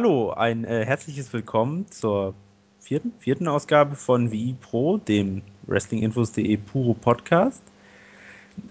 Hallo, 0.00 0.30
ein 0.30 0.62
äh, 0.62 0.86
herzliches 0.86 1.32
Willkommen 1.32 1.90
zur 1.90 2.32
vierten, 2.78 3.12
vierten 3.18 3.48
Ausgabe 3.48 3.96
von 3.96 4.30
WI 4.30 4.54
Pro, 4.60 4.96
dem 4.96 5.42
Wrestlinginfos.de 5.66 6.56
Puro 6.56 6.94
Podcast. 6.94 7.60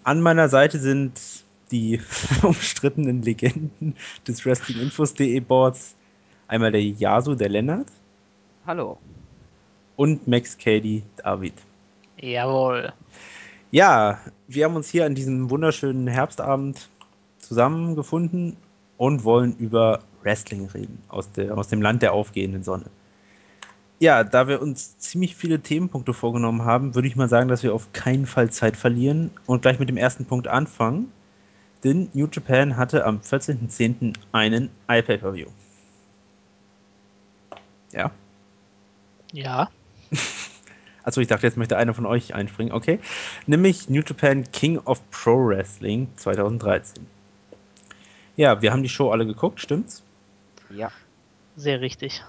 An 0.05 0.21
meiner 0.21 0.48
Seite 0.48 0.79
sind 0.79 1.20
die 1.70 2.00
umstrittenen 2.44 3.24
Legenden 3.24 3.94
des 4.26 4.46
Wrestlinginfos.de 4.46 5.38
Boards. 5.42 5.98
Einmal 6.48 6.71
der 6.71 6.82
Yasu, 6.82 7.36
der 7.36 7.50
Lennart. 7.50 7.91
Hallo. 8.66 8.98
Und 9.98 10.30
Max 10.30 10.57
Cady, 10.57 11.04
David. 11.18 11.55
Jawohl. 12.21 12.94
Ja, 13.71 14.21
wir 14.48 14.64
haben 14.64 14.78
uns 14.78 14.88
hier 14.88 15.05
an 15.05 15.14
diesem 15.14 15.50
wunderschönen 15.50 16.07
Herbstabend 16.07 16.88
zusammengefunden 17.39 18.55
und 18.96 19.25
wollen 19.25 19.57
über 19.57 20.00
Wrestling 20.23 20.68
reden, 20.68 21.02
aus, 21.07 21.31
der, 21.31 21.57
aus 21.57 21.68
dem 21.68 21.81
Land 21.81 22.02
der 22.02 22.13
aufgehenden 22.13 22.63
Sonne. 22.63 22.86
Ja, 24.00 24.23
da 24.23 24.47
wir 24.47 24.61
uns 24.61 25.00
ziemlich 25.00 25.36
viele 25.36 25.59
Themenpunkte 25.59 26.14
vorgenommen 26.14 26.64
haben, 26.64 26.93
würde 26.93 27.07
ich 27.07 27.15
mal 27.15 27.29
sagen, 27.29 27.47
dass 27.47 27.64
wir 27.64 27.73
auf 27.73 27.92
keinen 27.93 28.28
Fall 28.28 28.51
Zeit 28.51 28.78
verlieren 28.78 29.32
und 29.47 29.64
gleich 29.64 29.79
mit 29.79 29.89
dem 29.89 29.97
ersten 29.97 30.25
Punkt 30.25 30.47
anfangen. 30.47 31.11
Denn 31.83 32.09
New 32.14 32.28
Japan 32.31 32.78
hatte 32.78 33.06
am 33.06 33.19
14.10. 33.19 34.14
einen 34.31 34.69
iPay-Per-View. 34.88 35.47
Ja. 37.92 38.11
Ja. 39.31 39.70
Achso, 41.03 41.22
ich 41.22 41.28
dachte, 41.28 41.47
jetzt 41.47 41.58
möchte 41.58 41.78
einer 41.78 41.94
von 41.94 42.06
euch 42.06 42.34
einspringen. 42.36 42.73
Okay. 42.73 43.00
Nämlich 43.45 43.89
New 43.89 44.02
Japan 44.06 44.44
King 44.52 44.78
of 44.80 45.02
Pro 45.09 45.47
Wrestling 45.47 46.08
2013. 46.17 47.06
Ja, 48.36 48.61
wir 48.61 48.72
haben 48.72 48.84
die 48.84 48.89
Show 48.89 49.11
alle 49.11 49.25
geguckt, 49.25 49.59
stimmt's? 49.59 50.03
Ja. 50.70 50.92
Sehr 51.56 51.81
richtig. 51.81 52.23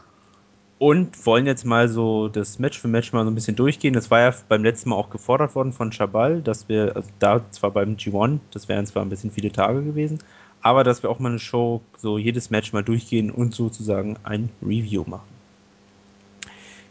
Und 0.78 1.26
wollen 1.26 1.46
jetzt 1.46 1.64
mal 1.64 1.88
so 1.88 2.28
das 2.28 2.58
Match 2.58 2.78
für 2.78 2.88
Match 2.88 3.12
mal 3.12 3.24
so 3.24 3.30
ein 3.30 3.34
bisschen 3.34 3.56
durchgehen. 3.56 3.94
Das 3.94 4.10
war 4.10 4.20
ja 4.20 4.34
beim 4.48 4.62
letzten 4.62 4.90
Mal 4.90 4.96
auch 4.96 5.10
gefordert 5.10 5.54
worden 5.54 5.72
von 5.72 5.90
Chabal, 5.90 6.40
dass 6.40 6.68
wir, 6.68 6.94
also 6.94 7.10
da 7.18 7.42
zwar 7.50 7.72
beim 7.72 7.96
G1, 7.96 8.38
das 8.52 8.68
wären 8.68 8.86
zwar 8.86 9.04
ein 9.04 9.08
bisschen 9.08 9.32
viele 9.32 9.50
Tage 9.50 9.82
gewesen, 9.82 10.20
aber 10.62 10.84
dass 10.84 11.02
wir 11.02 11.10
auch 11.10 11.18
mal 11.18 11.30
eine 11.30 11.40
Show, 11.40 11.82
so 11.96 12.16
jedes 12.16 12.50
Match 12.50 12.72
mal 12.72 12.84
durchgehen 12.84 13.30
und 13.30 13.54
sozusagen 13.54 14.16
ein 14.22 14.50
Review 14.62 15.04
machen. 15.06 15.28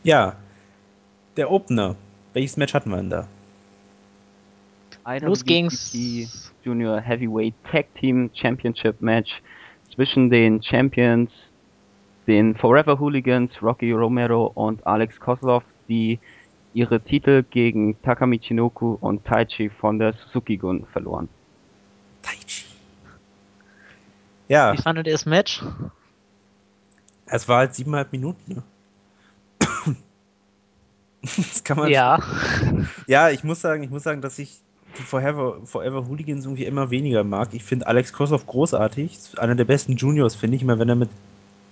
Ja, 0.04 0.36
der 1.38 1.50
Opener. 1.50 1.96
Welches 2.34 2.58
Match 2.58 2.74
hatten 2.74 2.90
wir 2.90 2.98
denn 2.98 3.10
da? 3.10 3.28
Los 5.22 5.46
ging's. 5.46 5.92
Die 5.92 6.28
Junior 6.64 7.00
Heavyweight 7.00 7.54
Tag 7.72 7.86
Team 7.96 8.30
Championship 8.34 9.02
Match 9.02 9.42
zwischen 9.98 10.30
den 10.30 10.62
Champions, 10.62 11.32
den 12.28 12.56
Forever 12.56 13.00
Hooligans, 13.00 13.52
Rocky 13.64 13.92
Romero 13.92 14.46
und 14.54 14.86
Alex 14.86 15.20
Kozlov, 15.20 15.64
die 15.90 16.20
ihre 16.76 17.02
Titel 17.02 17.44
gegen 17.50 18.00
Takami 18.04 18.38
Chinoku 18.38 18.96
und 19.02 19.26
Taichi 19.26 19.72
von 19.72 19.98
der 19.98 20.14
Suzuki-Gun 20.14 20.86
verloren. 20.94 21.28
Taichi. 22.22 22.66
Ja. 24.48 24.74
Wie 24.74 24.78
fandet 24.78 25.08
ihr 25.08 25.14
das 25.14 25.26
Match? 25.26 25.64
Es 27.26 27.48
war 27.50 27.58
halt 27.58 27.74
siebeneinhalb 27.74 28.12
Minuten. 28.12 28.54
Ne? 28.54 28.64
das 31.24 31.64
kann 31.64 31.78
man. 31.78 31.90
Ja. 31.90 32.22
Ja, 33.08 33.32
ich 33.32 33.44
muss 33.44 33.62
sagen, 33.62 33.82
ich 33.82 33.90
muss 33.90 34.04
sagen, 34.04 34.22
dass 34.22 34.38
ich 34.38 34.62
Forever, 35.04 35.58
Forever 35.64 36.08
Hooligans 36.08 36.46
irgendwie 36.46 36.66
immer 36.66 36.90
weniger 36.90 37.24
mag. 37.24 37.50
Ich 37.54 37.64
finde 37.64 37.88
Alex 37.88 38.14
Kossoff 38.14 38.46
großartig. 38.46 39.18
Einer 39.38 39.56
der 39.56 39.66
besten 39.66 39.96
Juniors, 39.96 40.36
finde 40.36 40.58
ich, 40.58 40.64
immer 40.64 40.80
wenn 40.80 40.90
er 40.90 40.96
mit 40.96 41.10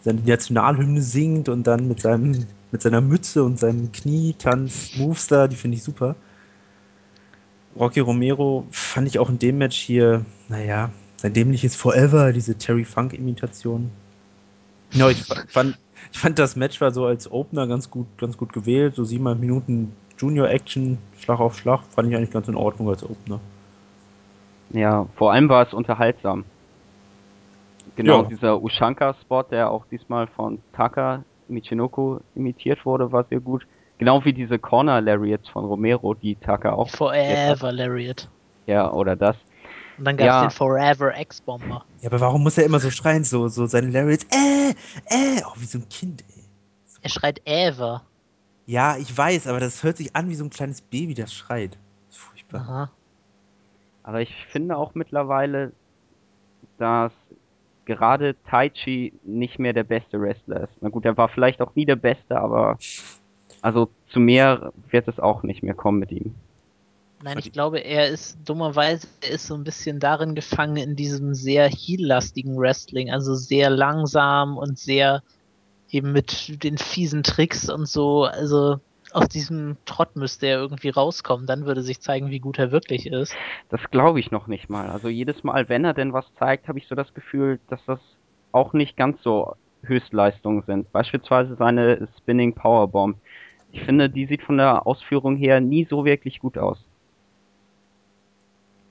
seiner 0.03 0.21
Nationalhymne 0.21 1.01
singt 1.01 1.49
und 1.49 1.65
dann 1.65 1.87
mit 1.87 2.01
seinem 2.01 2.45
mit 2.71 2.81
seiner 2.81 3.01
Mütze 3.01 3.43
und 3.43 3.57
seinem 3.57 3.91
Knietanz-Moves 3.91 5.27
da, 5.27 5.47
die 5.47 5.55
finde 5.55 5.77
ich 5.77 5.83
super. 5.83 6.15
Rocky 7.77 8.01
Romero 8.01 8.67
fand 8.71 9.07
ich 9.07 9.19
auch 9.19 9.29
in 9.29 9.39
dem 9.39 9.57
Match 9.57 9.77
hier, 9.77 10.25
naja, 10.49 10.91
sein 11.17 11.33
dämliches 11.33 11.75
Forever, 11.75 12.33
diese 12.33 12.55
Terry 12.55 12.83
Funk-Imitation. 12.83 13.91
Ja, 14.91 15.09
ich 15.09 15.23
fand, 15.23 15.77
ich 16.11 16.19
fand 16.19 16.37
das 16.37 16.55
Match 16.55 16.79
war 16.81 16.91
so 16.91 17.05
als 17.05 17.31
Opener 17.31 17.67
ganz 17.67 17.89
gut, 17.89 18.07
ganz 18.17 18.37
gut 18.37 18.53
gewählt. 18.53 18.95
So 18.95 19.03
siebeneinhalb 19.03 19.39
Minuten 19.39 19.93
Junior-Action, 20.17 20.97
Schlag 21.19 21.39
auf 21.39 21.57
Schlag, 21.57 21.81
fand 21.83 22.09
ich 22.09 22.15
eigentlich 22.15 22.31
ganz 22.31 22.47
in 22.47 22.55
Ordnung 22.55 22.89
als 22.89 23.03
Opener. 23.03 23.39
Ja, 24.71 25.07
vor 25.15 25.31
allem 25.33 25.49
war 25.49 25.65
es 25.67 25.73
unterhaltsam. 25.73 26.45
Genau, 27.95 28.23
Ja. 28.23 28.27
dieser 28.29 28.61
Ushanka-Spot, 28.61 29.43
der 29.43 29.71
auch 29.71 29.85
diesmal 29.91 30.27
von 30.27 30.59
Taka 30.73 31.23
Michinoku 31.47 32.19
imitiert 32.35 32.85
wurde, 32.85 33.11
war 33.11 33.23
sehr 33.25 33.39
gut. 33.39 33.65
Genau 33.97 34.25
wie 34.25 34.33
diese 34.33 34.59
Corner 34.59 34.99
Lariats 34.99 35.47
von 35.49 35.63
Romero, 35.65 36.13
die 36.13 36.35
Taka 36.35 36.73
auch. 36.73 36.89
Forever 36.89 37.71
Lariat. 37.71 38.27
Ja, 38.65 38.91
oder 38.91 39.15
das. 39.15 39.37
Und 39.97 40.05
dann 40.05 40.17
gab's 40.17 40.25
Ja. 40.27 40.41
den 40.41 40.49
Forever 40.51 41.17
X-Bomber. 41.17 41.85
Ja, 42.01 42.09
aber 42.09 42.19
warum 42.19 42.43
muss 42.43 42.57
er 42.57 42.65
immer 42.65 42.79
so 42.79 42.89
schreien, 42.89 43.23
so, 43.23 43.47
so 43.47 43.65
seine 43.67 43.87
Lariats, 43.89 44.25
äh, 44.25 44.71
äh, 44.71 45.41
oh, 45.45 45.53
wie 45.57 45.65
so 45.65 45.77
ein 45.77 45.87
Kind, 45.87 46.23
ey. 46.35 46.43
Er 47.03 47.09
schreit 47.09 47.39
Ever. 47.45 48.01
Ja, 48.65 48.97
ich 48.97 49.15
weiß, 49.15 49.47
aber 49.47 49.59
das 49.59 49.83
hört 49.83 49.97
sich 49.97 50.15
an 50.15 50.29
wie 50.29 50.35
so 50.35 50.43
ein 50.43 50.49
kleines 50.49 50.81
Baby, 50.81 51.13
das 51.13 51.33
schreit. 51.33 51.77
Das 52.07 52.17
ist 52.17 52.21
furchtbar. 52.21 52.61
Aha. 52.61 52.91
Aber 54.03 54.21
ich 54.21 54.33
finde 54.51 54.77
auch 54.77 54.95
mittlerweile, 54.95 55.71
dass 56.77 57.11
gerade 57.85 58.35
Taichi 58.49 59.13
nicht 59.23 59.59
mehr 59.59 59.73
der 59.73 59.83
beste 59.83 60.19
Wrestler 60.19 60.63
ist. 60.63 60.73
Na 60.81 60.89
gut, 60.89 61.05
er 61.05 61.17
war 61.17 61.29
vielleicht 61.29 61.61
auch 61.61 61.75
nie 61.75 61.85
der 61.85 61.95
Beste, 61.95 62.39
aber 62.39 62.77
also 63.61 63.89
zu 64.09 64.19
mehr 64.19 64.73
wird 64.89 65.07
es 65.07 65.19
auch 65.19 65.43
nicht 65.43 65.63
mehr 65.63 65.73
kommen 65.73 65.99
mit 65.99 66.11
ihm. 66.11 66.35
Nein, 67.23 67.39
ich 67.39 67.51
glaube, 67.51 67.79
er 67.79 68.09
ist 68.09 68.37
dummerweise, 68.45 69.07
er 69.21 69.31
ist 69.31 69.47
so 69.47 69.55
ein 69.55 69.63
bisschen 69.63 69.99
darin 69.99 70.35
gefangen 70.35 70.77
in 70.77 70.95
diesem 70.95 71.33
sehr 71.33 71.67
heel-lastigen 71.67 72.57
Wrestling, 72.57 73.09
also 73.09 73.33
sehr 73.35 73.69
langsam 73.69 74.57
und 74.57 74.77
sehr 74.77 75.23
eben 75.89 76.11
mit 76.11 76.63
den 76.63 76.77
fiesen 76.77 77.23
Tricks 77.23 77.69
und 77.69 77.87
so. 77.87 78.25
Also 78.25 78.79
aus 79.11 79.27
diesem 79.29 79.77
Trott 79.85 80.15
müsste 80.15 80.47
er 80.47 80.59
irgendwie 80.59 80.89
rauskommen, 80.89 81.47
dann 81.47 81.65
würde 81.65 81.83
sich 81.83 82.01
zeigen, 82.01 82.29
wie 82.31 82.39
gut 82.39 82.59
er 82.59 82.71
wirklich 82.71 83.07
ist. 83.07 83.33
Das 83.69 83.79
glaube 83.91 84.19
ich 84.19 84.31
noch 84.31 84.47
nicht 84.47 84.69
mal. 84.69 84.89
Also 84.89 85.07
jedes 85.07 85.43
Mal, 85.43 85.69
wenn 85.69 85.85
er 85.85 85.93
denn 85.93 86.11
was 86.11 86.25
zeigt, 86.37 86.67
habe 86.67 86.79
ich 86.79 86.87
so 86.87 86.95
das 86.95 87.13
Gefühl, 87.13 87.59
dass 87.69 87.79
das 87.85 87.99
auch 88.51 88.73
nicht 88.73 88.97
ganz 88.97 89.21
so 89.23 89.55
Höchstleistungen 89.83 90.63
sind. 90.65 90.91
Beispielsweise 90.91 91.55
seine 91.55 92.07
Spinning 92.17 92.53
Powerbomb. 92.53 93.17
Ich 93.71 93.83
finde, 93.83 94.09
die 94.09 94.25
sieht 94.25 94.41
von 94.41 94.57
der 94.57 94.87
Ausführung 94.87 95.35
her 95.37 95.59
nie 95.61 95.85
so 95.89 96.05
wirklich 96.05 96.39
gut 96.39 96.57
aus. 96.57 96.79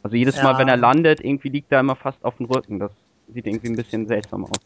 Also 0.02 0.16
jedes 0.16 0.36
Mal, 0.36 0.52
Ja. 0.52 0.58
wenn 0.58 0.68
er 0.68 0.76
landet, 0.76 1.24
irgendwie 1.24 1.48
liegt 1.48 1.72
er 1.72 1.80
immer 1.80 1.96
fast 1.96 2.22
auf 2.24 2.36
dem 2.36 2.46
Rücken. 2.46 2.78
Das 2.78 2.92
sieht 3.32 3.46
irgendwie 3.46 3.68
ein 3.68 3.76
bisschen 3.76 4.06
seltsam 4.06 4.44
aus. 4.44 4.60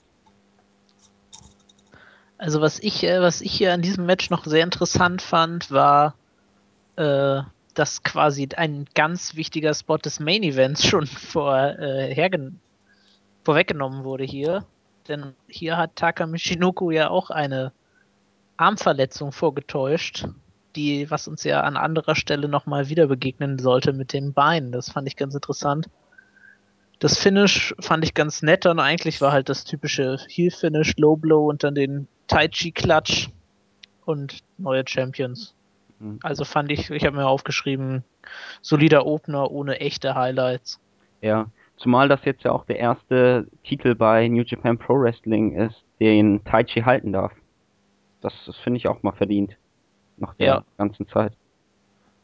Also 2.38 2.60
was 2.60 2.78
ich, 2.78 3.03
äh, 3.04 3.21
was 3.21 3.41
ich 3.41 3.53
hier 3.53 3.72
an 3.72 3.82
diesem 3.82 4.06
Match 4.06 4.31
noch 4.31 4.44
sehr 4.44 4.62
interessant 4.62 5.22
fand, 5.22 5.71
war, 5.72 6.15
äh, 6.97 7.43
dass 7.75 8.03
quasi 8.03 8.49
ein 8.56 8.87
ganz 8.94 9.34
wichtiger 9.34 9.75
Spot 9.75 9.99
des 9.99 10.21
Main 10.21 10.44
Events 10.44 10.84
schon 10.87 11.06
vor, 11.06 11.56
äh, 11.56 12.41
vorweggenommen 13.44 14.04
wurde 14.04 14.25
hier. 14.25 14.65
Denn 15.09 15.34
hier 15.48 15.77
hat 15.77 15.97
Taka 15.97 16.27
Michinoku 16.27 16.91
ja 16.91 17.10
auch 17.10 17.31
eine 17.31 17.72
Armverletzung 18.56 19.32
vorgetäuscht, 19.32 20.27
die, 20.77 21.10
was 21.10 21.28
uns 21.28 21.44
ja 21.44 21.62
an 21.62 21.77
anderer 21.77 22.15
Stelle 22.15 22.48
nochmal 22.48 22.88
wieder 22.88 23.06
begegnen 23.06 23.59
sollte 23.59 23.93
mit 23.93 24.12
dem 24.12 24.32
Bein. 24.32 24.71
Das 24.71 24.91
fand 24.91 25.09
ich 25.09 25.16
ganz 25.16 25.34
interessant. 25.34 25.88
Das 27.00 27.19
Finish 27.19 27.75
fand 27.81 28.04
ich 28.04 28.14
ganz 28.14 28.42
nett 28.42 28.66
und 28.66 28.81
eigentlich 28.81 29.20
war 29.20 29.32
halt 29.32 29.48
das 29.48 29.64
typische 29.64 30.19
Heel-Finish, 30.28 30.94
Low 30.97 31.16
Blow 31.16 31.48
und 31.48 31.62
dann 31.62 31.75
den 31.75 32.09
Tai 32.26 32.48
Chi-Klatsch 32.48 33.28
und 34.04 34.41
neue 34.59 34.83
Champions. 34.86 35.54
Mhm. 36.00 36.18
Also 36.22 36.45
fand 36.45 36.72
ich, 36.72 36.91
ich 36.91 37.04
habe 37.04 37.16
mir 37.16 37.27
aufgeschrieben, 37.27 38.03
solider 38.62 39.06
Opener 39.06 39.50
ohne 39.50 39.80
echte 39.80 40.15
Highlights. 40.15 40.80
Ja, 41.21 41.47
zumal 41.77 42.09
das 42.09 42.24
jetzt 42.24 42.42
ja 42.45 42.53
auch 42.53 42.65
der 42.65 42.78
erste 42.78 43.47
Titel 43.65 43.95
bei 43.95 44.27
New 44.28 44.42
Japan 44.45 44.77
Pro 44.78 44.95
Wrestling 45.00 45.54
ist, 45.54 45.83
den 46.00 46.42
Taichi 46.45 46.80
halten 46.83 47.12
darf. 47.12 47.33
Das, 48.21 48.33
das 48.47 48.56
finde 48.56 48.78
ich 48.78 48.89
auch 48.89 49.03
mal 49.04 49.12
verdient. 49.12 49.56
Nach 50.16 50.34
der 50.34 50.47
Ja. 50.47 50.65
ganzen 50.77 51.06
Zeit. 51.06 51.33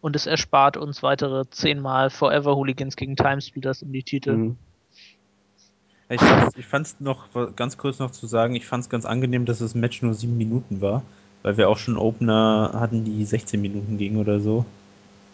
Und 0.05 0.15
es 0.17 0.27
erspart 0.27 0.77
uns 0.77 1.03
weitere 1.03 1.49
zehnmal 1.49 2.11
Forever 2.11 2.56
Hooligans 2.56 2.95
gegen 2.95 3.17
Timesplitters 3.17 3.83
um 3.83 3.91
die 3.91 4.03
Titel. 4.03 4.33
Mhm. 4.37 4.56
Ich 6.11 6.21
fand's, 6.21 6.56
ich 6.59 6.67
fand's 6.67 6.97
noch, 6.99 7.29
ganz 7.56 7.79
kurz 7.79 8.01
noch 8.01 8.11
zu 8.11 8.27
sagen, 8.27 8.55
ich 8.55 8.67
fand's 8.67 8.91
ganz 8.91 9.06
angenehm, 9.06 9.47
dass 9.47 9.61
das 9.61 9.75
Match 9.75 10.03
nur 10.03 10.12
sieben 10.12 10.37
Minuten 10.37 10.83
war, 10.83 11.05
weil 11.43 11.56
wir 11.56 11.71
auch 11.71 11.79
schon 11.79 11.97
Opener 11.97 12.73
hatten, 12.75 13.06
die 13.06 13.25
16 13.25 13.59
Minuten 13.59 13.97
gingen 13.97 14.19
oder 14.19 14.41
so. 14.41 14.67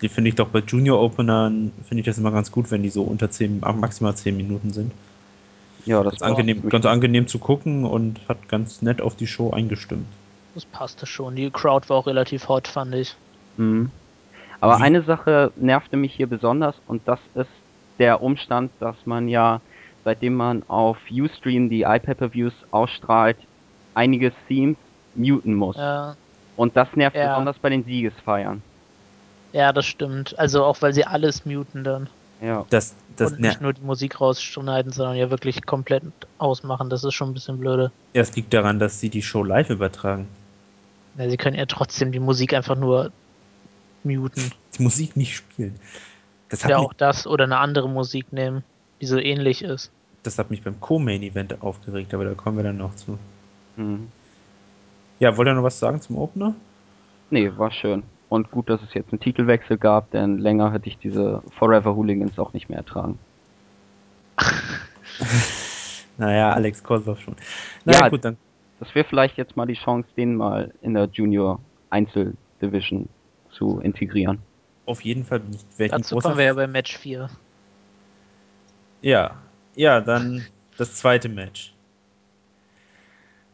Die 0.03 0.09
finde 0.09 0.29
ich 0.29 0.37
doch 0.37 0.47
bei 0.51 0.61
Junior 0.61 1.03
Openern, 1.03 1.73
finde 1.89 2.03
ich 2.03 2.07
das 2.07 2.19
immer 2.19 2.31
ganz 2.31 2.53
gut, 2.53 2.71
wenn 2.71 2.85
die 2.85 2.91
so 2.91 3.03
unter 3.03 3.29
10, 3.29 3.59
maximal 3.59 4.15
10 4.15 4.37
Minuten 4.37 4.73
sind. 4.73 4.93
Ja, 5.85 6.05
das 6.05 6.21
ganz 6.21 6.23
angenehm, 6.23 6.69
ganz 6.69 6.87
angenehm 6.87 7.27
zu 7.27 7.41
gucken 7.41 7.85
und 7.85 8.21
hat 8.29 8.49
ganz 8.49 8.83
nett 8.83 9.01
auf 9.01 9.17
die 9.17 9.27
Show 9.27 9.51
eingestimmt. 9.51 10.07
Das 10.55 10.65
passte 10.65 11.07
schon. 11.07 11.35
Die 11.35 11.51
Crowd 11.51 11.89
war 11.89 11.97
auch 11.97 12.07
relativ 12.07 12.49
hot, 12.49 12.69
fand 12.69 12.95
ich. 12.95 13.17
Mhm. 13.57 13.91
Aber 14.61 14.79
Wie- 14.79 14.83
eine 14.83 15.03
Sache 15.03 15.53
nervte 15.57 15.97
mich 15.97 16.13
hier 16.15 16.27
besonders 16.27 16.75
und 16.87 17.03
das 17.07 17.19
ist 17.35 17.49
der 17.99 18.23
Umstand, 18.23 18.71
dass 18.81 18.97
man 19.05 19.29
ja, 19.29 19.61
seitdem 20.05 20.35
man 20.35 20.63
auf 20.69 20.97
Ustream 21.11 21.69
die 21.71 21.83
iPay-Per-Views 21.83 22.53
ausstrahlt, 22.71 23.37
einige 23.95 24.33
Themes 24.49 24.77
muten 25.15 25.55
muss. 25.55 25.77
Ja, 25.77 26.17
Und 26.57 26.77
das 26.77 26.89
nervt 26.95 27.17
Ja. 27.17 27.29
besonders 27.31 27.59
bei 27.59 27.71
den 27.71 27.85
Siegesfeiern. 27.85 28.63
ja, 29.53 29.73
das 29.73 29.87
stimmt. 29.87 30.39
Also 30.39 30.65
auch 30.65 30.81
weil 30.83 30.93
sie 30.93 31.05
alles 31.05 31.45
muten 31.45 31.83
dann. 31.85 32.09
Ja. 32.41 32.65
Das, 32.71 32.95
das, 33.17 33.33
und 33.33 33.41
nicht 33.41 33.61
nur 33.61 33.73
die 33.75 33.83
Musik 33.83 34.21
rausschneiden, 34.21 34.93
sondern 34.93 35.17
ja 35.17 35.31
wirklich 35.31 35.67
komplett 35.67 36.05
ausmachen. 36.39 36.89
Das 36.89 37.03
ist 37.05 37.13
schon 37.15 37.31
ein 37.31 37.35
bisschen 37.35 37.59
blöde. 37.59 37.91
das 38.15 38.35
liegt 38.37 38.55
daran, 38.55 38.79
dass 38.79 39.01
sie 39.01 39.11
die 39.11 39.21
Show 39.23 39.43
live 39.43 39.69
übertragen. 39.71 40.27
Ja, 41.19 41.29
sie 41.29 41.37
können 41.37 41.57
ja 41.57 41.67
trotzdem 41.67 42.13
die 42.13 42.21
Musik 42.21 42.55
einfach 42.55 42.77
nur 42.77 43.11
muten. 44.05 44.51
Die 44.79 44.83
Musik 44.83 45.17
nicht 45.17 45.35
spielen. 45.37 45.75
Das 46.49 46.65
hat, 46.65 46.71
Ja, 46.71 46.79
mich, 46.79 46.87
auch 46.87 46.95
das 46.95 47.27
oder 47.27 47.45
eine 47.45 47.59
andere 47.59 47.89
Musik 47.89 48.33
nehmen, 48.33 48.65
die 49.01 49.07
so 49.07 49.19
ähnlich 49.19 49.63
ist. 49.63 49.91
das 50.23 50.39
hat 50.39 50.51
mich 50.51 50.63
beim 50.63 50.79
Co-Main-Event 50.81 51.63
aufgeregt, 51.63 52.13
aber 52.15 52.25
da 52.25 52.35
kommen 52.35 52.57
wir 52.57 52.65
dann 52.65 52.77
noch 52.79 52.95
zu. 52.97 53.19
Mhm. 53.77 54.09
Ja, 55.19 55.37
wollt 55.37 55.49
ihr 55.49 55.55
noch 55.55 55.63
was 55.63 55.79
sagen 55.79 56.01
zum 56.01 56.17
Opener? 56.19 56.55
Nee, 57.31 57.51
war 57.57 57.71
schön. 57.71 58.03
Und 58.29 58.51
gut, 58.51 58.69
dass 58.71 58.81
es 58.83 58.95
jetzt 58.95 59.13
einen 59.13 59.21
Titelwechsel 59.21 59.77
gab, 59.79 60.11
denn 60.13 60.39
länger 60.39 60.73
hätte 60.73 60.89
ich 60.89 60.99
diese 60.99 61.43
Forever 61.59 61.95
Hooligans 61.95 62.39
auch 62.39 62.53
nicht 62.53 62.69
mehr 62.69 62.79
ertragen. 62.79 63.19
Naja, 66.19 66.53
Alex 66.53 66.83
Kozlov 66.83 67.19
schon. 67.21 67.35
Na 67.87 67.95
ja, 67.95 68.09
gut, 68.11 68.25
dann 68.25 68.37
Das 68.79 68.95
wäre 68.95 69.07
vielleicht 69.09 69.39
jetzt 69.39 69.57
mal 69.57 69.65
die 69.67 69.75
Chance, 69.75 70.07
den 70.19 70.35
mal 70.37 70.73
in 70.83 70.93
der 70.95 71.07
Junior 71.07 71.61
Einzeldivision 71.89 73.09
zu 73.53 73.81
integrieren. 73.81 74.39
auf 74.87 75.01
jeden 75.03 75.25
Fall 75.25 75.41
ein 75.79 75.89
Dazu 75.89 76.17
kommen 76.19 76.39
wir 76.39 76.45
ja 76.47 76.55
bei 76.55 76.67
Match 76.67 76.97
4. 76.97 77.29
Ja, 79.03 79.37
ja, 79.77 80.01
dann 80.01 80.45
das 80.77 80.95
zweite 80.97 81.29
Match. 81.29 81.73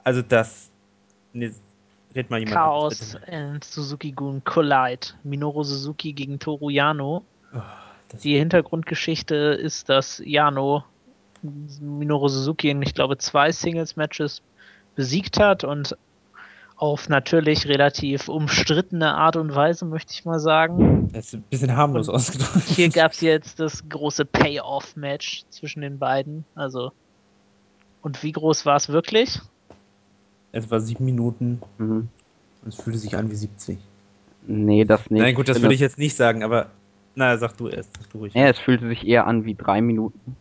Also 0.05 0.23
das. 0.23 0.71
Ne, 1.33 1.53
red 2.15 2.31
mal 2.31 2.39
jemand 2.41 2.55
Chaos 2.57 3.13
bitte. 3.21 3.33
and 3.33 3.65
Suzuki-Gun 3.65 4.43
Collide. 4.45 5.09
Minoru 5.25 5.63
Suzuki 5.63 6.13
gegen 6.13 6.39
Toru 6.39 6.71
Yano. 6.71 7.25
Oh, 7.55 7.59
Die 8.23 8.39
Hintergrundgeschichte 8.39 9.35
ist, 9.35 9.89
dass 9.89 10.23
Yano 10.25 10.85
Minoru 11.81 12.29
Suzuki 12.29 12.71
in, 12.71 12.83
ich 12.83 12.95
glaube, 12.95 13.19
zwei 13.19 13.53
Singles-Matches 13.53 14.43
besiegt 14.95 15.39
hat 15.39 15.63
und 15.65 15.97
auf 16.77 17.09
natürlich 17.09 17.67
relativ 17.69 18.29
umstrittene 18.29 19.15
Art 19.15 19.37
und 19.37 19.55
Weise, 19.55 19.87
möchte 19.87 20.13
ich 20.13 20.25
mal 20.27 20.39
sagen. 20.39 21.09
das 21.13 21.27
ist 21.29 21.35
ein 21.35 21.43
bisschen 21.49 21.77
harmlos 21.77 22.09
ausgedrückt. 22.09 22.67
Hier 22.69 22.91
gab 22.91 23.13
es 23.13 23.21
jetzt 23.23 23.59
das 23.61 23.89
große 23.89 24.25
Payoff-Match 24.27 25.45
zwischen 25.49 25.81
den 25.81 25.99
beiden. 25.99 26.45
Also. 26.55 26.93
Und 28.03 28.23
wie 28.23 28.33
groß 28.33 28.67
war 28.67 28.77
es 28.77 28.89
wirklich? 28.91 29.41
Etwa 30.53 30.79
sieben 30.81 31.05
Minuten 31.07 31.61
Mhm. 31.79 32.09
und 32.63 32.69
es 32.69 32.77
fühlte 32.77 32.99
sich 32.99 33.17
an 33.17 33.31
wie 33.31 33.35
70. 33.37 33.79
Nee, 34.47 34.85
das 34.85 35.11
nicht. 35.11 35.23
Nein, 35.23 35.35
gut, 35.35 35.49
das 35.49 35.57
finde- 35.57 35.67
würde 35.67 35.75
ich 35.75 35.81
jetzt 35.81 35.99
nicht 35.99 36.15
sagen, 36.15 36.43
aber. 36.45 36.67
Na, 37.15 37.37
sag 37.39 37.57
du 37.57 37.69
erst. 37.69 37.91
Sag 37.99 38.11
du 38.11 38.19
ruhig. 38.19 38.35
Ja, 38.35 38.49
es 38.49 38.59
fühlte 38.59 38.87
sich 38.89 39.07
eher 39.07 39.27
an 39.27 39.45
wie 39.47 39.55
drei 39.55 39.81
Minuten. 39.81 40.37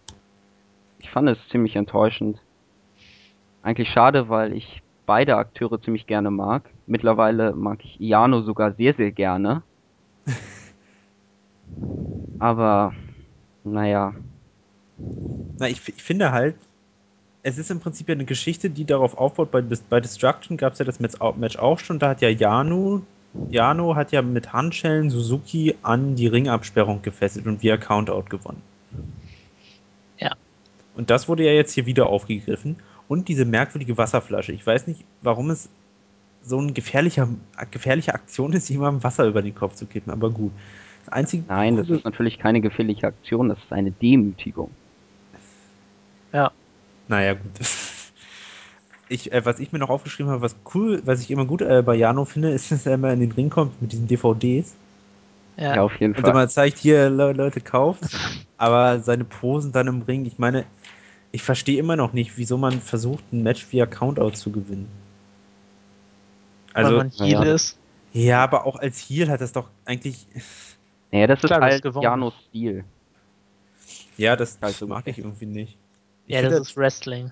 Ich 0.99 1.09
fand 1.09 1.29
es 1.29 1.37
ziemlich 1.49 1.75
enttäuschend. 1.77 2.37
Eigentlich 3.63 3.89
schade, 3.89 4.27
weil 4.29 4.53
ich 4.53 4.81
beide 5.05 5.37
Akteure 5.37 5.81
ziemlich 5.81 6.07
gerne 6.07 6.31
mag. 6.31 6.69
Mittlerweile 6.87 7.53
mag 7.53 7.83
ich 7.83 8.01
Iano 8.01 8.41
sogar 8.41 8.73
sehr, 8.73 8.93
sehr 8.93 9.11
gerne. 9.11 9.61
Aber, 12.39 12.93
naja, 13.63 14.13
Na, 15.59 15.67
ich, 15.67 15.87
ich 15.87 16.03
finde 16.03 16.31
halt, 16.31 16.55
es 17.43 17.57
ist 17.59 17.69
im 17.69 17.79
Prinzip 17.79 18.09
ja 18.09 18.15
eine 18.15 18.25
Geschichte, 18.25 18.69
die 18.69 18.85
darauf 18.85 19.17
aufbaut. 19.17 19.51
Bei, 19.51 19.61
bei 19.61 19.99
Destruction 19.99 20.57
gab 20.57 20.73
es 20.73 20.79
ja 20.79 20.85
das 20.85 20.99
Match 20.99 21.57
auch, 21.57 21.79
schon. 21.79 21.99
Da 21.99 22.09
hat 22.09 22.21
ja 22.21 22.29
Jano, 22.29 23.03
Jano 23.49 23.95
hat 23.95 24.11
ja 24.11 24.21
mit 24.21 24.53
Handschellen 24.53 25.09
Suzuki 25.09 25.75
an 25.83 26.15
die 26.15 26.27
Ringabsperrung 26.27 27.01
gefesselt 27.01 27.45
und 27.45 27.61
via 27.61 27.77
Countout 27.77 28.25
gewonnen. 28.29 28.61
Ja. 30.17 30.31
Und 30.95 31.09
das 31.09 31.27
wurde 31.27 31.43
ja 31.43 31.51
jetzt 31.51 31.73
hier 31.73 31.85
wieder 31.85 32.07
aufgegriffen. 32.07 32.77
Und 33.07 33.27
diese 33.27 33.45
merkwürdige 33.45 33.97
Wasserflasche. 33.97 34.51
Ich 34.51 34.65
weiß 34.65 34.87
nicht, 34.87 35.05
warum 35.21 35.49
es 35.51 35.69
so 36.43 36.57
eine 36.59 36.73
gefährliche, 36.73 37.27
gefährliche 37.71 38.13
Aktion 38.13 38.53
ist, 38.53 38.69
jemandem 38.69 39.03
Wasser 39.03 39.25
über 39.25 39.41
den 39.41 39.55
Kopf 39.55 39.75
zu 39.75 39.85
kippen, 39.85 40.11
aber 40.11 40.29
gut. 40.29 40.51
Das 41.05 41.13
einzige 41.13 41.43
nein, 41.47 41.75
das 41.75 41.89
ist 41.89 42.03
natürlich 42.03 42.39
keine 42.39 42.61
gefährliche 42.61 43.07
Aktion, 43.07 43.49
das 43.49 43.59
ist 43.59 43.71
eine 43.71 43.91
Demütigung. 43.91 44.71
Ja. 46.33 46.51
Naja, 47.07 47.33
gut. 47.33 47.51
Ich, 49.07 49.31
äh, 49.31 49.45
was 49.45 49.59
ich 49.59 49.71
mir 49.71 49.77
noch 49.77 49.89
aufgeschrieben 49.89 50.31
habe, 50.31 50.41
was 50.41 50.55
cool, 50.73 50.99
was 51.05 51.21
ich 51.21 51.29
immer 51.29 51.45
gut 51.45 51.61
äh, 51.61 51.83
bei 51.85 51.93
Jano 51.93 52.25
finde, 52.25 52.49
ist, 52.53 52.71
dass 52.71 52.87
er 52.87 52.95
immer 52.95 53.13
in 53.13 53.19
den 53.19 53.31
Ring 53.31 53.51
kommt 53.51 53.79
mit 53.79 53.91
diesen 53.91 54.07
DVDs 54.07 54.73
Ja, 55.57 55.75
Ja. 55.75 55.83
auf 55.83 55.99
jeden 55.99 56.15
und 56.15 56.21
Fall. 56.21 56.31
immer 56.31 56.47
zeigt, 56.49 56.79
hier, 56.79 57.09
Le 57.11 57.33
Leute, 57.33 57.61
kauft. 57.61 58.03
Aber 58.57 58.99
seine 59.01 59.23
Posen 59.23 59.71
dann 59.71 59.85
im 59.87 60.01
Ring, 60.01 60.25
ich 60.25 60.39
meine, 60.39 60.65
ich 61.35 61.43
verstehe 61.43 61.77
immer 61.79 61.95
noch 61.95 62.13
nicht, 62.13 62.37
wieso 62.37 62.57
man 62.57 62.81
versucht, 62.81 63.23
ein 63.31 63.43
Match 63.43 63.71
via 63.71 63.85
Countout 63.85 64.31
zu 64.31 64.51
gewinnen. 64.51 64.87
weil 66.79 66.83
Also, 66.83 66.97
man 66.97 67.09
Heel 67.09 67.41
naja, 67.41 67.43
ist. 67.43 67.77
ja, 68.13 68.43
aber 68.43 68.65
auch 68.65 68.77
als 68.77 68.99
Heel 69.09 69.29
hat 69.29 69.41
das 69.41 69.51
doch 69.53 69.69
eigentlich, 69.85 70.27
Ja, 71.11 71.25
das 71.27 71.43
ist 71.43 71.47
Klar, 71.47 71.61
halt. 71.61 71.83
Janos 71.99 72.33
Stil. 72.49 72.85
ja, 74.17 74.35
das, 74.35 74.57
Halt 74.61 74.77
so 74.77 74.87
mag 74.87 75.07
ich 75.07 75.17
irgendwie 75.17 75.45
nicht. 75.45 75.77
Ich 76.27 76.35
Ja, 76.35 76.41
finde 76.41 76.55
das 76.55 76.69
ist 76.69 76.77
Wrestling. 76.77 77.31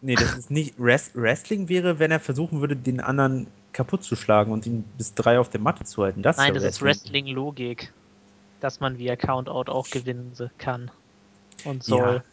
Nee, 0.00 0.16
das 0.16 0.34
ist 0.34 0.50
nicht. 0.50 0.78
Wres- 0.78 1.14
Wrestling 1.14 1.68
wäre, 1.68 1.98
wenn 1.98 2.10
er 2.10 2.20
versuchen 2.20 2.60
würde, 2.60 2.76
den 2.76 3.00
anderen 3.00 3.46
kaputt 3.72 4.02
zu 4.04 4.16
schlagen 4.16 4.52
und 4.52 4.66
ihn 4.66 4.84
bis 4.98 5.14
drei 5.14 5.38
auf 5.38 5.48
der 5.48 5.60
Matte 5.60 5.84
zu 5.84 6.02
halten. 6.02 6.22
Das 6.22 6.36
Nein, 6.38 6.48
wäre 6.48 6.60
das 6.60 6.64
ist 6.64 6.82
Wrestling-Logik. 6.82 7.92
Dass 8.60 8.80
man 8.80 8.98
via 8.98 9.16
Countout 9.16 9.70
auch 9.70 9.90
gewinnen 9.90 10.34
kann. 10.58 10.90
Und 11.64 11.82
soll. 11.84 12.18
Ja, 12.18 12.24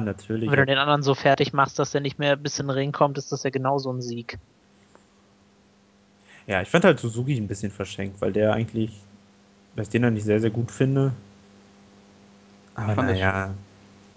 natürlich. 0.00 0.50
Wenn 0.50 0.58
du 0.58 0.66
den 0.66 0.78
anderen 0.78 1.02
so 1.02 1.14
fertig 1.14 1.52
machst, 1.52 1.78
dass 1.78 1.94
er 1.94 2.00
nicht 2.00 2.18
mehr 2.18 2.36
bis 2.36 2.58
in 2.58 2.66
den 2.66 2.70
Ring 2.70 2.92
kommt, 2.92 3.18
ist 3.18 3.32
das 3.32 3.42
ja 3.42 3.50
genauso 3.50 3.92
ein 3.92 4.00
Sieg. 4.00 4.38
Ja, 6.46 6.62
ich 6.62 6.68
fand 6.68 6.84
halt 6.84 7.00
Suzuki 7.00 7.36
ein 7.36 7.48
bisschen 7.48 7.72
verschenkt, 7.72 8.20
weil 8.20 8.32
der 8.32 8.52
eigentlich, 8.52 8.90
was 9.74 9.88
den 9.88 10.16
ich 10.16 10.24
sehr, 10.24 10.40
sehr 10.40 10.50
gut 10.50 10.70
finde. 10.70 11.12
Aber 12.74 12.90
Ich 12.90 12.94
fand 12.94 13.10
es- 13.10 13.18
naja, 13.18 13.54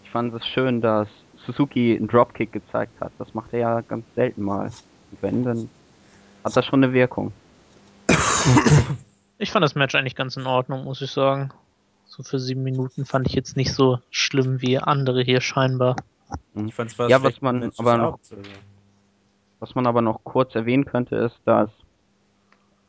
Ich 0.03 0.09
fand 0.11 0.33
es 0.33 0.45
schön, 0.47 0.81
dass 0.81 1.07
Suzuki 1.45 1.95
einen 1.95 2.07
Dropkick 2.07 2.51
gezeigt 2.51 2.99
hat. 2.99 3.11
Das 3.19 3.33
macht 3.33 3.53
er 3.53 3.59
ja 3.59 3.81
ganz 3.81 4.05
selten 4.15 4.43
mal. 4.43 4.71
Und 5.11 5.21
wenn, 5.21 5.43
dann 5.43 5.69
hat 6.43 6.55
das 6.57 6.65
schon 6.65 6.83
eine 6.83 6.93
Wirkung. 6.93 7.31
Ich 9.37 9.51
fand 9.51 9.63
das 9.63 9.75
Match 9.75 9.95
eigentlich 9.95 10.15
ganz 10.15 10.35
in 10.35 10.45
Ordnung, 10.47 10.83
muss 10.83 11.01
ich 11.01 11.11
sagen. 11.11 11.51
So 12.19 12.23
für 12.23 12.39
sieben 12.39 12.63
Minuten 12.63 13.05
fand 13.05 13.27
ich 13.27 13.33
jetzt 13.33 13.55
nicht 13.55 13.73
so 13.73 13.99
schlimm 14.09 14.61
wie 14.61 14.77
andere 14.77 15.21
hier 15.21 15.39
scheinbar. 15.39 15.95
ich 16.53 16.75
fand 16.75 16.91
es 16.91 16.99
war 16.99 17.09
Ja, 17.09 17.23
was 17.23 17.39
man 17.39 17.71
aber 17.77 17.97
noch-. 17.97 18.19
Was 19.61 19.73
man 19.73 19.87
aber 19.87 20.01
noch 20.01 20.25
kurz 20.25 20.53
erwähnen 20.53 20.83
könnte, 20.83 21.15
ist, 21.15 21.39
dass, 21.45 21.69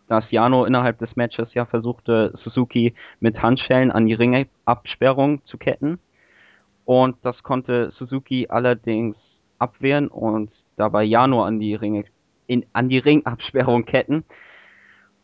dass 0.08 0.28
Jano 0.32 0.64
innerhalb 0.64 0.98
des 0.98 1.14
Matches 1.14 1.54
ja 1.54 1.64
versuchte, 1.64 2.36
Suzuki 2.42 2.94
mit 3.20 3.40
Handschellen 3.40 3.92
an 3.92 4.06
die 4.06 4.14
Ringabsperrung 4.14 5.44
zu 5.44 5.58
ketten. 5.58 6.00
Und 6.84 7.16
das 7.22 7.40
konnte 7.44 7.92
Suzuki 7.92 8.48
allerdings 8.48 9.16
abwehren 9.60 10.08
und 10.08 10.50
dabei 10.76 11.04
Jano 11.04 11.44
an 11.44 11.60
die 11.60 11.76
Ringe, 11.76 12.04
in, 12.48 12.66
an 12.72 12.88
die 12.88 12.98
Ringabsperrung 12.98 13.84
ketten. 13.84 14.24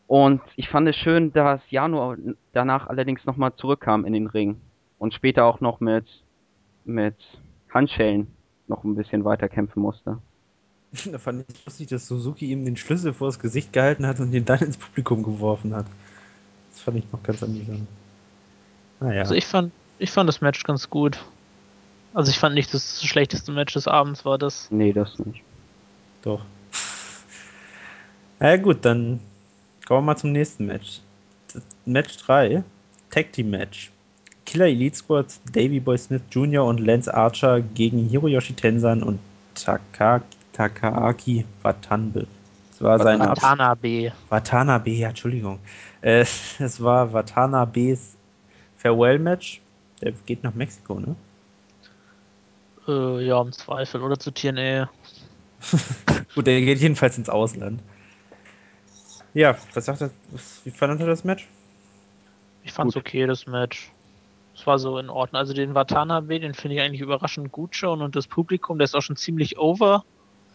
Und 0.07 0.41
ich 0.55 0.69
fand 0.69 0.89
es 0.89 0.97
schön, 0.97 1.33
dass 1.33 1.61
Jano 1.71 2.17
danach 2.53 2.87
allerdings 2.87 3.25
nochmal 3.25 3.55
zurückkam 3.57 4.05
in 4.05 4.13
den 4.13 4.29
Ring 4.29 4.61
und 4.99 5.15
später 5.15 5.45
auch 5.45 5.61
noch 5.61 5.81
mit, 5.81 6.07
mit 6.85 7.17
Handschellen 7.73 8.29
noch 8.69 8.85
ein 8.85 8.95
bisschen 8.95 9.25
weiter 9.25 9.49
kämpfen 9.49 9.81
musste. 9.81 10.19
Da 11.13 11.19
fand 11.19 11.45
ich 11.49 11.65
lustig, 11.67 11.89
dass 11.89 12.07
Suzuki 12.07 12.47
ihm 12.47 12.65
den 12.65 12.77
Schlüssel 12.77 13.13
vors 13.13 13.39
Gesicht 13.39 13.73
gehalten 13.73 14.07
hat 14.07 14.21
und 14.21 14.33
ihn 14.33 14.45
dann 14.45 14.61
ins 14.61 14.77
Publikum 14.77 15.23
geworfen 15.23 15.75
hat. 15.75 15.87
Das 16.71 16.81
fand 16.81 16.99
ich 16.99 17.05
noch 17.13 17.23
ganz 17.23 17.43
amüsant. 17.43 17.87
Naja. 19.01 19.21
Also 19.21 19.35
ich 19.35 19.45
fand, 19.45 19.73
ich 19.99 20.11
fand 20.11 20.29
das 20.29 20.41
Match 20.41 20.63
ganz 20.63 20.89
gut. 20.89 21.19
Also 22.15 22.31
ich 22.31 22.39
fand 22.39 22.55
nicht, 22.55 22.73
dass 22.73 23.01
das 23.01 23.05
schlechteste 23.05 23.53
Match 23.53 23.75
des 23.75 23.89
Abends 23.89 24.25
war 24.25 24.39
das. 24.39 24.71
Nee, 24.71 24.93
das 24.93 25.19
nicht. 25.19 25.43
Doch. 26.23 26.41
Na 28.39 28.51
ja, 28.51 28.57
gut, 28.57 28.85
dann 28.85 29.21
kommen 29.87 30.01
wir 30.01 30.13
mal 30.13 30.17
zum 30.17 30.33
nächsten 30.33 30.67
Match. 30.67 31.01
Match 31.87 32.17
3, 32.19 32.63
Tag 33.11 33.33
Team 33.33 33.51
Match. 33.51 33.91
Killer 34.45 34.67
Elite 34.67 34.97
Squad, 34.97 35.27
Davy 35.53 35.81
Boy 35.81 35.97
Smith 35.97 36.23
Jr. 36.31 36.65
und 36.65 36.79
Lance 36.79 37.13
Archer 37.13 37.61
gegen 37.61 38.09
Hiroyoshi 38.09 38.53
Tensan 38.53 39.03
und 39.03 39.19
Taka, 39.55 40.23
Takaaki 40.53 41.45
Watanabe. 41.63 42.27
Das 42.71 42.83
war 42.83 42.99
sein 42.99 43.21
Watanabe. 43.21 44.13
Watanabe, 44.29 44.91
ja, 44.91 45.09
Entschuldigung. 45.09 45.59
Äh, 46.03 46.27
es 46.59 46.83
war 46.83 47.13
Watanabes 47.13 48.17
Farewell-Match. 48.77 49.61
Der 50.03 50.13
geht 50.13 50.45
nach 50.45 50.55
Mexiko, 50.55 51.01
ne? 51.01 51.17
Äh, 52.87 53.27
ja, 53.27 53.41
im 53.41 53.53
Zweifel. 53.53 54.03
Oder 54.03 54.19
zu 54.19 54.31
TNA. 54.31 54.91
Gut, 56.35 56.47
der 56.47 56.61
geht 56.61 56.79
jedenfalls 56.81 57.17
ins 57.17 57.31
Ausland. 57.31 57.81
Ja, 59.37 59.55
was 59.75 59.85
sagt 59.85 60.01
er? 60.01 60.11
Wie 60.65 60.71
fandet 60.71 61.01
er 61.01 61.07
das 61.09 61.23
Match? 61.23 61.47
Ich 62.65 62.73
fand's 62.73 62.95
Gut. 62.95 63.03
okay, 63.03 63.27
das 63.27 63.47
Match. 63.47 63.93
Es 64.55 64.67
war 64.67 64.79
so 64.79 64.97
in 64.97 65.11
Ordnung. 65.11 65.39
Also 65.39 65.53
den 65.53 65.75
Watanabe, 65.75 66.41
den 66.41 66.55
finde 66.55 66.77
ich 66.77 66.81
eigentlich 66.81 67.03
überraschend 67.03 67.53
gut 67.53 67.77
schon 67.77 68.01
und 68.01 68.17
das 68.17 68.27
Publikum, 68.27 68.79
der 68.79 68.87
ist 68.87 68.97
auch 68.97 69.03
schon 69.03 69.17
ziemlich 69.17 69.59
over. 69.59 70.05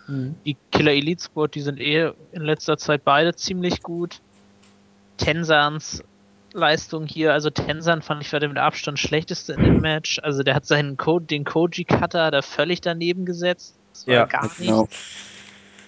Die 0.07 0.57
Killer 0.71 0.93
Elite 0.93 1.21
Squad, 1.21 1.53
die 1.53 1.61
sind 1.61 1.79
eh 1.79 2.11
in 2.31 2.41
letzter 2.41 2.75
Zeit 2.77 3.03
beide 3.05 3.35
ziemlich 3.35 3.83
gut. 3.83 4.19
Tensans 5.17 6.03
Leistung 6.51 7.05
hier, 7.05 7.33
also 7.33 7.51
Tensan 7.51 8.01
fand 8.01 8.23
ich 8.23 8.33
war 8.33 8.39
der 8.39 8.49
mit 8.49 8.57
Abstand 8.57 8.97
schlechteste 8.97 9.53
in 9.53 9.63
dem 9.63 9.79
Match. 9.79 10.19
Also 10.23 10.41
der 10.41 10.55
hat 10.55 10.65
seinen 10.65 10.97
Code, 10.97 11.25
den 11.25 11.45
Koji 11.45 11.85
Cutter 11.85 12.31
da 12.31 12.41
völlig 12.41 12.81
daneben 12.81 13.25
gesetzt. 13.25 13.75
Das 13.93 14.07
war 14.07 14.13
Ja, 14.15 14.25
gar 14.25 14.43
nicht. 14.43 14.57
Genau. 14.57 14.89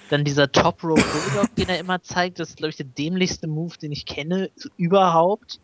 Dann 0.10 0.24
dieser 0.24 0.52
Top 0.52 0.84
Rope 0.84 1.02
Bulldog, 1.02 1.56
den 1.56 1.70
er 1.70 1.80
immer 1.80 2.02
zeigt, 2.02 2.40
das 2.40 2.50
ist, 2.50 2.58
glaube 2.58 2.70
ich, 2.70 2.78
der 2.78 2.86
dämlichste 2.86 3.48
Move, 3.48 3.78
den 3.78 3.92
ich 3.92 4.06
kenne, 4.06 4.50
so 4.56 4.70
überhaupt. 4.78 5.60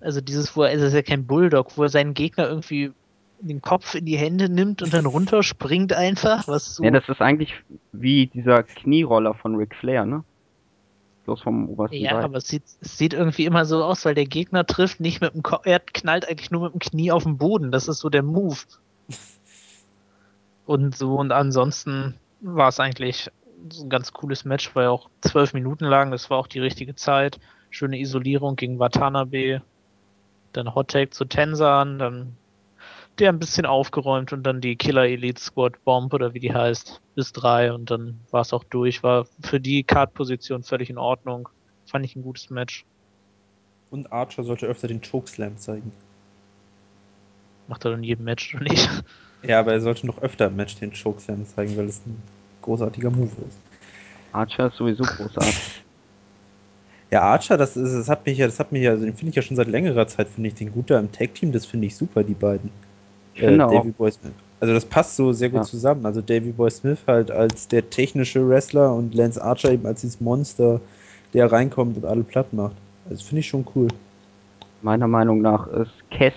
Also 0.00 0.20
dieses, 0.20 0.56
wo 0.56 0.62
er, 0.62 0.72
es 0.72 0.82
ist 0.82 0.94
ja 0.94 1.02
kein 1.02 1.26
Bulldog, 1.26 1.76
wo 1.76 1.82
er 1.82 1.88
seinen 1.88 2.14
Gegner 2.14 2.48
irgendwie 2.48 2.92
den 3.40 3.62
Kopf 3.62 3.94
in 3.94 4.04
die 4.04 4.16
Hände 4.16 4.48
nimmt 4.48 4.82
und 4.82 4.92
dann 4.92 5.06
runterspringt 5.06 5.92
einfach, 5.92 6.46
was 6.48 6.74
so. 6.74 6.84
Ja, 6.84 6.90
das 6.90 7.08
ist 7.08 7.20
eigentlich 7.20 7.54
wie 7.92 8.26
dieser 8.26 8.62
Knieroller 8.62 9.34
von 9.34 9.56
Ric 9.56 9.74
Flair, 9.74 10.04
ne? 10.04 10.24
Bloß 11.24 11.42
vom 11.42 11.68
obersten 11.68 11.96
Ja, 11.98 12.12
Seil. 12.12 12.24
aber 12.24 12.38
es 12.38 12.48
sieht, 12.48 12.62
es 12.80 12.96
sieht 12.96 13.12
irgendwie 13.12 13.44
immer 13.44 13.64
so 13.64 13.84
aus, 13.84 14.04
weil 14.04 14.14
der 14.14 14.26
Gegner 14.26 14.66
trifft 14.66 15.00
nicht 15.00 15.20
mit 15.20 15.34
dem 15.34 15.42
Kopf, 15.42 15.66
er 15.66 15.80
knallt 15.80 16.28
eigentlich 16.28 16.50
nur 16.50 16.62
mit 16.64 16.72
dem 16.72 16.80
Knie 16.80 17.12
auf 17.12 17.24
den 17.24 17.36
Boden. 17.36 17.70
Das 17.70 17.86
ist 17.86 17.98
so 17.98 18.08
der 18.08 18.22
Move. 18.22 18.56
Und 20.66 20.96
so, 20.96 21.14
und 21.16 21.32
ansonsten 21.32 22.14
war 22.40 22.68
es 22.68 22.80
eigentlich 22.80 23.30
ein 23.80 23.88
ganz 23.88 24.12
cooles 24.12 24.44
Match, 24.44 24.74
weil 24.74 24.86
auch 24.86 25.08
zwölf 25.20 25.52
Minuten 25.52 25.84
lang, 25.84 26.10
das 26.10 26.30
war 26.30 26.38
auch 26.38 26.46
die 26.46 26.60
richtige 26.60 26.94
Zeit. 26.94 27.38
Schöne 27.70 27.98
Isolierung 27.98 28.56
gegen 28.56 28.78
Watanabe, 28.78 29.62
dann 30.52 30.74
Hot 30.74 30.88
Take 30.88 31.10
zu 31.10 31.24
Tensan, 31.24 31.98
dann 31.98 32.36
der 33.18 33.30
ein 33.30 33.38
bisschen 33.38 33.66
aufgeräumt 33.66 34.32
und 34.32 34.44
dann 34.44 34.60
die 34.60 34.76
Killer 34.76 35.04
Elite 35.04 35.40
Squad 35.40 35.82
Bomb 35.84 36.14
oder 36.14 36.34
wie 36.34 36.40
die 36.40 36.54
heißt, 36.54 37.00
bis 37.14 37.32
drei 37.32 37.72
und 37.72 37.90
dann 37.90 38.20
war 38.30 38.42
es 38.42 38.52
auch 38.52 38.64
durch. 38.64 39.02
War 39.02 39.26
für 39.42 39.60
die 39.60 39.82
Card-Position 39.82 40.62
völlig 40.62 40.88
in 40.88 40.98
Ordnung. 40.98 41.48
Fand 41.86 42.04
ich 42.04 42.14
ein 42.14 42.22
gutes 42.22 42.50
Match. 42.50 42.84
Und 43.90 44.12
Archer 44.12 44.44
sollte 44.44 44.66
öfter 44.66 44.86
den 44.86 45.00
Chokeslam 45.00 45.56
zeigen. 45.56 45.92
Macht 47.66 47.84
er 47.84 47.92
in 47.92 48.04
jedem 48.04 48.24
Match 48.24 48.54
oder 48.54 48.64
nicht? 48.64 48.88
Ja, 49.42 49.60
aber 49.60 49.72
er 49.72 49.80
sollte 49.80 50.06
noch 50.06 50.20
öfter 50.22 50.46
im 50.46 50.56
Match 50.56 50.76
den 50.76 50.92
Chokeslam 50.92 51.46
zeigen, 51.46 51.76
weil 51.76 51.86
es 51.86 52.00
ein 52.06 52.16
großartiger 52.62 53.10
Move 53.10 53.30
ist. 53.46 53.58
Archer 54.32 54.66
ist 54.66 54.76
sowieso 54.76 55.06
großartig. 55.06 55.84
Ja, 57.10 57.22
Archer, 57.22 57.56
das, 57.56 57.76
ist, 57.76 57.94
das 57.94 58.08
hat 58.08 58.26
mich 58.26 58.36
ja, 58.36 58.46
das 58.46 58.60
hat 58.60 58.70
mich 58.70 58.82
ja, 58.82 58.90
also 58.90 59.04
den 59.04 59.14
finde 59.14 59.30
ich 59.30 59.36
ja 59.36 59.42
schon 59.42 59.56
seit 59.56 59.68
längerer 59.68 60.06
Zeit, 60.06 60.28
finde 60.28 60.48
ich 60.48 60.54
den 60.54 60.72
gut 60.72 60.90
da 60.90 60.98
im 60.98 61.10
Tag-Team, 61.10 61.52
das 61.52 61.64
finde 61.64 61.86
ich 61.86 61.96
super, 61.96 62.22
die 62.22 62.34
beiden. 62.34 62.70
Ich 63.34 63.42
auch. 63.48 63.70
Davy 63.70 63.90
Boy 63.90 64.10
Smith. 64.10 64.32
Also 64.60 64.74
das 64.74 64.84
passt 64.84 65.16
so 65.16 65.32
sehr 65.32 65.48
gut 65.48 65.60
Ja. 65.60 65.64
zusammen. 65.64 66.04
Also 66.04 66.20
Davy 66.20 66.50
Boy 66.50 66.70
Smith 66.70 66.98
halt 67.06 67.30
als 67.30 67.68
der 67.68 67.88
technische 67.88 68.46
Wrestler 68.46 68.94
und 68.94 69.14
Lance 69.14 69.42
Archer 69.42 69.70
eben 69.72 69.86
als 69.86 70.00
dieses 70.00 70.20
Monster, 70.20 70.80
der 71.32 71.50
reinkommt 71.50 71.96
und 71.96 72.04
alle 72.04 72.24
platt 72.24 72.52
macht. 72.52 72.74
Also 73.04 73.16
das 73.18 73.22
finde 73.22 73.40
ich 73.40 73.48
schon 73.48 73.64
cool. 73.74 73.88
Meiner 74.82 75.06
Meinung 75.06 75.40
nach 75.40 75.66
ist 75.68 75.92
Kess 76.10 76.34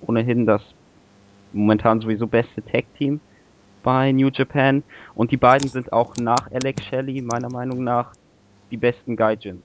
ohnehin 0.00 0.46
das 0.46 0.62
momentan 1.52 2.00
sowieso 2.00 2.26
beste 2.26 2.62
Tag-Team 2.64 3.20
bei 3.82 4.12
New 4.12 4.30
Japan. 4.32 4.84
Und 5.14 5.30
die 5.30 5.36
beiden 5.36 5.70
sind 5.70 5.92
auch 5.92 6.16
nach 6.16 6.50
Alex 6.50 6.84
Shelley 6.84 7.22
meiner 7.22 7.48
Meinung 7.48 7.84
nach 7.84 8.14
die 8.70 8.76
besten 8.76 9.16
Gaijins. 9.16 9.64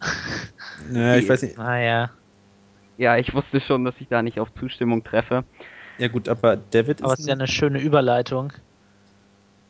Ja, 0.92 1.16
ich 1.16 1.28
weiß 1.28 1.42
nicht. 1.42 1.56
Naja. 1.56 2.10
Ja, 2.96 3.16
ich 3.16 3.32
wusste 3.34 3.60
schon, 3.60 3.84
dass 3.84 3.94
ich 4.00 4.08
da 4.08 4.22
nicht 4.22 4.38
auf 4.38 4.52
Zustimmung 4.54 5.02
treffe. 5.02 5.44
Ja 5.98 6.08
gut, 6.08 6.28
aber 6.28 6.56
David 6.56 7.02
Aber 7.02 7.12
ist. 7.12 7.20
es 7.20 7.20
ist 7.20 7.26
ja 7.26 7.34
eine 7.34 7.46
schöne 7.46 7.80
Überleitung. 7.80 8.52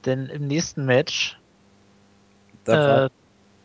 Denn 0.04 0.26
im 0.26 0.46
nächsten 0.46 0.84
Match 0.84 1.38
äh, 2.66 3.08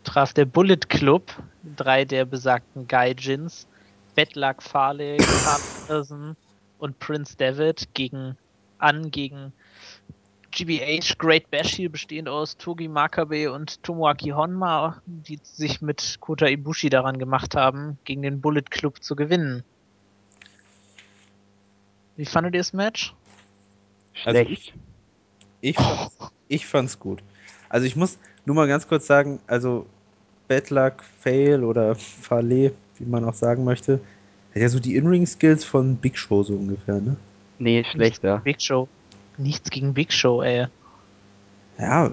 traf 0.03 0.33
der 0.33 0.45
Bullet 0.45 0.77
Club 0.87 1.31
drei 1.63 2.05
der 2.05 2.25
besagten 2.25 2.87
Gaijins, 2.87 3.67
Bedluck 4.15 4.63
Farley, 4.63 5.25
Carl 5.33 5.59
Anderson 5.87 6.35
und 6.79 6.99
Prince 6.99 7.35
David 7.37 7.93
gegen 7.93 8.37
an 8.79 9.11
gegen 9.11 9.53
GBH 10.51 11.15
Great 11.17 11.51
Bash 11.51 11.75
hier 11.75 11.91
bestehend 11.91 12.27
aus 12.27 12.57
Togi 12.57 12.87
Makabe 12.87 13.51
und 13.51 13.83
Tomoaki 13.83 14.29
Honma, 14.29 15.01
die 15.05 15.39
sich 15.43 15.81
mit 15.81 16.17
Kota 16.19 16.47
Ibushi 16.47 16.89
daran 16.89 17.19
gemacht 17.19 17.55
haben, 17.55 17.99
gegen 18.03 18.23
den 18.23 18.41
Bullet 18.41 18.63
Club 18.63 19.03
zu 19.03 19.15
gewinnen. 19.15 19.63
Wie 22.15 22.25
fandet 22.25 22.55
ihr 22.55 22.61
das 22.61 22.73
Match? 22.73 23.13
Also 24.25 24.43
Schlecht. 24.43 24.73
ich, 25.61 25.75
fand's, 25.75 26.17
ich 26.47 26.65
fand's 26.65 26.99
gut. 26.99 27.21
Also 27.69 27.85
ich 27.85 27.95
muss 27.95 28.17
nur 28.45 28.55
mal 28.55 28.67
ganz 28.67 28.87
kurz 28.87 29.05
sagen, 29.05 29.39
also 29.47 29.85
Bad 30.47 30.71
Luck, 30.71 31.03
Fail 31.03 31.63
oder 31.63 31.95
Farley, 31.95 32.71
wie 32.97 33.05
man 33.05 33.23
auch 33.23 33.35
sagen 33.35 33.63
möchte, 33.63 34.01
hat 34.53 34.61
ja 34.61 34.69
so 34.69 34.79
die 34.79 34.95
In-Ring-Skills 34.95 35.63
von 35.63 35.95
Big 35.95 36.17
Show 36.17 36.43
so 36.43 36.53
ungefähr, 36.53 37.01
ne? 37.01 37.15
nee, 37.59 37.83
schlechter. 37.83 38.39
Big 38.39 38.61
Show. 38.61 38.87
Nichts 39.37 39.69
gegen 39.69 39.93
Big 39.93 40.11
Show, 40.11 40.41
ey. 40.41 40.67
Ja, 41.77 42.11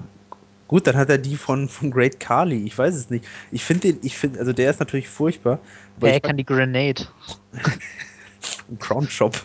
gut, 0.68 0.86
dann 0.86 0.96
hat 0.96 1.08
er 1.08 1.18
die 1.18 1.36
von, 1.36 1.68
von 1.68 1.90
Great 1.90 2.20
Carly. 2.20 2.64
Ich 2.64 2.76
weiß 2.76 2.94
es 2.94 3.10
nicht. 3.10 3.24
Ich 3.50 3.64
finde 3.64 3.92
den, 3.92 3.98
ich 4.02 4.16
finde, 4.16 4.38
also 4.38 4.52
der 4.52 4.70
ist 4.70 4.80
natürlich 4.80 5.08
furchtbar. 5.08 5.58
Aber 5.96 6.08
Wer 6.08 6.16
ich 6.16 6.22
kann 6.22 6.36
die 6.36 6.44
Grenade? 6.44 7.06
Crown 8.78 9.08
Shop. 9.08 9.36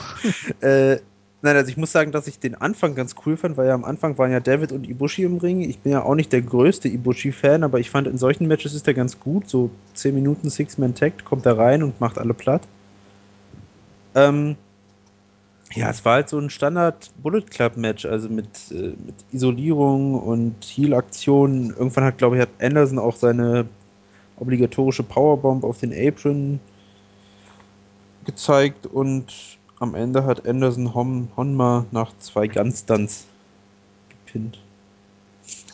äh, 0.60 0.98
nein, 1.42 1.56
also 1.56 1.68
ich 1.68 1.76
muss 1.76 1.92
sagen, 1.92 2.12
dass 2.12 2.26
ich 2.26 2.38
den 2.38 2.54
Anfang 2.54 2.94
ganz 2.94 3.14
cool 3.26 3.36
fand, 3.36 3.56
weil 3.56 3.68
ja 3.68 3.74
am 3.74 3.84
Anfang 3.84 4.16
waren 4.18 4.30
ja 4.30 4.40
David 4.40 4.72
und 4.72 4.88
Ibushi 4.88 5.24
im 5.24 5.38
Ring. 5.38 5.60
Ich 5.60 5.80
bin 5.80 5.92
ja 5.92 6.02
auch 6.02 6.14
nicht 6.14 6.32
der 6.32 6.42
größte 6.42 6.88
Ibushi-Fan, 6.88 7.64
aber 7.64 7.80
ich 7.80 7.90
fand 7.90 8.06
in 8.06 8.16
solchen 8.16 8.46
Matches 8.46 8.74
ist 8.74 8.86
er 8.86 8.94
ganz 8.94 9.18
gut. 9.20 9.48
So 9.48 9.70
10 9.94 10.14
Minuten 10.14 10.48
Six-Man-Tag 10.48 11.24
kommt 11.24 11.44
er 11.46 11.58
rein 11.58 11.82
und 11.82 12.00
macht 12.00 12.18
alle 12.18 12.34
platt. 12.34 12.62
Ähm, 14.14 14.56
ja, 15.74 15.90
es 15.90 16.04
war 16.04 16.14
halt 16.14 16.28
so 16.28 16.38
ein 16.38 16.50
Standard 16.50 17.10
Bullet 17.22 17.42
Club 17.42 17.76
Match, 17.76 18.04
also 18.04 18.28
mit, 18.28 18.70
äh, 18.70 18.94
mit 19.04 19.14
Isolierung 19.32 20.14
und 20.14 20.54
Heal-Aktionen. 20.64 21.70
Irgendwann 21.70 22.04
hat, 22.04 22.18
glaube 22.18 22.36
ich, 22.36 22.42
hat 22.42 22.50
Anderson 22.60 22.98
auch 22.98 23.16
seine 23.16 23.66
obligatorische 24.36 25.02
Powerbomb 25.02 25.64
auf 25.64 25.78
den 25.78 25.92
Apron 25.92 26.60
gezeigt 28.24 28.86
und 28.86 29.58
am 29.82 29.96
Ende 29.96 30.24
hat 30.24 30.46
Anderson 30.46 30.94
Hon 30.94 31.28
Honma 31.36 31.84
nach 31.90 32.12
zwei 32.20 32.46
Gunstunts 32.46 33.26
gepinnt. 34.08 34.60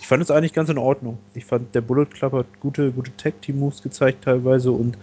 Ich 0.01 0.07
fand 0.07 0.23
es 0.23 0.31
eigentlich 0.31 0.55
ganz 0.55 0.71
in 0.71 0.79
Ordnung. 0.79 1.19
Ich 1.35 1.45
fand, 1.45 1.75
der 1.75 1.83
Bullet 1.83 2.07
Club 2.07 2.33
hat 2.33 2.47
gute, 2.61 2.91
gute 2.91 3.15
Tag-Team-Moves 3.19 3.83
gezeigt 3.83 4.25
teilweise 4.25 4.73
und 4.73 4.97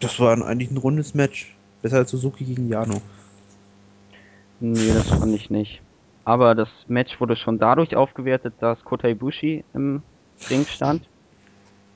das 0.00 0.20
war 0.20 0.32
eigentlich 0.46 0.70
ein 0.70 0.76
rundes 0.76 1.14
Match. 1.14 1.56
Besser 1.80 1.96
als 1.98 2.10
Suzuki 2.10 2.44
gegen 2.44 2.68
Jano. 2.68 3.00
Nee, 4.60 4.92
das 4.92 5.08
fand 5.08 5.34
ich 5.34 5.48
nicht. 5.48 5.80
Aber 6.24 6.54
das 6.54 6.68
Match 6.88 7.18
wurde 7.20 7.36
schon 7.36 7.58
dadurch 7.58 7.96
aufgewertet, 7.96 8.54
dass 8.60 8.84
Kota 8.84 9.08
Ibushi 9.08 9.64
im 9.72 10.02
Ring 10.50 10.66
stand. 10.66 11.08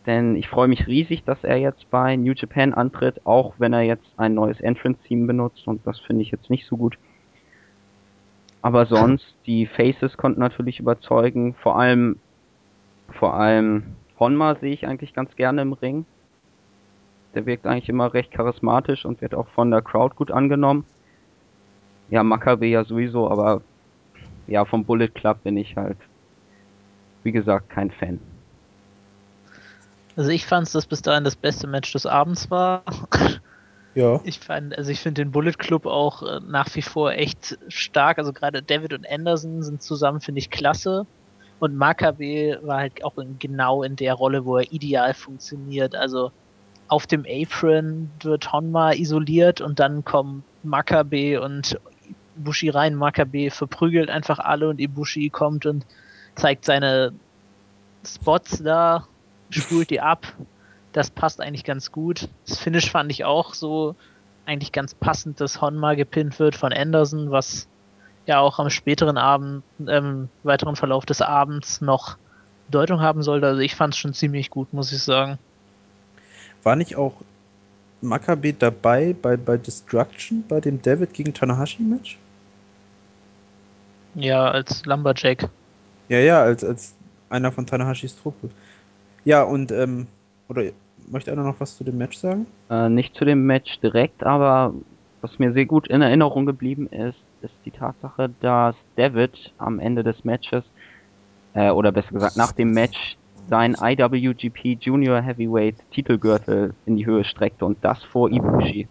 Denn 0.06 0.36
ich 0.36 0.48
freue 0.48 0.68
mich 0.68 0.86
riesig, 0.86 1.24
dass 1.24 1.44
er 1.44 1.56
jetzt 1.56 1.90
bei 1.90 2.16
New 2.16 2.32
Japan 2.32 2.72
antritt, 2.72 3.26
auch 3.26 3.54
wenn 3.58 3.72
er 3.72 3.82
jetzt 3.82 4.08
ein 4.16 4.34
neues 4.34 4.60
Entrance-Team 4.60 5.26
benutzt 5.26 5.66
und 5.66 5.86
das 5.86 6.00
finde 6.00 6.22
ich 6.22 6.30
jetzt 6.30 6.50
nicht 6.50 6.66
so 6.66 6.76
gut. 6.76 6.96
Aber 8.62 8.86
sonst, 8.86 9.34
die 9.46 9.66
Faces 9.66 10.16
konnten 10.16 10.40
natürlich 10.40 10.80
überzeugen. 10.80 11.54
Vor 11.54 11.78
allem, 11.78 12.18
vor 13.18 13.34
allem 13.34 13.96
Honma 14.18 14.56
sehe 14.56 14.72
ich 14.72 14.86
eigentlich 14.86 15.14
ganz 15.14 15.34
gerne 15.36 15.62
im 15.62 15.72
Ring. 15.74 16.06
Der 17.34 17.46
wirkt 17.46 17.66
eigentlich 17.66 17.88
immer 17.88 18.12
recht 18.14 18.30
charismatisch 18.32 19.04
und 19.04 19.20
wird 19.20 19.34
auch 19.34 19.48
von 19.48 19.70
der 19.70 19.82
Crowd 19.82 20.16
gut 20.16 20.30
angenommen. 20.30 20.84
Ja, 22.10 22.22
Makabe 22.22 22.66
ja 22.66 22.84
sowieso, 22.84 23.30
aber 23.30 23.62
ja, 24.46 24.64
vom 24.64 24.84
Bullet 24.84 25.08
Club 25.08 25.42
bin 25.44 25.56
ich 25.56 25.76
halt, 25.76 25.98
wie 27.22 27.32
gesagt, 27.32 27.68
kein 27.68 27.90
Fan. 27.90 28.18
Also 30.18 30.30
ich 30.30 30.46
fand 30.46 30.66
es, 30.66 30.72
dass 30.72 30.86
bis 30.86 31.00
dahin 31.00 31.22
das 31.22 31.36
beste 31.36 31.68
Match 31.68 31.92
des 31.92 32.04
Abends 32.04 32.50
war. 32.50 32.82
Ja. 33.94 34.20
Ich 34.24 34.40
fand, 34.40 34.76
also 34.76 34.90
ich 34.90 34.98
finde 34.98 35.22
den 35.22 35.30
Bullet 35.30 35.52
Club 35.52 35.86
auch 35.86 36.22
äh, 36.24 36.40
nach 36.44 36.74
wie 36.74 36.82
vor 36.82 37.12
echt 37.12 37.56
stark. 37.68 38.18
Also 38.18 38.32
gerade 38.32 38.60
David 38.60 38.92
und 38.94 39.08
Anderson 39.08 39.62
sind 39.62 39.80
zusammen, 39.80 40.20
finde 40.20 40.40
ich, 40.40 40.50
klasse. 40.50 41.06
Und 41.60 41.76
Makabe 41.76 42.58
war 42.62 42.78
halt 42.78 43.04
auch 43.04 43.16
in, 43.18 43.38
genau 43.38 43.84
in 43.84 43.94
der 43.94 44.14
Rolle, 44.14 44.44
wo 44.44 44.56
er 44.56 44.72
ideal 44.72 45.14
funktioniert. 45.14 45.94
Also 45.94 46.32
auf 46.88 47.06
dem 47.06 47.24
Apron 47.24 48.10
wird 48.20 48.52
Honma 48.52 48.94
isoliert 48.94 49.60
und 49.60 49.78
dann 49.78 50.04
kommen 50.04 50.42
Makabe 50.64 51.40
und 51.40 51.78
Ibushi 52.36 52.70
rein. 52.70 52.96
Makabe 52.96 53.50
verprügelt 53.52 54.10
einfach 54.10 54.40
alle 54.40 54.68
und 54.68 54.80
Ibushi 54.80 55.30
kommt 55.30 55.64
und 55.64 55.86
zeigt 56.34 56.64
seine 56.64 57.12
Spots 58.04 58.62
da, 58.64 59.06
spult 59.50 59.90
die 59.90 60.00
ab. 60.00 60.26
Das 60.92 61.10
passt 61.10 61.40
eigentlich 61.40 61.64
ganz 61.64 61.92
gut. 61.92 62.28
Das 62.46 62.58
Finish 62.58 62.90
fand 62.90 63.10
ich 63.10 63.24
auch 63.24 63.54
so 63.54 63.94
eigentlich 64.46 64.72
ganz 64.72 64.94
passend, 64.94 65.40
dass 65.40 65.60
Honma 65.60 65.94
gepinnt 65.94 66.38
wird 66.38 66.56
von 66.56 66.72
Anderson, 66.72 67.30
was 67.30 67.68
ja 68.26 68.40
auch 68.40 68.58
am 68.58 68.70
späteren 68.70 69.18
Abend, 69.18 69.62
ähm, 69.86 70.28
weiteren 70.42 70.76
Verlauf 70.76 71.06
des 71.06 71.20
Abends 71.22 71.80
noch 71.80 72.16
Bedeutung 72.66 73.00
haben 73.00 73.22
sollte. 73.22 73.46
Also 73.46 73.60
ich 73.60 73.74
fand 73.74 73.94
es 73.94 73.98
schon 73.98 74.14
ziemlich 74.14 74.50
gut, 74.50 74.72
muss 74.72 74.92
ich 74.92 75.02
sagen. 75.02 75.38
War 76.62 76.76
nicht 76.76 76.96
auch 76.96 77.14
Makabe 78.00 78.52
dabei 78.52 79.14
bei, 79.20 79.36
bei 79.36 79.56
Destruction, 79.56 80.44
bei 80.48 80.60
dem 80.60 80.80
David 80.80 81.14
gegen 81.14 81.34
Tanahashi-Match? 81.34 82.18
Ja, 84.14 84.50
als 84.50 84.84
Lumberjack. 84.84 85.48
Ja, 86.08 86.18
ja, 86.18 86.42
als, 86.42 86.64
als 86.64 86.94
einer 87.30 87.52
von 87.52 87.66
Tanahashis 87.66 88.16
Truppe. 88.16 88.50
Ja, 89.28 89.42
und, 89.42 89.70
ähm, 89.72 90.06
oder 90.48 90.62
möchte 91.10 91.30
einer 91.30 91.42
noch 91.42 91.60
was 91.60 91.76
zu 91.76 91.84
dem 91.84 91.98
Match 91.98 92.16
sagen? 92.16 92.46
Äh, 92.70 92.88
nicht 92.88 93.14
zu 93.14 93.26
dem 93.26 93.44
Match 93.44 93.78
direkt, 93.80 94.24
aber 94.24 94.72
was 95.20 95.38
mir 95.38 95.52
sehr 95.52 95.66
gut 95.66 95.86
in 95.86 96.00
Erinnerung 96.00 96.46
geblieben 96.46 96.86
ist, 96.86 97.18
ist 97.42 97.52
die 97.66 97.70
Tatsache, 97.70 98.30
dass 98.40 98.74
David 98.96 99.52
am 99.58 99.80
Ende 99.80 100.02
des 100.02 100.24
Matches, 100.24 100.64
äh, 101.52 101.68
oder 101.68 101.92
besser 101.92 102.12
gesagt 102.12 102.38
nach 102.38 102.52
dem 102.52 102.72
Match, 102.72 103.18
sein 103.50 103.76
IWGP 103.78 104.78
Junior 104.80 105.20
Heavyweight 105.20 105.76
Titelgürtel 105.90 106.72
in 106.86 106.96
die 106.96 107.04
Höhe 107.04 107.24
streckte 107.24 107.66
und 107.66 107.76
das 107.82 108.02
vor 108.04 108.30
Ibushi. 108.30 108.88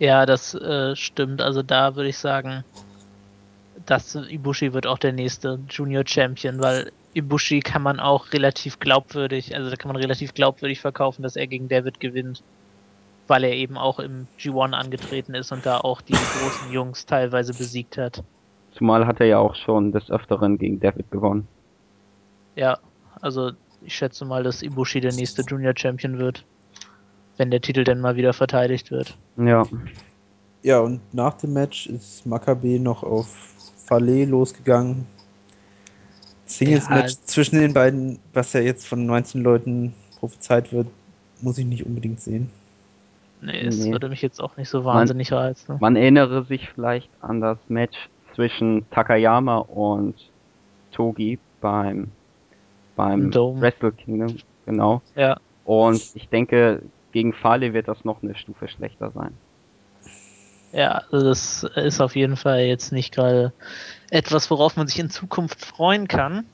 Ja, 0.00 0.26
das 0.26 0.52
äh, 0.54 0.96
stimmt. 0.96 1.42
Also 1.42 1.62
da 1.62 1.94
würde 1.94 2.08
ich 2.08 2.18
sagen, 2.18 2.64
dass 3.90 4.14
Ibushi 4.14 4.74
wird 4.74 4.86
auch 4.86 4.98
der 4.98 5.12
nächste 5.12 5.60
Junior 5.70 6.04
Champion, 6.06 6.60
weil 6.60 6.92
Ibushi 7.14 7.60
kann 7.60 7.82
man 7.82 8.00
auch 8.00 8.32
relativ 8.32 8.78
glaubwürdig, 8.78 9.54
also 9.54 9.70
da 9.70 9.76
kann 9.76 9.90
man 9.90 10.00
relativ 10.00 10.34
glaubwürdig 10.34 10.80
verkaufen, 10.80 11.22
dass 11.22 11.36
er 11.36 11.46
gegen 11.46 11.68
David 11.68 11.98
gewinnt, 11.98 12.44
weil 13.26 13.44
er 13.44 13.52
eben 13.52 13.78
auch 13.78 13.98
im 13.98 14.28
G1 14.38 14.72
angetreten 14.72 15.34
ist 15.34 15.52
und 15.52 15.64
da 15.64 15.78
auch 15.78 16.02
die 16.02 16.14
großen 16.14 16.68
Jungs 16.70 17.06
teilweise 17.06 17.54
besiegt 17.54 17.96
hat. 17.96 18.22
Zumal 18.72 19.06
hat 19.06 19.20
er 19.20 19.26
ja 19.26 19.38
auch 19.38 19.54
schon 19.54 19.92
des 19.92 20.10
Öfteren 20.10 20.58
gegen 20.58 20.80
David 20.80 21.10
gewonnen. 21.10 21.48
Ja, 22.56 22.78
also 23.22 23.52
ich 23.80 23.96
schätze 23.96 24.26
mal, 24.26 24.42
dass 24.42 24.62
Ibushi 24.62 25.00
der 25.00 25.14
nächste 25.14 25.42
Junior 25.42 25.72
Champion 25.74 26.18
wird, 26.18 26.44
wenn 27.38 27.50
der 27.50 27.62
Titel 27.62 27.84
denn 27.84 28.00
mal 28.00 28.16
wieder 28.16 28.34
verteidigt 28.34 28.90
wird. 28.90 29.16
Ja. 29.38 29.66
Ja, 30.62 30.80
und 30.80 31.14
nach 31.14 31.34
dem 31.34 31.52
Match 31.52 31.86
ist 31.86 32.26
Makabe 32.26 32.80
noch 32.80 33.04
auf 33.04 33.54
Fale 33.88 34.24
losgegangen. 34.26 35.06
Singles-Match 36.46 37.12
Ja. 37.12 37.18
zwischen 37.24 37.58
den 37.58 37.72
beiden, 37.74 38.18
was 38.32 38.52
ja 38.52 38.60
jetzt 38.60 38.86
von 38.86 39.04
19 39.06 39.42
Leuten 39.42 39.94
prophezeit 40.18 40.72
wird, 40.72 40.88
muss 41.40 41.58
ich 41.58 41.66
nicht 41.66 41.84
unbedingt 41.86 42.20
sehen. 42.20 42.50
Nee, 43.40 43.60
es 43.66 43.78
Nee. 43.78 43.92
würde 43.92 44.08
mich 44.08 44.22
jetzt 44.22 44.40
auch 44.40 44.56
nicht 44.56 44.68
so 44.68 44.84
wahnsinnig 44.84 45.30
reizen. 45.32 45.76
Man 45.80 45.94
erinnere 45.96 46.44
sich 46.44 46.68
vielleicht 46.70 47.08
an 47.20 47.40
das 47.40 47.58
Match 47.68 47.96
zwischen 48.34 48.88
Takayama 48.90 49.58
und 49.58 50.14
Togi 50.90 51.38
beim, 51.60 52.08
beim 52.96 53.30
Dome. 53.30 53.60
Wrestle 53.60 53.92
Kingdom, 53.92 54.36
genau. 54.66 55.02
Ja, 55.14 55.38
Und 55.64 56.02
ich 56.14 56.28
denke, 56.30 56.82
gegen 57.12 57.32
Fale 57.32 57.72
wird 57.74 57.88
das 57.88 58.04
noch 58.04 58.22
eine 58.22 58.34
Stufe 58.34 58.68
schlechter 58.68 59.10
sein. 59.12 59.32
Ja, 60.72 61.02
also 61.10 61.26
das 61.26 61.64
ist 61.76 62.00
auf 62.00 62.16
jeden 62.16 62.36
Fall 62.36 62.60
jetzt 62.60 62.92
nicht 62.92 63.14
gerade 63.14 63.52
etwas, 64.10 64.50
worauf 64.50 64.76
man 64.76 64.86
sich 64.86 64.98
in 64.98 65.10
Zukunft 65.10 65.64
freuen 65.64 66.08
kann. 66.08 66.46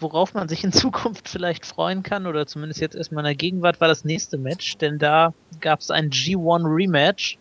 Worauf 0.00 0.34
man 0.34 0.48
sich 0.48 0.64
in 0.64 0.72
Zukunft 0.72 1.28
vielleicht 1.28 1.64
freuen 1.64 2.02
kann, 2.02 2.26
oder 2.26 2.46
zumindest 2.46 2.80
jetzt 2.80 2.96
erstmal 2.96 3.22
in 3.22 3.28
der 3.28 3.34
Gegenwart, 3.36 3.80
war 3.80 3.86
das 3.86 4.04
nächste 4.04 4.36
Match, 4.36 4.76
denn 4.78 4.98
da 4.98 5.32
gab 5.60 5.80
es 5.80 5.90
ein 5.90 6.10
G1 6.10 6.64
Rematch. 6.64 7.38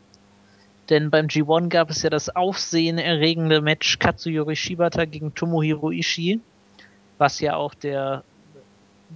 Denn 0.90 1.10
beim 1.10 1.28
G1 1.28 1.70
gab 1.70 1.90
es 1.90 2.04
ja 2.04 2.10
das 2.10 2.36
aufsehenerregende 2.36 3.62
Match 3.62 3.98
Katsuyori 3.98 4.56
Shibata 4.56 5.06
gegen 5.06 5.34
Tomohiro 5.34 5.90
Ishii, 5.90 6.40
was 7.18 7.40
ja 7.40 7.56
auch 7.56 7.74
der 7.74 8.24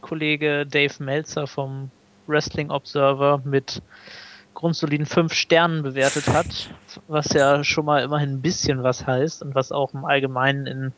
Kollege 0.01 0.65
Dave 0.65 1.03
Meltzer 1.03 1.47
vom 1.47 1.91
Wrestling 2.27 2.71
Observer 2.71 3.41
mit 3.43 3.81
grundsoliden 4.55 5.05
fünf 5.05 5.33
Sternen 5.33 5.83
bewertet 5.83 6.27
hat, 6.29 6.71
was 7.07 7.29
ja 7.33 7.63
schon 7.63 7.85
mal 7.85 8.03
immerhin 8.03 8.31
ein 8.31 8.41
bisschen 8.41 8.81
was 8.81 9.05
heißt 9.05 9.43
und 9.43 9.53
was 9.53 9.71
auch 9.71 9.93
im 9.93 10.05
Allgemeinen 10.05 10.65
in 10.65 10.93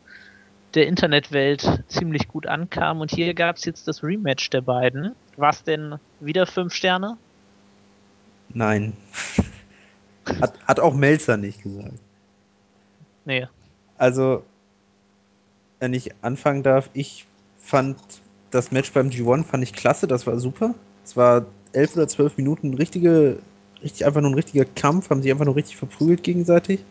der 0.76 0.88
Internetwelt 0.88 1.84
ziemlich 1.88 2.28
gut 2.28 2.48
ankam. 2.48 3.02
Und 3.02 3.12
hier 3.12 3.34
gab 3.34 3.58
es 3.58 3.66
jetzt 3.66 3.88
das 3.88 4.04
Rematch 4.04 4.50
der 4.50 4.62
beiden. 4.62 5.16
Was 5.36 5.64
denn 5.64 5.96
wieder 6.20 6.46
fünf 6.46 6.74
Sterne? 6.74 7.18
Nein. 8.50 8.94
Hat, 10.42 10.60
hat 10.66 10.80
auch 10.80 10.94
Melzer 10.94 11.38
nicht 11.38 11.64
gesagt. 11.64 12.00
Nee. 13.26 13.48
Also, 13.98 14.44
wenn 15.80 15.94
ich 15.94 16.12
anfangen 16.22 16.64
darf, 16.64 16.90
ich 16.94 17.26
fand 17.60 17.98
das 18.52 18.72
Match 18.72 18.92
beim 18.94 19.10
G1 19.10 19.44
fand 19.46 19.64
ich 19.64 19.74
klasse, 19.74 20.08
das 20.08 20.28
war 20.28 20.40
super. 20.40 20.76
Es 21.04 21.18
war 21.18 21.46
elf 21.78 21.96
oder 21.96 22.08
zwölf 22.08 22.38
Minuten 22.38 22.74
richtige, 22.74 23.40
richtig 23.84 24.06
einfach 24.06 24.22
nur 24.22 24.32
ein 24.32 24.36
richtiger 24.36 24.66
Kampf, 24.66 25.10
haben 25.10 25.22
sich 25.22 25.32
einfach 25.32 25.46
nur 25.46 25.56
richtig 25.56 25.78
verprügelt 25.78 26.24
gegenseitig. 26.24 26.84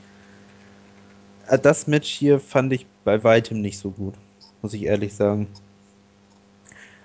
Äh, 1.49 1.59
Das 1.59 1.87
Match 1.87 2.09
hier 2.09 2.41
fand 2.41 2.73
ich 2.73 2.87
bei 3.05 3.23
weitem 3.25 3.61
nicht 3.61 3.79
so 3.79 3.91
gut, 3.91 4.15
muss 4.63 4.75
ich 4.75 4.85
ehrlich 4.85 5.15
sagen. 5.15 5.49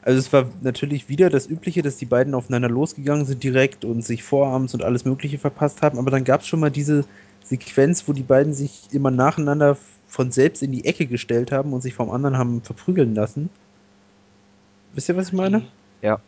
Also 0.04 0.18
es 0.18 0.34
war 0.34 0.50
natürlich 0.62 1.10
wieder 1.10 1.30
das 1.30 1.48
Übliche, 1.48 1.84
dass 1.84 1.98
die 1.98 2.06
beiden 2.06 2.34
aufeinander 2.34 2.70
losgegangen 2.70 3.26
sind 3.26 3.44
direkt 3.44 3.86
und 3.86 4.04
sich 4.04 4.24
Vorarms 4.24 4.74
und 4.74 4.84
alles 4.84 5.06
Mögliche 5.06 5.38
verpasst 5.38 5.82
haben, 5.82 6.00
aber 6.00 6.10
dann 6.10 6.24
gab 6.24 6.42
es 6.42 6.48
schon 6.48 6.60
mal 6.60 6.72
diese 6.72 7.06
Sequenz, 7.44 8.08
wo 8.08 8.14
die 8.14 8.24
beiden 8.24 8.54
sich 8.54 8.88
immer 8.92 9.12
nacheinander 9.12 9.78
von 10.08 10.32
selbst 10.32 10.64
in 10.64 10.72
die 10.72 10.86
Ecke 10.86 11.06
gestellt 11.06 11.52
haben 11.52 11.74
und 11.74 11.82
sich 11.82 11.94
vom 11.94 12.10
anderen 12.10 12.38
haben 12.38 12.62
verprügeln 12.62 13.14
lassen. 13.14 13.50
Wisst 14.94 15.10
ihr, 15.10 15.16
was 15.16 15.28
ich 15.28 15.34
meine? 15.34 15.64
Ja. 16.02 16.20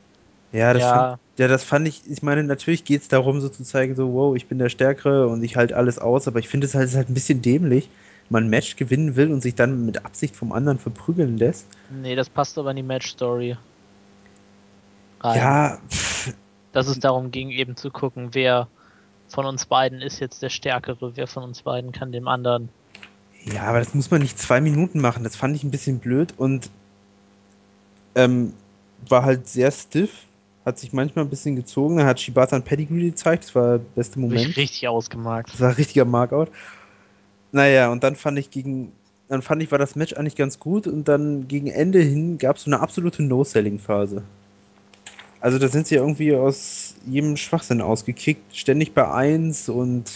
Ja, 0.54 0.74
das, 0.74 0.84
Ja. 0.84 0.94
Fand, 0.94 1.20
ja, 1.38 1.48
das 1.48 1.64
fand 1.64 1.88
ich, 1.88 2.04
ich 2.10 2.22
meine, 2.22 2.44
natürlich 2.44 2.86
geht 2.86 3.02
es 3.02 3.08
darum, 3.08 3.42
so 3.42 3.50
zu 3.50 3.64
zeigen, 3.64 3.96
so, 3.96 4.14
wow, 4.14 4.36
ich 4.36 4.48
bin 4.48 4.60
der 4.60 4.70
Stärkere 4.70 5.28
und 5.28 5.44
ich 5.44 5.58
halte 5.58 5.76
alles 5.76 6.00
aus, 6.00 6.28
aber 6.28 6.40
ich 6.40 6.48
finde 6.48 6.68
es 6.68 6.76
halt, 6.76 6.88
ist 6.88 6.96
halt 6.96 7.10
ein 7.10 7.16
bisschen 7.16 7.42
dämlich, 7.42 7.90
man 8.30 8.46
ein 8.46 8.50
Match 8.50 8.76
gewinnen 8.76 9.16
will 9.16 9.32
und 9.32 9.42
sich 9.42 9.56
dann 9.56 9.86
mit 9.86 10.06
Absicht 10.06 10.36
vom 10.36 10.52
anderen 10.54 10.80
verprügeln 10.80 11.38
lässt. 11.38 11.68
Nee, 11.90 12.16
das 12.16 12.30
passt 12.30 12.58
aber 12.58 12.70
in 12.72 12.78
die 12.78 12.84
Match-Story. 12.84 13.58
Ja, 15.24 15.80
pff, 15.90 16.34
Dass 16.72 16.88
es 16.88 17.00
darum 17.00 17.32
ging, 17.32 17.50
eben 17.50 17.76
zu 17.78 17.92
gucken, 17.92 18.30
wer 18.34 18.68
von 19.28 19.46
uns 19.46 19.66
beiden 19.66 20.02
ist 20.02 20.20
jetzt 20.20 20.42
der 20.44 20.50
Stärkere, 20.50 21.16
wer 21.16 21.28
von 21.28 21.44
uns 21.44 21.62
beiden 21.64 21.92
kann 21.92 22.12
dem 22.12 22.28
anderen. 22.28 22.70
ja, 23.46 23.64
aber 23.64 23.80
das 23.80 23.94
muss 23.94 24.12
man 24.12 24.22
nicht 24.22 24.38
zwei 24.38 24.62
Minuten 24.62 25.00
machen, 25.02 25.24
das 25.24 25.36
fand 25.36 25.56
ich 25.56 25.64
ein 25.64 25.72
bisschen 25.72 26.00
blöd 26.00 26.34
und 26.38 26.70
ähm, 28.16 28.54
war 29.10 29.24
halt 29.24 29.48
sehr 29.48 29.72
stiff, 29.72 30.12
hat 30.66 30.80
sich 30.80 30.94
manchmal 30.94 31.26
ein 31.26 31.30
bisschen 31.30 31.56
gezogen, 31.56 31.98
da 31.98 32.06
hat 32.06 32.20
Shibata 32.20 32.56
ein 32.56 32.64
Pedigree 32.64 33.10
gezeigt, 33.10 33.46
das 33.46 33.56
war 33.56 33.78
der 33.80 33.86
beste 33.96 34.20
Moment. 34.20 34.56
richtig 34.58 34.88
ausgemarkt. 34.88 35.52
Das 35.54 35.60
war 35.60 35.70
ein 35.70 35.76
richtiger 35.76 36.06
Markout. 36.06 36.50
Naja, 37.52 37.92
und 37.92 38.04
dann 38.04 38.16
fand 38.16 38.40
ich 38.40 38.50
gegen. 38.50 38.92
Dann 39.30 39.42
fand 39.42 39.64
ich, 39.64 39.72
war 39.72 39.80
das 39.80 39.96
Match 39.96 40.14
eigentlich 40.14 40.36
ganz 40.36 40.60
gut 40.60 40.86
und 40.86 41.08
dann 41.08 41.48
gegen 41.48 41.68
Ende 41.68 42.00
hin 42.00 42.38
gab 42.38 42.58
es 42.58 42.64
so 42.64 42.70
eine 42.70 42.82
absolute 42.82 43.24
No-Selling-Phase. 43.24 44.22
Also 45.40 45.60
da 45.60 45.68
sind 45.70 45.88
sie 45.88 45.96
irgendwie 45.96 46.36
aus 46.36 46.96
jedem 47.06 47.36
Schwachsinn 47.38 47.82
ausgekickt, 47.82 48.56
ständig 48.56 48.94
bei 48.94 49.10
1 49.10 49.70
und 49.70 50.12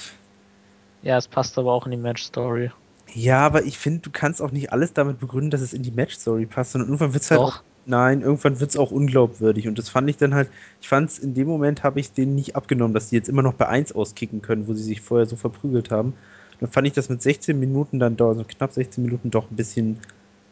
Ja, 1.02 1.18
es 1.18 1.28
passt 1.28 1.58
aber 1.58 1.72
auch 1.74 1.86
in 1.86 1.92
die 1.92 1.98
Match-Story. 1.98 2.72
ja, 3.14 3.40
aber 3.40 3.64
ich 3.64 3.78
finde, 3.78 4.02
du 4.02 4.10
kannst 4.12 4.42
auch 4.42 4.52
nicht 4.52 4.72
alles 4.72 4.94
damit 4.94 5.20
begründen, 5.20 5.50
dass 5.52 5.62
es 5.62 5.74
in 5.74 5.84
die 5.84 5.92
Match-Story 5.92 6.46
passt, 6.46 6.74
sondern 6.74 6.90
irgendwann 6.90 7.14
wird 7.14 7.24
es 7.24 7.32
halt 7.32 7.42
Doch. 7.42 7.64
Nein, 7.88 8.22
irgendwann 8.22 8.60
wird 8.60 8.70
es 8.70 8.78
auch 8.78 8.92
unglaubwürdig 8.92 9.68
und 9.68 9.80
das 9.80 9.90
fand 9.90 10.10
ich 10.10 10.18
dann 10.18 10.36
halt, 10.36 10.50
ich 10.82 10.88
fand 10.88 11.10
es 11.10 11.20
in 11.20 11.34
dem 11.34 11.48
Moment 11.48 11.84
habe 11.84 12.00
ich 12.00 12.12
denen 12.12 12.36
nicht 12.36 12.56
abgenommen, 12.56 12.94
dass 12.94 13.10
die 13.10 13.16
jetzt 13.16 13.30
immer 13.30 13.42
noch 13.42 13.54
bei 13.54 13.68
1 13.68 13.94
auskicken 13.94 14.42
können, 14.42 14.68
wo 14.68 14.74
sie 14.74 14.84
sich 14.84 15.02
vorher 15.02 15.26
so 15.26 15.36
verprügelt 15.36 15.90
haben. 15.90 16.14
Dann 16.60 16.70
fand 16.70 16.88
ich 16.88 16.94
das 16.94 17.10
mit 17.10 17.22
16 17.22 17.60
Minuten 17.60 18.00
dann 18.00 18.18
doch, 18.18 18.30
also 18.30 18.44
knapp 18.44 18.72
16 18.72 19.04
Minuten 19.04 19.32
doch 19.32 19.50
ein 19.50 19.56
bisschen 19.56 20.00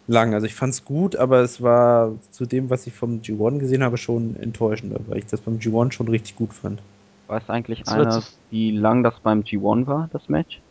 lang. 0.08 0.34
Also 0.34 0.45
ich 0.45 0.56
fand 0.56 0.74
es 0.74 0.86
gut, 0.86 1.15
aber 1.15 1.41
es 1.41 1.62
war 1.62 2.13
zu 2.32 2.45
dem, 2.45 2.69
was 2.69 2.88
ich 2.88 2.93
vom 2.93 3.21
G1 3.21 3.60
gesehen 3.60 3.84
habe, 3.84 3.98
schon 3.98 4.36
enttäuschender, 4.36 5.00
weil 5.08 5.17
ich 5.19 5.26
das 5.26 5.41
beim 5.41 5.58
G1 5.58 5.91
schon 5.91 6.08
richtig 6.08 6.36
gut 6.36 6.54
fand. 6.54 6.82
Weiß 7.28 7.50
eigentlich 7.50 7.80
wird 7.80 7.89
einer, 7.89 8.24
wie 8.52 8.71
lang 8.71 9.04
das 9.04 9.19
beim 9.19 9.41
G1 9.41 9.88
war, 9.88 10.10
das 10.13 10.30
Match? 10.30 10.62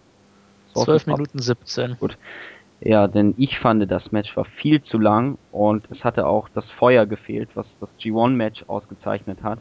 So 0.72 0.80
aus 0.80 0.86
12 0.86 1.04
dem 1.04 1.10
Kopf? 1.10 1.18
Minuten 1.18 1.38
17. 1.40 1.96
Ja, 2.84 3.08
denn 3.08 3.32
ich 3.38 3.58
fand, 3.60 3.90
das 3.90 4.12
Match 4.12 4.36
war 4.36 4.44
viel 4.44 4.82
zu 4.82 4.98
lang 4.98 5.38
und 5.52 5.90
es 5.90 6.04
hatte 6.04 6.26
auch 6.26 6.50
das 6.50 6.70
Feuer 6.72 7.06
gefehlt, 7.06 7.48
was 7.54 7.66
das 7.80 7.88
G1-Match 7.98 8.64
ausgezeichnet 8.66 9.42
hat. 9.42 9.58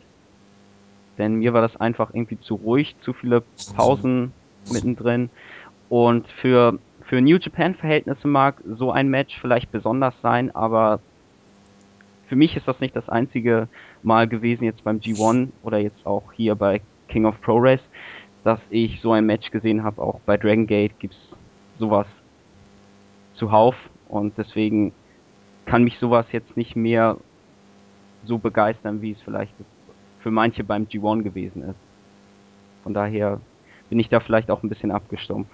Denn 1.18 1.36
mir 1.36 1.54
war 1.54 1.62
das 1.62 1.78
einfach 1.78 2.14
irgendwie 2.14 2.40
zu 2.42 2.56
ruhig, 2.56 2.98
zu 3.02 3.14
viele 3.14 3.44
Pausen 3.78 4.34
mittendrin. 4.70 5.30
Und 5.88 6.28
für, 6.42 6.78
für 7.06 7.22
New 7.22 7.38
Japan-Verhältnisse 7.38 8.28
mag 8.28 8.62
so 8.66 8.92
ein 8.92 9.08
Match 9.08 9.40
vielleicht 9.40 9.72
besonders 9.72 10.16
sein, 10.22 10.54
aber 10.54 11.00
für 12.28 12.36
mich 12.36 12.58
ist 12.58 12.68
das 12.68 12.82
nicht 12.82 12.94
das 12.94 13.08
einzige 13.08 13.70
Mal 14.02 14.28
gewesen, 14.28 14.66
jetzt 14.66 14.84
beim 14.84 14.98
G1 14.98 15.48
oder 15.62 15.78
jetzt 15.78 16.06
auch 16.06 16.34
hier 16.34 16.56
bei 16.56 16.82
King 17.08 17.26
of 17.26 17.40
Pro 17.40 17.58
Race, 17.58 17.84
dass 18.44 18.60
ich 18.70 19.00
so 19.00 19.14
ein 19.14 19.26
Match 19.26 19.50
gesehen 19.50 19.82
habe. 19.84 20.02
Auch 20.02 20.20
bei 20.26 20.36
Dragon 20.36 20.68
Gate 20.68 21.00
gibt's 21.00 21.18
sowas 21.80 22.08
zuhauf 23.36 23.76
und 24.10 24.38
deswegen 24.38 24.94
kann 25.66 25.84
mich 25.84 25.98
sowas 26.00 26.26
jetzt 26.32 26.56
nicht 26.58 26.76
mehr 26.76 27.18
so 28.26 28.38
begeistern, 28.38 29.02
wie 29.02 29.12
es 29.12 29.22
vielleicht 29.22 29.54
für 30.20 30.32
manche 30.32 30.64
beim 30.64 30.86
G1 30.86 31.24
gewesen 31.24 31.64
ist. 31.64 31.80
Von 32.84 32.94
daher 32.94 33.40
bin 33.90 34.00
ich 34.00 34.10
da 34.10 34.20
vielleicht 34.20 34.50
auch 34.50 34.64
ein 34.64 34.70
bisschen 34.70 34.92
abgestumpft. 34.92 35.52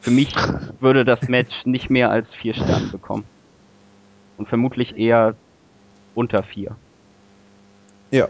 Für 0.00 0.10
mich 0.10 0.34
würde 0.80 1.04
das 1.04 1.28
Match 1.28 1.64
nicht 1.64 1.90
mehr 1.90 2.10
als 2.10 2.28
vier 2.36 2.54
Sterne 2.54 2.88
bekommen. 2.90 3.24
Und 4.36 4.48
vermutlich 4.48 4.96
eher 4.96 5.34
unter 6.14 6.42
vier. 6.42 6.76
Ja. 8.10 8.28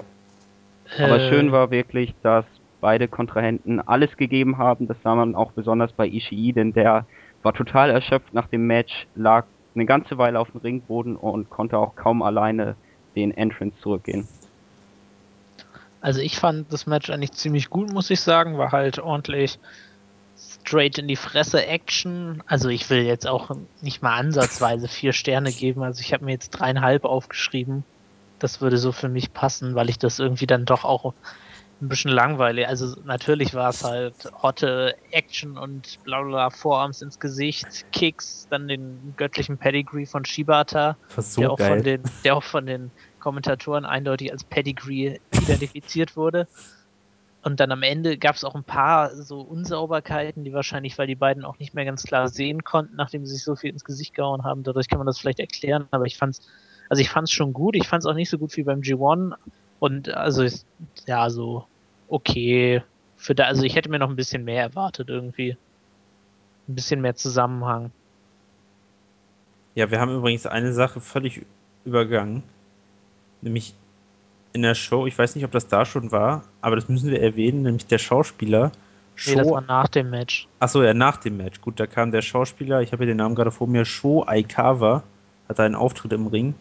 Aber 0.98 1.20
Äh, 1.20 1.28
schön 1.30 1.52
war 1.52 1.70
wirklich, 1.70 2.14
dass 2.22 2.44
beide 2.80 3.08
Kontrahenten 3.08 3.80
alles 3.80 4.14
gegeben 4.16 4.58
haben. 4.58 4.87
Das 4.87 4.98
sah 5.02 5.14
man 5.14 5.34
auch 5.34 5.52
besonders 5.52 5.92
bei 5.92 6.06
Ishii, 6.06 6.52
denn 6.52 6.74
der 6.74 7.06
war 7.44 7.52
total 7.52 7.90
erschöpft 7.90 8.33
nach 8.35 8.48
dem 8.48 8.66
Match, 8.66 9.07
lag 9.14 9.46
eine 9.74 9.87
ganze 9.87 10.18
Weile 10.18 10.40
auf 10.40 10.50
dem 10.50 10.61
Ringboden 10.61 11.16
und 11.16 11.50
konnte 11.50 11.78
auch 11.78 11.94
kaum 11.94 12.22
alleine 12.22 12.74
den 13.14 13.37
Entrance 13.37 13.76
zurückgehen. 13.80 14.26
Also 16.00 16.20
ich 16.20 16.37
fand 16.37 16.72
das 16.72 16.87
Match 16.87 17.11
eigentlich 17.11 17.33
ziemlich 17.33 17.70
gut, 17.70 17.92
muss 17.92 18.11
ich 18.11 18.20
sagen. 18.20 18.59
War 18.59 18.72
halt 18.72 18.98
ordentlich 18.98 19.59
straight 20.37 20.98
in 20.98 21.09
die 21.09 21.16
Fresse 21.16 21.66
Action. 21.66 22.42
Also 22.46 22.68
ich 22.68 22.88
will 22.90 23.02
jetzt 23.02 23.26
auch 23.26 23.50
nicht 23.80 24.02
mal 24.02 24.16
ansatzweise 24.16 24.88
vier 24.88 25.12
Sterne 25.12 25.52
geben. 25.52 25.83
Also 25.83 26.00
ich 26.00 26.12
habe 26.12 26.24
mir 26.24 26.33
jetzt 26.33 26.50
dreieinhalb 26.50 27.04
aufgeschrieben. 27.04 27.85
Das 28.38 28.61
würde 28.61 28.78
so 28.78 28.92
für 28.92 29.09
mich 29.09 29.33
passen, 29.33 29.74
weil 29.74 29.88
ich 29.88 29.98
das 29.98 30.18
irgendwie 30.18 30.46
dann 30.46 30.64
doch 30.66 30.85
auch 30.85 31.14
ein 31.85 31.88
bisschen 31.88 32.11
langweilig. 32.11 32.66
Also 32.66 32.97
natürlich 33.05 33.55
war 33.55 33.70
es 33.70 33.85
halt 33.85 34.31
hotte 34.42 34.94
Action 35.11 35.59
und 35.59 36.03
bla 36.05 36.23
bla 36.23 36.29
bla, 36.29 36.51
Vorarms 36.51 37.03
ins 37.03 37.18
Gesicht, 37.20 37.85
Kicks, 37.92 38.47
dann 38.51 38.68
den 38.68 39.14
göttlichen 39.16 39.59
Pedigree 39.59 40.07
von 40.07 40.25
Shibata 40.25 40.97
so 41.16 41.42
der 41.42 41.53
auch 41.53 41.59
geil. 41.59 41.68
von 41.68 41.83
den, 41.83 42.03
der 42.25 42.37
auch 42.37 42.42
von 42.42 42.66
den 42.66 42.90
Kommentatoren 43.20 43.85
eindeutig 43.85 44.33
als 44.33 44.44
Pedigree 44.44 45.20
identifiziert 45.33 46.16
wurde. 46.16 46.49
Und 47.42 47.61
dann 47.61 47.70
am 47.73 47.83
Ende 47.83 48.16
gab 48.16 48.37
es 48.37 48.44
auch 48.44 48.55
ein 48.55 48.64
paar 48.64 49.14
so 49.14 49.42
Unsauberkeiten, 49.42 50.44
die 50.44 50.55
wahrscheinlich, 50.55 50.97
weil 50.97 51.07
die 51.07 51.14
beiden 51.14 51.44
auch 51.44 51.59
nicht 51.59 51.75
mehr 51.75 51.85
ganz 51.85 52.03
klar 52.03 52.29
sehen 52.29 52.64
konnten, 52.64 52.97
nachdem 52.97 53.27
sie 53.27 53.35
sich 53.35 53.44
so 53.44 53.55
viel 53.55 53.70
ins 53.70 53.85
Gesicht 53.85 54.14
gehauen 54.14 54.44
haben. 54.44 54.62
Dadurch 54.62 54.88
kann 54.88 54.99
man 54.99 55.07
das 55.07 55.18
vielleicht 55.18 55.40
erklären, 55.40 55.87
aber 55.90 56.07
ich 56.07 56.16
fand's, 56.16 56.40
also 56.88 57.03
ich 57.03 57.11
fand's 57.11 57.33
schon 57.33 57.53
gut. 57.53 57.77
Ich 57.77 57.87
fand's 57.87 58.07
auch 58.07 58.14
nicht 58.14 58.31
so 58.31 58.38
gut 58.38 58.57
wie 58.57 58.62
beim 58.62 58.81
G1. 58.81 59.35
Und 59.79 60.09
also 60.09 60.47
ja, 61.07 61.29
so 61.29 61.66
okay. 62.08 62.82
Für 63.16 63.34
da, 63.34 63.44
also 63.44 63.62
ich 63.62 63.76
hätte 63.76 63.88
mir 63.88 63.98
noch 63.98 64.10
ein 64.10 64.16
bisschen 64.16 64.44
mehr 64.44 64.62
erwartet 64.62 65.08
irgendwie. 65.08 65.56
Ein 66.68 66.74
bisschen 66.74 67.00
mehr 67.00 67.14
Zusammenhang. 67.14 67.90
Ja, 69.74 69.90
wir 69.90 70.00
haben 70.00 70.14
übrigens 70.14 70.46
eine 70.46 70.72
Sache 70.72 71.00
völlig 71.00 71.44
übergangen. 71.84 72.42
Nämlich 73.40 73.74
in 74.52 74.62
der 74.62 74.74
Show, 74.74 75.06
ich 75.06 75.18
weiß 75.18 75.34
nicht, 75.34 75.44
ob 75.44 75.50
das 75.50 75.68
da 75.68 75.84
schon 75.84 76.12
war, 76.12 76.44
aber 76.60 76.76
das 76.76 76.88
müssen 76.88 77.10
wir 77.10 77.20
erwähnen, 77.20 77.62
nämlich 77.62 77.86
der 77.86 77.98
Schauspieler 77.98 78.70
Nee, 79.26 79.36
das 79.36 79.48
war 79.48 79.60
nach 79.60 79.88
dem 79.88 80.10
Match. 80.10 80.48
Achso, 80.58 80.82
ja, 80.82 80.92
nach 80.92 81.18
dem 81.18 81.36
Match. 81.36 81.60
Gut, 81.60 81.78
da 81.78 81.86
kam 81.86 82.10
der 82.10 82.22
Schauspieler, 82.22 82.82
ich 82.82 82.92
habe 82.92 83.04
hier 83.04 83.12
den 83.12 83.18
Namen 83.18 83.34
gerade 83.34 83.50
vor 83.50 83.66
mir, 83.66 83.84
Sho 83.84 84.24
Aikawa, 84.26 85.04
hat 85.48 85.60
einen 85.60 85.74
Auftritt 85.74 86.12
im 86.12 86.26
Ring, 86.26 86.54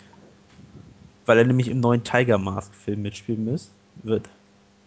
weil 1.25 1.39
er 1.39 1.45
nämlich 1.45 1.67
im 1.67 1.79
neuen 1.79 2.03
Tiger 2.03 2.37
Mask 2.37 2.73
Film 2.75 3.01
mitspielen 3.01 3.45
muss, 3.45 3.71
wird. 4.03 4.29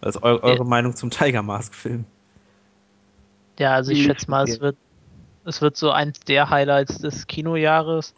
Ist 0.03 0.23
eu 0.23 0.39
eure 0.43 0.59
Ja. 0.59 0.65
Meinung 0.65 0.95
zum 0.95 1.11
Tiger 1.11 1.43
Mask 1.43 1.75
Film? 1.75 2.05
Ja, 3.59 3.75
also 3.75 3.91
ich 3.91 3.99
Ziemlich 3.99 4.19
schätze 4.19 4.31
mal, 4.31 4.45
es 4.45 4.61
wird, 4.61 4.77
es 5.45 5.63
wird 5.63 5.77
so 5.77 5.91
eins 5.91 6.21
der 6.21 6.51
Highlights 6.51 6.99
des 6.99 7.27
Kinojahres, 7.27 8.15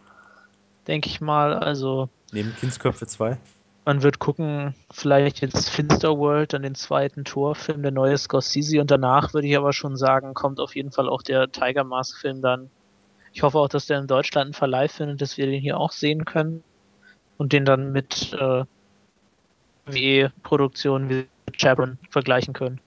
denke 0.87 1.09
ich 1.09 1.21
mal. 1.21 1.55
Also 1.55 2.09
Neben 2.33 2.55
Kindsköpfe 2.57 3.07
2? 3.07 3.39
man 3.89 4.03
wird 4.03 4.19
gucken, 4.19 4.75
vielleicht 4.91 5.41
jetzt 5.41 5.71
Finster 5.71 6.19
World, 6.19 6.53
dann 6.53 6.63
den 6.63 6.75
zweiten 6.75 7.25
Torfilm, 7.25 7.81
der 7.81 7.91
neue 7.91 8.19
Scorsese 8.19 8.83
und 8.83 8.91
danach 8.91 9.33
würde 9.33 9.49
ich 9.49 9.57
aber 9.57 9.73
schon 9.73 9.97
sagen, 9.97 10.35
kommt 10.35 10.61
auf 10.61 10.77
jeden 10.77 10.93
Fall 10.93 11.09
auch 11.09 11.23
der 11.23 11.51
Tiger 11.51 11.85
Mask 11.85 12.21
Film 12.21 12.43
dann. 12.43 12.69
Ich 13.33 13.43
hoffe 13.43 13.59
auch, 13.59 13.69
dass 13.71 13.87
der 13.87 13.99
in 13.99 14.07
Deutschland 14.07 14.45
einen 14.45 14.53
Verleih 14.53 14.89
findet, 14.89 15.23
dass 15.23 15.39
wir 15.39 15.47
den 15.47 15.63
hier 15.63 15.79
auch 15.79 15.93
sehen 15.93 16.27
können 16.27 16.63
und 17.39 17.55
den 17.55 17.65
dann 17.65 17.91
mit 17.91 18.35
äh, 18.35 18.65
WWE-Produktionen 19.87 21.09
wie 21.09 21.27
Chapman 21.59 21.99
vergleichen 22.11 22.55
können. 22.55 22.81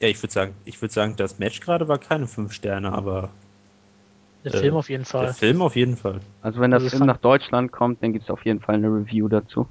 Ja, 0.00 0.08
ich 0.08 0.22
würde 0.22 0.32
sagen, 0.32 0.54
ich 0.64 0.80
würde 0.80 0.92
sagen, 0.92 1.14
das 1.16 1.38
Match 1.38 1.60
gerade 1.60 1.88
war 1.88 1.98
keine 1.98 2.26
5 2.26 2.52
Sterne, 2.52 2.92
aber 2.92 3.30
Der 4.44 4.54
Äh, 4.54 4.58
Film 4.58 4.76
auf 4.76 4.88
jeden 4.88 5.02
der 5.02 5.10
Fall. 5.10 5.32
Film 5.34 5.60
auf 5.62 5.74
jeden 5.74 5.96
Fall. 5.96 6.20
Also 6.42 6.60
wenn 6.60 6.70
der 6.70 6.76
Also 6.76 6.86
ich 6.86 6.92
Film 6.92 7.06
nach 7.06 7.16
Deutschland 7.16 7.72
kommt, 7.72 8.00
dann 8.02 8.12
gibt's 8.12 8.30
auf 8.30 8.44
jeden 8.44 8.60
Fall 8.60 8.76
eine 8.76 8.86
Review 8.88 9.26
dazu. 9.28 9.66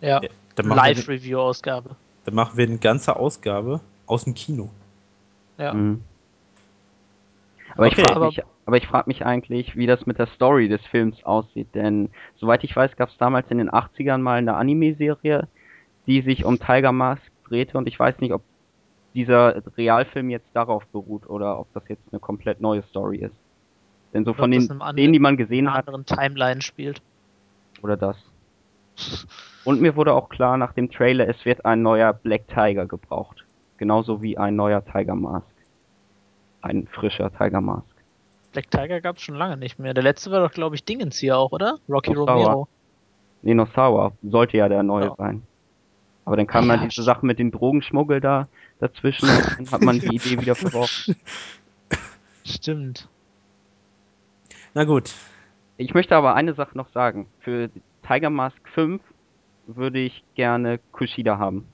Ja, 0.00 0.20
Ja, 0.22 0.28
dann, 0.56 0.66
machen 0.66 0.76
wir, 0.78 0.94
Live-Review-Ausgabe. 0.94 1.94
dann 2.24 2.34
machen 2.34 2.56
wir 2.56 2.66
eine 2.66 2.78
ganze 2.78 3.14
Ausgabe 3.16 3.80
aus 4.06 4.24
dem 4.24 4.34
Kino. 4.34 4.70
Ja. 5.58 5.72
Mhm. 5.72 6.02
Aber 7.76 7.86
ich 7.86 7.92
Okay. 7.92 8.02
frage 8.02 8.16
Aber- 8.16 8.26
mich, 8.26 8.42
aber 8.64 8.76
ich 8.78 8.86
frage 8.88 9.04
mich 9.08 9.24
eigentlich, 9.24 9.76
wie 9.76 9.86
das 9.86 10.06
mit 10.06 10.18
der 10.18 10.26
Story 10.28 10.68
des 10.68 10.84
Films 10.86 11.22
aussieht, 11.24 11.68
denn 11.74 12.08
soweit 12.36 12.64
ich 12.64 12.74
weiß, 12.74 12.96
gab 12.96 13.10
es 13.10 13.16
damals 13.18 13.50
in 13.50 13.58
den 13.58 13.70
80ern 13.70 14.18
mal 14.18 14.38
eine 14.38 14.54
Anime-Serie, 14.56 15.46
die 16.06 16.22
sich 16.22 16.44
um 16.44 16.58
Tiger 16.58 16.92
Mask 16.92 17.22
drehte 17.48 17.78
und 17.78 17.86
ich 17.88 17.98
weiß 17.98 18.18
nicht, 18.20 18.32
ob 18.32 18.42
dieser 19.14 19.62
Realfilm 19.76 20.30
jetzt 20.30 20.48
darauf 20.52 20.86
beruht 20.88 21.28
oder 21.28 21.58
ob 21.58 21.72
das 21.72 21.82
jetzt 21.88 22.02
eine 22.12 22.20
komplett 22.20 22.60
neue 22.60 22.82
Story 22.84 23.18
ist. 23.18 23.34
Denn 24.12 24.24
so 24.24 24.30
Oder 24.32 24.38
von 24.40 24.50
den 24.50 24.70
anderen- 24.70 25.12
die 25.12 25.18
man 25.18 25.34
in 25.34 25.38
gesehen 25.38 25.66
einer 25.68 25.76
hat, 25.76 25.88
anderen 25.88 26.04
Timeline 26.06 26.60
spielt. 26.62 27.00
oder 27.82 27.96
das. 27.96 28.16
Und 29.64 29.80
mir 29.80 29.96
wurde 29.96 30.12
auch 30.14 30.28
klar 30.28 30.56
nach 30.56 30.72
dem 30.72 30.90
Trailer, 30.90 31.28
es 31.28 31.44
wird 31.44 31.64
ein 31.64 31.82
neuer 31.82 32.12
Black 32.12 32.46
Tiger 32.48 32.86
gebraucht. 32.86 33.44
Genauso 33.78 34.22
wie 34.22 34.38
ein 34.38 34.56
neuer 34.56 34.84
Tiger 34.84 35.14
Mask. 35.14 35.46
Ein 36.62 36.86
frischer 36.86 37.30
Tiger 37.36 37.60
Mask. 37.60 37.84
Black 38.52 38.70
Tiger 38.70 39.00
gab 39.00 39.16
es 39.16 39.22
schon 39.22 39.34
lange 39.34 39.56
nicht 39.56 39.78
mehr. 39.78 39.92
Der 39.92 40.02
letzte 40.02 40.30
war 40.30 40.40
doch, 40.40 40.52
glaube 40.52 40.76
ich, 40.76 40.84
Dingens 40.84 41.18
hier 41.18 41.36
auch, 41.36 41.52
oder? 41.52 41.78
Rocky 41.88 42.14
Sauer. 42.14 42.28
Romero. 42.30 42.68
Nee, 43.42 43.66
Sauer. 43.74 44.12
Sollte 44.22 44.56
ja 44.56 44.68
der 44.68 44.82
neue 44.82 45.06
Ja. 45.06 45.14
sein. 45.16 45.42
Aber 46.26 46.36
dann 46.36 46.46
kam 46.48 46.68
Ja, 46.68 46.76
dann 46.76 46.88
diese 46.88 47.02
Sache 47.04 47.24
mit 47.26 47.38
dem 47.38 47.52
Drogenschmuggel 47.52 48.20
da 48.20 48.48
dazwischen 48.80 49.30
und 49.30 49.58
dann 49.58 49.70
hat 49.72 49.82
man 49.82 50.00
die 50.00 50.16
Idee 50.16 50.40
wieder 50.40 50.56
verworfen. 50.56 51.16
Stimmt. 52.44 53.08
Na 54.74 54.84
gut, 54.84 55.14
Ich 55.78 55.94
möchte 55.94 56.16
aber 56.16 56.34
eine 56.34 56.54
Sache 56.54 56.76
noch 56.76 56.90
sagen. 56.90 57.32
Für 57.40 57.70
Tiger 58.06 58.30
Mask 58.30 58.68
5 58.70 59.02
würde 59.66 60.00
ich 60.00 60.24
gerne 60.34 60.78
Kushida 60.92 61.38
haben. 61.38 61.72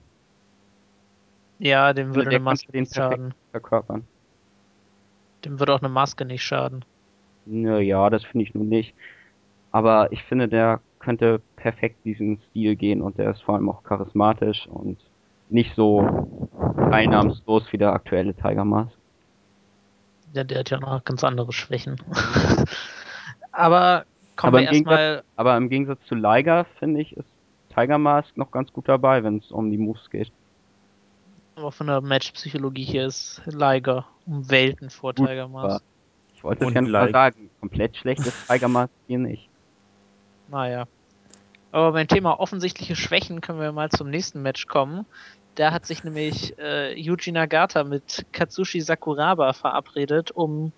Ja, 1.59 1.93
dem 1.95 2.15
würde 2.15 2.31
der 2.31 2.41
eine 2.41 2.45
Maske 2.45 2.73
den 2.73 2.85
nicht 2.85 2.95
schaden. 2.95 3.35
verkörpern. 3.53 4.09
Dem 5.45 5.59
würde 5.61 5.75
auch 5.75 5.81
eine 5.81 5.89
Maske 5.91 6.25
nicht 6.25 6.43
schaden. 6.43 6.85
Naja, 7.45 8.11
das 8.11 8.25
finde 8.25 8.45
ich 8.45 8.55
nun 8.55 8.69
nicht. 8.69 8.95
Aber 9.73 10.13
ich 10.13 10.23
finde, 10.25 10.49
der 10.49 10.81
könnte 11.03 11.43
perfekt 11.57 12.05
diesen 12.05 12.41
Stil 12.51 12.77
gehen 12.77 13.03
und 13.03 13.19
der 13.19 13.31
ist 13.33 13.43
vor 13.43 13.57
allem 13.57 13.69
auch 13.69 13.83
charismatisch 13.83 14.67
und 14.69 14.99
nicht 15.49 15.75
so 15.75 16.01
teilnahmslos 16.91 17.71
wie 17.73 17.79
der 17.79 17.93
aktuelle 17.93 18.35
Tiger 18.35 18.65
Mask. 18.65 18.97
Ja, 20.33 20.45
der 20.45 20.61
hat 20.61 20.71
ja 20.71 20.81
noch 20.81 21.05
ganz 21.05 21.23
andere 21.25 21.53
Schwächen. 21.53 21.97
Aber 23.53 24.05
kommen 24.37 24.55
Aber 24.55 24.59
wir 24.61 24.69
im 24.69 24.71
Gegensatz- 24.73 24.99
erstmal. 24.99 25.23
Aber 25.37 25.57
im 25.57 25.69
Gegensatz 25.69 26.01
zu 26.07 26.15
Liger, 26.15 26.65
finde 26.79 27.01
ich, 27.03 27.15
ist 27.17 27.29
Tiger 27.75 27.99
Mask 27.99 28.37
noch 28.37 28.51
ganz 28.51 28.73
gut 28.73 28.89
dabei, 28.89 29.25
wenn 29.25 29.39
es 29.39 29.51
um 29.51 29.71
die 29.71 29.79
Moves 29.79 30.09
geht. 30.11 30.31
Aber 31.57 31.73
von 31.73 31.87
der 31.87 32.01
Matchpsychologie 32.01 32.85
hier 32.85 33.07
ist 33.07 33.43
Liger 33.47 34.07
um 34.27 34.51
Welten 34.51 34.89
vor 34.89 35.13
Gut, 35.13 35.29
Tiger 35.29 35.49
Mask. 35.49 35.85
Ich 36.35 36.43
wollte 36.45 36.65
es 36.65 36.75
ja 36.75 36.81
nur 36.81 37.11
sagen, 37.11 37.51
komplett 37.61 37.97
schlecht 37.97 38.21
ist 38.21 38.49
Tiger 38.49 38.69
Mask 38.69 38.93
hier 39.07 39.19
nicht. 39.19 39.52
Naja. 40.53 40.87
Aber 41.73 41.93
beim 41.93 42.07
Thema 42.07 42.39
offensichtliche 42.39 42.95
Schwächen 42.95 43.41
können 43.41 43.59
wir 43.59 43.73
mal 43.73 43.89
zum 43.89 44.11
nächsten 44.11 44.43
Match 44.43 44.67
kommen. 44.67 45.07
Da 45.55 45.73
hat 45.73 45.87
sich 45.87 46.05
nämlich 46.05 46.57
äh, 46.59 46.93
Yuji 46.99 47.33
Nagata 47.33 47.85
mit 47.85 48.27
Katsushi 48.33 48.83
Sakuraba 48.83 49.55
verabredet, 49.55 50.31
um 50.31 50.73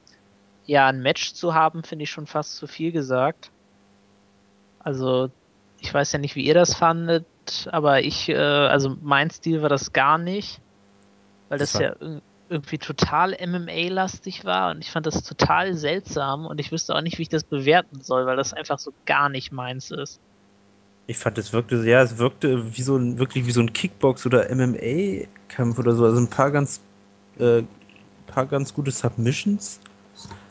ja 0.67 0.87
ein 0.87 1.03
Match 1.03 1.35
zu 1.35 1.55
haben, 1.55 1.83
finde 1.83 2.05
ich 2.05 2.11
schon 2.11 2.27
fast 2.27 2.57
zu 2.57 2.69
viel 2.69 2.93
gesagt. 2.93 3.51
Also, 4.79 5.31
ich 5.81 5.93
weiß 5.93 6.13
ja 6.13 6.19
nicht, 6.21 6.37
wie 6.37 6.45
ihr 6.45 6.55
das 6.55 6.75
fandet, 6.75 7.27
aber 7.73 8.03
ich, 8.03 8.29
äh, 8.29 8.37
also 8.37 8.97
mein 9.03 9.31
Stil 9.31 9.63
war 9.63 9.69
das 9.69 9.93
gar 9.93 10.19
nicht, 10.19 10.61
weil 11.49 11.59
das, 11.59 11.73
Das 11.73 11.81
ja 11.83 11.93
ir- 11.95 12.21
irgendwie 12.49 12.79
total 12.79 13.35
MMA-lastig 13.41 14.45
war 14.45 14.71
und 14.71 14.81
ich 14.81 14.91
fand 14.91 15.07
das 15.07 15.23
total 15.23 15.75
seltsam 15.75 16.47
und 16.47 16.61
ich 16.61 16.73
wüsste 16.73 16.95
auch 16.95 17.01
nicht, 17.01 17.19
wie 17.19 17.23
ich 17.23 17.29
das 17.29 17.45
bewerten 17.45 18.01
soll, 18.03 18.27
weil 18.27 18.37
das 18.37 18.53
einfach 18.53 18.79
so 18.79 18.93
gar 19.07 19.29
nicht 19.29 19.53
meins 19.53 19.91
ist. 19.91 20.21
Ich 21.07 21.19
fand, 21.19 21.37
es 21.39 21.53
wirkte, 21.53 21.77
ja, 21.89 22.03
es 22.03 22.19
wirkte 22.19 22.77
wie 22.77 22.83
so 22.83 22.97
ein, 22.97 23.19
wirklich 23.19 23.47
wie 23.47 23.51
so 23.51 23.61
ein 23.61 23.73
Kickbox- 23.73 24.25
oder 24.25 24.51
MMA-Kampf 24.51 25.79
oder 25.79 25.95
so. 25.95 26.05
Also 26.05 26.19
ein 26.19 26.31
paar 26.31 26.51
ganz, 26.51 26.81
äh, 27.39 27.63
paar 28.27 28.47
ganz 28.47 28.73
gute 28.73 28.91
Submissions. 28.91 29.81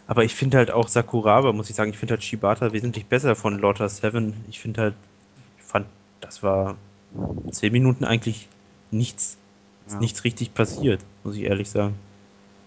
Aber 0.06 0.23
ich 0.23 0.36
finde 0.36 0.58
halt 0.58 0.69
auch 0.69 0.89
Sakuraba, 0.89 1.53
muss 1.53 1.69
ich 1.69 1.75
sagen, 1.75 1.89
ich 1.89 1.97
finde 1.97 2.13
halt 2.13 2.23
Shibata 2.23 2.71
wesentlich 2.71 3.06
besser 3.08 3.36
von 3.36 3.58
Lotta 3.58 3.89
7. 3.89 4.34
Ich 4.49 4.60
finde 4.60 4.82
halt, 4.82 4.95
ich 5.58 5.63
fand, 5.63 5.88
das 6.21 6.43
war 6.43 6.75
zehn 7.51 7.71
Minuten 7.71 8.06
eigentlich 8.06 8.47
nichts, 8.91 9.38
ist 9.88 9.93
Ja. 9.93 10.00
nichts 10.00 10.24
richtig 10.24 10.54
passiert, 10.54 11.02
muss 11.24 11.36
ich 11.36 11.43
ehrlich 11.43 11.69
sagen. 11.69 11.96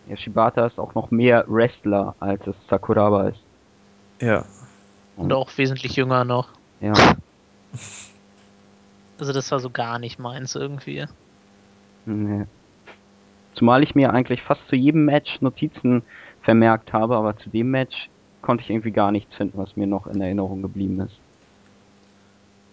Ja, 0.09 0.17
Shibata 0.17 0.67
ist 0.67 0.79
auch 0.79 0.95
noch 0.95 1.11
mehr 1.11 1.45
Wrestler, 1.49 2.15
als 2.21 2.47
es 2.47 2.55
Sakuraba 2.71 3.29
ist. 3.29 3.41
Ja. 4.21 4.45
Und 5.17 5.33
auch 5.33 5.51
wesentlich 5.57 5.97
jünger 5.97 6.25
noch. 6.25 6.49
Ja. 6.81 6.93
Also 9.19 9.33
das 9.33 9.51
war 9.51 9.61
so 9.61 9.71
gar 9.71 9.99
nicht 9.99 10.19
meins 10.19 10.55
irgendwie. 10.55 11.07
Nee. 12.05 12.45
Zumal 13.55 13.83
ich 13.83 13.95
mir 13.95 14.13
eigentlich 14.13 14.43
fast 14.43 14.61
zu 14.69 14.77
jedem 14.77 15.07
Match 15.07 15.41
Notizen 15.41 16.03
vermerkt 16.43 16.93
habe, 16.93 17.17
aber 17.17 17.35
zu 17.39 17.49
dem 17.49 17.71
Match 17.71 18.11
konnte 18.43 18.63
ich 18.63 18.69
irgendwie 18.69 18.91
gar 18.91 19.11
nichts 19.13 19.35
finden, 19.35 19.57
was 19.57 19.75
mir 19.75 19.87
noch 19.87 20.07
in 20.07 20.21
Erinnerung 20.21 20.61
geblieben 20.61 21.01
ist. 21.01 21.19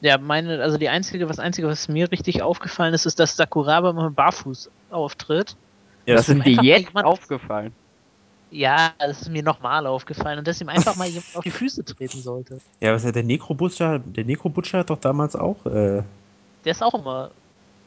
Ja, 0.03 0.17
meine, 0.17 0.61
also 0.61 0.77
die 0.77 0.89
einzige, 0.89 1.29
was 1.29 1.39
einzige, 1.39 1.67
was 1.67 1.87
mir 1.87 2.11
richtig 2.11 2.41
aufgefallen 2.41 2.93
ist, 2.93 3.05
ist, 3.05 3.19
dass 3.19 3.37
Sakuraba 3.37 3.93
mal 3.93 4.09
barfuß 4.11 4.69
auftritt. 4.91 5.55
ja 6.05 6.15
das 6.15 6.25
das 6.27 6.35
ist 6.35 6.43
sind 6.43 6.45
dir 6.45 6.49
einfach 6.51 6.63
mal 6.63 6.65
jetzt 6.65 6.87
jemand- 6.89 7.05
aufgefallen. 7.07 7.73
Ja, 8.51 8.91
das 8.99 9.21
ist 9.21 9.29
mir 9.29 9.41
nochmal 9.43 9.87
aufgefallen 9.87 10.39
und 10.39 10.47
dass 10.47 10.61
ihm 10.61 10.69
einfach 10.69 10.95
mal 10.95 11.07
jemand 11.07 11.33
auf 11.35 11.43
die 11.43 11.49
Füße 11.51 11.83
treten 11.85 12.21
sollte. 12.21 12.59
ja, 12.81 12.93
was 12.93 13.03
ja 13.03 13.11
der 13.11 13.23
Necro-Butcher, 13.23 13.99
der 13.99 14.25
Necro-Butcher 14.25 14.79
hat 14.79 14.89
doch 14.89 14.99
damals 14.99 15.35
auch, 15.35 15.65
äh, 15.65 16.03
Der 16.65 16.71
ist 16.71 16.83
auch 16.83 16.93
immer 16.93 17.31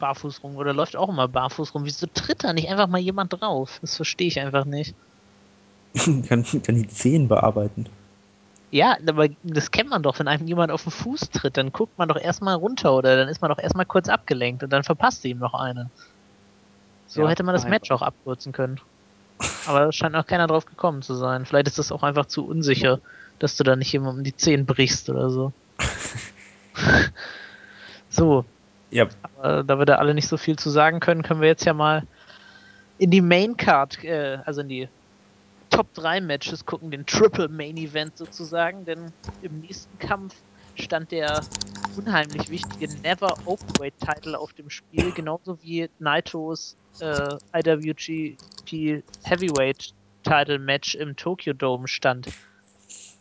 barfuß 0.00 0.42
rum 0.42 0.56
oder 0.56 0.72
läuft 0.72 0.96
auch 0.96 1.08
immer 1.10 1.28
barfuß 1.28 1.74
rum. 1.74 1.84
Wieso 1.84 2.06
tritt 2.12 2.42
da 2.44 2.52
nicht 2.54 2.68
einfach 2.68 2.88
mal 2.88 2.98
jemand 2.98 3.32
drauf? 3.32 3.78
Das 3.82 3.94
verstehe 3.96 4.26
ich 4.28 4.40
einfach 4.40 4.64
nicht. 4.64 4.94
kann, 6.28 6.44
kann 6.44 6.74
die 6.74 6.88
Zehen 6.88 7.28
bearbeiten. 7.28 7.86
Ja, 8.70 8.96
aber 9.06 9.28
das 9.42 9.70
kennt 9.70 9.90
man 9.90 10.02
doch, 10.02 10.18
wenn 10.18 10.28
einem 10.28 10.46
jemand 10.46 10.72
auf 10.72 10.82
den 10.82 10.90
Fuß 10.92 11.30
tritt, 11.30 11.56
dann 11.56 11.72
guckt 11.72 11.96
man 11.98 12.08
doch 12.08 12.16
erstmal 12.16 12.56
runter 12.56 12.94
oder 12.94 13.16
dann 13.16 13.28
ist 13.28 13.40
man 13.40 13.50
doch 13.50 13.58
erstmal 13.58 13.86
kurz 13.86 14.08
abgelenkt 14.08 14.62
und 14.62 14.70
dann 14.70 14.82
verpasst 14.82 15.24
ihm 15.24 15.38
noch 15.38 15.54
eine. 15.54 15.90
So 17.06 17.22
Ja, 17.22 17.28
hätte 17.28 17.44
man 17.44 17.54
das 17.54 17.62
nein. 17.62 17.70
Match 17.72 17.90
auch 17.90 18.02
abkürzen 18.02 18.52
können. 18.52 18.80
Aber 19.66 19.80
da 19.80 19.92
scheint 19.92 20.12
noch 20.12 20.26
keiner 20.26 20.46
drauf 20.46 20.64
gekommen 20.64 21.02
zu 21.02 21.14
sein. 21.14 21.46
Vielleicht 21.46 21.68
ist 21.68 21.78
das 21.78 21.92
auch 21.92 22.02
einfach 22.02 22.26
zu 22.26 22.46
unsicher, 22.46 23.00
dass 23.38 23.56
du 23.56 23.64
da 23.64 23.76
nicht 23.76 23.92
jemandem 23.92 24.24
die 24.24 24.36
Zehen 24.36 24.66
brichst 24.66 25.08
oder 25.08 25.30
so. 25.30 25.52
so, 28.08 28.44
Ja, 28.90 29.08
aber 29.22 29.62
da 29.64 29.78
wir 29.78 29.86
da 29.86 29.96
alle 29.96 30.14
nicht 30.14 30.28
so 30.28 30.36
viel 30.36 30.56
zu 30.56 30.70
sagen 30.70 31.00
können, 31.00 31.22
können 31.22 31.40
wir 31.40 31.48
jetzt 31.48 31.64
ja 31.64 31.74
mal 31.74 32.06
in 32.98 33.10
die 33.10 33.20
Main 33.20 33.56
Card, 33.56 34.02
äh, 34.04 34.38
also 34.44 34.62
in 34.62 34.68
die 34.68 34.88
Top 35.76 35.92
3 35.92 36.22
Matches 36.22 36.64
gucken, 36.64 36.90
den 36.90 37.04
Triple 37.04 37.48
Main 37.48 37.76
Event 37.76 38.16
sozusagen, 38.16 38.86
denn 38.86 39.12
im 39.42 39.60
nächsten 39.60 39.98
Kampf 39.98 40.42
stand 40.74 41.10
der 41.10 41.46
unheimlich 41.94 42.48
wichtige 42.48 42.88
Never 42.88 43.36
Openweight 43.44 43.98
Title 43.98 44.38
auf 44.38 44.54
dem 44.54 44.70
Spiel, 44.70 45.12
genauso 45.12 45.60
wie 45.60 45.90
Naitos 45.98 46.78
äh, 46.98 47.36
IWGP 47.54 49.04
Heavyweight 49.22 49.92
Title 50.22 50.58
Match 50.58 50.94
im 50.94 51.14
Tokyo 51.14 51.52
Dome 51.52 51.88
stand. 51.88 52.32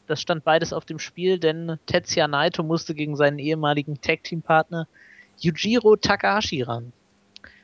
Das 0.08 0.22
stand 0.22 0.46
beides 0.46 0.72
auf 0.72 0.86
dem 0.86 1.00
Spiel, 1.00 1.40
denn 1.40 1.78
Tetsuya 1.88 2.30
Naito 2.30 2.64
musste 2.64 2.96
gegen 2.96 3.18
seinen 3.18 3.38
ehemaligen 3.38 4.00
Tag 4.00 4.24
Team 4.24 4.42
Partner 4.44 4.88
Yujiro 5.40 5.98
Takahashi 5.98 6.62
ran. 6.62 6.94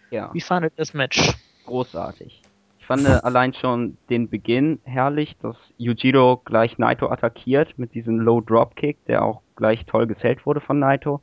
Ja, 0.09 0.33
Wie 0.33 0.41
fandet 0.41 0.73
das 0.75 0.93
Match? 0.93 1.37
großartig. 1.63 2.40
Ich 2.81 2.87
fand 2.87 3.05
äh, 3.05 3.19
allein 3.21 3.53
schon 3.53 3.97
den 4.09 4.27
Beginn 4.27 4.79
herrlich, 4.83 5.37
dass 5.41 5.55
Yujiro 5.77 6.41
gleich 6.43 6.79
Naito 6.79 7.09
attackiert 7.09 7.77
mit 7.77 7.93
diesem 7.93 8.19
Low 8.19 8.41
Dropkick, 8.41 8.97
der 9.05 9.23
auch 9.23 9.41
gleich 9.55 9.85
toll 9.85 10.07
gesellt 10.07 10.45
wurde 10.47 10.61
von 10.61 10.79
Naito. 10.79 11.21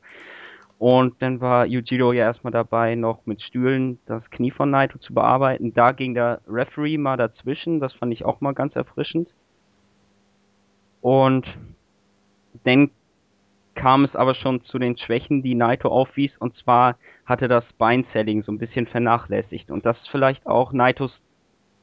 Und 0.77 1.21
dann 1.21 1.41
war 1.41 1.65
Yujiro 1.65 2.13
ja 2.13 2.23
erstmal 2.23 2.53
dabei, 2.53 2.95
noch 2.95 3.25
mit 3.25 3.41
Stühlen 3.41 3.99
das 4.05 4.27
Knie 4.31 4.51
von 4.51 4.71
Naito 4.71 4.97
zu 4.99 5.13
bearbeiten. 5.13 5.73
Da 5.73 5.91
ging 5.91 6.13
der 6.13 6.39
Referee 6.47 6.97
mal 6.97 7.17
dazwischen, 7.17 7.81
das 7.81 7.93
fand 7.93 8.13
ich 8.13 8.23
auch 8.23 8.39
mal 8.39 8.53
ganz 8.53 8.75
erfrischend. 8.77 9.27
Und 11.01 11.45
dann 12.63 12.89
kam 13.75 14.05
es 14.05 14.15
aber 14.15 14.33
schon 14.33 14.63
zu 14.63 14.79
den 14.79 14.97
Schwächen, 14.97 15.43
die 15.43 15.55
Naito 15.55 15.89
aufwies, 15.89 16.35
und 16.37 16.55
zwar 16.55 16.95
hatte 17.25 17.49
das 17.49 17.65
Beinselling 17.77 18.43
so 18.43 18.51
ein 18.53 18.59
bisschen 18.59 18.87
vernachlässigt. 18.87 19.69
Und 19.69 19.85
das 19.85 19.97
ist 19.99 20.09
vielleicht 20.09 20.47
auch 20.47 20.71
Naitos, 20.71 21.11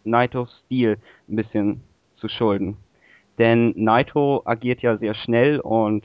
Naitos 0.07 0.63
Stil 0.67 0.99
ein 1.29 1.37
bisschen 1.37 1.83
zu 2.17 2.29
schulden. 2.29 2.77
Denn 3.39 3.75
Naito 3.77 4.43
agiert 4.45 4.81
ja 4.81 4.97
sehr 4.97 5.15
schnell 5.15 5.61
und 5.61 6.05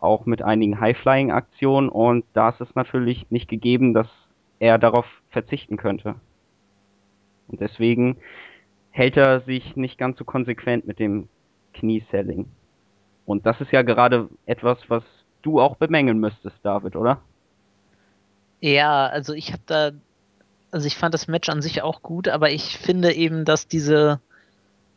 auch 0.00 0.26
mit 0.26 0.42
einigen 0.42 0.80
High-Flying-Aktionen 0.80 1.88
und 1.88 2.24
da 2.32 2.48
ist 2.48 2.60
es 2.60 2.74
natürlich 2.74 3.30
nicht 3.30 3.48
gegeben, 3.48 3.94
dass 3.94 4.08
er 4.58 4.78
darauf 4.78 5.06
verzichten 5.30 5.76
könnte. 5.76 6.16
Und 7.48 7.60
deswegen 7.60 8.16
hält 8.90 9.16
er 9.16 9.40
sich 9.40 9.76
nicht 9.76 9.98
ganz 9.98 10.18
so 10.18 10.24
konsequent 10.24 10.86
mit 10.86 10.98
dem 10.98 11.28
Knieselling. 11.74 12.46
Und 13.26 13.46
das 13.46 13.60
ist 13.60 13.72
ja 13.72 13.82
gerade 13.82 14.28
etwas, 14.46 14.78
was 14.88 15.04
du 15.42 15.60
auch 15.60 15.76
bemängeln 15.76 16.18
müsstest, 16.18 16.56
David, 16.62 16.96
oder? 16.96 17.20
Ja, 18.60 19.06
also 19.06 19.32
ich 19.32 19.52
habe 19.52 19.62
da, 19.66 19.90
also 20.72 20.86
ich 20.86 20.96
fand 20.96 21.14
das 21.14 21.28
Match 21.28 21.48
an 21.48 21.62
sich 21.62 21.82
auch 21.82 22.02
gut, 22.02 22.28
aber 22.28 22.50
ich 22.50 22.78
finde 22.78 23.12
eben, 23.12 23.44
dass 23.44 23.68
diese 23.68 24.20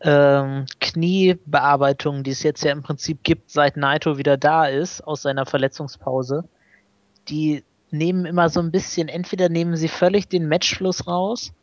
ähm, 0.02 0.66
Kniebearbeitung, 0.80 2.24
die 2.24 2.32
es 2.32 2.44
jetzt 2.44 2.64
ja 2.64 2.72
im 2.72 2.82
Prinzip 2.82 3.24
gibt, 3.24 3.52
seit 3.52 3.78
Naito 3.78 4.18
wieder 4.18 4.38
da 4.38 4.66
ist 4.66 5.02
aus 5.02 5.22
seiner 5.22 5.46
Verletzungspause, 5.46 6.46
die 7.30 7.64
nehmen 7.92 8.26
immer 8.26 8.50
so 8.50 8.60
ein 8.60 8.72
bisschen, 8.72 9.08
entweder 9.08 9.50
nehmen 9.50 9.76
sie 9.78 9.88
völlig 9.88 10.28
den 10.28 10.48
Matchfluss 10.48 11.08
raus, 11.08 11.54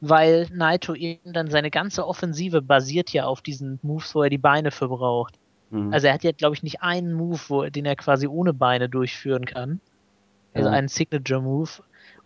weil 0.00 0.48
Naito 0.52 0.94
eben 0.94 1.32
dann 1.32 1.50
seine 1.50 1.70
ganze 1.70 2.06
Offensive 2.06 2.62
basiert 2.62 3.10
ja 3.12 3.26
auf 3.26 3.42
diesen 3.42 3.78
Moves, 3.82 4.14
wo 4.14 4.22
er 4.22 4.30
die 4.30 4.38
Beine 4.38 4.70
für 4.70 4.88
braucht. 4.88 5.34
Mhm. 5.70 5.92
Also 5.92 6.06
er 6.06 6.14
hat 6.14 6.24
ja, 6.24 6.32
glaube 6.32 6.54
ich, 6.54 6.62
nicht 6.62 6.82
einen 6.82 7.12
Move, 7.12 7.40
wo, 7.48 7.64
den 7.64 7.84
er 7.84 7.96
quasi 7.96 8.26
ohne 8.26 8.54
Beine 8.54 8.88
durchführen 8.88 9.44
kann. 9.44 9.80
Also 10.54 10.68
Ja. 10.68 10.74
einen 10.74 10.88
Signature 10.88 11.42
Move. 11.42 11.70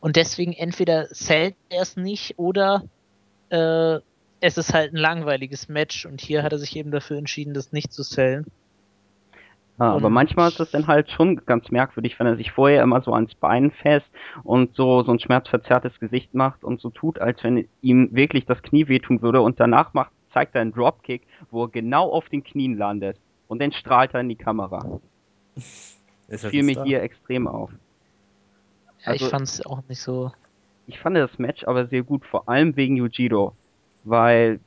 Und 0.02 0.16
deswegen 0.16 0.52
entweder 0.52 1.06
zählt 1.10 1.54
er 1.68 1.82
es 1.82 1.96
nicht 1.96 2.36
oder 2.36 2.82
äh, 3.50 4.00
es 4.40 4.58
ist 4.58 4.74
halt 4.74 4.92
ein 4.92 4.96
langweiliges 4.96 5.68
Match 5.68 6.06
und 6.06 6.20
hier 6.20 6.42
hat 6.42 6.52
er 6.52 6.58
sich 6.58 6.74
eben 6.74 6.90
dafür 6.90 7.18
entschieden, 7.18 7.54
das 7.54 7.70
nicht 7.70 7.92
zu 7.92 8.02
zählen. 8.02 8.44
Ah, 9.78 9.92
aber 9.92 10.10
manchmal 10.10 10.48
ist 10.48 10.58
es 10.58 10.72
dann 10.72 10.88
halt 10.88 11.08
schon 11.08 11.46
ganz 11.46 11.70
merkwürdig, 11.70 12.18
wenn 12.18 12.26
er 12.26 12.36
sich 12.36 12.50
vorher 12.50 12.82
immer 12.82 13.00
so 13.00 13.14
ans 13.14 13.32
Bein 13.36 13.70
fest 13.70 14.06
und 14.42 14.74
so, 14.74 15.04
so 15.04 15.12
ein 15.12 15.20
schmerzverzerrtes 15.20 16.00
Gesicht 16.00 16.34
macht 16.34 16.64
und 16.64 16.80
so 16.80 16.90
tut, 16.90 17.20
als 17.20 17.42
wenn 17.44 17.68
ihm 17.80 18.08
wirklich 18.12 18.44
das 18.44 18.60
Knie 18.60 18.88
wehtun 18.88 19.22
würde 19.22 19.40
und 19.40 19.60
danach 19.60 19.94
macht, 19.94 20.10
zeigt 20.32 20.56
er 20.56 20.62
einen 20.62 20.72
Dropkick, 20.72 21.22
wo 21.52 21.66
er 21.66 21.68
genau 21.68 22.10
auf 22.10 22.28
den 22.28 22.42
Knien 22.42 22.76
landet. 22.76 23.18
Und 23.46 23.62
dann 23.62 23.70
strahlt 23.70 24.14
er 24.14 24.20
in 24.20 24.28
die 24.28 24.34
Kamera. 24.34 25.00
Ist 26.28 26.42
halt 26.42 26.50
Fiel 26.50 26.64
mir 26.64 26.82
hier 26.82 27.02
extrem 27.02 27.46
auf. 27.46 27.70
Ja, 29.04 29.12
Also- 29.12 29.24
ich 29.26 29.30
fand 29.30 29.44
es 29.44 29.64
auch 29.66 29.82
nicht 29.88 30.00
so. 30.00 30.32
ich 30.86 30.98
fand 30.98 31.16
das 31.16 31.38
Match 31.38 31.64
aber 31.64 31.86
sehr 31.86 32.02
gut, 32.02 32.24
vor 32.26 32.48
allem 32.48 32.76
wegen 32.76 32.96
Yujiro, 32.96 33.54
weil 34.04 34.60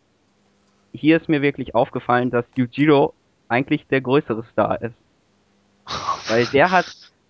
hier 0.93 1.17
ist 1.17 1.27
mir 1.29 1.41
wirklich 1.41 1.75
aufgefallen, 1.75 2.31
dass 2.31 2.45
Yujiro 2.55 3.13
eigentlich 3.49 3.85
der 3.87 4.01
größere 4.01 4.43
Star 4.51 4.81
ist. 4.81 4.95
Weil 6.29 6.45
der 6.47 6.71
hat, 6.71 6.85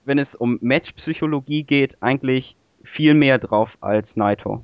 wenn 0.06 0.18
es 0.20 0.34
um 0.36 0.60
Matchpsychologie 0.62 1.64
geht, 1.64 1.98
eigentlich 2.02 2.56
viel 2.84 3.14
mehr 3.16 3.38
drauf 3.40 3.76
als 3.82 4.08
Naito. 4.16 4.64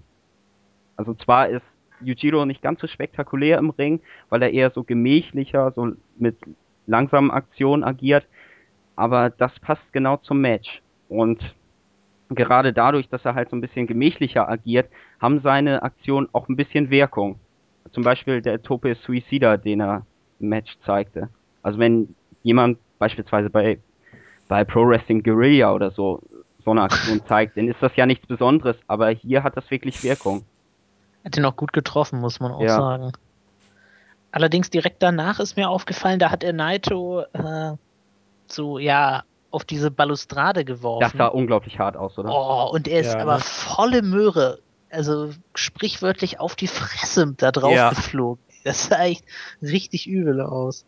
Also 0.95 1.13
zwar 1.15 1.49
ist 1.49 1.65
Yujiro 1.99 2.45
nicht 2.45 2.61
ganz 2.61 2.79
so 2.79 2.87
spektakulär 2.87 3.57
im 3.57 3.71
Ring, 3.71 3.99
weil 4.29 4.43
er 4.43 4.51
eher 4.51 4.69
so 4.71 4.83
gemächlicher, 4.83 5.71
so 5.71 5.93
mit 6.17 6.37
langsamen 6.87 7.31
Aktionen 7.31 7.83
agiert, 7.83 8.25
aber 8.95 9.29
das 9.31 9.51
passt 9.59 9.91
genau 9.91 10.17
zum 10.17 10.39
Match. 10.41 10.81
Und 11.09 11.39
gerade 12.35 12.73
dadurch, 12.73 13.09
dass 13.09 13.25
er 13.25 13.35
halt 13.35 13.49
so 13.49 13.55
ein 13.55 13.61
bisschen 13.61 13.87
gemächlicher 13.87 14.49
agiert, 14.49 14.89
haben 15.19 15.41
seine 15.41 15.83
Aktionen 15.83 16.27
auch 16.33 16.47
ein 16.49 16.55
bisschen 16.55 16.89
Wirkung. 16.89 17.39
Zum 17.91 18.03
Beispiel 18.03 18.41
der 18.41 18.61
Tope 18.61 18.95
Suicida, 18.95 19.57
den 19.57 19.81
er 19.81 20.05
im 20.39 20.49
Match 20.49 20.77
zeigte. 20.85 21.29
Also 21.61 21.79
wenn 21.79 22.15
jemand 22.43 22.79
beispielsweise 22.99 23.49
bei, 23.49 23.79
bei 24.47 24.63
Pro 24.63 24.87
Wrestling 24.87 25.23
Guerilla 25.23 25.73
oder 25.73 25.91
so 25.91 26.21
so 26.63 26.71
eine 26.71 26.81
Aktion 26.83 27.21
zeigt, 27.27 27.57
dann 27.57 27.67
ist 27.67 27.81
das 27.81 27.95
ja 27.95 28.05
nichts 28.05 28.27
Besonderes, 28.27 28.77
aber 28.87 29.09
hier 29.09 29.43
hat 29.43 29.57
das 29.57 29.69
wirklich 29.71 30.01
Wirkung. 30.03 30.45
Hat 31.25 31.37
ihn 31.37 31.45
auch 31.45 31.55
gut 31.55 31.73
getroffen, 31.73 32.19
muss 32.19 32.39
man 32.39 32.51
auch 32.51 32.63
Ja. 32.63 32.77
sagen. 32.77 33.11
Allerdings 34.31 34.69
direkt 34.69 35.03
danach 35.03 35.39
ist 35.39 35.57
mir 35.57 35.69
aufgefallen, 35.69 36.19
da 36.19 36.31
hat 36.31 36.43
er 36.43 36.53
Naito 36.53 37.21
äh, 37.33 37.73
so, 38.49 38.79
ja, 38.79 39.23
auf 39.51 39.65
diese 39.65 39.91
Balustrade 39.91 40.65
geworfen. 40.65 41.01
Das 41.01 41.11
sah 41.13 41.27
unglaublich 41.27 41.77
hart 41.79 41.97
aus, 41.97 42.17
oder? 42.17 42.29
Oh, 42.31 42.71
und 42.73 42.87
er 42.87 43.01
ist 43.01 43.13
Ja, 43.13 43.19
aber 43.19 43.35
ne? 43.35 43.41
volle 43.41 44.01
Möhre, 44.01 44.59
also 44.89 45.31
sprichwörtlich 45.55 46.39
auf 46.39 46.55
die 46.55 46.67
Fresse 46.67 47.33
da 47.37 47.51
drauf 47.51 47.73
Ja. 47.73 47.89
geflogen. 47.89 48.43
Das 48.63 48.85
sah 48.85 49.03
echt 49.03 49.25
richtig 49.61 50.07
übel 50.07 50.39
aus. 50.41 50.85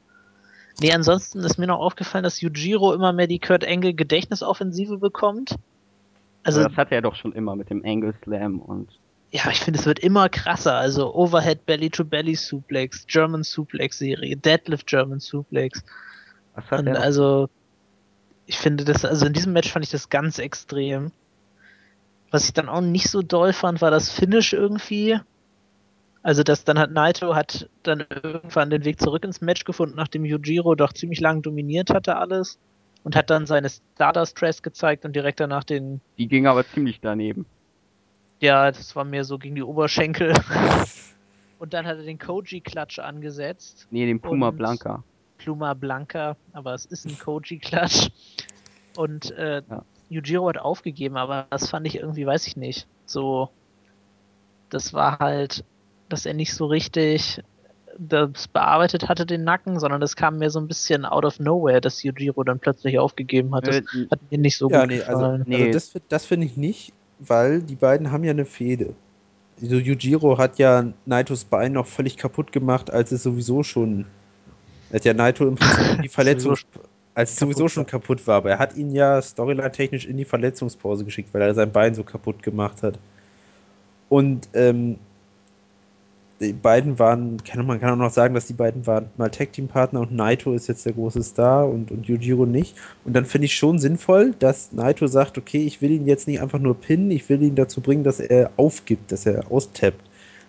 Nee, 0.80 0.92
ansonsten 0.94 1.40
ist 1.40 1.58
mir 1.58 1.68
noch 1.68 1.80
aufgefallen, 1.80 2.24
dass 2.24 2.42
Yujiro 2.42 2.94
immer 2.94 3.14
mehr 3.14 3.28
die 3.28 3.40
Kurt 3.40 3.66
Angle 3.68 3.94
Gedächtnisoffensive 3.94 4.98
bekommt. 4.98 5.56
Also, 6.44 6.60
aber 6.62 6.70
das 6.70 6.78
hatte 6.78 6.96
er 6.96 7.02
doch 7.02 7.16
schon 7.16 7.34
immer 7.34 7.56
mit 7.56 7.70
dem 7.70 7.84
Angle 7.86 8.14
Slam 8.24 8.60
und 8.60 8.90
ja, 9.32 9.50
ich 9.50 9.62
finde, 9.62 9.80
es 9.80 9.88
wird 9.88 9.98
immer 9.98 10.30
krasser. 10.30 10.76
Also 10.76 11.16
Overhead 11.16 11.66
Belly 11.66 11.90
to 11.90 12.06
Belly 12.06 12.36
Suplex, 12.36 13.08
German 13.08 13.42
Suplex 13.42 13.98
Serie, 13.98 14.38
Deadlift 14.38 14.86
German 14.86 15.20
Suplex. 15.20 15.84
was 16.54 16.70
hat 16.70 16.80
Und 16.82 16.88
er 16.88 17.02
also, 17.02 17.50
ich 18.46 18.58
finde 18.58 18.84
das, 18.86 19.06
also 19.06 19.26
in 19.26 19.34
diesem 19.34 19.54
Match 19.54 19.72
fand 19.72 19.86
ich 19.86 19.92
das 19.92 20.10
ganz 20.10 20.40
extrem. 20.40 21.12
Was 22.32 22.46
ich 22.46 22.54
dann 22.54 22.70
auch 22.70 22.82
nicht 22.82 23.10
so 23.10 23.22
doll 23.22 23.54
fand, 23.54 23.82
war 23.82 23.92
das 23.92 24.10
Finish 24.12 24.54
irgendwie. 24.54 25.20
Also, 26.24 26.42
das 26.44 26.64
dann 26.64 26.80
hat 26.80 26.92
Naito 26.92 27.36
hat 27.36 27.70
dann 27.84 28.06
irgendwann 28.10 28.70
den 28.70 28.86
Weg 28.86 29.00
zurück 29.00 29.26
ins 29.26 29.42
Match 29.42 29.66
gefunden, 29.66 29.96
nachdem 29.98 30.26
Yujiro 30.26 30.74
doch 30.74 30.94
ziemlich 30.94 31.20
lang 31.20 31.42
dominiert 31.42 31.90
hatte 31.90 32.16
alles. 32.16 32.58
Und 33.04 33.18
hat 33.18 33.30
dann 33.30 33.46
seine 33.46 33.70
Stardust 33.70 34.38
Press 34.38 34.62
gezeigt 34.64 35.04
und 35.04 35.14
direkt 35.14 35.42
danach 35.42 35.66
den, 35.66 36.00
Die 36.18 36.28
ging 36.28 36.48
aber 36.48 36.66
ziemlich 36.66 37.02
daneben. 37.02 37.46
ja, 38.40 38.72
das 38.72 38.96
war 38.96 39.04
mehr 39.04 39.26
so 39.26 39.38
gegen 39.38 39.56
die 39.56 39.64
Oberschenkel. 39.64 40.34
Und 41.60 41.74
dann 41.74 41.86
hat 41.88 41.96
er 41.96 42.04
den 42.04 42.18
Koji-Klatsch 42.20 43.00
angesetzt. 43.00 43.88
Nee, 43.90 44.06
den 44.06 44.20
Puma 44.20 44.52
Blanca. 44.52 45.02
Pluma 45.44 45.74
Blanca, 45.74 46.38
aber 46.54 46.74
es 46.74 46.86
ist 46.86 47.06
ein 47.06 47.18
Koji-Klatsch. 47.18 48.10
Und 48.96 49.32
äh, 49.32 49.62
Ja. 49.70 49.84
Yujiro 50.10 50.48
hat 50.50 50.58
aufgegeben, 50.58 51.18
aber 51.18 51.48
das 51.50 51.70
fand 51.70 51.88
ich 51.88 51.96
irgendwie, 51.98 52.26
weiß 52.26 52.48
ich 52.48 52.56
nicht, 52.58 52.88
so, 53.06 53.50
das 54.70 54.94
war 54.94 55.20
halt, 55.20 55.66
dass 56.10 56.26
er 56.26 56.34
nicht 56.34 56.54
so 56.54 56.66
richtig 56.66 57.42
das 57.98 58.48
bearbeitet 58.48 59.08
hatte, 59.10 59.26
den 59.26 59.44
Nacken, 59.44 59.80
sondern 59.80 60.02
das 60.02 60.16
kam 60.16 60.40
mir 60.40 60.50
so 60.50 60.60
ein 60.60 60.68
bisschen 60.68 61.06
out 61.06 61.26
of 61.26 61.40
nowhere, 61.40 61.80
dass 61.82 62.02
Yujiro 62.04 62.44
dann 62.44 62.60
plötzlich 62.60 62.98
aufgegeben 63.00 63.54
hat. 63.56 63.68
Das 63.68 63.78
Äh, 63.78 64.08
hat 64.10 64.20
mir 64.32 64.40
nicht 64.40 64.58
so 64.58 64.70
Ja, 64.70 64.80
gut 64.82 64.88
nee, 64.88 65.02
also, 65.04 65.28
gefallen. 65.28 65.44
Nee. 65.46 65.56
also 65.56 65.68
das, 65.68 65.94
das 66.10 66.26
finde 66.26 66.48
ich 66.48 66.58
nicht, 66.58 66.94
weil 67.20 67.62
die 67.62 67.76
beiden 67.76 68.12
haben 68.12 68.24
ja 68.24 68.32
eine 68.32 68.46
Fehde. 68.46 68.96
So 69.62 69.76
Yujiro 69.78 70.38
hat 70.38 70.60
ja 70.60 70.94
Naitos 71.06 71.46
Bein 71.46 71.74
noch 71.74 71.88
völlig 71.88 72.18
kaputt 72.18 72.52
gemacht, 72.52 72.92
als 72.92 73.12
es 73.12 73.24
sowieso 73.24 73.64
schon. 73.64 74.08
Hat 74.94 75.06
ja 75.06 75.14
Naito 75.14 75.48
im 75.48 75.56
Prinzip 75.56 76.02
die 76.02 76.10
Verletzung. 76.10 76.56
Als 77.16 77.36
sowieso 77.36 77.68
schon 77.68 77.86
kaputt 77.86 78.26
war, 78.26 78.38
aber 78.38 78.50
er 78.50 78.60
hat 78.60 78.76
ihn 78.76 78.92
ja 78.92 79.22
storyline-technisch 79.22 80.06
in 80.06 80.18
die 80.18 80.26
Verletzungspause 80.26 81.06
geschickt, 81.06 81.30
weil 81.32 81.44
er 81.44 81.54
sein 81.54 81.72
Bein 81.72 81.94
so 81.94 82.04
kaputt 82.04 82.42
gemacht 82.42 82.82
hat. 82.82 82.98
Und 84.10 84.50
ähm, 84.56 84.98
die 86.40 86.54
beiden 86.54 87.00
waren, 87.00 87.38
kann, 87.44 87.66
man 87.66 87.80
kann 87.80 87.92
auch 87.92 88.04
noch 88.04 88.12
sagen, 88.12 88.34
dass 88.34 88.48
die 88.48 88.54
beiden 88.54 88.86
waren 88.88 89.10
mal 89.18 89.30
Tag-Team-Partner 89.30 90.02
und 90.02 90.12
Naito 90.12 90.54
ist 90.54 90.68
jetzt 90.68 90.86
der 90.86 90.94
große 90.94 91.24
Star 91.24 91.70
und, 91.70 91.92
und 91.92 92.08
Yujiro 92.08 92.46
nicht. 92.46 92.76
Und 93.06 93.14
dann 93.14 93.26
finde 93.26 93.46
ich 93.46 93.56
schon 93.56 93.80
sinnvoll, 93.80 94.34
dass 94.40 94.72
Naito 94.72 95.08
sagt, 95.08 95.38
okay, 95.38 95.64
ich 95.64 95.82
will 95.82 95.92
ihn 95.92 96.08
jetzt 96.08 96.28
nicht 96.28 96.42
einfach 96.42 96.60
nur 96.60 96.80
pinnen, 96.80 97.12
ich 97.12 97.30
will 97.30 97.42
ihn 97.42 97.56
dazu 97.56 97.82
bringen, 97.82 98.04
dass 98.04 98.20
er 98.20 98.52
aufgibt, 98.58 99.12
dass 99.12 99.26
er 99.26 99.52
austappt. 99.52 100.02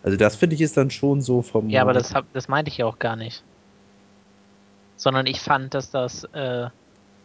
Also 0.03 0.17
das 0.17 0.37
finde 0.37 0.55
ich 0.55 0.63
ist 0.63 0.77
dann 0.77 0.91
schon 0.91 1.21
so 1.21 1.43
vom... 1.43 1.69
Ja, 1.69 1.83
aber 1.83 1.93
das, 1.93 2.15
hab, 2.15 2.31
das 2.33 2.49
meinte 2.49 2.71
ich 2.71 2.79
ja 2.79 2.87
auch 2.87 2.99
gar 2.99 3.17
nicht. 3.17 3.43
Sondern 4.97 5.27
ich 5.27 5.41
fand, 5.41 5.75
dass 5.75 5.91
das 5.91 6.25
äh, 6.33 6.69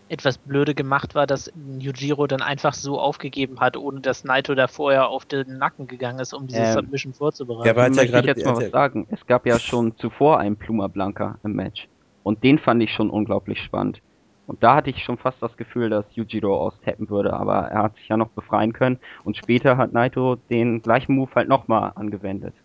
etwas 0.10 0.40
blöde 0.40 0.74
gemacht 0.74 1.14
war, 1.16 1.28
dass 1.28 1.52
Yujiro 1.78 2.26
dann 2.28 2.42
einfach 2.42 2.74
so 2.74 3.00
aufgegeben 3.00 3.60
hat, 3.60 3.78
ohne 3.78 4.02
dass 4.02 4.24
Naito 4.24 4.56
da 4.56 4.68
vorher 4.68 5.08
auf 5.08 5.26
den 5.26 5.58
Nacken 5.60 5.88
gegangen 5.88 6.20
ist, 6.20 6.34
um 6.34 6.48
diese 6.48 6.62
Ähm, 6.62 6.74
Submission 6.74 7.14
vorzubereiten. 7.14 7.66
Ja, 7.68 7.72
aber 7.74 7.84
hat 7.84 7.96
ja 7.96 8.04
möchte 8.04 8.20
ich 8.20 8.26
jetzt 8.26 8.46
mal 8.46 8.58
was 8.58 8.72
sagen. 8.72 9.08
Es 9.12 9.26
gab 9.28 9.46
ja 9.46 9.60
schon 9.60 9.96
zuvor 9.98 10.40
einen 10.40 10.58
Pluma 10.58 10.88
Blanca 10.88 11.38
im 11.44 11.54
Match. 11.54 11.88
Und 12.24 12.44
den 12.44 12.58
fand 12.60 12.82
ich 12.84 12.92
schon 12.92 13.10
unglaublich 13.10 13.62
spannend. 13.62 14.02
Und 14.48 14.64
da 14.64 14.76
hatte 14.76 14.90
ich 14.90 15.04
schon 15.04 15.18
fast 15.20 15.42
das 15.44 15.56
Gefühl, 15.58 15.92
dass 15.92 16.06
Yujiro 16.16 16.58
austappen 16.60 17.08
würde, 17.10 17.34
aber 17.34 17.68
er 17.68 17.84
hat 17.84 17.96
sich 17.98 18.08
ja 18.08 18.18
noch 18.18 18.30
befreien 18.30 18.74
können. 18.74 18.98
Und 19.24 19.38
später 19.38 19.78
hat 19.78 19.94
Naito 19.94 20.38
den 20.50 20.82
gleichen 20.82 21.16
Move 21.16 21.30
halt 21.36 21.48
nochmal 21.48 21.92
angewendet. 21.94 22.56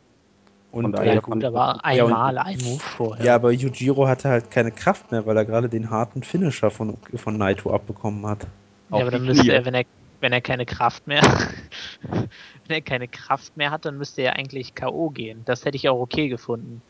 Und, 0.74 0.92
daher 0.92 1.12
ja, 1.14 1.18
äh, 1.18 1.20
gut, 1.22 1.42
da 1.42 1.52
fand- 1.52 1.82
war 1.84 1.92
Ja, 1.94 2.04
und- 2.04 2.12
einmal 2.12 2.38
ein 2.38 2.58
Move 2.58 2.80
vorher. 2.80 3.24
ja, 3.24 3.34
aber 3.34 3.52
Yujiro 3.52 4.06
hatte 4.08 4.28
halt 4.28 4.50
keine 4.50 4.70
Kraft 4.72 5.10
mehr, 5.12 5.24
weil 5.26 5.36
er 5.36 5.44
gerade 5.44 5.68
den 5.68 5.90
harten 5.90 6.22
Finisher 6.22 6.70
von, 6.70 6.96
von 7.14 7.36
Naito 7.36 7.72
abbekommen 7.72 8.26
hat. 8.26 8.46
auf 8.90 8.98
ja, 8.98 9.04
aber 9.06 9.10
dann 9.12 9.24
müsste 9.24 9.52
er, 9.52 9.64
wenn 9.64 9.74
er, 9.74 9.84
wenn 10.20 10.32
er 10.32 10.40
keine 10.40 10.66
Kraft 10.66 11.06
mehr, 11.06 11.22
wenn 12.02 12.28
er 12.68 12.80
keine 12.82 13.08
Kraft 13.08 13.56
mehr 13.56 13.70
hat, 13.70 13.84
dann 13.84 13.98
müsste 13.98 14.22
er 14.22 14.36
eigentlich 14.36 14.74
K.O. 14.74 15.10
gehen. 15.10 15.42
Das 15.44 15.64
hätte 15.64 15.76
ich 15.76 15.88
auch 15.88 16.00
okay 16.00 16.28
gefunden. 16.28 16.82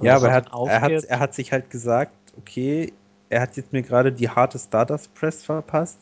Ja, 0.00 0.14
Dass 0.14 0.22
aber 0.24 0.32
er 0.32 0.36
hat, 0.36 0.48
er, 0.68 0.80
hat, 0.80 1.04
er 1.04 1.18
hat 1.20 1.34
sich 1.34 1.52
halt 1.52 1.70
gesagt, 1.70 2.12
okay, 2.36 2.92
er 3.30 3.40
hat 3.40 3.56
jetzt 3.56 3.72
mir 3.72 3.82
gerade 3.82 4.12
die 4.12 4.28
harte 4.28 4.58
Stardust 4.58 5.14
Press 5.14 5.44
verpasst. 5.44 5.98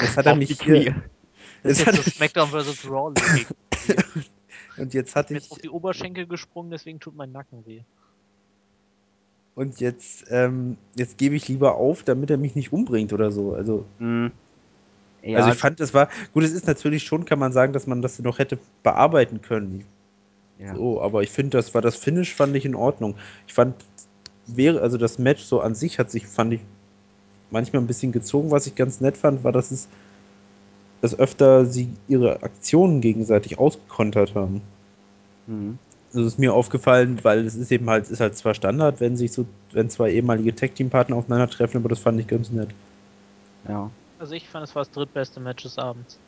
Jetzt 0.00 0.16
hat 0.16 0.26
er 0.26 0.34
mich 0.34 0.60
hier, 0.60 0.90
Knie. 0.90 0.94
Das 1.62 1.78
ist 1.80 1.86
jetzt 1.86 1.96
so 2.04 2.10
SmackDown 2.10 2.48
vs. 2.48 2.88
Raw. 2.90 3.12
und 4.76 4.94
jetzt 4.94 5.14
Ich 5.16 5.16
hatte 5.16 5.28
bin 5.28 5.38
ich 5.38 5.44
jetzt 5.44 5.52
auf 5.52 5.58
die 5.58 5.68
Oberschenkel 5.70 6.26
gesprungen, 6.26 6.70
deswegen 6.70 7.00
tut 7.00 7.14
mein 7.16 7.32
Nacken 7.32 7.64
weh. 7.66 7.84
und 9.54 9.80
jetzt 9.80 10.26
ähm, 10.30 10.76
jetzt 10.96 11.18
gebe 11.18 11.34
ich 11.34 11.48
lieber 11.48 11.76
auf, 11.76 12.02
damit 12.04 12.30
er 12.30 12.36
mich 12.36 12.54
nicht 12.54 12.72
umbringt 12.72 13.12
oder 13.12 13.32
so. 13.32 13.54
Also 13.54 13.84
Hm. 13.98 14.32
Ja, 15.22 15.38
also 15.38 15.50
ich 15.50 15.56
fand, 15.56 15.80
es 15.80 15.94
war 15.94 16.08
gut. 16.32 16.44
Es 16.44 16.52
ist 16.52 16.66
natürlich 16.66 17.02
schon, 17.04 17.24
kann 17.24 17.38
man 17.38 17.52
sagen, 17.52 17.72
dass 17.72 17.86
man 17.86 18.02
das 18.02 18.18
noch 18.20 18.38
hätte 18.38 18.58
bearbeiten 18.82 19.42
können. 19.42 19.84
ja. 20.58 20.74
So, 20.74 21.00
aber 21.02 21.22
ich 21.22 21.30
finde, 21.30 21.56
das 21.58 21.74
war 21.74 21.82
das 21.82 21.96
Finish 21.96 22.34
fand 22.34 22.56
ich 22.56 22.64
in 22.64 22.74
Ordnung. 22.74 23.16
Ich 23.46 23.54
fand 23.54 23.74
wäre 24.46 24.80
also 24.80 24.96
das 24.98 25.18
Match 25.18 25.42
so 25.42 25.60
an 25.60 25.74
sich 25.74 25.98
hat 25.98 26.10
sich 26.10 26.26
fand 26.26 26.54
ich 26.54 26.60
manchmal 27.50 27.82
ein 27.82 27.86
bisschen 27.86 28.12
gezogen. 28.12 28.50
Was 28.50 28.66
ich 28.66 28.74
ganz 28.74 29.00
nett 29.00 29.16
fand, 29.16 29.44
war, 29.44 29.52
dass 29.52 29.70
es 29.70 29.88
dass 31.06 31.18
öfter 31.20 31.66
sie 31.66 31.88
ihre 32.08 32.42
Aktionen 32.42 33.00
gegenseitig 33.00 33.60
ausgekontert 33.60 34.34
haben. 34.34 34.60
Hm. 35.46 35.78
Das 36.12 36.24
ist 36.26 36.38
mir 36.38 36.52
aufgefallen, 36.52 37.20
weil 37.22 37.46
es 37.46 37.54
ist 37.54 37.70
eben 37.70 37.88
halt, 37.88 38.10
ist 38.10 38.18
halt 38.18 38.36
zwar 38.36 38.54
Standard, 38.54 38.98
wenn 38.98 39.16
sich 39.16 39.30
so, 39.30 39.46
wenn 39.70 39.88
zwei 39.88 40.10
ehemalige 40.10 40.52
Tag-Team-Partner 40.52 41.14
aufeinandertreffen, 41.14 41.80
aber 41.80 41.88
das 41.88 42.00
fand 42.00 42.18
ich 42.18 42.26
ganz 42.26 42.50
nett. 42.50 42.70
ja. 43.68 43.88
Also 44.18 44.34
ich 44.34 44.48
fand, 44.48 44.64
es 44.64 44.74
war 44.74 44.82
das 44.82 44.90
drittbeste 44.90 45.38
Match 45.40 45.62
des 45.62 45.78
Abends. 45.78 46.18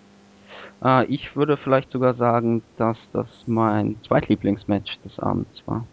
Ah, 0.80 1.04
ich 1.08 1.34
würde 1.34 1.56
vielleicht 1.56 1.90
sogar 1.90 2.14
sagen, 2.14 2.62
dass 2.76 2.98
das 3.12 3.26
mein 3.46 3.96
Zweitlieblingsmatch 4.06 4.98
des 5.04 5.18
Abends 5.18 5.62
war. 5.66 5.86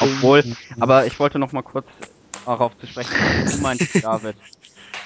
Obwohl, 0.00 0.42
aber 0.80 1.06
ich 1.06 1.20
wollte 1.20 1.38
noch 1.38 1.52
mal 1.52 1.62
kurz 1.62 1.86
darauf 2.44 2.76
zu 2.78 2.86
sprechen, 2.86 3.14
was 3.18 3.50
du 3.50 3.56
meintest, 3.56 3.92
David. 4.02 4.36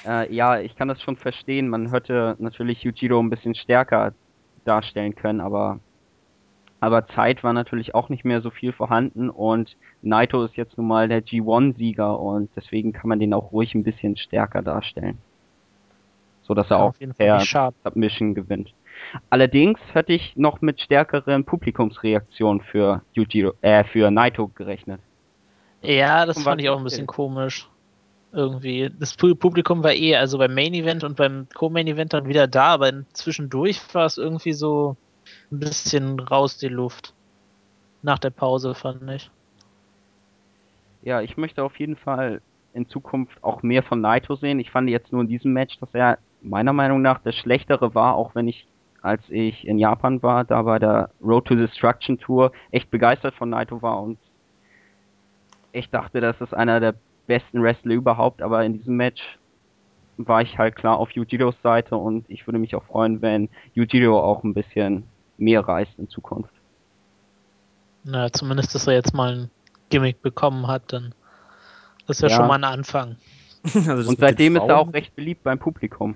Äh, 0.07 0.33
ja, 0.33 0.61
ich 0.61 0.77
kann 0.77 0.87
das 0.87 1.03
schon 1.03 1.17
verstehen. 1.17 1.69
Man 1.69 1.91
hätte 1.91 2.37
natürlich 2.39 2.83
Yujiro 2.85 3.19
ein 3.19 3.29
bisschen 3.29 3.57
stärker 3.57 4.13
darstellen 4.65 5.17
können, 5.17 5.41
aber 5.41 5.81
aber 6.79 7.07
Zeit 7.09 7.43
war 7.43 7.53
natürlich 7.53 7.95
auch 7.95 8.11
nicht 8.11 8.25
mehr 8.25 8.43
so 8.43 8.51
viel 8.51 8.73
vorhanden 8.73 9.31
und 9.31 9.77
Naito 10.03 10.45
ist 10.45 10.57
jetzt 10.57 10.77
nun 10.77 10.87
mal 10.87 11.09
der 11.09 11.25
G1-Sieger 11.25 12.21
und 12.21 12.51
deswegen 12.55 12.93
kann 12.93 13.09
man 13.09 13.19
den 13.19 13.33
auch 13.35 13.51
ruhig 13.51 13.75
ein 13.75 13.83
bisschen 13.83 14.17
stärker 14.17 14.63
darstellen. 14.63 15.19
So 16.43 16.55
dass 16.55 16.71
er 16.71 16.77
Kann 16.77 16.87
auch 16.87 17.17
per. 17.17 17.41
Submission 17.83 18.35
gewinnt. 18.35 18.73
Allerdings 19.31 19.81
hätte 19.93 20.13
ich 20.13 20.37
noch 20.37 20.61
mit 20.61 20.81
stärkeren 20.81 21.45
Publikumsreaktionen 21.45 22.61
für 22.63 23.03
Yujiro, 23.15 23.55
äh, 23.63 23.85
für 23.85 24.11
Naito 24.11 24.49
gerechnet. 24.49 25.01
Ja, 25.87 26.27
das 26.27 26.43
fand 26.43 26.61
ich 26.61 26.69
auch 26.69 26.79
ein 26.79 26.85
bisschen 26.85 27.07
komisch. 27.07 27.69
Irgendwie. 28.33 28.91
Das 28.99 29.17
Pu- 29.19 29.35
Publikum 29.35 29.83
war 29.83 29.93
eh, 29.93 30.17
also 30.17 30.37
beim 30.39 30.55
Main 30.55 30.75
Event 30.75 31.05
und 31.05 31.17
beim 31.17 31.47
Co-Main 31.55 31.87
Event 31.87 32.13
dann 32.13 32.29
wieder 32.29 32.47
da, 32.47 32.67
aber 32.75 32.93
zwischendurch 33.13 33.81
war 33.95 34.05
es 34.07 34.19
irgendwie 34.19 34.53
so 34.53 34.97
ein 35.51 35.61
bisschen 35.61 36.21
raus 36.21 36.59
die 36.59 36.69
Luft. 36.69 37.15
Nach 38.03 38.19
der 38.19 38.31
Pause, 38.31 38.75
fand 38.75 39.11
ich. 39.11 39.31
Ja, 41.03 41.23
ich 41.23 41.37
möchte 41.37 41.63
auf 41.63 41.79
jeden 41.79 41.97
Fall 41.97 42.41
in 42.75 42.89
Zukunft 42.89 43.43
auch 43.43 43.63
mehr 43.63 43.83
von 43.83 44.01
Naito 44.01 44.35
sehen. 44.37 44.59
Ich 44.59 44.71
fand 44.71 44.91
jetzt 44.91 45.13
nur 45.13 45.23
in 45.23 45.29
diesem 45.29 45.53
Match, 45.53 45.79
dass 45.79 45.95
er 45.95 46.19
meiner 46.43 46.73
Meinung 46.73 47.01
nach 47.01 47.21
das 47.23 47.35
Schlechtere 47.37 47.95
war, 47.95 48.17
auch 48.17 48.35
wenn 48.35 48.49
ich, 48.49 48.67
als 49.03 49.23
ich 49.31 49.67
in 49.67 49.79
Japan 49.79 50.23
war, 50.23 50.45
da 50.45 50.63
bei 50.63 50.79
der 50.79 51.11
Road 51.23 51.47
to 51.47 51.55
Destruction 51.55 52.19
Tour 52.19 52.53
echt 52.71 52.91
begeistert 52.91 53.35
von 53.35 53.49
Naito 53.51 53.81
war 53.81 54.03
und 54.03 54.19
echt 55.77 55.95
dachte, 55.95 56.21
das 56.21 56.41
ist 56.41 56.55
einer 56.55 56.81
der 56.81 56.95
besten 57.27 57.63
Wrestler 57.63 57.95
überhaupt, 57.95 58.43
aber 58.43 58.65
in 58.65 58.75
diesem 58.75 58.97
Match 58.97 59.39
war 60.17 60.43
ich 60.43 60.59
halt 60.59 60.77
klar 60.77 60.99
auf 60.99 61.11
Yujiros 61.11 61.57
Seite 61.63 61.97
und 61.97 62.25
ich 62.29 62.47
würde 62.47 62.59
mich 62.59 62.75
auch 62.75 62.85
freuen, 62.85 63.21
wenn 63.23 63.49
Yujiro 63.75 64.21
auch 64.21 64.43
ein 64.45 64.55
bisschen 64.55 65.05
mehr 65.37 65.61
reist 65.61 65.93
in 65.99 66.09
Zukunft. 66.09 66.53
Na, 68.05 68.33
zumindest, 68.33 68.75
dass 68.75 68.87
er 68.87 68.95
jetzt 68.95 69.15
mal 69.15 69.35
ein 69.35 69.51
Gimmick 69.91 70.23
bekommen 70.23 70.67
hat, 70.67 70.93
dann 70.93 71.15
das 72.07 72.19
ist 72.19 72.23
ja, 72.23 72.29
ja. 72.29 72.37
schon 72.37 72.47
mal 72.47 72.55
ein 72.55 72.65
Anfang. 72.65 73.17
Also 73.89 74.11
und 74.11 74.21
seitdem 74.21 74.55
ist 74.55 74.63
er 74.63 74.79
auch 74.79 74.93
recht 74.93 75.17
beliebt 75.17 75.43
beim 75.43 75.59
Publikum. 75.59 76.15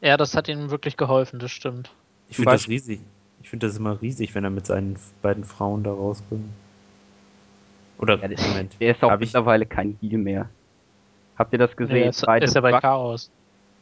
Ja, 0.00 0.16
das 0.16 0.34
hat 0.34 0.48
ihm 0.48 0.70
wirklich 0.70 0.96
geholfen, 0.96 1.38
das 1.38 1.50
stimmt. 1.50 1.90
Ich 2.30 2.36
finde 2.36 2.52
das 2.52 2.66
riesig. 2.66 3.00
Ich 3.42 3.50
finde 3.50 3.66
das 3.66 3.76
immer 3.76 4.00
riesig, 4.00 4.34
wenn 4.34 4.42
er 4.42 4.48
mit 4.48 4.66
seinen 4.66 4.96
beiden 5.20 5.44
Frauen 5.44 5.84
da 5.84 5.92
rauskommt. 5.92 6.48
Oder 7.98 8.18
ja, 8.20 8.28
der, 8.28 8.40
Moment. 8.48 8.80
Der 8.80 8.90
ist 8.92 9.02
auch 9.02 9.18
mittlerweile 9.18 9.64
ich... 9.64 9.70
kein 9.70 9.98
Heal 10.00 10.18
mehr. 10.18 10.48
Habt 11.38 11.52
ihr 11.52 11.58
das 11.58 11.76
gesehen? 11.76 11.94
Nee, 11.94 12.08
ist, 12.08 12.24
bei 12.24 12.38
ist 12.38 12.54
ja 12.54 12.60
bei 12.60 12.72
Chaos. 12.80 13.30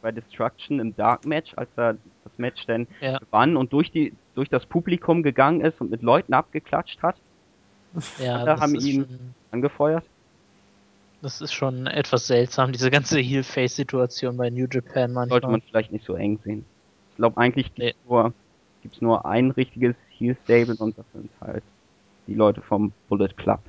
Bei 0.01 0.11
Destruction 0.11 0.79
im 0.79 0.95
Dark 0.95 1.25
Match, 1.25 1.53
als 1.55 1.69
er 1.75 1.93
das 2.23 2.33
Match 2.37 2.65
dann 2.67 2.87
ja. 3.01 3.17
gewann 3.17 3.57
und 3.57 3.73
durch, 3.73 3.91
die, 3.91 4.13
durch 4.35 4.49
das 4.49 4.65
Publikum 4.65 5.23
gegangen 5.23 5.61
ist 5.61 5.81
und 5.81 5.89
mit 5.89 6.01
Leuten 6.01 6.33
abgeklatscht 6.33 7.01
hat. 7.01 7.15
Ja, 8.19 8.37
Alle 8.37 8.59
haben 8.59 8.75
ihn 8.75 9.33
angefeuert. 9.51 10.03
Das 11.21 11.41
ist 11.41 11.53
schon 11.53 11.87
etwas 11.87 12.27
seltsam, 12.27 12.71
diese 12.71 12.91
ganze 12.91 13.19
Heel-Face-Situation 13.19 14.37
bei 14.37 14.49
New 14.49 14.67
Japan 14.69 15.11
manchmal. 15.13 15.29
Sollte 15.29 15.47
man 15.47 15.61
vielleicht 15.61 15.91
nicht 15.91 16.05
so 16.05 16.13
eng 16.13 16.39
sehen. 16.43 16.65
Ich 17.11 17.15
glaube, 17.15 17.37
eigentlich 17.37 17.73
gibt 17.73 17.95
es 17.95 17.95
nee. 17.95 18.09
nur, 18.09 18.33
nur 18.99 19.25
ein 19.25 19.51
richtiges 19.51 19.95
Heel-Stable 20.09 20.75
und 20.75 20.97
das 20.97 21.05
sind 21.13 21.31
halt 21.41 21.63
die 22.27 22.35
Leute 22.35 22.61
vom 22.61 22.91
Bullet 23.07 23.29
Club. 23.37 23.61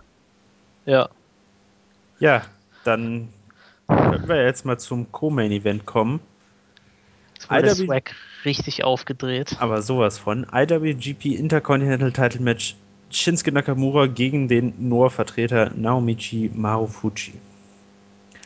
Ja. 0.86 1.08
Ja, 2.18 2.42
dann 2.84 3.28
können 3.88 4.28
wir 4.28 4.42
jetzt 4.44 4.64
mal 4.64 4.78
zum 4.78 5.12
Co-Main-Event 5.12 5.84
kommen. 5.84 6.20
Jetzt 7.34 7.50
wurde 7.50 7.66
IW 7.66 7.86
Swag 7.86 8.14
richtig 8.44 8.84
aufgedreht. 8.84 9.56
Aber 9.58 9.82
sowas 9.82 10.18
von. 10.18 10.46
IWGP 10.50 11.34
Intercontinental 11.34 12.12
Title 12.12 12.40
Match 12.40 12.76
Shinsuke 13.10 13.52
Nakamura 13.52 14.06
gegen 14.06 14.48
den 14.48 14.88
Noah-Vertreter 14.88 15.70
Naomichi 15.74 16.50
Marufuji. 16.54 17.34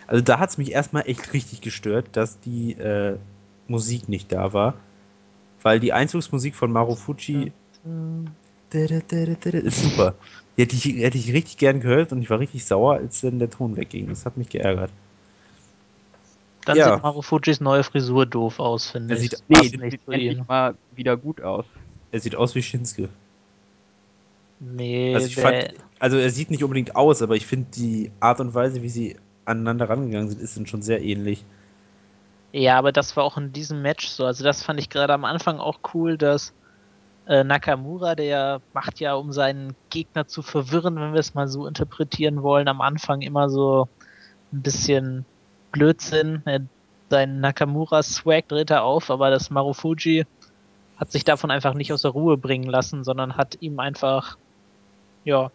Also 0.07 0.23
da 0.23 0.39
hat 0.39 0.51
es 0.51 0.59
mich 0.59 0.73
erstmal 0.73 1.05
echt 1.07 1.33
richtig 1.33 1.61
gestört, 1.61 2.09
dass 2.13 2.41
die 2.41 2.73
äh, 2.73 3.17
Musik 3.69 4.09
nicht 4.09 4.33
da 4.33 4.53
war. 4.53 4.75
Weil 5.63 5.79
die 5.79 5.93
Einzugsmusik 5.93 6.57
von 6.57 6.73
Marufuji 6.73 7.53
ist 8.73 9.83
super. 9.83 10.15
Die 10.57 10.63
hätte 10.63 10.77
ich, 10.77 10.85
hätte 10.85 11.19
ich 11.19 11.33
richtig 11.33 11.59
gern 11.59 11.81
gehört 11.81 12.13
und 12.13 12.23
ich 12.23 12.31
war 12.31 12.39
richtig 12.39 12.65
sauer, 12.65 12.95
als 12.95 13.21
dann 13.21 13.39
der 13.39 13.51
Ton 13.51 13.77
wegging. 13.77 14.09
Das 14.09 14.27
hat 14.27 14.37
mich 14.37 14.49
geärgert. 14.49 14.91
Dann 16.65 16.77
ja. 16.77 16.95
sieht 16.95 17.03
Marufujis 17.03 17.61
neue 17.61 17.83
Frisur 17.83 18.27
doof 18.27 18.61
aus, 18.61 18.91
finde 18.91 19.15
ich. 19.15 19.31
Sieht, 19.31 19.43
nee, 19.49 19.63
sieht 19.63 19.81
nicht 19.81 20.01
endlich 20.07 20.47
mal 20.47 20.75
wieder 20.95 21.17
gut 21.17 21.41
aus. 21.41 21.65
Er 22.13 22.21
sieht 22.21 22.37
aus 22.37 22.55
wie 22.55 22.63
Shinsuke. 22.63 23.09
Nee, 24.61 25.15
also, 25.15 25.27
ich 25.27 25.37
fand, 25.37 25.75
also 25.99 26.19
er 26.19 26.31
sieht 26.31 26.51
nicht 26.51 26.63
unbedingt 26.63 26.95
aus, 26.95 27.23
aber 27.23 27.35
ich 27.35 27.47
finde 27.47 27.69
die 27.75 28.11
Art 28.21 28.41
und 28.41 28.53
Weise, 28.53 28.83
wie 28.83 28.91
sie 28.91 29.17
aneinander 29.47 29.89
rangegangen 29.89 30.29
sind, 30.29 30.41
ist 30.41 30.69
schon 30.69 30.83
sehr 30.83 31.03
ähnlich. 31.03 31.45
Ja, 32.53 32.79
aber 32.79 32.93
das 32.93 33.17
war 33.17 33.25
auch 33.25 33.39
in 33.39 33.53
diesem 33.53 33.81
Match 33.81 34.09
so. 34.09 34.27
Also 34.27 34.45
das 34.45 34.63
fand 34.63 34.79
ich 34.79 34.91
gerade 34.91 35.15
am 35.15 35.25
Anfang 35.25 35.59
auch 35.59 35.79
cool, 35.95 36.19
dass 36.19 36.53
äh, 37.31 37.45
Nakamura, 37.45 38.17
der 38.17 38.61
macht 38.75 38.99
ja, 38.99 39.15
um 39.15 39.33
seinen 39.33 39.77
Gegner 39.89 40.27
zu 40.27 40.43
verwirren, 40.43 40.97
wenn 40.97 41.13
wir 41.13 41.21
es 41.21 41.33
mal 41.33 41.47
so 41.47 41.65
interpretieren 41.69 42.43
wollen, 42.43 42.67
am 42.67 42.81
Anfang 42.81 43.23
immer 43.23 43.49
so 43.49 43.89
ein 44.53 44.63
bisschen 44.63 45.25
Blödsinn. 45.71 46.43
Sein 47.09 47.39
Nakamura-Swag 47.39 48.49
dreht 48.49 48.71
er 48.71 48.83
auf, 48.83 49.13
aber 49.13 49.31
das 49.31 49.49
Marufuji 49.49 50.27
hat 50.97 51.13
sich 51.13 51.23
davon 51.23 51.53
einfach 51.53 51.75
nicht 51.75 51.93
aus 51.93 52.03
der 52.03 52.11
Ruhe 52.11 52.37
bringen 52.37 52.69
lassen, 52.69 53.05
sondern 53.05 53.37
hat 53.37 53.59
ihm 53.61 53.79
einfach, 53.79 54.37
ja, 55.25 55.53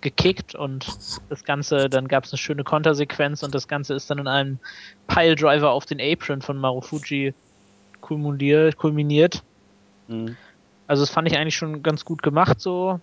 gekickt 0.00 0.54
und 0.54 0.86
das 1.28 1.42
Ganze, 1.42 1.88
dann 1.88 2.06
gab 2.06 2.22
es 2.22 2.32
eine 2.32 2.38
schöne 2.38 2.62
Kontersequenz 2.62 3.42
und 3.42 3.52
das 3.52 3.66
Ganze 3.66 3.94
ist 3.94 4.10
dann 4.10 4.18
in 4.18 4.28
einem 4.28 4.60
Piledriver 5.08 5.72
auf 5.72 5.86
den 5.86 6.00
Apron 6.00 6.40
von 6.40 6.56
Marufuji 6.56 7.34
kulminiert. 8.00 9.42
Mhm. 10.06 10.36
Also 10.86 11.02
das 11.02 11.10
fand 11.10 11.28
ich 11.28 11.36
eigentlich 11.36 11.56
schon 11.56 11.82
ganz 11.82 12.04
gut 12.04 12.22
gemacht 12.22 12.60
so. 12.60 13.00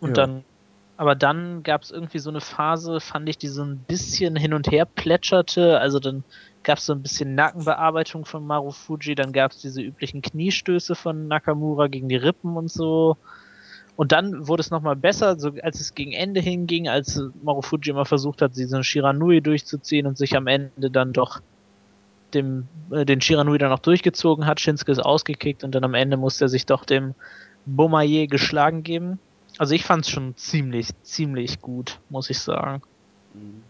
Und 0.00 0.16
ja. 0.16 0.26
dann, 0.26 0.44
aber 0.96 1.14
dann 1.14 1.62
gab 1.62 1.82
es 1.82 1.90
irgendwie 1.90 2.18
so 2.18 2.30
eine 2.30 2.40
Phase, 2.40 3.00
fand 3.00 3.28
ich, 3.28 3.38
die 3.38 3.48
so 3.48 3.62
ein 3.64 3.78
bisschen 3.78 4.36
hin 4.36 4.54
und 4.54 4.70
her 4.70 4.84
plätscherte. 4.84 5.80
Also 5.80 5.98
dann 5.98 6.24
gab 6.62 6.78
es 6.78 6.86
so 6.86 6.92
ein 6.92 7.02
bisschen 7.02 7.34
Nackenbearbeitung 7.34 8.24
von 8.24 8.46
Marufuji, 8.46 9.14
dann 9.14 9.32
gab 9.32 9.52
es 9.52 9.58
diese 9.58 9.82
üblichen 9.82 10.22
Kniestöße 10.22 10.94
von 10.94 11.28
Nakamura 11.28 11.88
gegen 11.88 12.08
die 12.08 12.16
Rippen 12.16 12.56
und 12.56 12.70
so. 12.70 13.16
Und 13.96 14.12
dann 14.12 14.46
wurde 14.46 14.60
es 14.60 14.70
nochmal 14.70 14.94
besser, 14.94 15.40
so 15.40 15.50
als 15.62 15.80
es 15.80 15.94
gegen 15.94 16.12
Ende 16.12 16.40
hinging, 16.40 16.88
als 16.88 17.20
Marufuji 17.42 17.90
immer 17.90 18.04
versucht 18.04 18.42
hat, 18.42 18.56
diesen 18.56 18.84
Shiranui 18.84 19.40
durchzuziehen 19.40 20.06
und 20.06 20.16
sich 20.16 20.36
am 20.36 20.46
Ende 20.46 20.88
dann 20.88 21.12
doch 21.12 21.40
dem, 22.34 22.68
äh, 22.90 23.04
den 23.04 23.20
Shiranui 23.20 23.58
dann 23.58 23.70
noch 23.70 23.78
durchgezogen 23.78 24.46
hat. 24.46 24.60
Shinsuke 24.60 24.92
ist 24.92 24.98
ausgekickt 24.98 25.64
und 25.64 25.74
dann 25.74 25.84
am 25.84 25.94
Ende 25.94 26.16
musste 26.16 26.46
er 26.46 26.48
sich 26.48 26.66
doch 26.66 26.84
dem 26.84 27.14
Bomaye 27.66 28.26
geschlagen 28.26 28.82
geben. 28.82 29.18
Also 29.58 29.74
ich 29.74 29.84
fand 29.84 30.04
es 30.04 30.10
schon 30.10 30.36
ziemlich, 30.36 30.88
ziemlich 31.02 31.60
gut, 31.60 31.98
muss 32.10 32.30
ich 32.30 32.38
sagen. 32.38 32.82
Mhm. 33.34 33.62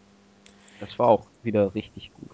Das 0.80 0.98
war 0.98 1.08
auch 1.08 1.26
wieder 1.42 1.74
richtig 1.74 2.10
gut. 2.14 2.30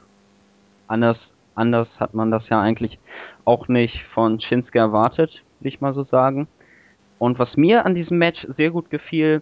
Anders, 0.86 1.18
anders 1.54 1.88
hat 1.98 2.14
man 2.14 2.30
das 2.30 2.48
ja 2.48 2.60
eigentlich 2.60 2.98
auch 3.44 3.68
nicht 3.68 4.02
von 4.12 4.40
Shinsuke 4.40 4.78
erwartet, 4.78 5.42
will 5.60 5.68
ich 5.68 5.80
mal 5.80 5.94
so 5.94 6.04
sagen. 6.04 6.46
Und 7.18 7.38
was 7.38 7.56
mir 7.56 7.86
an 7.86 7.94
diesem 7.94 8.18
Match 8.18 8.46
sehr 8.56 8.70
gut 8.70 8.90
gefiel, 8.90 9.40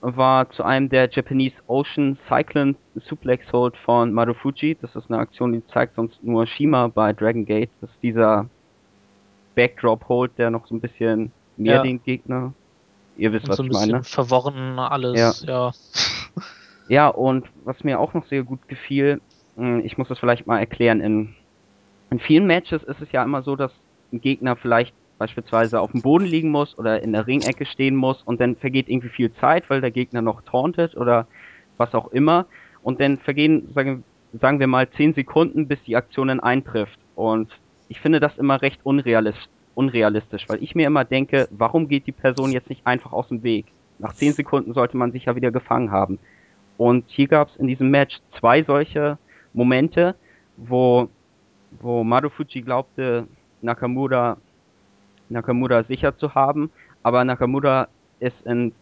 war 0.00 0.50
zu 0.50 0.62
einem 0.62 0.88
der 0.88 1.08
Japanese 1.10 1.56
Ocean 1.66 2.18
Cyclone 2.28 2.74
Suplex 2.96 3.52
Hold 3.52 3.76
von 3.78 4.12
Marufuji. 4.12 4.76
Das 4.80 4.94
ist 4.94 5.10
eine 5.10 5.18
Aktion, 5.18 5.52
die 5.52 5.66
zeigt 5.68 5.96
sonst 5.96 6.22
nur 6.22 6.46
Shima 6.46 6.88
bei 6.88 7.12
Dragon 7.12 7.44
Gate. 7.44 7.70
Das 7.80 7.90
ist 7.90 8.02
dieser 8.02 8.48
Backdrop 9.54 10.08
Hold, 10.08 10.32
der 10.38 10.50
noch 10.50 10.66
so 10.66 10.74
ein 10.74 10.80
bisschen 10.80 11.32
mehr 11.56 11.76
ja. 11.76 11.82
den 11.82 12.02
Gegner. 12.02 12.52
Ihr 13.16 13.32
wisst, 13.32 13.44
und 13.44 13.50
was 13.50 13.56
so 13.56 13.62
ein 13.64 13.70
ich 13.70 13.72
meine. 13.72 13.92
Ne? 13.94 14.04
Verworren 14.04 14.78
alles, 14.78 15.42
ja. 15.42 15.66
ja. 15.66 15.72
Ja, 16.88 17.08
und 17.08 17.46
was 17.64 17.84
mir 17.84 18.00
auch 18.00 18.14
noch 18.14 18.24
sehr 18.28 18.42
gut 18.44 18.66
gefiel, 18.66 19.20
hm, 19.56 19.84
ich 19.84 19.98
muss 19.98 20.08
das 20.08 20.18
vielleicht 20.18 20.46
mal 20.46 20.58
erklären, 20.58 21.02
in, 21.02 21.34
in 22.10 22.18
vielen 22.18 22.46
Matches 22.46 22.82
ist 22.82 23.02
es 23.02 23.12
ja 23.12 23.22
immer 23.22 23.42
so, 23.42 23.56
dass 23.56 23.72
ein 24.10 24.22
Gegner 24.22 24.56
vielleicht 24.56 24.94
beispielsweise 25.18 25.80
auf 25.80 25.92
dem 25.92 26.02
Boden 26.02 26.24
liegen 26.24 26.50
muss 26.50 26.78
oder 26.78 27.02
in 27.02 27.12
der 27.12 27.26
Ringecke 27.26 27.66
stehen 27.66 27.96
muss 27.96 28.22
und 28.22 28.40
dann 28.40 28.56
vergeht 28.56 28.88
irgendwie 28.88 29.08
viel 29.08 29.32
Zeit, 29.34 29.68
weil 29.68 29.80
der 29.80 29.90
Gegner 29.90 30.22
noch 30.22 30.42
tauntet 30.42 30.96
oder 30.96 31.26
was 31.76 31.94
auch 31.94 32.08
immer 32.08 32.46
und 32.82 33.00
dann 33.00 33.18
vergehen, 33.18 33.68
sagen, 33.74 34.04
sagen 34.40 34.60
wir 34.60 34.66
mal, 34.66 34.88
10 34.88 35.14
Sekunden, 35.14 35.68
bis 35.68 35.82
die 35.84 35.96
Aktion 35.96 36.28
dann 36.28 36.40
eintrifft 36.40 36.98
und 37.14 37.50
ich 37.88 38.00
finde 38.00 38.20
das 38.20 38.38
immer 38.38 38.62
recht 38.62 38.80
unrealistisch, 38.84 39.48
unrealistisch, 39.74 40.48
weil 40.48 40.62
ich 40.62 40.74
mir 40.74 40.86
immer 40.86 41.04
denke, 41.04 41.48
warum 41.50 41.88
geht 41.88 42.06
die 42.06 42.12
Person 42.12 42.52
jetzt 42.52 42.68
nicht 42.68 42.86
einfach 42.86 43.12
aus 43.12 43.28
dem 43.28 43.42
Weg? 43.42 43.66
Nach 43.98 44.12
10 44.12 44.34
Sekunden 44.34 44.74
sollte 44.74 44.96
man 44.96 45.12
sich 45.12 45.24
ja 45.24 45.36
wieder 45.36 45.50
gefangen 45.50 45.90
haben. 45.90 46.18
Und 46.76 47.04
hier 47.08 47.26
gab 47.26 47.48
es 47.48 47.56
in 47.56 47.66
diesem 47.66 47.90
Match 47.90 48.18
zwei 48.38 48.62
solche 48.62 49.18
Momente, 49.52 50.14
wo, 50.56 51.08
wo 51.80 52.04
Marufuji 52.04 52.62
glaubte, 52.62 53.26
Nakamura 53.62 54.36
Nakamura 55.28 55.84
sicher 55.84 56.16
zu 56.16 56.34
haben, 56.34 56.70
aber 57.02 57.24
Nakamura 57.24 57.88
ist 58.20 58.36
in 58.44 58.72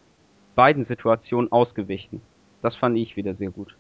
beiden 0.55 0.87
Situationen 0.87 1.51
ausgewichen. 1.53 2.21
Das 2.63 2.77
fand 2.77 2.97
ich 2.97 3.17
wieder 3.17 3.35
sehr 3.35 3.51
gut. 3.51 3.77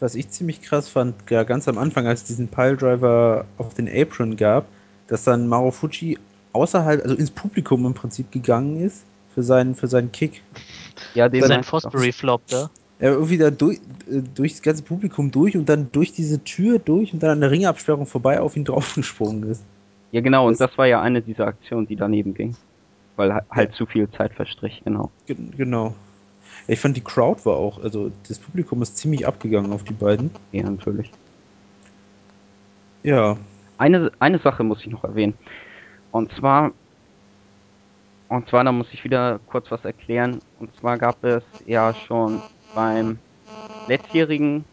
Was 0.00 0.16
ich 0.16 0.28
ziemlich 0.30 0.62
krass 0.62 0.88
fand, 0.88 1.14
ja, 1.30 1.44
ganz 1.44 1.68
am 1.68 1.78
Anfang, 1.78 2.06
als 2.06 2.22
es 2.22 2.26
diesen 2.26 2.48
Piledriver 2.48 3.44
auf 3.56 3.74
den 3.74 3.88
Apron 3.88 4.36
gab, 4.36 4.66
dass 5.06 5.24
dann 5.24 5.46
Marufuji 5.46 6.18
außerhalb, 6.52 7.02
also 7.02 7.14
ins 7.14 7.30
Publikum 7.30 7.86
im 7.86 7.94
Prinzip 7.94 8.32
gegangen 8.32 8.80
ist 8.80 9.04
für 9.34 9.42
seinen, 9.42 9.74
für 9.74 9.86
seinen 9.86 10.10
Kick. 10.10 10.42
Ja, 11.14 11.28
den 11.28 11.44
sein 11.44 11.62
Fosbury-Flop, 11.62 12.42
da. 12.48 12.70
Er 12.98 13.12
irgendwie 13.12 13.38
da 13.38 13.50
durch, 13.50 13.78
äh, 14.10 14.22
durch 14.34 14.52
das 14.52 14.62
ganze 14.62 14.82
Publikum 14.82 15.30
durch 15.30 15.56
und 15.56 15.68
dann 15.68 15.90
durch 15.92 16.12
diese 16.12 16.42
Tür 16.44 16.78
durch 16.78 17.12
und 17.12 17.22
dann 17.22 17.30
an 17.30 17.40
der 17.40 17.50
Ringabsperrung 17.50 18.06
vorbei 18.06 18.40
auf 18.40 18.56
ihn 18.56 18.64
draufgesprungen 18.64 19.50
ist. 19.50 19.62
Ja, 20.12 20.20
genau, 20.20 20.46
und 20.46 20.60
das 20.60 20.76
war 20.78 20.86
ja 20.86 21.00
eine 21.00 21.22
dieser 21.22 21.46
Aktionen, 21.46 21.86
die 21.86 21.96
daneben 21.96 22.34
ging. 22.34 22.54
Weil 23.16 23.42
halt 23.50 23.74
zu 23.74 23.86
viel 23.86 24.10
Zeit 24.10 24.32
verstrich, 24.34 24.82
genau. 24.84 25.10
Genau. 25.26 25.94
Ich 26.66 26.80
fand 26.80 26.96
die 26.96 27.02
Crowd 27.02 27.44
war 27.44 27.56
auch, 27.56 27.82
also 27.82 28.12
das 28.28 28.38
Publikum 28.38 28.82
ist 28.82 28.96
ziemlich 28.96 29.26
abgegangen 29.26 29.72
auf 29.72 29.84
die 29.84 29.94
beiden. 29.94 30.30
Ja, 30.52 30.68
natürlich. 30.68 31.10
Ja. 33.02 33.36
Eine, 33.78 34.12
eine 34.18 34.38
Sache 34.38 34.62
muss 34.62 34.80
ich 34.80 34.86
noch 34.86 35.02
erwähnen. 35.02 35.34
Und 36.10 36.30
zwar, 36.32 36.72
und 38.28 38.48
zwar, 38.48 38.64
da 38.64 38.72
muss 38.72 38.92
ich 38.92 39.04
wieder 39.04 39.40
kurz 39.46 39.70
was 39.70 39.84
erklären. 39.84 40.40
Und 40.60 40.74
zwar 40.76 40.98
gab 40.98 41.24
es 41.24 41.42
ja 41.66 41.94
schon 41.94 42.40
beim 42.74 43.18
letztjährigen 43.88 44.64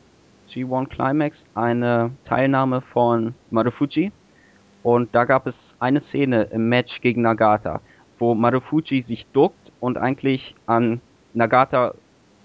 G1 0.52 0.88
Climax 0.90 1.38
eine 1.56 2.12
Teilnahme 2.26 2.82
von 2.82 3.34
Marufuji. 3.52 4.12
Und 4.84 5.14
da 5.14 5.26
gab 5.26 5.48
es 5.48 5.56
eine 5.80 6.02
Szene 6.02 6.44
im 6.52 6.70
Match 6.70 7.02
gegen 7.02 7.22
Nagata, 7.22 7.82
wo 8.18 8.36
Marufuji 8.36 9.04
sich 9.08 9.26
duckt 9.34 9.72
und 9.80 9.98
eigentlich 9.98 10.56
an 10.66 11.02
Nagata 11.34 11.94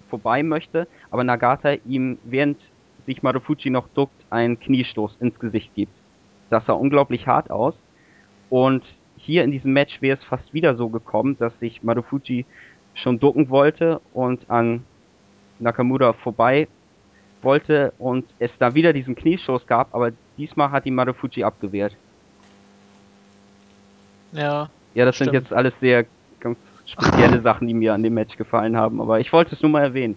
vorbei 0.09 0.43
möchte, 0.43 0.87
aber 1.11 1.25
Nagata 1.25 1.75
ihm, 1.87 2.19
während 2.25 2.59
sich 3.07 3.23
Marufuji 3.23 3.71
noch 3.71 3.89
duckt, 3.89 4.15
einen 4.31 4.59
Kniestoß 4.59 5.17
ins 5.21 5.39
Gesicht 5.39 5.75
gibt. 5.75 5.93
Das 6.51 6.65
sah 6.67 6.73
unglaublich 6.73 7.27
hart 7.27 7.51
aus. 7.51 7.75
Und 8.51 8.85
hier 9.17 9.45
in 9.45 9.51
diesem 9.51 9.73
Match 9.73 10.01
wäre 10.03 10.19
es 10.19 10.25
fast 10.25 10.53
wieder 10.53 10.77
so 10.77 10.89
gekommen, 10.89 11.37
dass 11.39 11.59
sich 11.59 11.83
Marufuji 11.83 12.47
schon 12.95 13.19
ducken 13.19 13.51
wollte 13.51 14.01
und 14.13 14.49
an 14.51 14.85
Nakamura 15.59 16.13
vorbei 16.13 16.69
wollte 17.43 17.93
und 17.99 18.25
es 18.39 18.51
da 18.59 18.75
wieder 18.75 18.93
diesen 18.93 19.15
Kniestoß 19.15 19.67
gab, 19.67 19.95
aber 19.95 20.13
diesmal 20.37 20.71
hat 20.71 20.85
die 20.85 20.91
Marufuji 20.91 21.45
abgewehrt. 21.45 21.97
Ja. 24.35 24.69
Ja, 24.95 25.05
das 25.05 25.17
Stimmt. 25.17 25.33
sind 25.33 25.41
jetzt 25.43 25.53
alles 25.53 25.73
sehr 25.81 26.07
ganz 26.41 26.59
spezielle 26.87 27.41
Sachen, 27.43 27.67
die 27.67 27.75
mir 27.75 27.95
an 27.95 28.03
dem 28.03 28.15
Match 28.15 28.37
gefallen 28.37 28.77
haben, 28.77 29.01
aber 29.01 29.21
ich 29.21 29.33
wollte 29.33 29.55
es 29.55 29.63
nur 29.63 29.71
mal 29.71 29.83
erwähnen. 29.83 30.17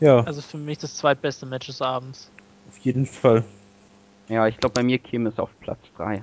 Ja, 0.00 0.20
Also 0.24 0.42
für 0.42 0.58
mich 0.58 0.78
das 0.78 0.94
zweitbeste 0.94 1.46
Match 1.46 1.66
des 1.66 1.80
Abends. 1.80 2.30
auf 2.68 2.78
jeden 2.78 3.06
Fall. 3.06 3.44
Ja, 4.28 4.46
ich 4.46 4.56
glaube, 4.58 4.74
bei 4.74 4.82
mir 4.82 4.98
käme 4.98 5.28
es 5.30 5.38
auf 5.38 5.50
Platz 5.60 5.80
3. 5.96 6.22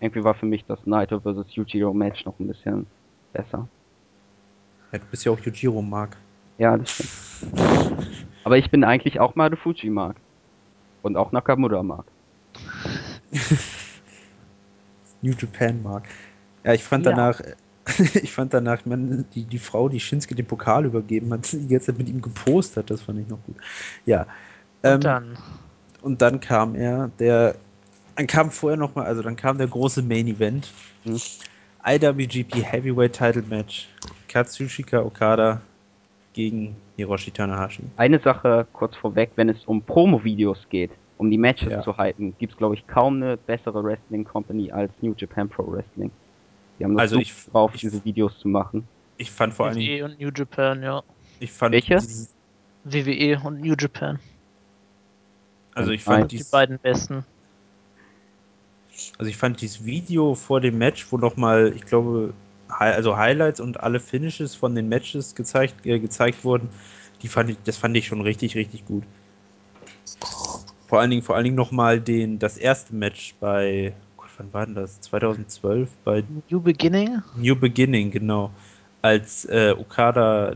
Irgendwie 0.00 0.22
war 0.24 0.34
für 0.34 0.46
mich 0.46 0.64
das 0.66 0.84
Naito 0.86 1.20
vs. 1.20 1.54
Yujiro 1.54 1.92
Match 1.94 2.24
noch 2.24 2.38
ein 2.38 2.46
bisschen 2.46 2.86
besser. 3.32 3.68
Ja, 4.92 4.98
du 4.98 5.06
bist 5.06 5.24
ja 5.24 5.32
auch 5.32 5.38
Yujiro, 5.40 5.80
Mark. 5.80 6.16
Ja, 6.58 6.76
das 6.76 6.90
stimmt. 6.90 7.10
Aber 8.44 8.58
ich 8.58 8.70
bin 8.70 8.84
eigentlich 8.84 9.20
auch 9.20 9.34
Marufuji 9.34 9.90
mag. 9.90 10.16
Und 11.02 11.16
auch 11.16 11.32
Nakamura 11.32 11.82
mag. 11.82 12.04
New 15.22 15.32
Japan, 15.38 15.82
Mark. 15.82 16.04
Ja, 16.64 16.74
ich 16.74 16.84
fand 16.84 17.06
Ja. 17.06 17.12
danach, 17.12 17.40
ich 18.14 18.32
fand 18.32 18.54
danach, 18.54 18.84
man, 18.86 19.24
die, 19.34 19.44
die 19.44 19.58
Frau, 19.58 19.88
die 19.88 20.00
Shinsuke 20.00 20.34
den 20.34 20.46
Pokal 20.46 20.84
übergeben 20.84 21.32
hat, 21.32 21.50
die 21.52 21.80
Zeit 21.80 21.98
mit 21.98 22.08
ihm 22.08 22.20
gepostet 22.20 22.76
hat, 22.78 22.90
das 22.90 23.02
fand 23.02 23.20
ich 23.20 23.28
noch 23.28 23.42
gut. 23.44 23.56
Ja. 24.06 24.22
Und 24.82 24.90
ähm, 24.90 25.00
dann. 25.00 25.38
Und 26.02 26.20
dann 26.20 26.40
kam 26.40 26.74
er, 26.74 27.10
der, 27.18 27.54
dann 28.16 28.26
kam 28.26 28.50
vorher 28.50 28.76
noch 28.76 28.94
mal, 28.94 29.06
also 29.06 29.22
dann 29.22 29.36
kam 29.36 29.58
der 29.58 29.68
große 29.68 30.02
Main 30.02 30.26
Event. 30.26 30.72
Hm. 31.04 31.20
IWGP 31.84 32.62
Heavyweight 32.62 33.12
Title 33.12 33.42
Match. 33.48 33.88
Katsushika 34.28 35.00
Okada 35.00 35.60
gegen 36.32 36.76
Hiroshi 36.96 37.30
Tanahashi. 37.30 37.82
Eine 37.96 38.18
Sache 38.18 38.66
kurz 38.72 38.96
vorweg, 38.96 39.32
wenn 39.36 39.48
es 39.48 39.64
um 39.66 39.82
Promo-Videos 39.82 40.66
geht, 40.70 40.90
um 41.22 41.30
die 41.30 41.38
Matches 41.38 41.70
Ja. 41.70 41.82
zu 41.82 41.96
halten, 41.96 42.34
gibt 42.38 42.52
es, 42.54 42.58
glaube 42.58 42.74
ich, 42.74 42.84
kaum 42.88 43.16
eine 43.22 43.36
bessere 43.36 43.82
Wrestling-Company 43.84 44.72
als 44.72 44.90
New 45.00 45.14
Japan 45.16 45.48
Pro 45.48 45.70
Wrestling. 45.70 46.10
Die 46.78 46.84
haben 46.84 46.94
das 46.94 47.02
Also 47.02 47.14
super 47.14 47.22
ich- 47.22 47.44
drauf, 47.52 47.74
ich- 47.76 47.80
diese 47.82 48.04
Videos 48.04 48.38
zu 48.40 48.48
machen. 48.48 48.86
Ich 49.18 49.30
fand 49.30 49.54
vor 49.54 49.70
Dingen, 49.70 49.86
WWE 50.00 50.04
und 50.04 50.20
New 50.20 50.30
Japan, 50.34 50.82
ja. 50.82 51.02
ich 51.38 51.52
fand 51.52 51.72
Welche? 51.74 51.98
WWE 52.84 53.40
und 53.44 53.60
New 53.60 53.74
Japan. 53.78 54.18
also 55.74 55.92
ich 55.92 56.04
Nein. 56.06 56.20
fand 56.22 56.32
Die 56.32 56.44
beiden 56.50 56.78
besten. 56.80 57.24
also 59.18 59.30
ich 59.30 59.36
fand 59.36 59.60
dieses 59.60 59.84
Video 59.84 60.34
vor 60.34 60.60
dem 60.60 60.76
Match, 60.78 61.06
wo 61.12 61.18
noch 61.18 61.36
mal, 61.36 61.72
ich 61.76 61.86
glaube, 61.86 62.34
also 62.68 63.16
Highlights 63.16 63.60
und 63.60 63.78
alle 63.80 64.00
Finishes 64.00 64.54
von 64.56 64.74
den 64.74 64.88
Matches 64.88 65.34
gezeigt, 65.36 65.86
äh, 65.86 66.00
gezeigt 66.00 66.44
wurden, 66.44 66.68
die 67.22 67.28
fand 67.28 67.50
ich, 67.50 67.56
das 67.64 67.76
fand 67.76 67.96
ich 67.96 68.06
schon 68.08 68.22
richtig, 68.22 68.56
richtig 68.56 68.84
gut. 68.86 69.04
Vor 70.92 71.00
allen 71.00 71.08
Dingen, 71.08 71.22
vor 71.22 71.36
allen 71.36 71.44
Dingen 71.44 71.56
noch 71.56 71.70
mal 71.70 71.98
den, 71.98 72.38
das 72.38 72.58
erste 72.58 72.94
Match 72.94 73.34
bei, 73.40 73.94
Gott, 74.18 74.28
wann 74.36 74.52
war 74.52 74.66
denn 74.66 74.74
das? 74.74 75.00
2012 75.00 75.88
bei 76.04 76.22
New 76.50 76.60
Beginning? 76.60 77.22
New 77.38 77.56
Beginning, 77.56 78.10
genau. 78.10 78.50
Als 79.00 79.46
äh, 79.46 79.74
Okada 79.74 80.54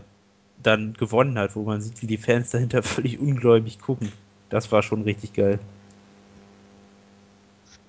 dann 0.62 0.92
gewonnen 0.92 1.38
hat, 1.38 1.56
wo 1.56 1.62
man 1.62 1.80
sieht, 1.80 2.02
wie 2.02 2.06
die 2.06 2.18
Fans 2.18 2.50
dahinter 2.50 2.82
völlig 2.82 3.18
ungläubig 3.18 3.78
gucken. 3.80 4.12
Das 4.50 4.70
war 4.70 4.82
schon 4.82 5.04
richtig 5.04 5.32
geil. 5.32 5.58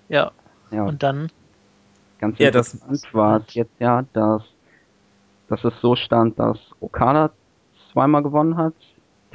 Ja. 0.07 0.31
Ja, 0.71 0.85
Und 0.85 1.03
dann, 1.03 1.29
ganz 2.17 2.39
Ja, 2.39 2.49
das- 2.49 2.75
interessant 2.75 3.13
war 3.13 3.41
es 3.45 3.53
jetzt 3.55 3.77
ja, 3.81 4.03
dass, 4.13 4.41
dass 5.49 5.63
es 5.65 5.73
so 5.81 5.97
stand, 5.97 6.39
dass 6.39 6.57
Okada 6.79 7.33
zweimal 7.91 8.23
gewonnen 8.23 8.55
hat, 8.55 8.73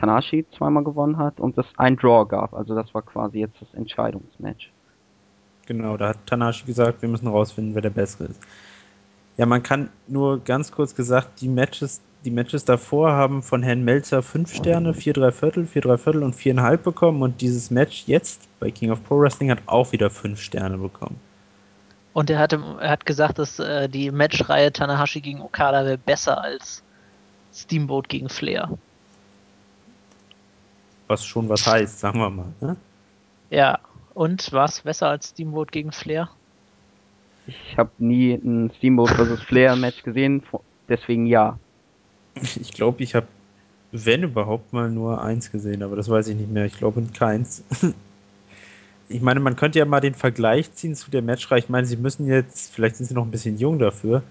Tanashi 0.03 0.45
zweimal 0.59 0.83
gewonnen 0.83 1.17
hat 1.17 1.39
und 1.39 1.57
es 1.57 1.67
ein 1.77 1.97
Draw 1.97 2.27
gab. 2.27 2.55
Also 2.55 2.75
das 2.75 2.93
war 2.93 3.03
quasi 3.03 3.39
jetzt 3.39 3.55
das 3.61 3.73
Entscheidungsmatch. 3.75 4.73
Genau, 5.67 5.97
da 5.97 6.09
hat 6.09 6.27
Tanashi 6.27 6.67
gesagt, 6.67 7.03
wir 7.03 7.09
müssen 7.09 7.29
rausfinden, 7.29 7.77
wer 7.77 7.83
der 7.83 7.91
Bessere 7.91 8.25
ist. 8.25 8.41
Ja, 9.37 9.47
man 9.47 9.63
kann 9.63 9.91
nur 10.09 10.41
ganz 10.41 10.73
kurz 10.73 10.97
gesagt, 10.97 11.41
die 11.41 11.49
Matches, 11.49 12.01
die 12.25 12.33
Matches 12.33 12.65
davor 12.65 13.13
haben 13.13 13.43
von 13.43 13.63
Herrn 13.63 13.85
Melzer 13.85 14.23
5 14.23 14.53
Sterne, 14.53 14.93
4 14.93 15.13
3 15.13 15.31
Viertel, 15.31 15.67
4 15.67 15.83
3 15.83 15.99
Viertel 15.99 16.23
und 16.25 16.35
4,5 16.35 16.77
bekommen 16.79 17.23
und 17.23 17.41
dieses 17.41 17.71
Match 17.71 18.03
jetzt 18.07 18.49
bei 18.59 18.73
King 18.73 18.91
of 18.91 19.05
Pro 19.05 19.21
Wrestling 19.21 19.53
hat 19.53 19.63
auch 19.67 19.93
wieder 19.93 20.11
5 20.11 20.41
Sterne 20.41 20.79
bekommen. 20.79 21.21
und 22.13 22.29
er, 22.29 22.41
hatte, 22.41 22.61
er 22.81 22.91
hat 22.91 23.07
gesagt, 23.07 23.39
dass 23.39 23.61
äh, 23.61 23.89
die 23.89 24.11
Matchreihe 24.11 24.73
Tanahashi 24.73 25.21
gegen 25.21 25.41
Okada 25.41 25.85
wäre 25.85 25.97
besser 25.97 26.43
als 26.43 26.83
Steamboat 27.55 28.09
gegen 28.09 28.29
Flair. 28.29 28.77
Was 31.13 31.27
schon 31.27 31.47
was 31.51 31.67
heißt, 31.67 32.01
sagen 32.01 32.21
wir 32.21 32.31
mal. 32.31 32.47
Ne? 32.63 32.75
Ja. 33.51 33.81
Und 34.15 34.51
war 34.51 34.65
es 34.65 34.81
besser 34.81 35.09
als 35.09 35.29
Steamboat 35.29 35.71
gegen 35.71 35.93
Flair? 35.93 36.31
Ich 37.47 37.77
habe 37.77 37.91
nie 37.99 38.33
ein 38.33 38.73
Steamboat 38.79 39.11
vs. 39.11 39.43
Flair 39.43 39.77
Match 39.77 40.03
gesehen, 40.05 40.43
deswegen 40.89 41.27
ja. 41.27 41.59
Ich 42.35 42.73
glaube, 42.73 43.03
ich 43.03 43.15
habe, 43.15 43.27
wenn 43.91 44.23
überhaupt, 44.23 44.73
mal 44.73 44.91
nur 44.91 45.23
eins 45.23 45.53
gesehen, 45.53 45.83
aber 45.83 45.97
das 45.97 46.09
weiß 46.09 46.29
ich 46.29 46.37
nicht 46.37 46.51
mehr. 46.51 46.65
Ich 46.65 46.79
glaube 46.79 47.03
keins. 47.13 47.63
Ich 49.09 49.21
meine, 49.21 49.41
man 49.41 49.57
könnte 49.57 49.79
ja 49.79 49.85
mal 49.85 50.01
den 50.01 50.15
Vergleich 50.15 50.73
ziehen 50.73 50.95
zu 50.95 51.11
der 51.11 51.21
Matchreihe. 51.21 51.59
Ich 51.59 51.69
meine, 51.69 51.87
sie 51.87 51.99
müssen 51.99 52.27
jetzt, 52.27 52.73
vielleicht 52.73 52.97
sind 52.97 53.05
sie 53.05 53.13
noch 53.13 53.27
ein 53.27 53.31
bisschen 53.31 53.59
jung 53.59 53.79
dafür, 53.79 54.23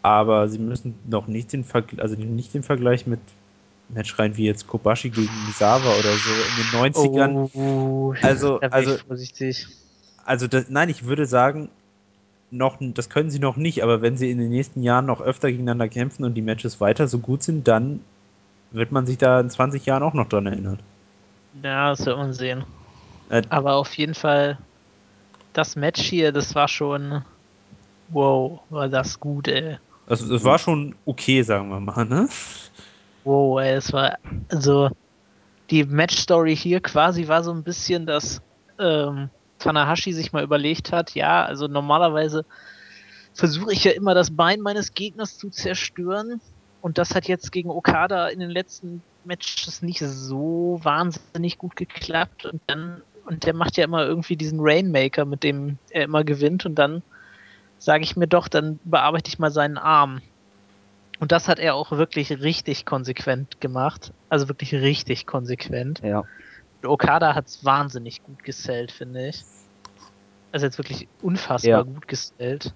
aber 0.00 0.48
sie 0.48 0.58
müssen 0.58 0.94
noch 1.06 1.26
nicht 1.26 1.52
den, 1.52 1.64
Vergleich, 1.64 2.00
also 2.00 2.16
nicht 2.16 2.54
den 2.54 2.62
Vergleich 2.62 3.06
mit 3.06 3.20
Matchreihen 3.88 4.36
wie 4.36 4.46
jetzt 4.46 4.66
Kobashi 4.66 5.10
gegen 5.10 5.30
Misawa 5.46 5.98
oder 5.98 6.12
so 6.16 6.30
in 6.32 6.56
den 6.56 6.92
90ern. 6.92 7.50
Oh, 7.54 8.14
Also- 8.22 8.60
also- 8.60 8.96
ich 8.96 9.02
vorsichtig. 9.02 9.66
Also, 10.24 10.48
das, 10.48 10.68
nein, 10.68 10.88
ich 10.88 11.04
würde 11.04 11.26
sagen, 11.26 11.68
noch, 12.50 12.78
das 12.80 13.08
können 13.10 13.30
sie 13.30 13.38
noch 13.38 13.56
nicht, 13.56 13.82
aber 13.82 14.02
wenn 14.02 14.16
sie 14.16 14.30
in 14.30 14.38
den 14.38 14.50
nächsten 14.50 14.82
Jahren 14.82 15.06
noch 15.06 15.20
öfter 15.20 15.50
gegeneinander 15.50 15.88
kämpfen 15.88 16.24
und 16.24 16.34
die 16.34 16.42
Matches 16.42 16.80
weiter 16.80 17.06
so 17.06 17.18
gut 17.18 17.42
sind, 17.42 17.68
dann 17.68 18.00
wird 18.70 18.92
man 18.92 19.06
sich 19.06 19.18
da 19.18 19.40
in 19.40 19.50
20 19.50 19.86
Jahren 19.86 20.02
auch 20.02 20.14
noch 20.14 20.28
dran 20.28 20.46
erinnern. 20.46 20.80
Ja, 21.62 21.90
das 21.90 22.04
wird 22.04 22.16
man 22.16 22.32
sehen. 22.32 22.64
Äh, 23.30 23.42
Aber 23.48 23.74
auf 23.74 23.96
jeden 23.96 24.14
Fall, 24.14 24.58
das 25.52 25.76
Match 25.76 26.02
hier, 26.02 26.32
das 26.32 26.54
war 26.54 26.68
schon. 26.68 27.22
Wow, 28.08 28.60
war 28.70 28.88
das 28.88 29.18
gut, 29.18 29.48
ey. 29.48 29.78
Also 30.06 30.32
es 30.34 30.44
war 30.44 30.58
schon 30.58 30.94
okay, 31.06 31.42
sagen 31.42 31.68
wir 31.70 31.80
mal, 31.80 32.04
ne? 32.04 32.28
Wow, 33.26 33.58
ey, 33.58 33.74
es 33.74 33.92
war. 33.92 34.18
Also, 34.50 34.88
die 35.70 35.82
Match-Story 35.82 36.54
hier 36.56 36.80
quasi 36.80 37.26
war 37.26 37.42
so 37.42 37.50
ein 37.50 37.64
bisschen, 37.64 38.06
dass 38.06 38.40
ähm, 38.78 39.30
Tanahashi 39.58 40.12
sich 40.12 40.32
mal 40.32 40.44
überlegt 40.44 40.92
hat, 40.92 41.16
ja, 41.16 41.44
also 41.44 41.66
normalerweise 41.66 42.44
versuche 43.34 43.72
ich 43.72 43.82
ja 43.82 43.90
immer 43.90 44.14
das 44.14 44.30
Bein 44.30 44.60
meines 44.60 44.94
Gegners 44.94 45.38
zu 45.38 45.50
zerstören. 45.50 46.40
Und 46.82 46.98
das 46.98 47.16
hat 47.16 47.26
jetzt 47.26 47.50
gegen 47.50 47.68
Okada 47.68 48.28
in 48.28 48.38
den 48.38 48.50
letzten 48.50 49.02
Matches 49.24 49.82
nicht 49.82 49.98
so 49.98 50.78
wahnsinnig 50.84 51.58
gut 51.58 51.74
geklappt. 51.74 52.46
Und 52.46 52.62
dann, 52.68 53.02
und 53.24 53.44
der 53.44 53.54
macht 53.54 53.76
ja 53.76 53.82
immer 53.82 54.06
irgendwie 54.06 54.36
diesen 54.36 54.60
Rainmaker, 54.62 55.24
mit 55.24 55.42
dem 55.42 55.78
er 55.90 56.04
immer 56.04 56.22
gewinnt. 56.22 56.64
Und 56.64 56.76
dann 56.76 57.02
sage 57.78 58.04
ich 58.04 58.14
mir 58.14 58.28
doch, 58.28 58.46
dann 58.46 58.78
bearbeite 58.84 59.28
ich 59.28 59.40
mal 59.40 59.50
seinen 59.50 59.78
Arm. 59.78 60.22
Und 61.18 61.32
das 61.32 61.48
hat 61.48 61.58
er 61.58 61.74
auch 61.74 61.92
wirklich 61.92 62.30
richtig 62.30 62.84
konsequent 62.84 63.60
gemacht. 63.60 64.12
Also 64.28 64.48
wirklich 64.48 64.74
richtig 64.74 65.26
konsequent. 65.26 66.00
Ja. 66.00 66.20
Und 66.82 66.88
Okada 66.88 67.34
hat 67.34 67.46
es 67.46 67.64
wahnsinnig 67.64 68.22
gut 68.22 68.42
gesellt, 68.42 68.92
finde 68.92 69.28
ich. 69.28 69.44
Also 70.52 70.66
jetzt 70.66 70.78
wirklich 70.78 71.08
unfassbar 71.22 71.70
Ja. 71.70 71.82
gut 71.82 72.06
gesellt. 72.06 72.74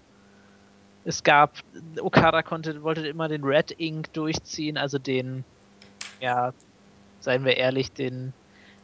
Es 1.04 1.22
gab, 1.22 1.58
Okada 2.00 2.42
konnte, 2.42 2.82
wollte 2.82 3.06
immer 3.06 3.28
den 3.28 3.44
Red 3.44 3.72
Ink 3.78 4.12
durchziehen, 4.12 4.76
also 4.76 4.98
den, 4.98 5.44
ja, 6.18 6.52
seien 7.20 7.44
wir 7.44 7.56
ehrlich, 7.56 7.92
den, 7.94 8.34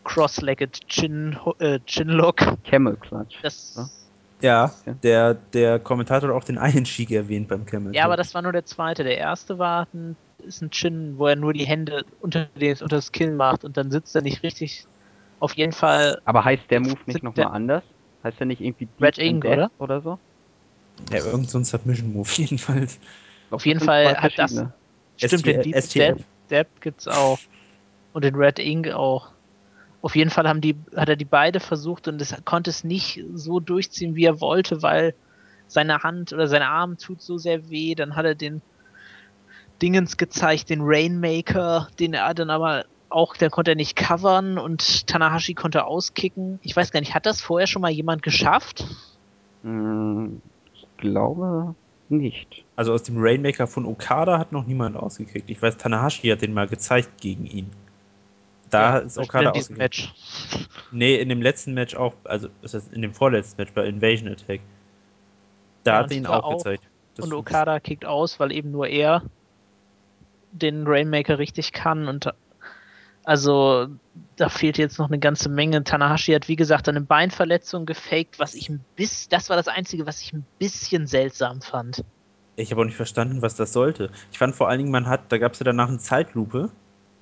Cross-Legged 0.06 0.86
Chin, 0.88 1.36
äh, 1.58 1.80
Chinlock. 1.84 2.62
Camel 2.62 2.96
Clutch. 2.96 3.38
Das, 3.42 4.05
Ja, 4.42 4.72
Ja. 4.84 4.92
der, 5.02 5.34
der 5.34 5.78
Kommentator 5.78 6.28
hat 6.28 6.36
auch 6.36 6.44
den 6.44 6.58
einen 6.58 6.84
Sheik 6.86 7.10
erwähnt 7.10 7.48
beim 7.48 7.64
Camel. 7.64 7.94
ja, 7.94 8.04
aber 8.04 8.16
das 8.16 8.34
war 8.34 8.42
nur 8.42 8.52
der 8.52 8.64
zweite. 8.66 9.02
Der 9.04 9.16
erste 9.18 9.58
war 9.58 9.88
ein, 9.94 10.16
ist 10.38 10.60
ein 10.62 10.70
Chin, 10.70 11.14
wo 11.18 11.26
er 11.26 11.36
nur 11.36 11.52
die 11.52 11.66
Hände 11.66 12.04
unter, 12.20 12.46
den, 12.58 12.72
unter 12.72 12.96
das 12.96 13.12
Kinn 13.12 13.36
macht 13.36 13.64
und 13.64 13.76
dann 13.76 13.90
sitzt 13.90 14.14
er 14.14 14.22
nicht 14.22 14.42
richtig. 14.42 14.86
Auf 15.40 15.54
jeden 15.54 15.72
Fall 15.72 16.20
Aber 16.24 16.44
heißt 16.44 16.70
der 16.70 16.80
Move 16.80 16.98
nicht 17.06 17.22
nochmal 17.22 17.46
der- 17.46 17.52
anders? 17.52 17.84
Heißt 18.22 18.38
der 18.40 18.46
nicht 18.46 18.60
irgendwie 18.60 18.88
Red 19.00 19.18
Ink, 19.18 19.44
oder? 19.44 19.70
oder 19.78 20.00
so? 20.00 20.18
Ja, 21.10 21.18
irgend 21.24 21.50
so 21.50 21.58
ein 21.58 21.64
Submission-Move 21.64 22.28
jedenfalls. 22.36 22.98
Auf 23.50 23.64
jeden 23.64 23.80
Fall 23.80 24.16
hat 24.16 24.32
das-. 24.38 24.64
Stimmt, 25.16 25.46
den 25.46 25.62
Deep 25.62 25.82
Step 26.46 26.80
gibt's 26.80 27.06
auch. 27.06 27.38
Und 28.12 28.24
den 28.24 28.34
Red 28.34 28.58
Ink 28.58 28.88
auch. 28.88 29.35
Auf 30.06 30.14
jeden 30.14 30.30
Fall 30.30 30.46
haben 30.46 30.60
die, 30.60 30.76
hat 30.94 31.08
er 31.08 31.16
die 31.16 31.24
beide 31.24 31.58
versucht 31.58 32.06
und 32.06 32.22
es 32.22 32.32
konnte 32.44 32.70
es 32.70 32.84
nicht 32.84 33.24
so 33.34 33.58
durchziehen, 33.58 34.14
wie 34.14 34.24
er 34.24 34.40
wollte, 34.40 34.80
weil 34.80 35.16
seine 35.66 36.04
Hand 36.04 36.32
oder 36.32 36.46
sein 36.46 36.62
Arm 36.62 36.96
tut 36.96 37.20
so 37.20 37.38
sehr 37.38 37.70
weh. 37.70 37.96
Dann 37.96 38.14
hat 38.14 38.24
er 38.24 38.36
den 38.36 38.62
Dingens 39.82 40.16
gezeigt, 40.16 40.70
den 40.70 40.82
Rainmaker, 40.82 41.88
den 41.98 42.14
er 42.14 42.34
dann 42.34 42.50
aber 42.50 42.84
auch, 43.08 43.36
der 43.36 43.50
konnte 43.50 43.72
er 43.72 43.74
nicht 43.74 43.96
covern 43.96 44.58
und 44.58 45.08
Tanahashi 45.08 45.54
konnte 45.54 45.86
auskicken. 45.86 46.60
Ich 46.62 46.76
weiß 46.76 46.92
gar 46.92 47.00
nicht, 47.00 47.12
hat 47.12 47.26
das 47.26 47.40
vorher 47.40 47.66
schon 47.66 47.82
mal 47.82 47.90
jemand 47.90 48.22
geschafft? 48.22 48.84
Hm, 49.64 50.40
ich 50.72 50.86
glaube 50.98 51.74
nicht. 52.08 52.64
Also 52.76 52.92
aus 52.92 53.02
dem 53.02 53.16
Rainmaker 53.18 53.66
von 53.66 53.86
Okada 53.86 54.38
hat 54.38 54.52
noch 54.52 54.68
niemand 54.68 54.96
ausgekriegt. 54.96 55.50
Ich 55.50 55.60
weiß, 55.60 55.78
Tanahashi 55.78 56.28
hat 56.28 56.42
den 56.42 56.54
mal 56.54 56.68
gezeigt 56.68 57.20
gegen 57.20 57.44
ihn. 57.44 57.72
Da 58.70 58.98
ist 58.98 59.14
Beispiel 59.16 59.24
Okada 59.24 59.48
in 59.48 59.52
diesem 59.54 59.74
ausgegangen. 59.76 59.78
Match. 59.78 60.14
Nee, 60.90 61.16
in 61.16 61.28
dem 61.28 61.42
letzten 61.42 61.74
Match 61.74 61.94
auch, 61.94 62.14
also 62.24 62.48
ist 62.62 62.74
das 62.74 62.88
in 62.88 63.02
dem 63.02 63.14
vorletzten 63.14 63.60
Match 63.60 63.72
bei 63.72 63.86
Invasion 63.86 64.28
Attack. 64.28 64.60
Da 65.84 65.92
Ja, 65.92 65.98
hat 66.04 66.10
er 66.10 66.16
ihn 66.16 66.26
auch, 66.26 66.42
auch- 66.44 66.56
gezeigt. 66.58 66.82
Das- 67.14 67.24
und 67.26 67.32
Okada 67.32 67.80
kickt 67.80 68.04
aus, 68.04 68.38
weil 68.40 68.52
eben 68.52 68.70
nur 68.72 68.88
er 68.88 69.22
den 70.52 70.86
Rainmaker 70.86 71.38
richtig 71.38 71.72
kann 71.72 72.08
und 72.08 72.30
also 73.24 73.88
da 74.36 74.48
fehlt 74.48 74.78
jetzt 74.78 74.98
noch 74.98 75.08
eine 75.08 75.18
ganze 75.18 75.48
Menge. 75.48 75.82
Tanahashi 75.82 76.32
hat 76.32 76.46
wie 76.48 76.56
gesagt 76.56 76.88
eine 76.88 77.00
Beinverletzung 77.00 77.84
gefaked, 77.86 78.38
was 78.38 78.54
ich 78.54 78.68
ein 78.68 78.84
bisschen, 78.94 79.30
das 79.30 79.48
war 79.50 79.56
das 79.56 79.66
einzige, 79.68 80.06
was 80.06 80.22
ich 80.22 80.32
ein 80.32 80.46
bisschen 80.58 81.06
seltsam 81.06 81.60
fand. 81.60 82.04
Ich 82.54 82.70
habe 82.70 82.80
auch 82.82 82.84
nicht 82.86 82.96
verstanden, 82.96 83.42
was 83.42 83.54
das 83.56 83.72
sollte. 83.72 84.10
Ich 84.32 84.38
fand 84.38 84.54
vor 84.54 84.68
allen 84.68 84.78
Dingen, 84.78 84.90
man 84.92 85.06
hat, 85.08 85.30
da 85.30 85.38
gab 85.38 85.52
es 85.54 85.58
ja 85.58 85.64
danach 85.64 85.88
eine 85.88 85.98
Zeitlupe 85.98 86.70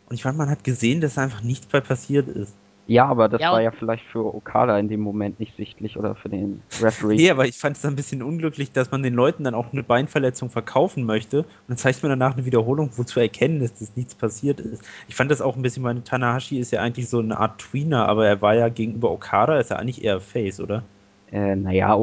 und 0.06 0.14
ich 0.14 0.22
fand, 0.22 0.38
man 0.38 0.50
hat 0.50 0.64
gesehen, 0.64 1.00
dass 1.00 1.18
einfach 1.18 1.42
nichts 1.42 1.66
bei 1.66 1.80
passiert 1.80 2.28
ist. 2.28 2.54
Ja, 2.86 3.06
aber 3.06 3.28
das 3.30 3.40
Ja, 3.40 3.52
war 3.52 3.62
ja 3.62 3.70
vielleicht 3.70 4.04
für 4.04 4.24
Okada 4.34 4.78
in 4.78 4.88
dem 4.88 5.00
Moment 5.00 5.40
nicht 5.40 5.56
sichtlich 5.56 5.96
oder 5.98 6.14
für 6.16 6.28
den 6.28 6.62
Referee. 6.82 7.16
Nee, 7.18 7.30
aber 7.30 7.46
ich 7.46 7.56
fand 7.58 7.76
es 7.78 7.84
ein 7.84 7.96
bisschen 7.96 8.22
unglücklich, 8.22 8.72
dass 8.72 8.90
man 8.90 9.02
den 9.02 9.14
Leuten 9.14 9.44
dann 9.44 9.54
auch 9.54 9.72
eine 9.72 9.82
Beinverletzung 9.82 10.50
verkaufen 10.50 11.04
möchte 11.04 11.44
und 11.44 11.48
dann 11.68 11.76
zeigt 11.78 12.02
man 12.02 12.10
danach 12.10 12.34
eine 12.34 12.44
Wiederholung, 12.44 12.90
wo 12.98 13.04
zu 13.04 13.20
erkennen 13.20 13.62
ist, 13.62 13.80
dass 13.80 13.96
nichts 13.96 14.14
passiert 14.14 14.60
ist. 14.60 14.84
Ich 15.08 15.14
fand 15.16 15.30
das 15.30 15.40
auch 15.40 15.56
ein 15.56 15.62
bisschen, 15.62 15.82
weil 15.84 16.02
Tanahashi 16.02 16.58
ist 16.58 16.72
ja 16.72 16.82
eigentlich 16.82 17.08
so 17.08 17.20
eine 17.20 17.38
Art 17.38 17.58
Tweener, 17.60 18.06
aber 18.06 18.26
er 18.26 18.42
war 18.42 18.54
ja 18.54 18.68
gegenüber 18.68 19.10
Okada, 19.12 19.58
ist 19.58 19.70
er 19.70 19.78
eigentlich 19.78 20.04
eher 20.04 20.20
Face, 20.20 20.60
oder? 20.60 20.90
Äh, 21.26 21.56
naja, 21.56 21.96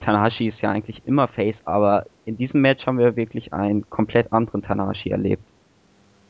Tanahashi 0.00 0.48
ist 0.48 0.60
ja 0.60 0.70
eigentlich 0.70 1.04
immer 1.06 1.28
Face, 1.28 1.56
aber 1.64 2.06
in 2.24 2.36
diesem 2.36 2.60
Match 2.60 2.86
haben 2.86 2.98
wir 2.98 3.16
wirklich 3.16 3.52
einen 3.52 3.88
komplett 3.88 4.32
anderen 4.32 4.62
Tanahashi 4.62 5.10
erlebt. 5.10 5.48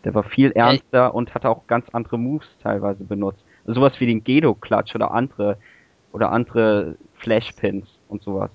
Der 0.04 0.14
war 0.14 0.22
viel 0.22 0.52
ernster 0.52 1.14
und 1.14 1.34
hatte 1.34 1.48
auch 1.48 1.66
ganz 1.66 1.86
andere 1.92 2.18
Moves 2.18 2.46
teilweise 2.62 3.04
benutzt. 3.04 3.42
Also 3.66 3.80
sowas 3.80 3.94
wie 3.98 4.06
den 4.06 4.22
Gedo-Klatsch 4.22 4.94
oder 4.94 5.12
andere 5.12 5.56
oder 6.12 6.30
andere 6.30 6.96
Flashpins 7.14 7.88
und 8.08 8.22
sowas. 8.22 8.50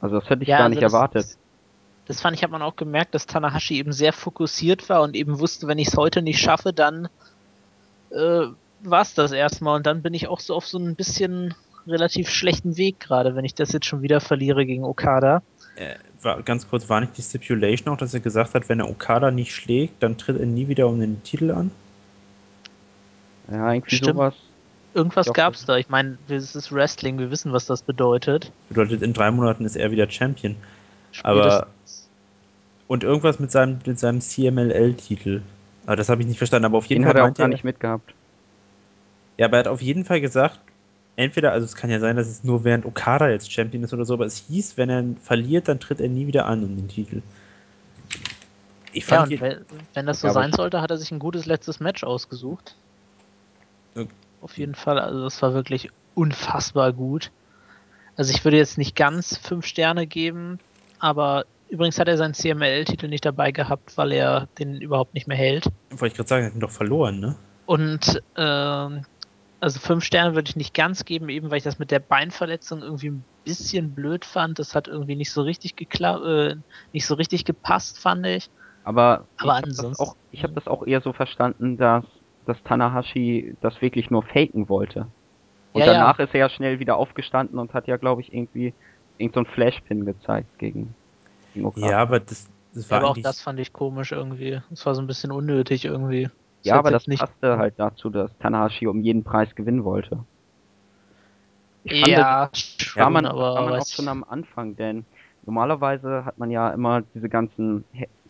Also 0.00 0.18
das 0.18 0.28
hätte 0.28 0.42
ich 0.42 0.48
gar 0.48 0.60
also 0.60 0.70
nicht 0.70 0.82
das, 0.82 0.92
erwartet. 0.92 1.22
Das, 1.22 1.38
das 2.06 2.20
fand 2.20 2.36
ich, 2.36 2.42
hat 2.42 2.50
man 2.50 2.62
auch 2.62 2.76
gemerkt, 2.76 3.14
dass 3.14 3.26
Tanahashi 3.26 3.76
eben 3.78 3.92
sehr 3.92 4.12
fokussiert 4.12 4.88
war 4.88 5.02
und 5.02 5.14
eben 5.14 5.38
wusste, 5.38 5.66
wenn 5.66 5.78
ich 5.78 5.88
es 5.88 5.96
heute 5.96 6.22
nicht 6.22 6.40
schaffe, 6.40 6.72
dann 6.72 7.08
äh, 8.10 8.46
war 8.82 9.02
es 9.02 9.14
das 9.14 9.32
erstmal. 9.32 9.76
Und 9.76 9.86
dann 9.86 10.02
bin 10.02 10.14
ich 10.14 10.28
auch 10.28 10.40
so 10.40 10.54
auf 10.54 10.66
so 10.66 10.78
ein 10.78 10.96
bisschen 10.96 11.54
relativ 11.86 12.30
schlechten 12.30 12.76
Weg 12.76 13.00
gerade, 13.00 13.36
wenn 13.36 13.44
ich 13.44 13.54
das 13.54 13.72
jetzt 13.72 13.86
schon 13.86 14.02
wieder 14.02 14.20
verliere 14.20 14.66
gegen 14.66 14.84
Okada. 14.84 15.42
Äh, 15.76 15.96
ganz 16.44 16.68
kurz, 16.68 16.88
war 16.88 17.00
nicht 17.00 17.16
die 17.16 17.22
Stipulation 17.22 17.92
auch, 17.92 17.98
dass 17.98 18.14
er 18.14 18.20
gesagt 18.20 18.54
hat, 18.54 18.68
wenn 18.68 18.80
er 18.80 18.88
Okada 18.88 19.30
nicht 19.30 19.54
schlägt, 19.54 20.02
dann 20.02 20.16
tritt 20.18 20.38
er 20.40 20.46
nie 20.46 20.68
wieder 20.68 20.88
um 20.88 20.98
den 21.00 21.22
Titel 21.22 21.50
an? 21.50 21.70
Ja, 23.50 23.72
irgendwie 23.72 23.96
Stimmt. 23.96 24.16
sowas. 24.16 24.34
Irgendwas 24.94 25.26
Ja, 25.26 25.32
gab's 25.32 25.64
da. 25.66 25.76
Ich 25.76 25.88
meine, 25.88 26.18
es 26.28 26.54
ist 26.54 26.72
Wrestling, 26.72 27.18
wir 27.18 27.30
wissen, 27.30 27.52
was 27.52 27.66
das 27.66 27.82
bedeutet. 27.82 28.52
Bedeutet, 28.68 29.02
in 29.02 29.12
drei 29.12 29.30
Monaten 29.30 29.64
ist 29.64 29.76
er 29.76 29.90
wieder 29.90 30.08
Champion. 30.08 30.56
Aber- 31.22 31.66
Und 32.86 33.02
irgendwas 33.02 33.38
mit 33.40 33.50
seinem, 33.50 33.78
mit 33.86 33.98
seinem 33.98 34.20
CMLL-Titel. 34.20 35.42
Aber 35.86 35.96
das 35.96 36.08
habe 36.08 36.22
ich 36.22 36.28
nicht 36.28 36.38
verstanden. 36.38 36.66
Aber 36.66 36.78
auf 36.78 36.86
jeden 36.86 37.02
Den 37.02 37.06
Fall 37.10 37.20
hat 37.20 37.28
er 37.28 37.32
auch 37.32 37.36
gar 37.36 37.48
nicht 37.48 37.64
mitgehabt. 37.64 38.14
Ja, 39.36 39.46
aber 39.46 39.56
er 39.56 39.60
hat 39.60 39.68
auf 39.68 39.82
jeden 39.82 40.04
Fall 40.04 40.20
gesagt, 40.20 40.60
entweder, 41.16 41.52
also 41.52 41.64
es 41.64 41.76
kann 41.76 41.90
ja 41.90 42.00
sein, 42.00 42.16
dass 42.16 42.28
es 42.28 42.44
nur 42.44 42.64
während 42.64 42.86
Okada 42.86 43.28
jetzt 43.30 43.52
Champion 43.52 43.84
ist 43.84 43.92
oder 43.94 44.04
so, 44.04 44.14
aber 44.14 44.26
es 44.26 44.36
hieß, 44.38 44.76
wenn 44.76 44.90
er 44.90 45.04
verliert, 45.22 45.68
dann 45.68 45.80
tritt 45.80 46.00
er 46.00 46.08
nie 46.08 46.26
wieder 46.26 46.46
an 46.46 46.64
um 46.64 46.76
den 46.76 46.88
Titel. 46.88 47.22
Ich 48.92 49.04
ja, 49.06 49.24
fand 49.24 49.30
je- 49.30 49.40
wenn, 49.40 49.66
wenn 49.94 50.06
das 50.06 50.20
so 50.20 50.28
Ja, 50.28 50.32
sein 50.32 50.52
sollte, 50.52 50.80
hat 50.82 50.90
er 50.90 50.98
sich 50.98 51.10
ein 51.10 51.18
gutes 51.18 51.46
letztes 51.46 51.80
Match 51.80 52.04
ausgesucht. 52.04 52.78
Ja. 53.94 54.06
Auf 54.40 54.58
jeden 54.58 54.74
Fall, 54.74 54.98
also 54.98 55.22
das 55.24 55.40
war 55.42 55.54
wirklich 55.54 55.88
unfassbar 56.14 56.92
gut. 56.92 57.32
Also 58.16 58.32
ich 58.34 58.44
würde 58.44 58.58
jetzt 58.58 58.78
nicht 58.78 58.96
ganz 58.96 59.38
fünf 59.38 59.66
Sterne 59.66 60.06
geben, 60.06 60.60
aber 60.98 61.46
übrigens 61.68 61.98
hat 61.98 62.08
er 62.08 62.18
seinen 62.18 62.34
CMLL-Titel 62.34 63.08
nicht 63.08 63.24
dabei 63.26 63.52
gehabt, 63.52 63.96
weil 63.96 64.12
er 64.12 64.48
den 64.58 64.80
überhaupt 64.80 65.14
nicht 65.14 65.28
mehr 65.28 65.36
hält. 65.38 65.66
wollte 65.90 66.06
ich 66.08 66.14
gerade 66.14 66.28
sagen, 66.28 66.42
er 66.44 66.46
hat 66.48 66.54
ihn 66.54 66.60
doch 66.60 66.70
verloren, 66.70 67.20
ne? 67.20 67.36
Und 67.66 68.22
ähm, 68.36 69.06
also 69.64 69.80
fünf 69.80 70.04
Sterne 70.04 70.34
würde 70.34 70.48
ich 70.48 70.56
nicht 70.56 70.74
ganz 70.74 71.04
geben, 71.04 71.28
eben 71.28 71.50
weil 71.50 71.58
ich 71.58 71.64
das 71.64 71.78
mit 71.78 71.90
der 71.90 71.98
Beinverletzung 72.00 72.82
irgendwie 72.82 73.10
ein 73.10 73.24
bisschen 73.44 73.94
blöd 73.94 74.24
fand. 74.24 74.58
Das 74.58 74.74
hat 74.74 74.88
irgendwie 74.88 75.16
nicht 75.16 75.32
so 75.32 75.42
richtig 75.42 75.74
geklappt, 75.76 76.24
äh, 76.24 76.56
nicht 76.92 77.06
so 77.06 77.14
richtig 77.14 77.44
gepasst, 77.44 77.98
fand 77.98 78.26
ich. 78.26 78.48
Aber, 78.84 79.28
Aber 79.38 79.52
ich 79.52 79.56
habe 79.56 79.60
das, 79.62 79.78
ansonsten- 79.78 80.02
auch- 80.04 80.16
ich 80.30 80.44
hab 80.44 80.54
das 80.54 80.68
auch 80.68 80.86
eher 80.86 81.00
so 81.00 81.12
verstanden, 81.12 81.76
dass, 81.78 82.04
dass 82.44 82.62
Tanahashi 82.62 83.56
das 83.60 83.80
wirklich 83.80 84.10
nur 84.10 84.22
faken 84.22 84.68
wollte. 84.68 85.10
Und 85.72 85.80
Ja, 85.80 85.86
ja. 85.86 85.92
danach 85.94 86.18
ist 86.18 86.34
er 86.34 86.40
ja 86.40 86.48
schnell 86.50 86.78
wieder 86.78 86.96
aufgestanden 86.96 87.58
und 87.58 87.72
hat 87.72 87.88
ja, 87.88 87.96
glaube 87.96 88.20
ich, 88.20 88.32
irgendwie 88.32 88.74
irgend 89.16 89.34
so 89.34 89.40
einen 89.40 89.46
Flashpin 89.46 90.04
gezeigt 90.04 90.50
gegen, 90.58 90.94
gegen 91.52 91.66
Okada. 91.66 91.90
Ja, 91.90 91.98
aber 91.98 92.20
das, 92.20 92.46
das 92.74 92.84
Ja, 92.84 92.90
war 92.90 92.98
aber 92.98 93.10
auch 93.10 93.16
das 93.18 93.40
fand 93.40 93.58
ich 93.60 93.72
komisch 93.72 94.12
irgendwie. 94.12 94.60
Es 94.70 94.84
war 94.84 94.94
so 94.94 95.00
ein 95.00 95.06
bisschen 95.06 95.32
unnötig 95.32 95.84
irgendwie. 95.86 96.28
Ja, 96.64 96.76
aber 96.78 96.90
das 96.90 97.06
nicht. 97.06 97.20
passte 97.20 97.58
halt 97.58 97.74
dazu, 97.78 98.10
dass 98.10 98.36
Tanahashi 98.38 98.86
um 98.86 99.00
jeden 99.00 99.22
Preis 99.22 99.54
gewinnen 99.54 99.84
wollte. 99.84 100.24
Ich 101.84 102.00
fand, 102.00 102.12
ja, 102.12 102.48
das 102.50 102.78
schon, 102.78 103.02
war 103.02 103.10
man, 103.10 103.26
aber 103.26 103.70
man 103.70 103.80
auch 103.80 103.86
schon 103.86 104.08
am 104.08 104.24
Anfang, 104.24 104.74
denn 104.76 105.04
normalerweise 105.44 106.24
hat 106.24 106.38
man 106.38 106.50
ja 106.50 106.70
immer 106.70 107.02
diese 107.14 107.28
ganzen, 107.28 107.84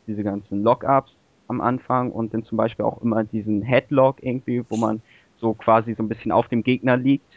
diese 0.07 0.25
ganzen 0.25 0.63
Lock-ups 0.63 1.13
am 1.47 1.61
Anfang 1.61 2.11
und 2.11 2.35
dann 2.35 2.45
zum 2.45 2.59
Beispiel 2.59 2.85
auch 2.85 3.01
immer 3.03 3.23
diesen 3.25 3.63
Headlock 3.63 4.23
irgendwie, 4.23 4.65
wo 4.69 4.77
man 4.77 5.03
so 5.39 5.55
quasi 5.55 5.95
so 5.95 6.03
ein 6.03 6.09
bisschen 6.09 6.33
auf 6.33 6.49
dem 6.49 6.63
Gegner 6.63 6.97
liegt. 6.97 7.31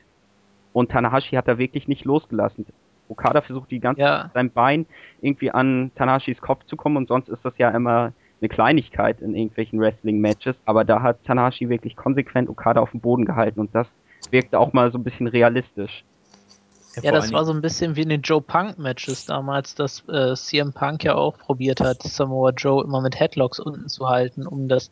Und 0.74 0.92
Tanahashi 0.92 1.36
hat 1.36 1.48
da 1.48 1.58
wirklich 1.58 1.88
nicht 1.88 2.06
losgelassen. 2.06 2.66
Okada 3.10 3.42
versucht 3.42 3.72
die 3.72 3.80
ganze 3.80 4.02
Ja. 4.02 4.24
Zeit 4.24 4.34
sein 4.34 4.52
Bein 4.52 4.86
irgendwie 5.22 5.52
an 5.52 5.92
Tanahashis 5.96 6.42
Kopf 6.42 6.66
zu 6.66 6.76
kommen 6.76 6.98
und 6.98 7.08
sonst 7.08 7.30
ist 7.30 7.44
das 7.44 7.58
ja 7.58 7.70
immer 7.70 8.14
eine 8.42 8.50
Kleinigkeit 8.50 9.22
in 9.22 9.36
irgendwelchen 9.36 9.80
Wrestling-Matches, 9.80 10.56
aber 10.66 10.86
da 10.86 11.02
hat 11.02 11.24
Tanahashi 11.26 11.70
wirklich 11.70 11.96
konsequent 11.96 12.50
Okada 12.50 12.82
auf 12.82 12.92
dem 12.92 13.00
Boden 13.00 13.26
gehalten 13.26 13.60
und 13.60 13.74
das 13.74 13.88
wirkte 14.32 14.60
auch 14.60 14.74
mal 14.74 14.92
so 14.92 14.98
ein 14.98 15.04
bisschen 15.04 15.28
realistisch. 15.28 16.04
Ja, 17.04 17.12
das 17.12 17.32
war 17.32 17.46
so 17.46 17.54
ein 17.54 17.62
bisschen 17.62 17.96
wie 17.96 18.02
in 18.02 18.10
den 18.10 18.22
Joe 18.22 18.42
Punk 18.42 18.80
Matches 18.80 19.26
damals, 19.26 19.76
dass 19.76 20.04
äh, 20.10 20.34
CM 20.36 20.74
Punk 20.74 21.04
ja 21.04 21.16
auch 21.16 21.38
probiert 21.38 21.80
hat, 21.80 22.02
Samoa 22.02 22.52
Joe 22.52 22.84
immer 22.84 23.02
mit 23.02 23.20
Headlocks 23.20 23.60
unten 23.60 23.88
zu 23.88 24.10
halten, 24.10 24.48
um 24.48 24.68
das 24.68 24.92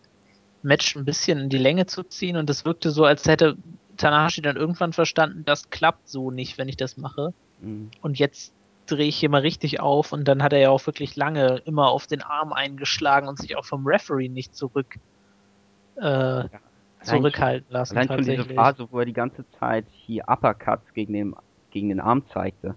Match 0.62 0.96
ein 0.96 1.06
bisschen 1.06 1.40
in 1.40 1.50
die 1.50 1.58
Länge 1.58 1.88
zu 1.88 2.04
ziehen. 2.04 2.38
Und 2.38 2.50
es 2.50 2.64
wirkte 2.64 2.92
so, 2.92 3.06
als 3.06 3.26
hätte 3.26 3.58
Tanahashi 3.98 4.42
dann 4.42 4.56
irgendwann 4.56 4.94
verstanden, 4.94 5.44
das 5.46 5.70
klappt 5.70 6.08
so 6.08 6.30
nicht, 6.30 6.58
wenn 6.58 6.68
ich 6.68 6.78
das 6.78 6.98
mache. 6.98 7.34
Mhm. 7.62 7.90
Und 8.02 8.20
jetzt 8.20 8.54
drehe 8.86 9.08
ich 9.08 9.18
hier 9.18 9.30
mal 9.30 9.42
richtig 9.42 9.80
auf. 9.80 10.12
Und 10.12 10.28
dann 10.28 10.44
hat 10.44 10.54
er 10.54 10.60
ja 10.60 10.70
auch 10.70 10.86
wirklich 10.86 11.16
lange 11.16 11.62
immer 11.66 11.90
auf 11.90 12.08
den 12.08 12.22
Arm 12.22 12.54
eingeschlagen 12.54 13.28
und 13.28 13.40
sich 13.40 13.56
auch 13.56 13.66
vom 13.66 13.86
Referee 13.86 14.30
nicht 14.30 14.56
zurück 14.56 14.96
äh, 15.98 16.02
Allein 16.04 16.50
zurückhalten 17.04 17.68
lassen. 17.72 17.98
Allein 17.98 18.08
schon 18.08 18.18
diese 18.18 18.38
tatsächlich. 18.38 18.56
Phase, 18.56 18.88
wo 18.92 19.00
er 19.00 19.06
die 19.06 19.14
ganze 19.14 19.46
Zeit 19.60 19.86
hier 20.06 20.24
Uppercuts 20.28 20.94
gegen 20.94 21.14
den, 21.14 21.36
gegen 21.72 21.90
den 21.90 22.00
Arm 22.00 22.24
zeigte. 22.34 22.76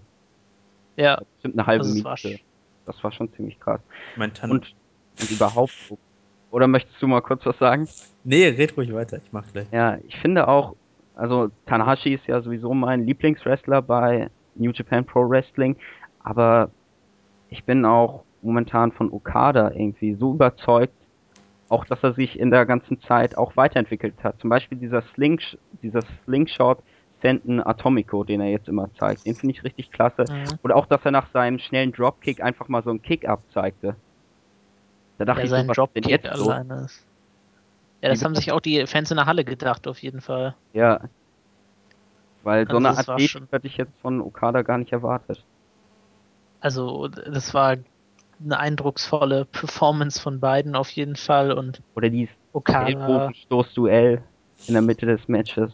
Ja, 0.95 1.19
Bestimmt 1.35 1.55
eine 1.57 1.67
halbe 1.67 1.85
war 1.85 1.93
Minute. 1.93 2.09
sch- 2.15 2.39
Das 2.85 3.03
war 3.03 3.11
schon 3.11 3.31
ziemlich 3.33 3.59
krass. 3.59 3.81
mein 4.15 4.33
Tan 4.33 4.51
Und, 4.51 4.73
und 5.19 5.31
überhaupt. 5.31 5.73
Oder 6.51 6.67
möchtest 6.67 7.01
du 7.01 7.07
mal 7.07 7.21
kurz 7.21 7.45
was 7.45 7.57
sagen? 7.57 7.87
nee, 8.23 8.47
red 8.47 8.75
ruhig 8.75 8.93
weiter, 8.93 9.17
ich 9.23 9.31
mach 9.31 9.45
gleich. 9.51 9.67
Ja, 9.71 9.97
ich 10.07 10.17
finde 10.17 10.47
auch, 10.47 10.75
also 11.15 11.49
Tanahashi 11.67 12.13
ist 12.13 12.25
ja 12.27 12.41
sowieso 12.41 12.73
mein 12.73 13.05
Lieblingswrestler 13.05 13.81
bei 13.81 14.29
New 14.55 14.71
Japan 14.71 15.05
Pro 15.05 15.29
Wrestling, 15.29 15.77
aber 16.23 16.69
ich 17.49 17.63
bin 17.63 17.85
auch 17.85 18.23
momentan 18.41 18.91
von 18.91 19.11
Okada 19.11 19.71
irgendwie 19.71 20.13
so 20.15 20.33
überzeugt, 20.33 20.93
auch 21.67 21.85
dass 21.85 22.03
er 22.03 22.13
sich 22.13 22.39
in 22.39 22.51
der 22.51 22.65
ganzen 22.65 22.99
Zeit 23.01 23.37
auch 23.37 23.55
weiterentwickelt 23.55 24.15
hat. 24.23 24.39
Zum 24.39 24.49
Beispiel 24.49 24.77
dieser 24.77 25.01
Sling, 25.13 25.39
dieser 25.81 26.01
Slingshot 26.25 26.79
Senten 27.21 27.59
Atomico, 27.65 28.23
den 28.23 28.41
er 28.41 28.49
jetzt 28.49 28.69
immer 28.69 28.89
zeigt, 28.97 29.25
den 29.25 29.35
finde 29.35 29.53
ich 29.53 29.63
richtig 29.63 29.91
klasse. 29.91 30.25
Mhm. 30.29 30.57
Oder 30.63 30.75
auch, 30.75 30.85
dass 30.85 31.03
er 31.03 31.11
nach 31.11 31.29
seinem 31.31 31.59
schnellen 31.59 31.91
Dropkick 31.91 32.41
einfach 32.41 32.67
mal 32.69 32.81
so 32.81 32.89
einen 32.91 33.01
Kick-Up 33.01 33.41
zeigte. 33.53 33.95
Da 35.17 35.25
dachte 35.25 35.45
ja, 35.45 35.59
ich, 35.59 35.67
so, 35.67 35.73
Dropkick 35.73 36.07
jetzt 36.07 36.27
alleine 36.27 36.85
ist. 36.85 37.05
Ja, 38.01 38.09
das 38.09 38.23
haben 38.23 38.35
sich 38.35 38.53
auch 38.53 38.61
die 38.61 38.87
Fans 38.87 39.11
in 39.11 39.17
der 39.17 39.25
Halle 39.25 39.43
gedacht, 39.43 39.85
auf 39.87 39.99
jeden 39.99 40.21
Fall. 40.21 40.55
Ja. 40.71 41.01
Weil 42.43 42.59
also 42.59 42.71
so 42.71 42.77
eine 42.77 42.97
Athletik 42.97 43.41
hätte 43.51 43.67
ich 43.67 43.75
jetzt 43.75 43.91
von 44.01 44.21
Okada 44.21 44.61
gar 44.61 44.77
nicht 44.77 44.93
erwartet. 44.93 45.43
Also, 46.59 47.07
das 47.07 47.53
war 47.53 47.77
eine 48.43 48.59
eindrucksvolle 48.59 49.45
Performance 49.45 50.21
von 50.21 50.39
beiden 50.39 50.75
auf 50.75 50.89
jeden 50.91 51.15
Fall 51.15 51.51
und 51.51 51.81
oder 51.95 52.09
dieses 52.09 52.33
Stoßduell 53.43 54.21
in 54.67 54.73
der 54.73 54.81
Mitte 54.81 55.05
des 55.05 55.27
Matches. 55.27 55.71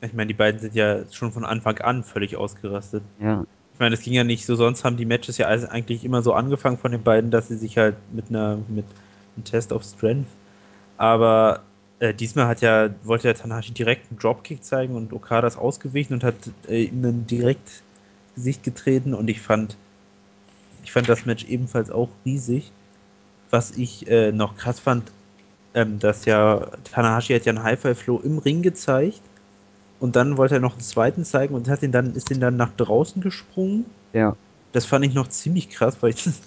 Ich 0.00 0.12
meine, 0.12 0.28
die 0.28 0.34
beiden 0.34 0.60
sind 0.60 0.74
ja 0.74 1.10
schon 1.10 1.32
von 1.32 1.44
Anfang 1.44 1.78
an 1.78 2.04
völlig 2.04 2.36
ausgerastet. 2.36 3.02
Ja. 3.20 3.44
Ich 3.72 3.80
meine, 3.80 3.94
es 3.94 4.02
ging 4.02 4.12
ja 4.12 4.22
nicht 4.22 4.46
so, 4.46 4.54
sonst 4.54 4.84
haben 4.84 4.96
die 4.96 5.06
Matches 5.06 5.38
ja 5.38 5.48
eigentlich 5.48 6.04
immer 6.04 6.22
so 6.22 6.32
angefangen 6.32 6.78
von 6.78 6.92
den 6.92 7.02
beiden, 7.02 7.30
dass 7.30 7.48
sie 7.48 7.56
sich 7.56 7.78
halt 7.78 7.96
mit 8.12 8.28
einer 8.28 8.58
mit 8.68 8.84
einem 9.36 9.44
Test 9.44 9.72
of 9.72 9.82
Strength. 9.82 10.28
Aber 10.96 11.62
äh, 11.98 12.14
diesmal 12.14 12.46
hat 12.46 12.60
ja, 12.60 12.90
wollte 13.02 13.24
der 13.24 13.34
Tanahashi 13.34 13.72
direkt 13.72 14.10
einen 14.10 14.18
Dropkick 14.18 14.62
zeigen 14.62 14.94
und 14.94 15.12
Okada 15.12 15.46
ist 15.46 15.56
ausgewichen 15.56 16.14
und 16.14 16.24
hat 16.24 16.34
äh, 16.68 16.84
ihm 16.84 17.02
dann 17.02 17.26
direkt 17.26 17.82
Gesicht 18.34 18.62
getreten 18.62 19.14
und 19.14 19.28
ich 19.28 19.40
fand, 19.40 19.76
ich 20.84 20.92
fand 20.92 21.08
das 21.08 21.26
Match 21.26 21.44
ebenfalls 21.44 21.90
auch 21.90 22.10
riesig. 22.24 22.70
Was 23.50 23.72
ich 23.72 24.08
äh, 24.08 24.32
noch 24.32 24.56
krass 24.56 24.78
fand, 24.78 25.10
ähm, 25.74 25.98
dass 25.98 26.24
ja 26.24 26.66
Tanahashi 26.84 27.34
hat 27.34 27.46
ja 27.46 27.50
einen 27.50 27.62
High-Five-Flow 27.62 28.20
im 28.20 28.38
Ring 28.38 28.62
gezeigt 28.62 29.22
und 30.00 30.16
dann 30.16 30.36
wollte 30.36 30.56
er 30.56 30.60
noch 30.60 30.72
einen 30.72 30.80
zweiten 30.80 31.24
zeigen 31.24 31.54
und 31.54 31.68
hat 31.68 31.82
ihn 31.82 31.92
dann, 31.92 32.14
ist 32.14 32.30
ihn 32.30 32.40
dann 32.40 32.56
nach 32.56 32.70
draußen 32.76 33.22
gesprungen. 33.22 33.86
Ja. 34.12 34.36
Das 34.72 34.84
fand 34.84 35.04
ich 35.04 35.14
noch 35.14 35.28
ziemlich 35.28 35.70
krass, 35.70 35.96
weil 36.00 36.10
ich 36.10 36.24
das, 36.24 36.40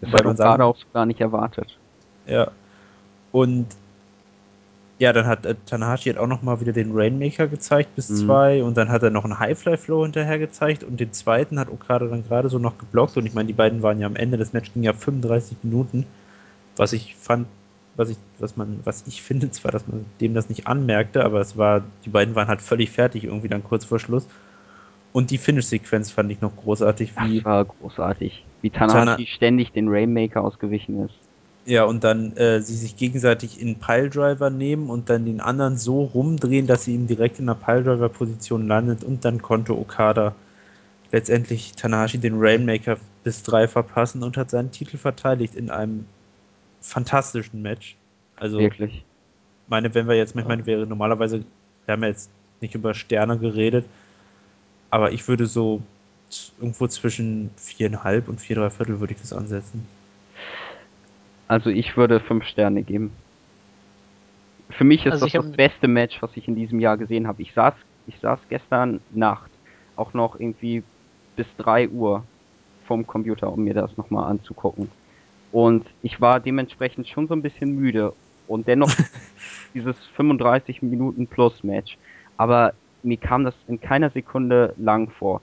das 0.00 0.12
hat 0.12 0.24
man 0.24 0.36
gerade 0.36 0.64
auch 0.64 0.76
gar 0.92 1.06
nicht 1.06 1.20
erwartet. 1.20 1.78
Ja. 2.26 2.50
Und 3.32 3.66
ja, 5.00 5.14
dann 5.14 5.26
hat 5.26 5.46
äh, 5.46 5.54
Tanahashi 5.64 6.10
hat 6.10 6.18
auch 6.18 6.26
noch 6.26 6.42
mal 6.42 6.60
wieder 6.60 6.72
den 6.72 6.92
Rainmaker 6.92 7.48
gezeigt 7.48 7.96
bis 7.96 8.10
mhm. 8.10 8.16
zwei 8.16 8.62
und 8.62 8.76
dann 8.76 8.90
hat 8.90 9.02
er 9.02 9.08
noch 9.08 9.24
einen 9.24 9.40
Highfly 9.40 9.78
Flow 9.78 10.02
hinterher 10.02 10.38
gezeigt 10.38 10.84
und 10.84 11.00
den 11.00 11.10
zweiten 11.12 11.58
hat 11.58 11.70
Okada 11.70 12.06
dann 12.06 12.22
gerade 12.22 12.50
so 12.50 12.58
noch 12.58 12.76
geblockt 12.76 13.16
und 13.16 13.24
ich 13.24 13.32
meine, 13.32 13.46
die 13.46 13.54
beiden 13.54 13.82
waren 13.82 13.98
ja 13.98 14.06
am 14.06 14.14
Ende 14.14 14.36
des 14.36 14.52
Matches 14.52 14.74
ging 14.74 14.82
ja 14.82 14.92
35 14.92 15.56
Minuten, 15.62 16.04
was 16.76 16.92
ich 16.92 17.16
fand, 17.16 17.46
was 17.96 18.10
ich, 18.10 18.18
was 18.38 18.58
man, 18.58 18.80
was 18.84 19.06
ich 19.06 19.22
finde 19.22 19.50
zwar, 19.50 19.72
dass 19.72 19.88
man 19.88 20.04
dem 20.20 20.34
das 20.34 20.50
nicht 20.50 20.66
anmerkte, 20.66 21.24
aber 21.24 21.40
es 21.40 21.56
war, 21.56 21.82
die 22.04 22.10
beiden 22.10 22.34
waren 22.34 22.48
halt 22.48 22.60
völlig 22.60 22.90
fertig 22.90 23.24
irgendwie 23.24 23.48
dann 23.48 23.64
kurz 23.64 23.86
vor 23.86 23.98
Schluss. 23.98 24.28
Und 25.12 25.32
die 25.32 25.38
Finish-Sequenz 25.38 26.12
fand 26.12 26.30
ich 26.30 26.40
noch 26.40 26.54
großartig, 26.54 27.14
wie. 27.20 27.36
Das 27.36 27.44
war 27.44 27.64
großartig. 27.64 28.44
Wie 28.62 28.70
Tanahashi 28.70 29.06
Tana 29.06 29.26
ständig 29.26 29.72
den 29.72 29.88
Rainmaker 29.88 30.44
ausgewichen 30.44 31.06
ist. 31.06 31.14
Ja, 31.70 31.84
und 31.84 32.02
dann 32.02 32.36
äh, 32.36 32.60
sie 32.60 32.74
sich 32.74 32.96
gegenseitig 32.96 33.60
in 33.60 33.76
Piledriver 33.76 34.50
nehmen 34.50 34.90
und 34.90 35.08
dann 35.08 35.24
den 35.24 35.40
anderen 35.40 35.78
so 35.78 36.02
rumdrehen, 36.02 36.66
dass 36.66 36.82
sie 36.82 36.96
ihm 36.96 37.06
direkt 37.06 37.38
in 37.38 37.46
der 37.46 37.54
Piledriver-Position 37.54 38.66
landet 38.66 39.04
und 39.04 39.24
dann 39.24 39.40
konnte 39.40 39.78
Okada 39.78 40.34
letztendlich 41.12 41.74
Tanahashi 41.74 42.18
den 42.18 42.40
Rainmaker 42.40 42.96
bis 43.22 43.44
drei 43.44 43.68
verpassen 43.68 44.24
und 44.24 44.36
hat 44.36 44.50
seinen 44.50 44.72
Titel 44.72 44.96
verteidigt 44.96 45.54
in 45.54 45.70
einem 45.70 46.06
fantastischen 46.80 47.62
Match. 47.62 47.94
Also, 48.34 48.58
Wirklich. 48.58 49.04
meine, 49.68 49.94
wenn 49.94 50.08
wir 50.08 50.16
jetzt, 50.16 50.34
ich 50.34 50.44
meine, 50.44 50.66
wäre 50.66 50.88
normalerweise, 50.88 51.44
wir 51.86 51.92
haben 51.92 52.02
ja 52.02 52.08
jetzt 52.08 52.30
nicht 52.60 52.74
über 52.74 52.94
Sterne 52.94 53.38
geredet, 53.38 53.84
aber 54.90 55.12
ich 55.12 55.28
würde 55.28 55.46
so 55.46 55.80
irgendwo 56.58 56.88
zwischen 56.88 57.50
viereinhalb 57.54 58.28
und 58.28 58.40
vier, 58.40 58.56
drei 58.56 58.70
Viertel 58.70 58.98
würde 58.98 59.12
ich 59.12 59.20
das 59.20 59.32
ansetzen. 59.32 59.86
Also 61.50 61.68
ich 61.68 61.96
würde 61.96 62.20
fünf 62.20 62.44
Sterne 62.44 62.84
geben. 62.84 63.10
Für 64.68 64.84
mich 64.84 65.04
ist 65.04 65.14
also 65.14 65.26
das 65.26 65.32
das 65.32 65.50
beste 65.50 65.88
Match, 65.88 66.22
was 66.22 66.30
ich 66.36 66.46
in 66.46 66.54
diesem 66.54 66.78
Jahr 66.78 66.96
gesehen 66.96 67.26
habe. 67.26 67.42
Ich 67.42 67.52
saß, 67.54 67.74
ich 68.06 68.20
saß 68.20 68.38
gestern 68.48 69.00
Nacht 69.10 69.50
auch 69.96 70.14
noch 70.14 70.38
irgendwie 70.38 70.84
bis 71.34 71.48
3 71.58 71.88
Uhr 71.88 72.22
vom 72.86 73.04
Computer, 73.04 73.52
um 73.52 73.64
mir 73.64 73.74
das 73.74 73.96
nochmal 73.96 74.30
anzugucken. 74.30 74.92
Und 75.50 75.88
ich 76.02 76.20
war 76.20 76.38
dementsprechend 76.38 77.08
schon 77.08 77.26
so 77.26 77.34
ein 77.34 77.42
bisschen 77.42 77.74
müde. 77.74 78.12
Und 78.46 78.68
dennoch 78.68 78.92
dieses 79.74 79.96
35 80.14 80.82
Minuten 80.82 81.26
plus 81.26 81.64
Match. 81.64 81.98
Aber 82.36 82.74
mir 83.02 83.16
kam 83.16 83.42
das 83.42 83.56
in 83.66 83.80
keiner 83.80 84.10
Sekunde 84.10 84.72
lang 84.78 85.10
vor. 85.10 85.40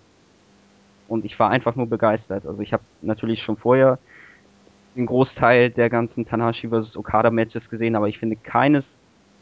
Und 1.10 1.26
ich 1.26 1.38
war 1.38 1.50
einfach 1.50 1.76
nur 1.76 1.88
begeistert. 1.88 2.46
Also 2.46 2.62
ich 2.62 2.72
habe 2.72 2.84
natürlich 3.02 3.44
schon 3.44 3.58
vorher 3.58 4.00
den 4.98 5.06
Großteil 5.06 5.70
der 5.70 5.90
ganzen 5.90 6.26
Tanahashi 6.26 6.68
vs. 6.68 6.98
Okada 6.98 7.30
Matches 7.32 7.70
gesehen, 7.70 7.96
aber 7.96 8.10
ich 8.10 8.18
finde 8.18 8.36
keines 8.36 8.84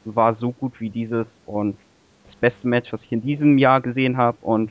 war 0.06 0.36
so 0.36 0.52
gut 0.52 0.80
wie 0.80 0.90
dieses 0.92 1.26
und 1.48 1.78
das 2.28 2.36
beste 2.36 2.68
Match, 2.68 2.94
was 2.94 3.02
ich 3.02 3.12
in 3.12 3.22
diesem 3.22 3.58
Jahr 3.58 3.82
gesehen 3.82 4.18
habe 4.18 4.38
und 4.42 4.70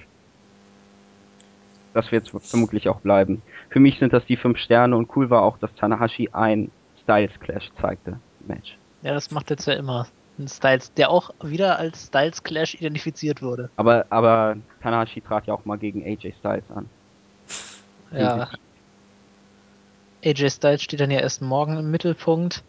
das 1.93 2.11
wird 2.12 2.28
vermutlich 2.28 2.89
auch 2.89 3.01
bleiben. 3.01 3.43
Für 3.70 3.80
mich 3.80 3.99
sind 3.99 4.12
das 4.12 4.24
die 4.26 4.37
fünf 4.37 4.59
Sterne 4.59 4.97
und 4.97 5.14
cool 5.16 5.30
war 5.30 5.43
auch, 5.43 5.59
dass 5.59 5.74
Tanahashi 5.74 6.28
ein 6.32 6.70
Styles 7.03 7.32
Clash 7.41 7.70
zeigte. 7.80 8.18
Match. 8.47 8.76
Ja, 9.03 9.14
das 9.14 9.30
macht 9.30 9.51
jetzt 9.51 9.66
ja 9.66 9.74
immer. 9.74 10.07
Ein 10.39 10.49
Styles, 10.49 10.93
der 10.95 11.11
auch 11.11 11.30
wieder 11.43 11.78
als 11.78 12.07
Styles 12.07 12.43
Clash 12.43 12.74
identifiziert 12.74 13.41
wurde. 13.43 13.70
Aber, 13.76 14.07
aber 14.11 14.57
Tanahashi 14.82 15.20
trat 15.20 15.47
ja 15.47 15.55
auch 15.55 15.64
mal 15.64 15.78
gegen 15.78 16.03
AJ 16.05 16.35
Styles 16.41 16.64
an. 16.74 16.89
Ja, 18.11 18.49
AJ 20.25 20.51
Styles 20.51 20.83
steht 20.83 21.01
dann 21.01 21.11
ja 21.11 21.20
erst 21.20 21.43
morgen 21.43 21.79
im 21.79 21.91
Mittelpunkt. 21.91 22.62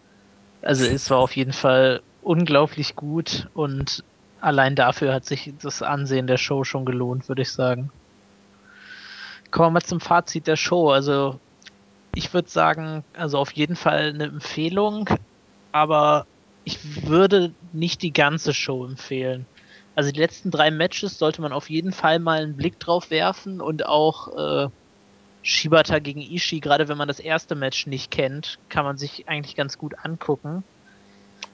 Also 0.62 0.86
es 0.86 1.10
war 1.10 1.20
auf 1.20 1.36
jeden 1.36 1.54
Fall 1.54 2.02
unglaublich 2.22 2.96
gut 2.96 3.48
und 3.54 4.04
allein 4.42 4.76
dafür 4.76 5.14
hat 5.14 5.26
sich 5.26 5.54
das 5.62 5.82
Ansehen 5.82 6.28
der 6.28 6.38
Show 6.38 6.64
schon 6.64 6.86
gelohnt, 6.86 7.30
würde 7.30 7.44
ich 7.44 7.52
sagen. 7.52 7.92
Kommen 9.52 9.68
wir 9.68 9.72
mal 9.72 9.82
zum 9.82 10.02
Fazit 10.02 10.48
der 10.48 10.56
Show. 10.56 10.90
Also 10.90 11.40
ich 12.14 12.34
würde 12.34 12.50
sagen, 12.50 13.04
also 13.14 13.38
auf 13.38 13.52
jeden 13.52 13.76
Fall 13.76 14.10
eine 14.10 14.26
Empfehlung, 14.26 15.10
aber 15.72 16.26
ich 16.64 17.08
würde 17.08 17.54
nicht 17.74 18.02
die 18.02 18.14
ganze 18.14 18.54
Show 18.54 18.86
empfehlen. 18.86 19.46
Also 19.96 20.12
die 20.12 20.20
letzten 20.20 20.52
drei 20.52 20.72
Matches 20.72 21.18
sollte 21.18 21.42
man 21.42 21.54
auf 21.54 21.70
jeden 21.70 21.94
Fall 21.94 22.20
mal 22.20 22.42
einen 22.42 22.58
Blick 22.58 22.80
drauf 22.80 23.12
werfen 23.12 23.62
und 23.62 23.86
auch 23.86 24.66
äh, 24.66 24.70
Shibata 25.48 26.00
gegen 26.00 26.22
Ishii, 26.22 26.60
gerade 26.60 26.88
wenn 26.88 26.98
man 26.98 27.08
das 27.08 27.20
erste 27.20 27.54
Match 27.54 27.86
nicht 27.86 28.10
kennt, 28.10 28.58
kann 28.68 28.84
man 28.84 28.98
sich 28.98 29.30
eigentlich 29.30 29.56
ganz 29.56 29.78
gut 29.78 29.94
angucken. 30.04 30.64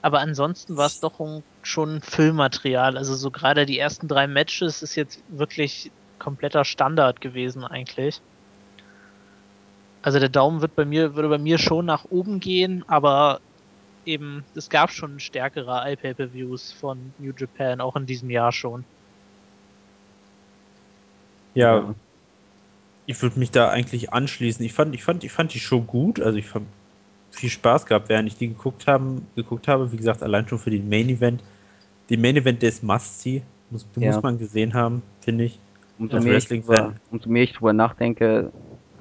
Aber 0.00 0.20
ansonsten 0.20 0.78
war 0.78 0.86
es 0.86 1.00
doch 1.00 1.20
schon 1.62 2.00
Füllmaterial. 2.00 2.96
Also 2.96 3.14
so 3.14 3.30
gerade 3.30 3.66
die 3.66 3.78
ersten 3.78 4.08
drei 4.08 4.26
Matches 4.26 4.80
ist 4.80 4.94
jetzt 4.94 5.22
wirklich 5.28 5.90
kompletter 6.18 6.64
Standard 6.64 7.20
gewesen 7.20 7.64
eigentlich. 7.64 8.22
Also 10.00 10.18
der 10.18 10.30
Daumen 10.30 10.62
wird 10.62 10.74
bei 10.74 10.86
mir, 10.86 11.14
würde 11.14 11.28
bei 11.28 11.36
mir 11.36 11.58
schon 11.58 11.84
nach 11.84 12.06
oben 12.06 12.40
gehen, 12.40 12.84
aber 12.88 13.40
eben, 14.06 14.46
es 14.54 14.70
gab 14.70 14.90
schon 14.90 15.20
stärkere 15.20 15.92
iPay-Per-Views 15.92 16.72
von 16.72 17.12
New 17.18 17.34
Japan, 17.36 17.82
auch 17.82 17.94
in 17.96 18.06
diesem 18.06 18.30
Jahr 18.30 18.52
schon. 18.52 18.86
Ja, 21.54 21.94
ich 23.06 23.20
würde 23.22 23.38
mich 23.38 23.50
da 23.50 23.70
eigentlich 23.70 24.12
anschließen. 24.12 24.64
Ich 24.64 24.72
fand, 24.72 24.94
ich 24.94 25.04
fand, 25.04 25.24
ich 25.24 25.32
fand 25.32 25.54
die 25.54 25.60
Show 25.60 25.80
gut. 25.80 26.20
Also 26.20 26.38
ich 26.38 26.46
fand 26.46 26.66
viel 27.30 27.50
Spaß 27.50 27.86
gehabt, 27.86 28.08
während 28.08 28.28
ich 28.28 28.36
die 28.36 28.48
geguckt 28.48 28.86
haben, 28.86 29.26
geguckt 29.34 29.68
habe. 29.68 29.90
Wie 29.92 29.96
gesagt, 29.96 30.22
allein 30.22 30.46
schon 30.48 30.58
für 30.58 30.70
den 30.70 30.88
Main 30.88 31.08
Event. 31.08 31.42
Den 32.10 32.20
Main 32.20 32.36
Event, 32.36 32.62
der 32.62 32.68
ist 32.68 32.82
Must-See. 32.82 33.42
Muss, 33.70 33.86
ja. 33.96 34.12
muss 34.12 34.22
man 34.22 34.38
gesehen 34.38 34.74
haben, 34.74 35.02
finde 35.20 35.44
ich. 35.44 35.58
Umso 35.98 36.20
mehr, 36.20 36.36
ich 36.36 36.46
drüber, 36.46 36.94
umso 37.10 37.28
mehr 37.28 37.44
ich 37.44 37.52
drüber 37.52 37.72
nachdenke, 37.72 38.52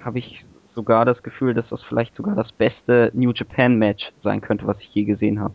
habe 0.04 0.20
ich 0.20 0.46
sogar 0.76 1.04
das 1.06 1.22
Gefühl, 1.24 1.54
dass 1.54 1.68
das 1.70 1.84
vielleicht 1.84 2.16
sogar 2.16 2.36
das 2.36 2.52
beste 2.52 3.12
New 3.14 3.32
Japan 3.32 3.76
Match 3.78 4.12
sein 4.24 4.40
könnte, 4.40 4.68
was 4.68 4.78
ich 4.80 4.94
je 4.94 5.04
gesehen 5.04 5.40
habe. 5.40 5.54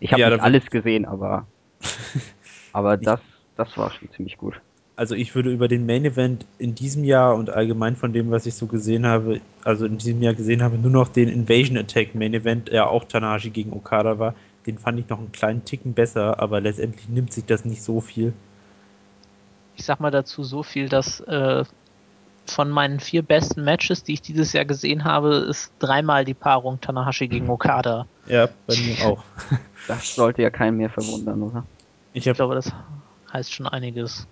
Ich 0.00 0.12
habe 0.12 0.20
ja, 0.20 0.30
nicht 0.30 0.42
alles 0.42 0.66
gesehen, 0.66 1.04
aber 1.04 1.46
aber 2.72 2.96
das 2.96 3.20
das 3.56 3.76
war 3.76 3.90
schon 3.90 4.10
ziemlich 4.10 4.36
gut 4.36 4.60
also 4.96 5.14
ich 5.14 5.34
würde 5.34 5.50
über 5.50 5.68
den 5.68 5.86
Main 5.86 6.04
Event 6.04 6.46
in 6.58 6.74
diesem 6.74 7.04
Jahr 7.04 7.34
und 7.34 7.50
allgemein 7.50 7.96
von 7.96 8.12
dem, 8.12 8.30
was 8.30 8.46
ich 8.46 8.54
so 8.54 8.66
gesehen 8.66 9.06
habe, 9.06 9.40
also 9.64 9.86
in 9.86 9.98
diesem 9.98 10.22
Jahr 10.22 10.34
gesehen 10.34 10.62
habe, 10.62 10.78
nur 10.78 10.90
noch 10.90 11.08
den 11.08 11.28
Invasion 11.28 11.76
Attack 11.76 12.14
Main 12.14 12.34
Event, 12.34 12.68
der 12.68 12.88
auch 12.90 13.04
Tanahashi 13.04 13.50
gegen 13.50 13.72
Okada 13.72 14.18
war, 14.18 14.34
den 14.66 14.78
fand 14.78 14.98
ich 15.00 15.08
noch 15.08 15.18
einen 15.18 15.32
kleinen 15.32 15.64
Ticken 15.64 15.94
besser, 15.94 16.38
aber 16.38 16.60
letztendlich 16.60 17.08
nimmt 17.08 17.32
sich 17.32 17.44
das 17.44 17.64
nicht 17.64 17.82
so 17.82 18.00
viel. 18.00 18.32
Ich 19.76 19.84
sag 19.84 19.98
mal 19.98 20.12
dazu 20.12 20.44
so 20.44 20.62
viel, 20.62 20.88
dass 20.88 21.20
äh, 21.20 21.64
von 22.46 22.70
meinen 22.70 23.00
vier 23.00 23.22
besten 23.22 23.64
Matches, 23.64 24.04
die 24.04 24.12
ich 24.12 24.22
dieses 24.22 24.52
Jahr 24.52 24.64
gesehen 24.64 25.04
habe, 25.04 25.34
ist 25.34 25.72
dreimal 25.80 26.24
die 26.24 26.34
Paarung 26.34 26.80
Tanahashi 26.80 27.26
gegen 27.26 27.50
Okada. 27.50 28.06
Ja, 28.26 28.48
bei 28.66 28.76
mir 28.76 29.06
auch. 29.06 29.24
Das 29.88 30.14
sollte 30.14 30.40
ja 30.40 30.50
keinen 30.50 30.76
mehr 30.76 30.88
verwundern, 30.88 31.42
oder? 31.42 31.66
Ich, 32.12 32.26
Ich 32.26 32.32
glaube, 32.34 32.54
das 32.54 32.72
heißt 33.32 33.52
schon 33.52 33.66
einiges. 33.66 34.26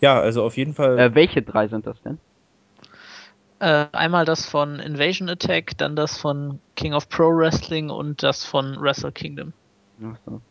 Ja, 0.00 0.20
also 0.20 0.44
auf 0.44 0.56
jeden 0.56 0.74
Fall. 0.74 0.98
Äh, 0.98 1.14
welche 1.14 1.42
drei 1.42 1.68
sind 1.68 1.86
das 1.86 2.00
denn? 2.02 2.20
Äh, 3.60 3.86
einmal 3.92 4.24
das 4.24 4.46
von 4.46 4.80
Invasion 4.80 5.28
Attack, 5.28 5.76
dann 5.78 5.94
das 5.94 6.18
von 6.18 6.60
King 6.74 6.92
of 6.94 7.08
Pro 7.08 7.24
Wrestling 7.36 7.88
und 7.90 8.22
das 8.24 8.44
von 8.44 8.80
Wrestle 8.80 9.12
Kingdom. 9.12 9.52
Ach 10.02 10.16
so. 10.24 10.42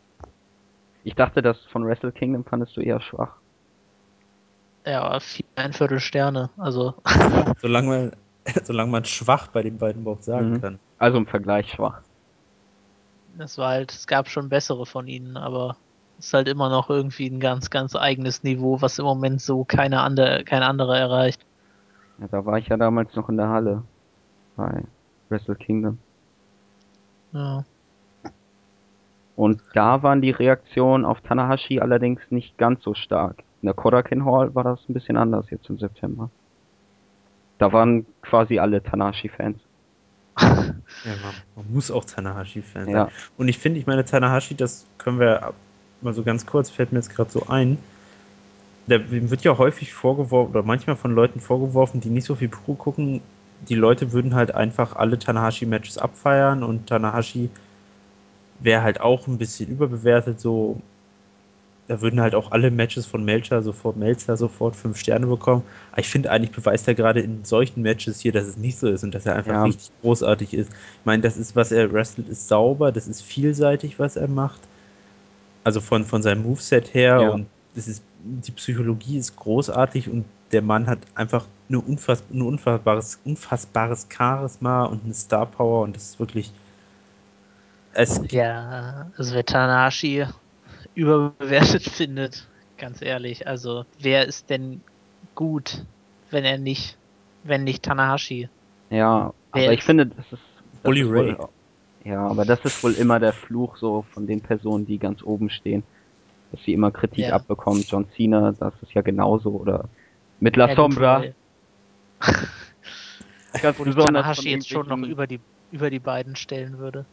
Ich 1.02 1.16
dachte, 1.16 1.42
das 1.42 1.66
von 1.66 1.84
Wrestle 1.88 2.12
Kingdom 2.12 2.46
fandest 2.46 2.78
du 2.78 2.82
eher 2.82 3.02
schwach. 3.02 3.42
Ja, 4.86 5.20
vier, 5.20 5.46
ein 5.56 5.74
Viertel 5.74 6.00
Sterne. 6.00 6.50
Also, 6.58 6.96
solange, 7.62 7.88
man, 7.88 8.12
solange 8.64 8.92
man 8.92 9.06
schwach 9.06 9.48
bei 9.50 9.62
den 9.64 9.78
beiden 9.78 10.02
überhaupt 10.02 10.24
sagen 10.24 10.54
Mhm. 10.54 10.62
kann. 10.62 10.80
Also 10.98 11.18
im 11.18 11.28
Vergleich 11.28 11.72
schwach. 11.72 12.04
es 13.40 13.58
war 13.58 13.70
halt, 13.70 13.94
es 13.94 14.06
gab 14.08 14.30
schon 14.30 14.50
bessere 14.50 14.86
von 14.86 15.08
ihnen, 15.08 15.38
aber 15.38 15.78
ist 16.20 16.34
halt 16.34 16.48
immer 16.48 16.70
noch 16.70 16.90
irgendwie 16.90 17.28
ein 17.28 17.40
ganz, 17.40 17.70
ganz 17.70 17.96
eigenes 17.96 18.44
Niveau, 18.44 18.82
was 18.82 19.00
im 19.00 19.06
Moment 19.06 19.42
so 19.42 19.64
keine 19.64 20.02
andere, 20.02 20.44
kein 20.44 20.64
anderer 20.64 20.98
erreicht. 20.98 21.46
Ja, 22.20 22.28
da 22.28 22.46
war 22.46 22.58
ich 22.58 22.68
ja 22.68 22.78
damals 22.78 23.16
noch 23.16 23.30
in 23.30 23.38
der 23.38 23.50
Halle. 23.50 23.84
Bei 24.56 24.84
Wrestle 25.30 25.56
Kingdom. 25.56 26.00
Ja. 27.32 27.64
Und 29.36 29.62
da 29.74 30.02
waren 30.02 30.22
die 30.22 30.32
Reaktionen 30.32 31.06
auf 31.06 31.22
Tanahashi 31.22 31.80
allerdings 31.80 32.22
nicht 32.32 32.58
ganz 32.58 32.84
so 32.84 32.96
stark. 32.96 33.44
In 33.62 33.68
der 33.68 33.76
Kodakin 33.76 34.26
Hall 34.26 34.56
war 34.56 34.64
das 34.64 34.80
ein 34.90 34.94
bisschen 34.94 35.18
anders 35.18 35.50
jetzt 35.52 35.70
im 35.70 35.78
September. 35.78 36.32
Da 37.60 37.72
waren 37.72 38.06
quasi 38.24 38.58
alle 38.58 38.82
Tanahashi-Fans. 38.82 39.60
Ja, 40.40 40.52
man, 41.24 41.34
man 41.56 41.74
muss 41.74 41.92
auch 41.92 42.06
Tanahashi-Fan 42.06 42.86
sein. 42.86 42.94
Ja. 42.94 43.10
Und 43.38 43.48
ich 43.48 43.58
finde, 43.60 43.80
ich 43.80 43.88
meine, 43.88 44.06
Tanahashi, 44.06 44.56
das 44.56 44.88
können 44.98 45.20
wir 45.20 45.54
mal 46.02 46.14
so 46.14 46.24
ganz 46.24 46.46
kurz, 46.46 46.70
fällt 46.70 46.92
mir 46.92 47.00
jetzt 47.00 47.16
gerade 47.16 47.32
so 47.32 47.48
ein. 47.48 47.78
Der 48.88 49.00
dem 49.00 49.30
wird 49.30 49.44
ja 49.44 49.58
häufig 49.58 49.94
vorgeworfen, 49.94 50.52
oder 50.52 50.64
manchmal 50.64 50.96
von 50.96 51.14
Leuten 51.14 51.40
vorgeworfen, 51.42 52.00
die 52.02 52.10
nicht 52.10 52.26
so 52.26 52.36
viel 52.36 52.50
Pro 52.50 52.74
gucken, 52.76 53.22
die 53.68 53.76
Leute 53.76 54.12
würden 54.14 54.36
halt 54.36 54.54
einfach 54.56 54.96
alle 54.96 55.20
Tanahashi-Matches 55.20 55.98
abfeiern 55.98 56.64
und 56.64 56.88
Tanahashi 56.88 57.50
wäre 58.60 58.82
halt 58.84 59.02
auch 59.02 59.28
ein 59.28 59.38
bisschen 59.38 59.70
überbewertet, 59.70 60.40
so. 60.40 60.82
Da 61.88 62.02
würden 62.02 62.20
halt 62.20 62.36
auch 62.36 62.52
alle 62.52 62.70
Matches 62.70 63.06
von 63.06 63.24
Melcher 63.24 63.64
sofort, 63.64 63.96
Melzer 63.96 64.36
sofort 64.36 64.76
fünf 64.76 64.98
Sterne 64.98 65.26
bekommen. 65.28 65.64
Aber 65.92 66.02
ich 66.02 66.10
finde 66.10 66.32
eigentlich 66.32 66.52
beweist 66.52 66.86
er 66.88 66.96
gerade 66.96 67.22
in 67.22 67.46
solchen 67.46 67.82
Matches 67.82 68.20
hier, 68.20 68.34
dass 68.34 68.46
es 68.46 68.58
nicht 68.58 68.78
so 68.78 68.90
ist 68.90 69.04
und 69.04 69.16
dass 69.16 69.26
er 69.26 69.36
einfach 69.38 69.54
Ja. 69.54 69.64
richtig 69.64 69.92
großartig 70.02 70.54
ist. 70.54 70.70
Ich 70.74 71.06
meine, 71.06 71.24
das 71.24 71.38
ist, 71.38 71.56
was 71.56 71.72
er 71.72 71.92
wrestelt, 71.94 72.28
ist 72.28 72.48
sauber, 72.50 72.92
das 72.92 73.08
ist 73.08 73.22
vielseitig, 73.22 74.00
was 74.00 74.18
er 74.18 74.28
macht. 74.28 74.68
Also 75.68 75.82
von, 75.82 76.06
von 76.06 76.22
seinem 76.24 76.44
Moveset 76.44 76.94
her 76.94 77.20
Ja. 77.20 77.30
und 77.34 77.46
das 77.76 77.90
ist, 77.90 78.02
die 78.24 78.52
Psychologie 78.52 79.18
ist 79.18 79.36
großartig 79.36 80.10
und 80.10 80.24
der 80.54 80.62
Mann 80.62 80.88
hat 80.88 81.00
einfach 81.16 81.46
eine 81.68 81.82
unfass, 81.82 82.24
ein 82.32 82.42
unfassbares, 82.42 83.20
unfassbares 83.26 84.08
Charisma 84.10 84.86
und 84.86 85.04
eine 85.04 85.14
Star 85.14 85.46
Power 85.46 85.84
und 85.84 85.96
das 85.98 86.04
ist 86.12 86.20
wirklich. 86.20 86.54
Es, 87.94 88.22
Ja, 88.32 89.12
also 89.18 89.34
wer 89.36 89.46
Tanahashi 89.46 90.26
überbewertet 90.96 91.84
findet, 91.90 92.48
ganz 92.78 93.02
ehrlich, 93.02 93.48
also 93.48 93.86
wer 94.00 94.26
ist 94.26 94.50
denn 94.50 94.82
gut, 95.36 95.86
wenn 96.32 96.46
er 96.46 96.58
nicht, 96.58 96.98
wenn 97.44 97.64
nicht 97.66 97.84
Tanahashi? 97.84 98.50
Ja, 98.90 99.34
Wer 99.54 99.64
aber 99.64 99.74
ich 99.74 99.84
finde, 99.84 100.06
das 100.08 100.26
ist. 100.32 100.42
Das 100.84 100.84
Bully 100.84 101.02
ist 101.02 101.10
Ray. 101.12 101.36
wohl, 101.38 101.50
ja, 102.08 102.26
aber 102.28 102.46
das 102.46 102.64
ist 102.64 102.84
wohl 102.84 102.94
immer 102.94 103.20
der 103.20 103.34
Fluch 103.34 103.78
so 103.78 104.06
von 104.14 104.28
den 104.28 104.42
Personen, 104.42 104.86
die 104.86 104.98
ganz 104.98 105.22
oben 105.24 105.50
stehen. 105.50 105.84
Dass 106.52 106.64
sie 106.64 106.74
immer 106.74 106.92
Kritik 106.92 107.26
Ja. 107.28 107.34
abbekommen. 107.36 107.84
John 107.88 108.08
Cena, 108.16 108.54
das 108.54 108.74
ist 108.82 108.94
ja 108.94 109.02
genauso. 109.02 109.52
Oder 109.52 109.90
mit 110.40 110.56
La 110.56 110.70
Ja, 110.70 110.76
Sombra. 110.76 111.24
Ganz 113.62 113.78
Wo 113.80 113.84
Tanahashi 113.86 114.52
jetzt 114.52 114.70
schon 114.70 114.88
noch 114.88 114.98
über 115.08 115.28
die, 115.28 115.40
über 115.72 115.90
die 115.90 116.00
beiden 116.00 116.36
stellen 116.36 116.78
würde. 116.78 117.06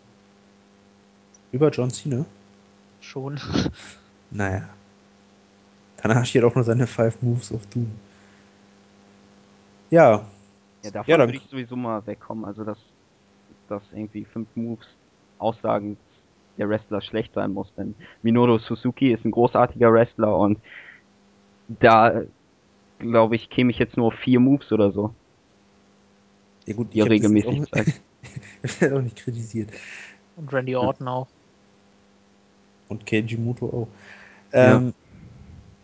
über 1.53 1.71
John 1.71 1.91
Cena? 1.91 2.25
Schon. 3.01 3.41
Naja. 4.31 4.69
Tanahashi 5.99 6.39
hat 6.39 6.45
auch 6.45 6.55
nur 6.55 6.65
seine 6.65 6.87
Five 6.89 7.23
Moves 7.23 7.53
of 7.53 7.65
Doom. 7.67 7.89
Ja, 9.91 10.25
Ja, 10.83 10.91
davon 10.91 11.11
Ja, 11.11 11.17
dann- 11.19 11.29
würde 11.29 11.39
ich 11.39 11.49
sowieso 11.49 11.77
mal 11.77 12.05
wegkommen. 12.07 12.45
Also, 12.45 12.65
dass, 12.65 12.79
dass 13.69 13.83
irgendwie 13.93 14.25
fünf 14.25 14.49
Moves 14.55 14.87
aussagen, 15.39 15.97
der 16.59 16.69
Wrestler 16.69 17.01
schlecht 17.01 17.35
sein 17.35 17.53
muss. 17.53 17.73
Denn 17.77 17.95
Minoru 18.23 18.59
Suzuki 18.59 19.13
ist 19.13 19.25
ein 19.25 19.31
großartiger 19.31 19.93
Wrestler 19.93 20.37
und 20.37 20.59
da, 21.69 22.23
glaube 22.99 23.37
ich, 23.37 23.51
käme 23.51 23.71
ich 23.71 23.79
jetzt 23.79 23.97
nur 23.97 24.09
auf 24.09 24.15
vier 24.15 24.39
Moves 24.41 24.71
oder 24.71 24.93
so, 24.93 25.15
ja 26.67 26.75
gut, 26.75 26.93
die 26.93 27.01
er 27.01 27.07
jetzt 27.07 27.13
regelmäßig 27.13 27.63
auch, 27.63 27.67
zeigt. 27.67 28.01
ich 28.63 28.93
auch 28.93 29.01
nicht 29.01 29.17
kritisiert. 29.17 29.71
Und 30.37 30.53
Randy 30.53 30.77
Orton 30.77 31.09
auch. 31.09 31.29
Und 32.89 33.07
Keiji 33.07 33.37
Muto 33.37 33.67
auch. 33.67 33.89
Ähm, 34.53 34.95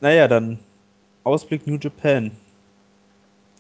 Naja, 0.01 0.29
dann 0.29 0.59
Ausblick 1.25 1.67
New 1.67 1.77
Japan. 1.77 2.31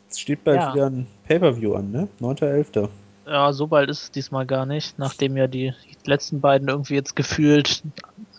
Es 0.08 0.18
steht 0.18 0.42
bald 0.44 0.60
Ja. 0.60 0.74
wieder 0.74 0.86
ein 0.86 1.06
Pay-Per-View 1.24 1.74
an, 1.74 1.90
ne? 1.90 2.08
9.11. 2.20 2.88
Ja, 3.26 3.52
so 3.52 3.66
bald 3.66 3.90
ist 3.90 4.02
es 4.02 4.10
diesmal 4.10 4.46
gar 4.46 4.66
nicht, 4.66 4.98
nachdem 4.98 5.36
ja 5.36 5.46
die 5.46 5.72
letzten 6.04 6.40
beiden 6.40 6.68
irgendwie 6.68 6.94
jetzt 6.94 7.14
gefühlt 7.14 7.82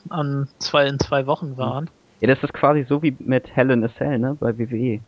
an 0.09 0.49
zwei 0.59 0.87
in 0.87 0.99
zwei 0.99 1.27
Wochen 1.27 1.57
waren. 1.57 1.89
Ja, 2.19 2.27
das 2.27 2.43
ist 2.43 2.53
quasi 2.53 2.85
so 2.87 3.01
wie 3.01 3.15
mit 3.19 3.55
Hell 3.55 3.71
in 3.71 3.83
a 3.83 3.89
Cell, 3.97 4.19
ne, 4.19 4.37
bei 4.39 4.57
WWE. 4.57 4.99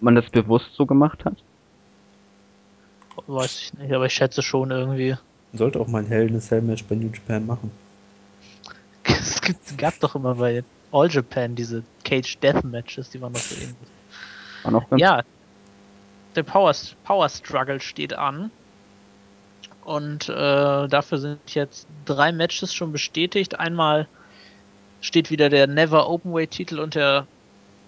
Man 0.00 0.14
das 0.14 0.30
bewusst 0.30 0.74
so 0.74 0.86
gemacht 0.86 1.24
hat. 1.24 1.36
Weiß 3.26 3.60
ich 3.60 3.74
nicht, 3.74 3.92
aber 3.92 4.06
ich 4.06 4.14
schätze 4.14 4.42
schon 4.42 4.70
irgendwie. 4.70 5.10
Man 5.52 5.58
sollte 5.58 5.78
auch 5.78 5.88
mal 5.88 6.02
ein 6.02 6.08
Hell 6.08 6.28
in 6.28 6.36
a 6.36 6.40
Cell 6.40 6.62
Match 6.62 6.84
bei 6.84 6.94
New 6.94 7.10
Japan 7.10 7.46
machen. 7.46 7.70
Es 9.04 9.42
gibt, 9.42 9.78
gab 9.78 9.98
doch 10.00 10.14
immer 10.14 10.36
bei 10.36 10.64
All 10.92 11.10
Japan 11.10 11.54
diese 11.54 11.82
Cage 12.04 12.38
Death 12.38 12.64
Matches, 12.64 13.10
die 13.10 13.20
waren 13.20 13.32
doch 13.32 13.40
so 13.40 13.56
ähnlich. 13.56 13.76
War 14.62 14.72
noch 14.72 14.88
ganz 14.88 15.00
Ja, 15.00 15.22
der 16.36 16.42
Power, 16.42 16.74
Power 17.04 17.28
Struggle 17.28 17.80
steht 17.80 18.14
an. 18.14 18.50
Und 19.84 20.28
äh, 20.28 20.88
dafür 20.88 21.18
sind 21.18 21.54
jetzt 21.54 21.88
drei 22.04 22.32
Matches 22.32 22.74
schon 22.74 22.92
bestätigt. 22.92 23.58
Einmal 23.58 24.08
steht 25.00 25.30
wieder 25.30 25.48
der 25.48 25.66
Never 25.66 26.08
Openweight 26.08 26.50
Titel 26.50 26.78
und 26.78 26.94
der, 26.94 27.26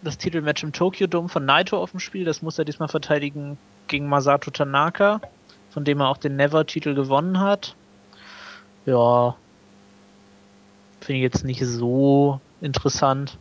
das 0.03 0.19
Titelmatch 0.19 0.63
im 0.63 0.73
Tokyo 0.73 1.07
Dome 1.07 1.29
von 1.29 1.45
Naito 1.45 1.79
auf 1.79 1.91
dem 1.91 2.01
Spiel. 2.01 2.25
Das 2.25 2.43
muss 2.43 2.59
er 2.59 2.65
diesmal 2.65 2.89
verteidigen 2.89 3.59
gegen 3.89 4.09
Masato 4.09 4.51
Tanaka, 4.51 5.21
von 5.71 5.85
dem 5.85 6.01
er 6.01 6.09
auch 6.09 6.17
den 6.17 6.37
Never 6.37 6.67
Titel 6.67 6.95
gewonnen 6.95 7.41
hat. 7.41 7.77
Ja, 8.87 9.37
finde 11.01 11.19
ich 11.19 11.23
jetzt 11.23 11.45
nicht 11.45 11.65
so 11.65 12.41
interessant. 12.61 13.39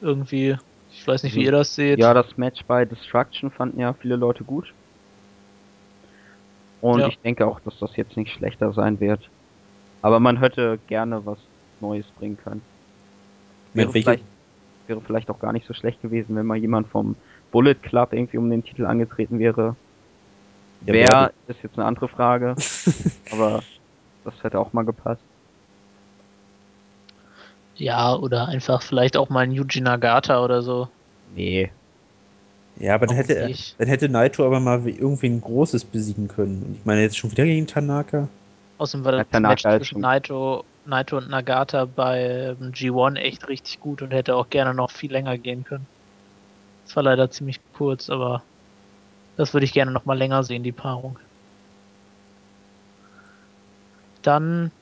Irgendwie. 0.00 0.56
Ich 0.90 1.06
weiß 1.06 1.22
nicht, 1.22 1.34
wie 1.34 1.44
ihr 1.44 1.52
das 1.52 1.74
seht. 1.74 1.98
Ja, 1.98 2.12
das 2.14 2.36
Match 2.36 2.64
bei 2.64 2.84
Destruction 2.84 3.50
fanden 3.50 3.80
ja 3.80 3.92
viele 3.92 4.16
Leute 4.16 4.44
gut. 4.44 4.72
Und 6.82 7.00
Ja. 7.00 7.06
ich 7.08 7.18
denke 7.20 7.46
auch, 7.46 7.60
dass 7.60 7.78
das 7.78 7.96
jetzt 7.96 8.16
nicht 8.16 8.32
schlechter 8.32 8.72
sein 8.74 9.00
wird. 9.00 9.20
Aber 10.02 10.20
man 10.20 10.36
hätte 10.38 10.78
gerne 10.88 11.24
was 11.24 11.38
Neues 11.80 12.04
bringen 12.18 12.36
können. 12.36 12.60
Wäre 13.72 13.86
Mit 13.86 13.94
welcher- 13.94 14.10
vielleicht, 14.10 14.24
wäre 14.88 15.00
vielleicht 15.00 15.30
auch 15.30 15.38
gar 15.38 15.52
nicht 15.52 15.66
so 15.66 15.72
schlecht 15.74 16.02
gewesen, 16.02 16.36
wenn 16.36 16.44
mal 16.44 16.56
jemand 16.58 16.88
vom 16.88 17.14
Bullet 17.52 17.74
Club 17.76 18.12
irgendwie 18.12 18.36
um 18.36 18.50
den 18.50 18.64
Titel 18.64 18.84
angetreten 18.84 19.38
wäre. 19.38 19.76
Ja, 20.84 20.92
Wer 20.92 21.08
wer- 21.08 21.32
ist 21.46 21.62
jetzt 21.62 21.78
eine 21.78 21.86
andere 21.86 22.08
Frage, 22.08 22.56
aber 23.32 23.62
das 24.24 24.34
hätte 24.42 24.58
auch 24.58 24.72
mal 24.72 24.84
gepasst. 24.84 25.22
Ja, 27.76 28.14
oder 28.16 28.48
einfach 28.48 28.82
vielleicht 28.82 29.16
auch 29.16 29.28
mal 29.28 29.40
ein 29.40 29.52
Yuji 29.52 29.80
Nagata 29.80 30.44
oder 30.44 30.62
so. 30.62 30.88
Nee. 31.34 31.70
Ja, 32.76 32.94
aber 32.94 33.06
dann 33.06 33.16
hätte, 33.16 33.34
er, 33.36 33.50
dann 33.78 33.88
hätte 33.88 34.08
Naito 34.08 34.44
aber 34.46 34.60
mal 34.60 34.84
wie- 34.84 34.96
irgendwie 34.96 35.26
ein 35.28 35.40
großes 35.40 35.84
besiegen 35.84 36.28
können. 36.28 36.62
Und 36.62 36.74
ich 36.74 36.84
meine, 36.84 37.02
jetzt 37.02 37.16
schon 37.18 37.30
wieder 37.30 37.44
gegen 37.44 37.66
Tanaka. 37.66 38.28
Außerdem 38.78 39.04
war 39.04 39.12
das 39.12 39.28
Tanaka 39.30 39.40
Match 39.48 39.64
ist 39.76 39.76
zwischen 39.78 40.00
Naito, 40.00 40.64
Naito 40.84 41.16
und 41.18 41.30
Nagata 41.30 41.84
bei 41.86 42.20
ähm, 42.60 42.72
G1 42.72 43.16
echt 43.16 43.48
richtig 43.48 43.78
gut 43.80 44.02
und 44.02 44.10
hätte 44.12 44.34
auch 44.36 44.48
gerne 44.50 44.74
noch 44.74 44.90
viel 44.90 45.12
länger 45.12 45.38
gehen 45.38 45.64
können. 45.64 45.86
Das 46.84 46.96
war 46.96 47.02
leider 47.04 47.30
ziemlich 47.30 47.60
kurz, 47.72 48.08
aber 48.10 48.46
das 49.36 49.54
würde 49.54 49.66
ich 49.66 49.74
gerne 49.74 49.92
noch 49.92 50.04
mal 50.06 50.18
länger 50.18 50.44
sehen, 50.44 50.62
die 50.64 50.72
Paarung. 50.72 51.18
Dann 54.22 54.72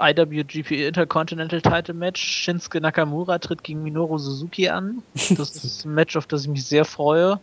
IWGP 0.00 0.86
Intercontinental 0.86 1.60
Title 1.60 1.94
Match. 1.94 2.22
Shinsuke 2.22 2.80
Nakamura 2.80 3.38
tritt 3.38 3.64
gegen 3.64 3.82
Minoru 3.82 4.18
Suzuki 4.18 4.68
an. 4.68 5.02
Das 5.36 5.56
ist 5.64 5.84
ein 5.84 5.94
Match, 5.94 6.16
auf 6.16 6.26
das 6.26 6.42
ich 6.42 6.48
mich 6.48 6.64
sehr 6.64 6.84
freue. 6.84 7.40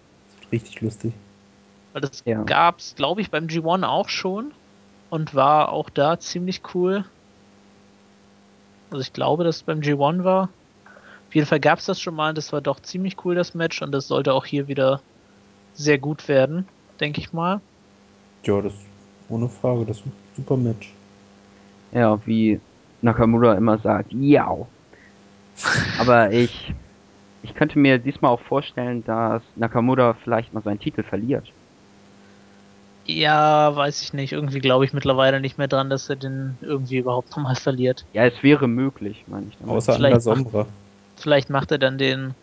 Richtig 0.51 0.81
lustig. 0.81 1.13
Weil 1.93 2.01
das 2.01 2.23
Ja. 2.25 2.43
gab 2.43 2.79
es, 2.79 2.95
glaube 2.95 3.21
ich, 3.21 3.29
beim 3.31 3.47
G1 3.47 3.83
auch 3.85 4.09
schon. 4.09 4.51
Und 5.09 5.35
war 5.35 5.71
auch 5.71 5.89
da 5.89 6.19
ziemlich 6.19 6.61
cool. 6.73 7.05
Also 8.89 9.01
ich 9.01 9.13
glaube, 9.13 9.43
dass 9.43 9.57
es 9.57 9.63
beim 9.63 9.79
G1 9.79 10.23
war. 10.23 10.49
Auf 11.27 11.35
jeden 11.35 11.47
Fall 11.47 11.59
gab 11.59 11.79
es 11.79 11.85
das 11.85 11.99
schon 11.99 12.15
mal. 12.15 12.33
Das 12.33 12.53
war 12.53 12.61
doch 12.61 12.79
ziemlich 12.79 13.23
cool, 13.25 13.35
das 13.35 13.53
Match. 13.53 13.81
Und 13.81 13.91
das 13.91 14.07
sollte 14.07 14.33
auch 14.33 14.45
hier 14.45 14.67
wieder 14.67 15.01
sehr 15.73 15.97
gut 15.97 16.27
werden, 16.27 16.67
denke 16.99 17.19
ich 17.19 17.33
mal. 17.33 17.61
Ja, 18.43 18.61
das 18.61 18.73
ohne 19.29 19.49
Frage, 19.49 19.85
das 19.85 19.97
ist 19.97 20.05
ein 20.05 20.13
super 20.35 20.55
Match. 20.57 20.93
Ja, 21.91 22.19
wie 22.25 22.59
Nakamura 23.01 23.53
immer 23.55 23.77
sagt, 23.77 24.11
ja. 24.11 24.55
Aber 25.99 26.31
ich, 26.31 26.73
ich 27.43 27.53
könnte 27.53 27.79
mir 27.79 27.97
diesmal 27.97 28.31
auch 28.31 28.41
vorstellen, 28.41 29.03
dass 29.03 29.41
Nakamura 29.55 30.15
vielleicht 30.23 30.53
mal 30.53 30.63
seinen 30.63 30.79
Titel 30.79 31.03
verliert. 31.03 31.51
Ja, 33.05 33.75
weiß 33.75 34.01
ich 34.01 34.13
nicht. 34.13 34.33
Irgendwie 34.33 34.59
glaube 34.59 34.85
ich 34.85 34.93
mittlerweile 34.93 35.39
nicht 35.39 35.57
mehr 35.57 35.67
dran, 35.67 35.89
dass 35.89 36.09
er 36.09 36.15
den 36.15 36.57
irgendwie 36.61 36.97
überhaupt 36.97 37.29
nochmal 37.31 37.55
verliert. 37.55 38.03
Ja, 38.13 38.25
es 38.25 38.41
wäre 38.41 38.67
möglich, 38.67 39.23
meine 39.27 39.45
ich. 39.47 39.57
damit. 39.57 39.75
Außer 39.75 39.93
an 39.93 39.97
Vielleicht 39.97 40.15
der 40.15 40.21
Sombra. 40.21 40.65
Vielleicht 41.17 41.49
macht 41.49 41.71
er 41.71 41.77
dann 41.77 41.97
den 41.97 42.33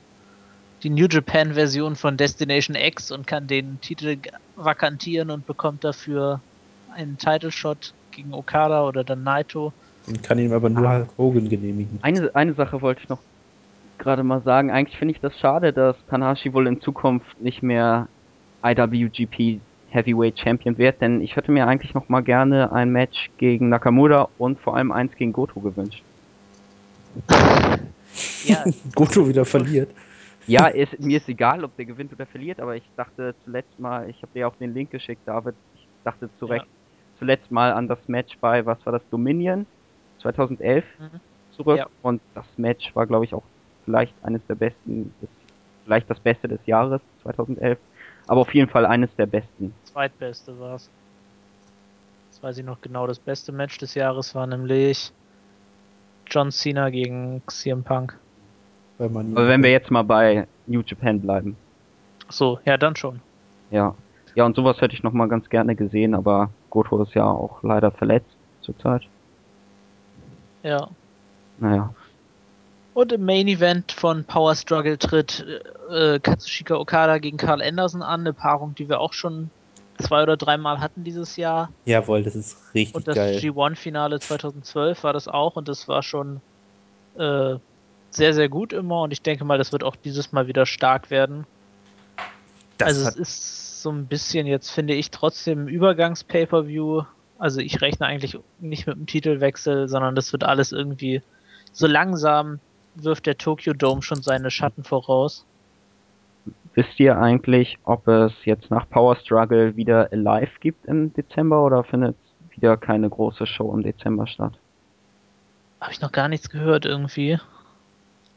die 0.82 0.90
New 0.90 1.06
Japan 1.08 1.54
Version 1.54 1.94
von 1.94 2.16
Destination 2.16 2.76
X 2.76 3.10
und 3.10 3.26
kann 3.26 3.46
den 3.46 3.80
Titel 3.80 4.18
vakantieren 4.56 5.30
und 5.30 5.46
bekommt 5.46 5.84
dafür 5.84 6.40
einen 6.94 7.18
Title 7.18 7.52
Shot 7.52 7.92
gegen 8.12 8.32
Okada 8.34 8.86
oder 8.86 9.04
dann 9.04 9.22
Naito. 9.22 9.72
Den 10.06 10.20
kann 10.22 10.38
ihm 10.38 10.52
aber 10.52 10.68
nur 10.68 10.86
Ah. 10.86 10.98
Hulk 10.98 11.08
Hogan 11.18 11.48
genehmigen. 11.48 11.98
Eine, 12.02 12.34
eine 12.34 12.54
Sache 12.54 12.80
wollte 12.82 13.02
ich 13.02 13.08
noch 13.08 13.20
gerade 13.98 14.22
mal 14.22 14.42
sagen. 14.42 14.70
Eigentlich 14.70 14.98
finde 14.98 15.14
ich 15.14 15.20
das 15.20 15.38
schade, 15.38 15.72
dass 15.72 15.96
Tanahashi 16.08 16.52
wohl 16.52 16.66
in 16.66 16.80
Zukunft 16.80 17.40
nicht 17.40 17.62
mehr 17.62 18.08
IWGP 18.64 19.60
Heavyweight 19.90 20.38
Champion 20.38 20.78
wird, 20.78 21.00
denn 21.00 21.20
ich 21.20 21.36
hätte 21.36 21.52
mir 21.52 21.66
eigentlich 21.66 21.94
noch 21.94 22.08
mal 22.08 22.22
gerne 22.22 22.72
ein 22.72 22.90
Match 22.90 23.30
gegen 23.36 23.68
Nakamura 23.68 24.28
und 24.38 24.58
vor 24.60 24.76
allem 24.76 24.90
eins 24.90 25.14
gegen 25.16 25.32
Goto 25.32 25.60
gewünscht. 25.60 26.02
Ja, 28.44 28.64
Goto 28.94 29.26
wieder 29.26 29.44
verliert. 29.46 29.88
Ja, 30.46 30.66
ist, 30.66 30.98
mir 31.00 31.18
ist 31.18 31.28
egal, 31.28 31.64
ob 31.64 31.74
der 31.76 31.86
gewinnt 31.86 32.12
oder 32.12 32.26
verliert, 32.26 32.60
aber 32.60 32.76
ich 32.76 32.82
dachte 32.96 33.34
zuletzt 33.44 33.78
mal, 33.78 34.08
ich 34.10 34.20
habe 34.22 34.32
dir 34.34 34.48
auch 34.48 34.56
den 34.56 34.74
Link 34.74 34.90
geschickt, 34.90 35.22
David, 35.24 35.54
ich 35.74 35.86
dachte 36.04 36.28
zurecht, 36.38 36.66
zuletzt 37.22 37.52
mal 37.52 37.72
an 37.72 37.86
das 37.86 38.00
Match 38.08 38.36
bei, 38.40 38.66
was 38.66 38.84
war 38.84 38.92
das, 38.92 39.02
Dominion 39.10 39.64
2011 40.22 40.84
Mhm. 40.98 41.20
zurück 41.56 41.78
Ja. 41.78 41.86
und 42.02 42.20
das 42.34 42.44
Match 42.56 42.94
war, 42.96 43.06
glaube 43.06 43.24
ich, 43.24 43.32
auch 43.32 43.44
vielleicht 43.84 44.12
eines 44.24 44.44
der 44.48 44.56
besten, 44.56 45.14
des, 45.22 45.28
vielleicht 45.84 46.10
das 46.10 46.18
Beste 46.18 46.48
des 46.48 46.58
Jahres 46.66 47.00
2011, 47.22 47.78
aber 48.26 48.40
auf 48.40 48.52
jeden 48.52 48.68
Fall 48.68 48.86
eines 48.86 49.14
der 49.14 49.26
besten. 49.26 49.72
zweitbeste 49.84 50.58
war's. 50.58 50.90
Das 52.32 52.42
weiß 52.42 52.58
ich 52.58 52.64
noch 52.64 52.80
genau. 52.80 53.06
Das 53.06 53.20
beste 53.20 53.52
Match 53.52 53.78
des 53.78 53.94
Jahres 53.94 54.34
war 54.34 54.48
nämlich 54.48 55.12
John 56.26 56.50
Cena 56.50 56.90
gegen 56.90 57.40
CM 57.46 57.84
Punk. 57.84 58.18
Weil 58.98 59.10
man 59.10 59.30
Aber 59.36 59.46
wenn 59.46 59.62
wir 59.62 59.70
jetzt 59.70 59.92
mal 59.92 60.02
bei 60.02 60.48
New 60.66 60.82
Japan 60.84 61.20
bleiben, 61.20 61.56
So, 62.30 62.58
ja, 62.64 62.76
dann 62.76 62.96
schon. 62.96 63.20
ja. 63.70 63.94
Ja, 64.34 64.46
und 64.46 64.56
sowas 64.56 64.80
hätte 64.80 64.94
ich 64.94 65.02
noch 65.02 65.12
mal 65.12 65.28
ganz 65.28 65.48
gerne 65.50 65.76
gesehen, 65.76 66.14
aber 66.14 66.48
Goto 66.72 67.02
ist 67.02 67.14
ja 67.14 67.26
auch 67.26 67.62
leider 67.62 67.90
verletzt 67.90 68.34
zurzeit. 68.62 69.02
Ja. 70.62 70.88
Naja. 71.58 71.94
Und 72.94 73.12
im 73.12 73.26
Main 73.26 73.46
Event 73.46 73.92
von 73.92 74.24
Power 74.24 74.54
Struggle 74.54 74.96
tritt 74.96 75.46
äh, 75.90 76.18
Katsushika 76.18 76.76
Okada 76.76 77.18
gegen 77.18 77.36
Carl 77.36 77.60
Anderson 77.60 78.00
an, 78.02 78.20
eine 78.20 78.32
Paarung, 78.32 78.74
die 78.74 78.88
wir 78.88 79.00
auch 79.00 79.12
schon 79.12 79.50
zwei 79.98 80.22
oder 80.22 80.38
dreimal 80.38 80.80
hatten 80.80 81.04
dieses 81.04 81.36
Jahr. 81.36 81.70
Jawohl, 81.84 82.22
das 82.22 82.34
ist 82.34 82.56
richtig 82.74 82.94
Und 82.94 83.06
das 83.06 83.16
geil. 83.16 83.36
G1-Finale 83.36 84.20
2012 84.20 85.04
war 85.04 85.12
das 85.12 85.28
auch 85.28 85.56
und 85.56 85.68
das 85.68 85.88
war 85.88 86.02
schon 86.02 86.40
äh, 87.16 87.56
sehr, 88.10 88.32
sehr 88.32 88.48
gut 88.48 88.72
immer 88.72 89.02
und 89.02 89.12
ich 89.12 89.20
denke 89.20 89.44
mal, 89.44 89.58
das 89.58 89.72
wird 89.72 89.84
auch 89.84 89.96
dieses 89.96 90.32
Mal 90.32 90.46
wieder 90.46 90.64
stark 90.64 91.10
werden. 91.10 91.46
Das 92.78 92.88
also 92.88 93.08
es 93.08 93.16
ist 93.16 93.61
so 93.82 93.90
ein 93.90 94.06
bisschen 94.06 94.46
jetzt, 94.46 94.70
finde 94.70 94.94
ich, 94.94 95.10
trotzdem 95.10 95.68
Übergangs-Pay-Per-View. 95.68 97.02
Also 97.38 97.60
ich 97.60 97.80
rechne 97.80 98.06
eigentlich 98.06 98.38
nicht 98.60 98.86
mit 98.86 98.96
einem 98.96 99.06
Titelwechsel, 99.06 99.88
sondern 99.88 100.14
das 100.14 100.32
wird 100.32 100.44
alles 100.44 100.72
irgendwie 100.72 101.22
so 101.72 101.86
langsam 101.86 102.60
wirft 102.94 103.26
der 103.26 103.38
Tokyo 103.38 103.72
Dome 103.72 104.02
schon 104.02 104.22
seine 104.22 104.50
Schatten 104.50 104.84
voraus. 104.84 105.46
Wisst 106.74 106.98
ihr 106.98 107.18
eigentlich, 107.18 107.78
ob 107.84 108.08
es 108.08 108.32
jetzt 108.44 108.70
nach 108.70 108.88
Power 108.88 109.16
Struggle 109.16 109.76
wieder 109.76 110.10
Alive 110.12 110.52
gibt 110.60 110.86
im 110.86 111.12
Dezember 111.12 111.64
oder 111.64 111.84
findet 111.84 112.16
wieder 112.50 112.76
keine 112.76 113.08
große 113.08 113.46
Show 113.46 113.72
im 113.74 113.82
Dezember 113.82 114.26
statt? 114.26 114.52
Habe 115.80 115.92
ich 115.92 116.00
noch 116.00 116.12
gar 116.12 116.28
nichts 116.28 116.48
gehört 116.48 116.84
irgendwie. 116.84 117.38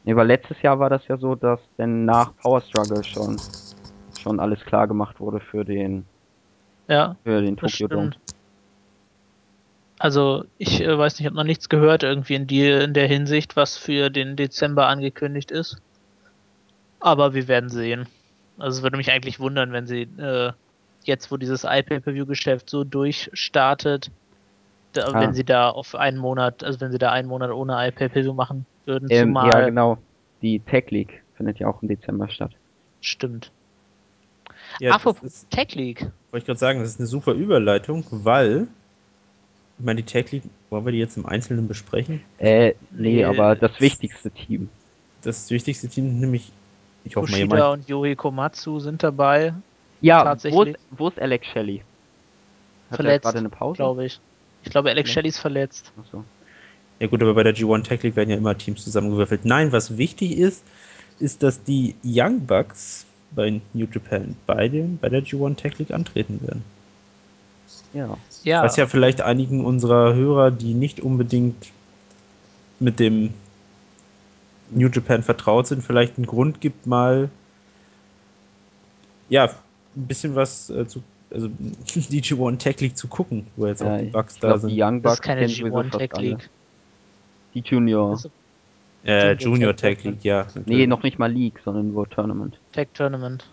Nee, 0.04 0.16
weil 0.16 0.28
letztes 0.28 0.62
Jahr 0.62 0.80
war 0.80 0.89
das 0.89 1.08
ja 1.08 1.18
so, 1.18 1.36
dass 1.36 1.60
denn 1.78 2.06
nach 2.06 2.36
Power 2.38 2.62
Struggle 2.62 3.04
schon 3.04 3.39
schon 4.26 4.40
alles 4.40 4.60
klar 4.66 4.88
gemacht 4.88 5.20
wurde 5.20 5.40
für 5.40 5.64
den 5.64 6.04
Ja, 6.88 7.16
für 7.24 7.42
den 7.42 7.56
Tokyo 7.58 7.88
Dome. 7.88 8.12
Also 10.00 10.46
ich 10.58 10.82
äh, 10.82 10.98
weiß 10.98 11.14
nicht, 11.14 11.22
ich 11.22 11.26
habe 11.28 11.36
noch 11.36 11.44
nichts 11.44 11.70
gehört 11.70 12.04
irgendwie 12.04 12.34
in, 12.36 12.48
die, 12.48 12.68
in 12.70 12.94
der 12.94 13.08
Hinsicht, 13.08 13.56
was 13.56 13.78
für 13.78 14.10
den 14.10 14.36
Dezember 14.36 14.88
angekündigt 14.88 15.52
ist. 15.52 15.78
Aber 17.00 17.34
wir 17.34 17.48
werden 17.48 17.70
sehen. 17.70 18.08
Also 18.58 18.78
es 18.80 18.84
würde 18.84 18.98
mich 18.98 19.12
eigentlich 19.12 19.40
wundern, 19.40 19.72
wenn 19.72 19.86
sie 19.88 20.02
äh, 20.18 20.52
jetzt, 21.04 21.32
wo 21.32 21.38
dieses 21.38 21.64
iPay-Per-View-Geschäft 21.64 22.70
so 22.70 22.84
durchstartet, 22.84 24.10
da, 24.94 25.08
Ah. 25.08 25.22
wenn 25.22 25.34
sie 25.34 25.44
da 25.44 25.70
auf 25.70 25.94
einen 25.94 26.18
Monat, 26.18 26.64
also 26.64 26.82
wenn 26.82 26.92
sie 26.92 26.98
da 26.98 27.12
einen 27.12 27.28
Monat 27.28 27.52
ohne 27.52 27.74
iPay-Per-View 27.90 28.34
machen 28.34 28.66
würden, 28.86 29.08
Ähm, 29.12 29.28
zumal 29.28 29.50
ja, 29.54 29.66
genau. 29.66 29.98
Die 30.42 30.60
Tech 30.60 30.90
League 30.90 31.24
findet 31.36 31.60
ja 31.60 31.68
auch 31.68 31.82
im 31.82 31.88
Dezember 31.90 32.28
statt. 32.28 32.52
stimmt. 33.02 33.52
Ja, 34.80 34.90
das 34.92 34.96
Apropos 35.02 35.24
ist, 35.24 35.50
Tech 35.52 35.74
League. 35.76 36.02
wollte 36.32 36.44
ich 36.44 36.46
gerade 36.46 36.60
sagen, 36.60 36.80
das 36.80 36.90
ist 36.90 37.00
eine 37.00 37.08
super 37.08 37.34
Überleitung, 37.34 38.06
weil, 38.12 38.68
ich 39.80 39.86
meine, 39.86 40.02
die 40.02 40.06
Tech 40.12 40.32
League, 40.32 40.44
wollen 40.70 40.86
wir 40.86 40.92
die 40.92 41.00
jetzt 41.00 41.18
im 41.18 41.26
Einzelnen 41.26 41.68
besprechen? 41.68 42.22
Äh, 42.38 42.74
nee, 42.92 43.16
Nee. 43.16 43.24
aber 43.26 43.56
das 43.56 43.80
wichtigste 43.80 44.32
Team. 44.32 44.70
Das 45.22 45.50
wichtigste 45.50 45.88
Team, 45.88 46.20
nämlich, 46.20 46.52
ich 47.04 47.16
hoffe 47.16 47.32
mal, 47.32 47.38
Kushida 47.40 47.70
meint, 47.70 47.82
und 47.82 47.90
Yuri 47.90 48.16
Komatsu 48.16 48.80
sind 48.80 49.02
dabei, 49.04 49.54
Ja, 50.02 50.20
wo 50.22 50.24
Tatsächlich. 50.26 50.68
ist, 50.76 50.80
wo 50.92 51.08
ist 51.08 51.20
Alex 51.20 51.48
Shelley? 51.48 51.78
Hat 51.80 51.84
er 52.92 52.96
verletzt, 52.98 53.24
gerade 53.24 53.38
eine 53.40 53.50
Pause? 53.50 53.78
glaube 53.78 54.06
ich. 54.06 54.20
Ich 54.64 54.70
glaube, 54.72 54.90
Alex 54.90 55.10
Vielleicht. 55.10 55.14
Shelley 55.14 55.30
ist 55.30 55.40
verletzt. 55.40 55.92
Achso. 56.00 56.24
ja 57.00 57.08
gut, 57.08 57.22
aber 57.22 57.34
bei 57.34 57.44
der 57.44 57.56
G1 57.56 57.84
Tech 57.84 58.04
League 58.04 58.16
werden 58.16 58.30
ja 58.30 58.38
immer 58.38 58.58
Teams 58.58 58.84
zusammengewürfelt. 58.84 59.46
Nein, 59.46 59.72
was 59.72 59.98
wichtig 59.98 60.38
ist, 60.38 60.64
ist, 61.20 61.44
dass 61.44 61.64
die 61.64 61.96
Young 62.04 62.46
Bucks 62.46 63.06
bei 63.32 63.62
New 63.74 63.88
Japan 63.92 64.36
bei, 64.46 64.68
dem, 64.68 64.98
bei 64.98 65.10
der 65.10 65.24
G1 65.24 65.56
Tech 65.56 65.78
League 65.78 65.92
antreten 65.92 66.40
werden. 66.42 66.64
Ja. 67.94 68.18
Ja, 68.44 68.64
Was 68.64 68.76
ja 68.76 68.88
vielleicht 68.88 69.22
einigen 69.22 69.66
unserer 69.66 70.14
Hörer, 70.14 70.52
die 70.52 70.74
nicht 70.74 71.00
unbedingt 71.00 71.72
mit 72.80 73.00
dem 73.00 73.34
New 74.70 74.90
Japan 74.90 75.24
vertraut 75.24 75.68
sind, 75.68 75.82
vielleicht 75.82 76.18
einen 76.18 76.28
Grund 76.28 76.62
gibt, 76.62 76.86
mal 76.86 77.30
ja, 79.30 79.46
ein 79.96 80.08
bisschen 80.08 80.36
was 80.36 80.70
äh, 80.70 80.88
zu, 80.88 81.02
also 81.32 81.48
die 82.10 82.22
G1 82.22 82.58
Tech 82.58 82.80
League 82.82 82.98
zu 82.98 83.08
gucken, 83.08 83.48
wo 83.56 83.68
jetzt 83.68 83.82
auch 83.82 83.88
ja 83.88 84.02
die 84.02 84.10
Bucks 84.10 84.36
ich 84.36 84.42
da 84.42 84.48
glaube, 84.50 84.68
die 84.68 84.76
sind. 84.76 84.84
Young 84.84 85.02
das 85.02 85.12
Bucks 85.12 85.20
ist 85.20 85.24
keine 85.24 85.42
kennen 85.42 85.54
sowieso 85.54 85.78
G1 85.78 85.84
fast 85.84 85.98
Tech 86.00 86.14
alle. 86.14 86.28
League. 86.28 86.50
Die 87.54 87.60
Junior. 87.62 88.20
Ist 89.06 89.12
äh, 89.12 89.34
Junior 89.34 89.53
Junior 89.53 89.76
Tech 89.76 89.97
Tech 89.97 90.03
League, 90.03 90.24
ja. 90.24 90.47
nee, 90.66 90.88
noch 90.88 91.03
nicht 91.03 91.20
mal 91.20 91.32
League, 91.32 91.60
sondern 91.64 91.93
nur 91.93 92.10
Tournament. 92.10 92.58
Tech 92.72 92.88
Tournament. 92.95 93.45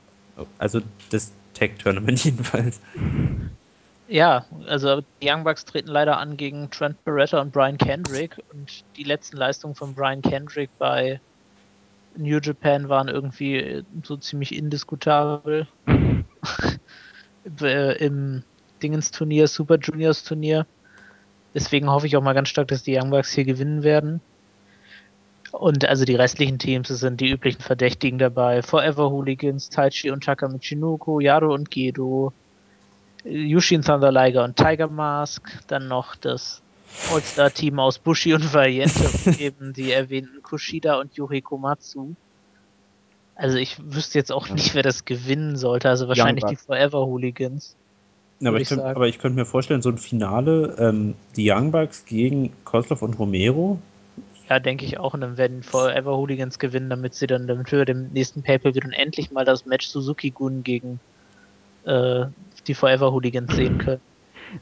Also 0.59 0.81
das 1.11 1.31
Tech 1.53 1.73
Tournament 1.77 2.25
jedenfalls. 2.25 2.81
Ja, 4.09 4.47
also 4.67 5.03
die 5.21 5.29
Young 5.29 5.45
Bucks 5.45 5.67
treten 5.67 5.89
leider 5.89 6.17
an 6.17 6.39
gegen 6.39 6.71
Trent 6.71 7.05
Beretta 7.05 7.39
und 7.39 7.53
Brian 7.53 7.77
Kendrick 7.77 8.39
und 8.51 8.83
die 8.97 9.05
letzten 9.05 9.37
Leistungen 9.37 9.75
von 9.75 9.95
Brian 9.95 10.23
Kendrick 10.23 10.71
bei 10.79 11.21
New 12.17 12.39
Japan 12.39 12.89
waren 12.89 13.09
irgendwie 13.09 13.85
so 14.05 14.17
ziemlich 14.17 14.55
indiskutabel. 14.55 15.67
Äh, 17.61 17.97
Im 17.97 18.45
Dingens-Turnier, 18.85 19.49
Super 19.49 19.77
Juniors 19.77 20.23
Turnier. 20.23 20.65
Deswegen 21.55 21.91
hoffe 21.91 22.07
ich 22.07 22.17
auch 22.17 22.23
mal 22.23 22.35
ganz 22.35 22.51
stark, 22.51 22.69
dass 22.69 22.85
die 22.85 22.97
Young 22.97 23.11
Bucks 23.11 23.33
hier 23.33 23.45
gewinnen 23.45 23.83
werden. 23.83 24.21
Und 25.53 25.85
also 25.85 26.05
die 26.05 26.15
restlichen 26.15 26.59
Teams, 26.59 26.89
sind 26.89 27.21
die 27.21 27.31
üblichen 27.31 27.61
Verdächtigen 27.61 28.19
dabei. 28.19 28.63
Forever 28.63 29.11
Hooligans, 29.11 29.69
Taichi 29.69 30.11
und 30.11 30.25
Taka 30.25 30.49
Michinoku, 30.49 31.21
Yaro 31.21 31.53
und 31.53 31.71
Gedo, 31.71 32.33
Yushin 33.25 33.83
Thunder 33.83 34.11
Liger 34.11 34.45
und 34.45 34.57
Tiger 34.57 34.89
Mask. 34.89 35.43
Dann 35.69 35.89
noch 35.89 36.17
das 36.17 36.63
All-Star-Team 37.13 37.79
aus 37.79 37.99
Bushi 37.99 38.33
und 38.35 38.53
Valiente 38.53 39.11
und 39.27 39.41
eben 39.41 39.73
die 39.75 39.93
erwähnten 39.93 40.43
Kushida 40.43 40.99
und 40.99 41.15
Yuri 41.15 41.43
Komatsu. 41.43 42.15
Also 43.35 43.59
ich 43.59 43.77
wüsste 43.85 44.19
jetzt 44.19 44.33
auch 44.33 44.49
nicht, 44.49 44.75
wer 44.75 44.83
das 44.83 45.05
gewinnen 45.05 45.57
sollte. 45.57 45.89
Also 45.89 46.09
wahrscheinlich 46.09 46.45
die 46.45 46.57
Forever 46.57 47.07
Hooligans. 47.07 47.77
Ja, 48.41 48.51
aber, 48.51 48.61
ich 48.61 48.69
könnt, 48.69 48.83
aber, 48.83 49.07
ich 49.07 49.19
könnte 49.19 49.39
mir 49.39 49.47
vorstellen, 49.47 49.83
so 49.83 49.91
ein 49.91 49.99
Finale, 49.99 50.75
ähm, 50.79 51.15
die 51.37 51.51
Young 51.51 51.71
Bucks 51.71 52.05
gegen 52.07 52.53
Kozlov 52.65 53.03
und 53.03 53.19
Romero. 53.19 53.79
Ja, 54.53 54.59
denke 54.59 54.85
ich 54.85 54.99
auch. 54.99 55.15
Und 55.15 55.23
dann 55.23 55.39
werden 55.39 55.63
Forever 55.63 56.15
Hooligans 56.15 56.59
gewinnen, 56.59 56.91
damit 56.91 57.15
sie 57.15 57.27
dann 57.27 57.47
damit 57.47 57.73
wir 57.73 57.87
dem 57.87 58.09
nächsten 58.13 58.43
Pay-Per-View 58.43 58.83
dann 58.83 58.93
endlich 58.93 59.33
mal 59.33 59.47
das 59.47 59.65
Match 59.65 59.87
Suzuki-Gun 59.87 60.63
gegen 60.63 61.01
äh, 61.85 62.27
die 62.67 62.75
Forever 62.75 63.13
Hooligans 63.13 63.57
sehen 63.57 63.79
können. 63.79 64.03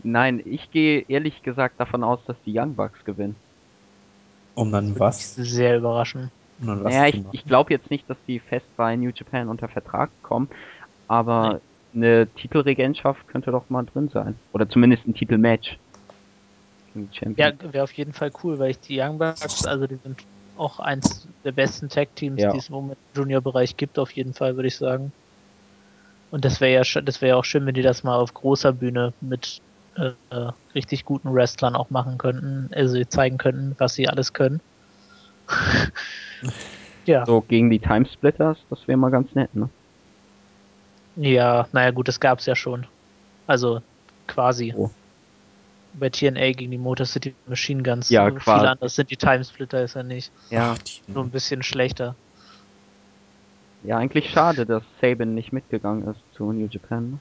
Nein, 0.05 0.43
ich 0.45 0.71
gehe 0.71 1.05
ehrlich 1.09 1.43
gesagt 1.43 1.81
davon 1.81 2.05
aus, 2.05 2.21
dass 2.29 2.37
die 2.47 2.57
Young 2.57 2.77
Bucks 2.77 3.05
gewinnen. 3.05 3.35
Und 4.55 4.71
dann 4.71 4.97
was? 4.97 5.35
Sehr 5.35 5.79
überraschend. 5.79 6.31
Naja, 6.61 7.09
ich, 7.09 7.25
ich 7.33 7.45
glaube 7.45 7.73
jetzt 7.73 7.91
nicht, 7.91 8.09
dass 8.09 8.19
die 8.29 8.39
fest 8.39 8.67
bei 8.77 8.95
New 8.95 9.11
Japan 9.13 9.49
unter 9.49 9.67
Vertrag 9.67 10.11
kommen, 10.23 10.49
aber 11.09 11.61
nee. 11.95 12.07
eine 12.07 12.29
Titelregentschaft 12.29 13.27
könnte 13.27 13.51
doch 13.51 13.69
mal 13.71 13.83
drin 13.83 14.09
sein. 14.09 14.37
Oder 14.53 14.69
zumindest 14.69 15.05
ein 15.09 15.15
Titelmatch. 15.15 15.79
Ja, 17.37 17.53
wäre 17.73 17.85
auf 17.85 17.93
jeden 17.93 18.13
Fall 18.13 18.33
cool, 18.43 18.59
weil 18.59 18.73
ich 18.73 18.81
die 18.81 19.01
Young 19.01 19.19
Bucks, 19.19 19.65
also 19.65 19.87
die 19.87 19.99
sind 20.03 20.25
auch 20.57 20.81
eins 20.81 21.29
der 21.45 21.53
besten 21.53 21.89
Tag-Teams, 21.89 22.43
ja. 22.43 22.53
die 22.53 22.59
es 22.59 22.69
im 22.69 22.75
Moment 22.75 22.99
im 23.15 23.21
Junior-Bereich 23.21 23.77
gibt, 23.77 23.99
auf 23.99 24.11
jeden 24.13 24.35
Fall, 24.35 24.57
würde 24.57 24.69
ich 24.69 24.77
sagen. 24.77 25.13
Und 26.31 26.45
das 26.45 26.61
wäre 26.61 26.73
ja, 26.73 27.01
das 27.01 27.21
wäre 27.21 27.31
ja 27.31 27.37
auch 27.37 27.45
schön, 27.45 27.67
wenn 27.67 27.75
die 27.75 27.83
das 27.83 28.03
mal 28.03 28.17
auf 28.17 28.35
großer 28.35 28.73
Bühne 28.73 29.13
mit 29.21 29.61
äh, 29.97 30.13
richtig 30.75 31.05
guten 31.05 31.33
Wrestlern 31.35 31.75
auch 31.75 31.91
machen 31.91 32.19
könnten, 32.19 32.71
also 32.75 33.03
zeigen 33.05 33.39
könnten, 33.39 33.75
was 33.79 33.95
sie 33.95 34.09
alles 34.09 34.33
können. 34.33 34.61
ja. 37.07 37.27
So 37.27 37.41
gegen 37.41 37.71
die 37.71 37.81
Timesplitters, 37.81 38.59
das 38.69 38.87
wäre 38.87 38.99
mal 38.99 39.11
ganz 39.11 39.35
nett, 39.35 39.55
ne? 39.55 39.69
Ja, 41.17 41.69
naja 41.73 41.91
gut, 41.91 42.09
das 42.09 42.21
gab's 42.21 42.47
ja 42.47 42.55
schon. 42.55 42.87
Also 43.47 43.83
quasi. 44.27 44.73
Oh. 44.77 44.91
Bei 45.95 46.09
TNA 46.09 46.53
gegen 46.53 46.71
die 46.71 46.79
Motor 46.79 47.07
City 47.07 47.35
Machine 47.47 47.83
Guns. 47.83 48.11
Ja, 48.11 48.29
so 48.31 48.37
quasi. 48.37 48.61
Viel 48.61 48.69
anders 48.69 48.95
sind 48.95 49.11
die 49.11 49.17
Timesplitter, 49.17 49.83
ist 49.83 49.95
ja 49.95 50.03
nicht. 50.03 50.31
Ja. 50.51 50.77
Nur 51.09 51.25
ein 51.25 51.31
bisschen 51.31 51.63
schlechter. 51.63 52.15
Ja, 53.83 53.97
eigentlich 53.99 54.31
schade, 54.31 54.67
dass 54.67 54.83
Sabin 55.01 55.35
nicht 55.35 55.53
mitgegangen 55.53 56.07
ist 56.07 56.21
zu 56.35 56.53
New 56.53 56.69
Japan. 56.71 57.13
Ne? 57.13 57.19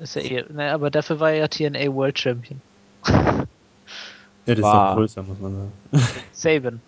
Ist 0.00 0.16
ja 0.16 0.22
eh, 0.22 0.44
naja, 0.48 0.74
aber 0.74 0.90
dafür 0.90 1.20
war 1.20 1.30
er 1.30 1.36
ja 1.36 1.48
TNA 1.48 1.92
World 1.94 2.18
Champion. 2.18 2.60
Ja, 4.46 4.54
das 4.54 4.62
war. 4.62 4.84
ist 4.84 4.90
auch 4.90 4.96
größer, 4.96 5.22
muss 5.22 5.40
man 5.40 5.54
sagen. 5.54 5.72
Sabin. 6.32 6.80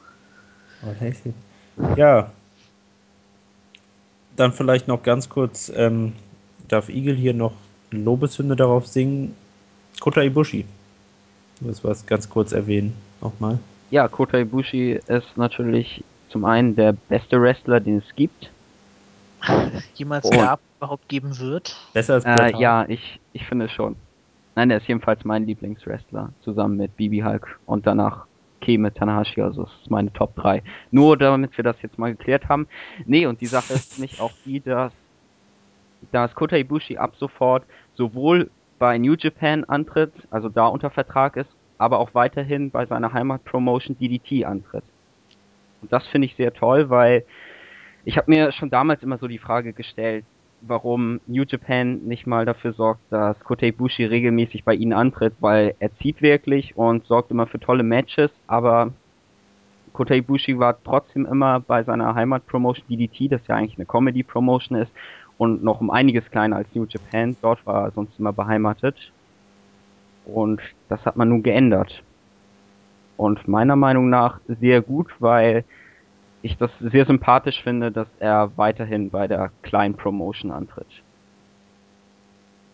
Ja. 1.96 2.30
Dann 4.36 4.52
vielleicht 4.52 4.88
noch 4.88 5.02
ganz 5.02 5.28
kurz, 5.28 5.72
ähm, 5.74 6.12
darf 6.68 6.88
Eagle 6.88 7.14
hier 7.14 7.32
noch 7.32 7.52
eine 7.90 8.02
Lobeshymne 8.02 8.56
darauf 8.56 8.86
singen? 8.86 9.34
Kota 10.00 10.20
Ibushi. 10.20 10.66
Das 11.60 11.84
was 11.84 12.06
ganz 12.06 12.28
kurz 12.28 12.52
erwähnen, 12.52 12.94
nochmal. 13.20 13.58
Ja, 13.90 14.08
Kota 14.08 14.38
Ibushi 14.38 14.92
ist 15.06 15.36
natürlich 15.36 16.04
zum 16.28 16.44
einen 16.44 16.76
der 16.76 16.92
beste 16.92 17.40
Wrestler, 17.40 17.80
den 17.80 17.98
es 17.98 18.14
gibt. 18.14 18.50
Jemals 19.94 20.26
oh. 20.26 20.30
gab, 20.30 20.60
überhaupt 20.78 21.08
geben 21.08 21.38
wird. 21.38 21.76
Besser 21.92 22.14
als 22.14 22.24
Bret 22.24 22.54
äh, 22.54 22.58
Ja, 22.58 22.84
ich, 22.88 23.20
ich 23.32 23.44
finde 23.46 23.68
schon. 23.68 23.96
Nein, 24.54 24.70
er 24.70 24.78
ist 24.78 24.88
jedenfalls 24.88 25.24
mein 25.24 25.46
Lieblingswrestler, 25.46 26.32
zusammen 26.42 26.76
mit 26.78 26.96
Bibi 26.96 27.20
Hulk 27.20 27.58
und 27.66 27.86
danach 27.86 28.26
käme 28.60 28.92
Tanahashi, 28.92 29.42
also 29.42 29.64
das 29.64 29.72
ist 29.82 29.90
meine 29.90 30.12
Top 30.12 30.34
3. 30.36 30.62
Nur 30.90 31.16
damit 31.16 31.56
wir 31.56 31.62
das 31.62 31.76
jetzt 31.82 31.98
mal 31.98 32.14
geklärt 32.14 32.48
haben. 32.48 32.66
Nee, 33.04 33.26
und 33.26 33.40
die 33.40 33.46
Sache 33.46 33.74
ist 33.74 33.98
nicht 33.98 34.20
auch 34.20 34.32
die, 34.44 34.60
dass, 34.60 34.92
dass 36.10 36.34
Kota 36.34 36.56
Ibushi 36.56 36.96
ab 36.96 37.14
sofort 37.18 37.64
sowohl 37.94 38.50
bei 38.78 38.98
New 38.98 39.14
Japan 39.14 39.64
antritt, 39.64 40.12
also 40.30 40.48
da 40.48 40.66
unter 40.66 40.90
Vertrag 40.90 41.36
ist, 41.36 41.50
aber 41.78 41.98
auch 41.98 42.14
weiterhin 42.14 42.70
bei 42.70 42.86
seiner 42.86 43.12
Heimatpromotion 43.12 43.96
DDT 43.98 44.44
antritt. 44.44 44.84
Und 45.82 45.92
das 45.92 46.06
finde 46.08 46.26
ich 46.26 46.36
sehr 46.36 46.52
toll, 46.52 46.90
weil 46.90 47.24
ich 48.04 48.16
habe 48.16 48.30
mir 48.30 48.52
schon 48.52 48.70
damals 48.70 49.02
immer 49.02 49.18
so 49.18 49.28
die 49.28 49.38
Frage 49.38 49.72
gestellt, 49.72 50.24
warum 50.62 51.20
New 51.26 51.44
Japan 51.46 51.98
nicht 52.04 52.26
mal 52.26 52.46
dafür 52.46 52.72
sorgt, 52.72 53.00
dass 53.10 53.38
Kota 53.40 53.66
Ibushi 53.66 54.04
regelmäßig 54.04 54.64
bei 54.64 54.74
ihnen 54.74 54.92
antritt, 54.92 55.34
weil 55.40 55.74
er 55.78 55.94
zieht 55.96 56.22
wirklich 56.22 56.76
und 56.76 57.04
sorgt 57.06 57.30
immer 57.30 57.46
für 57.46 57.60
tolle 57.60 57.82
Matches, 57.82 58.30
aber 58.46 58.92
Kota 59.92 60.14
Ibushi 60.14 60.58
war 60.58 60.76
trotzdem 60.82 61.26
immer 61.26 61.60
bei 61.60 61.82
seiner 61.82 62.14
Heimatpromotion 62.14 62.86
DDT, 62.88 63.32
das 63.32 63.46
ja 63.46 63.56
eigentlich 63.56 63.78
eine 63.78 63.86
Comedy-Promotion 63.86 64.78
ist 64.78 64.92
und 65.38 65.62
noch 65.62 65.80
um 65.80 65.90
einiges 65.90 66.30
kleiner 66.30 66.56
als 66.56 66.68
New 66.74 66.86
Japan. 66.88 67.36
Dort 67.42 67.64
war 67.66 67.84
er 67.86 67.90
sonst 67.90 68.18
immer 68.18 68.32
beheimatet. 68.32 69.12
Und 70.24 70.60
das 70.88 71.04
hat 71.04 71.16
man 71.16 71.28
nun 71.28 71.42
geändert. 71.42 72.02
Und 73.16 73.46
meiner 73.48 73.76
Meinung 73.76 74.10
nach 74.10 74.40
sehr 74.46 74.82
gut, 74.82 75.08
weil 75.20 75.64
ich 76.42 76.56
das 76.56 76.70
sehr 76.80 77.06
sympathisch 77.06 77.62
finde, 77.62 77.90
dass 77.90 78.08
er 78.18 78.56
weiterhin 78.56 79.10
bei 79.10 79.26
der 79.26 79.50
kleinen 79.62 79.94
Promotion 79.94 80.50
antritt. 80.50 80.86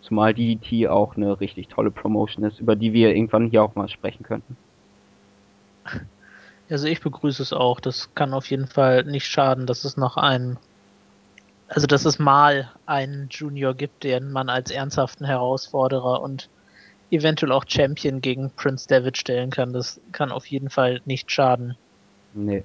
Zumal 0.03 0.35
DDT 0.35 0.89
auch 0.89 1.17
eine 1.17 1.41
richtig 1.41 1.69
tolle 1.69 1.91
Promotion 1.91 2.45
ist, 2.45 2.61
über 2.61 2.75
die 2.75 2.93
wir 2.93 3.15
irgendwann 3.15 3.51
hier 3.51 3.63
auch 3.63 3.75
mal 3.75 3.89
sprechen 3.89 4.25
könnten. 4.25 4.57
Also 6.71 6.87
ich 6.87 7.03
begrüße 7.03 7.43
es 7.43 7.53
auch. 7.53 7.81
Das 7.81 8.15
kann 8.15 8.33
auf 8.33 8.47
jeden 8.47 8.67
Fall 8.67 9.05
nicht 9.05 9.27
schaden, 9.27 9.67
dass 9.67 9.85
es 9.85 9.99
noch 9.99 10.17
einen, 10.17 10.59
also 11.75 11.87
dass 11.87 12.05
es 12.05 12.19
mal 12.19 12.71
einen 12.85 13.29
Junior 13.31 13.75
gibt, 13.75 14.05
den 14.05 14.31
man 14.31 14.49
als 14.49 14.71
ernsthaften 14.71 15.25
Herausforderer 15.25 16.21
und 16.21 16.51
eventuell 17.11 17.53
auch 17.53 17.65
Champion 17.67 18.21
gegen 18.21 18.51
Prince 18.51 18.87
David 18.89 19.17
stellen 19.17 19.51
kann. 19.51 19.73
Das 19.73 20.01
kann 20.13 20.33
auf 20.33 20.47
jeden 20.47 20.69
Fall 20.69 21.01
nicht 21.07 21.31
schaden. 21.31 21.77
Nee. 22.35 22.65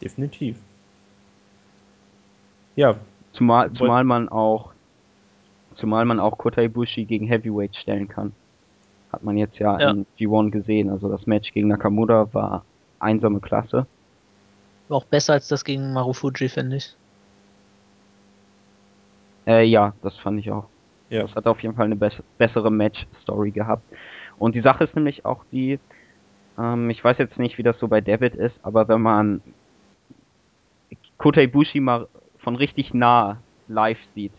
Definitiv. 0.00 0.58
Ja. 2.76 2.96
Zumal, 3.32 3.72
zumal 3.72 4.04
man 4.04 4.28
auch 4.28 4.72
zumal 5.76 6.04
man 6.04 6.20
auch 6.20 6.38
Kota 6.38 6.62
Ibushi 6.62 7.04
gegen 7.04 7.26
Heavyweight 7.26 7.76
stellen 7.76 8.08
kann. 8.08 8.32
Hat 9.12 9.22
man 9.22 9.36
jetzt 9.36 9.58
ja, 9.58 9.78
ja. 9.78 9.90
in 9.90 10.06
G1 10.18 10.50
gesehen. 10.50 10.90
Also 10.90 11.08
das 11.08 11.26
Match 11.26 11.52
gegen 11.52 11.68
Nakamura 11.68 12.32
war 12.32 12.64
einsame 12.98 13.40
Klasse. 13.40 13.86
War 14.88 14.98
auch 14.98 15.04
besser 15.04 15.34
als 15.34 15.48
das 15.48 15.64
gegen 15.64 15.92
Marufuji, 15.92 16.48
finde 16.48 16.76
ich. 16.76 16.96
Äh, 19.46 19.64
ja, 19.64 19.94
das 20.02 20.16
fand 20.18 20.40
ich 20.40 20.50
auch. 20.50 20.66
Ja. 21.10 21.22
Das 21.22 21.34
hat 21.34 21.46
auf 21.46 21.60
jeden 21.60 21.74
Fall 21.74 21.86
eine 21.86 21.96
be 21.96 22.10
bessere 22.38 22.70
Match-Story 22.70 23.50
gehabt. 23.50 23.82
Und 24.38 24.54
die 24.54 24.62
Sache 24.62 24.84
ist 24.84 24.96
nämlich 24.96 25.24
auch 25.24 25.44
die, 25.52 25.78
ähm, 26.58 26.90
ich 26.90 27.02
weiß 27.02 27.18
jetzt 27.18 27.38
nicht, 27.38 27.58
wie 27.58 27.62
das 27.62 27.78
so 27.78 27.88
bei 27.88 28.00
David 28.00 28.34
ist, 28.34 28.58
aber 28.62 28.88
wenn 28.88 29.00
man 29.00 29.40
Kota 31.18 31.40
Ibushi 31.40 31.80
mal 31.80 32.08
von 32.38 32.56
richtig 32.56 32.94
nah 32.94 33.38
live 33.68 33.98
sieht, 34.14 34.32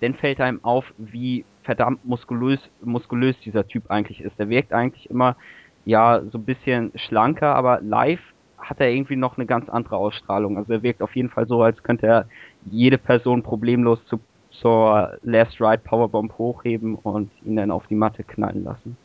dann 0.00 0.14
fällt 0.14 0.40
einem 0.40 0.62
auf, 0.64 0.84
wie 0.98 1.44
verdammt 1.62 2.04
muskulös, 2.04 2.60
muskulös 2.82 3.38
dieser 3.40 3.66
Typ 3.66 3.90
eigentlich 3.90 4.20
ist. 4.20 4.38
Der 4.38 4.48
wirkt 4.48 4.72
eigentlich 4.72 5.10
immer, 5.10 5.36
ja, 5.84 6.22
so 6.30 6.38
ein 6.38 6.44
bisschen 6.44 6.92
schlanker, 6.94 7.54
aber 7.54 7.80
live 7.80 8.20
hat 8.58 8.80
er 8.80 8.90
irgendwie 8.90 9.16
noch 9.16 9.36
eine 9.36 9.46
ganz 9.46 9.68
andere 9.68 9.96
Ausstrahlung. 9.96 10.56
Also 10.56 10.72
er 10.72 10.82
wirkt 10.82 11.02
auf 11.02 11.14
jeden 11.16 11.30
Fall 11.30 11.46
so, 11.46 11.62
als 11.62 11.82
könnte 11.82 12.06
er 12.06 12.26
jede 12.70 12.98
Person 12.98 13.42
problemlos 13.42 14.04
zu, 14.06 14.20
zur 14.60 15.18
Last 15.22 15.60
Ride 15.60 15.82
Powerbomb 15.84 16.36
hochheben 16.38 16.96
und 16.96 17.30
ihn 17.44 17.56
dann 17.56 17.70
auf 17.70 17.86
die 17.86 17.94
Matte 17.94 18.24
knallen 18.24 18.64
lassen. 18.64 18.96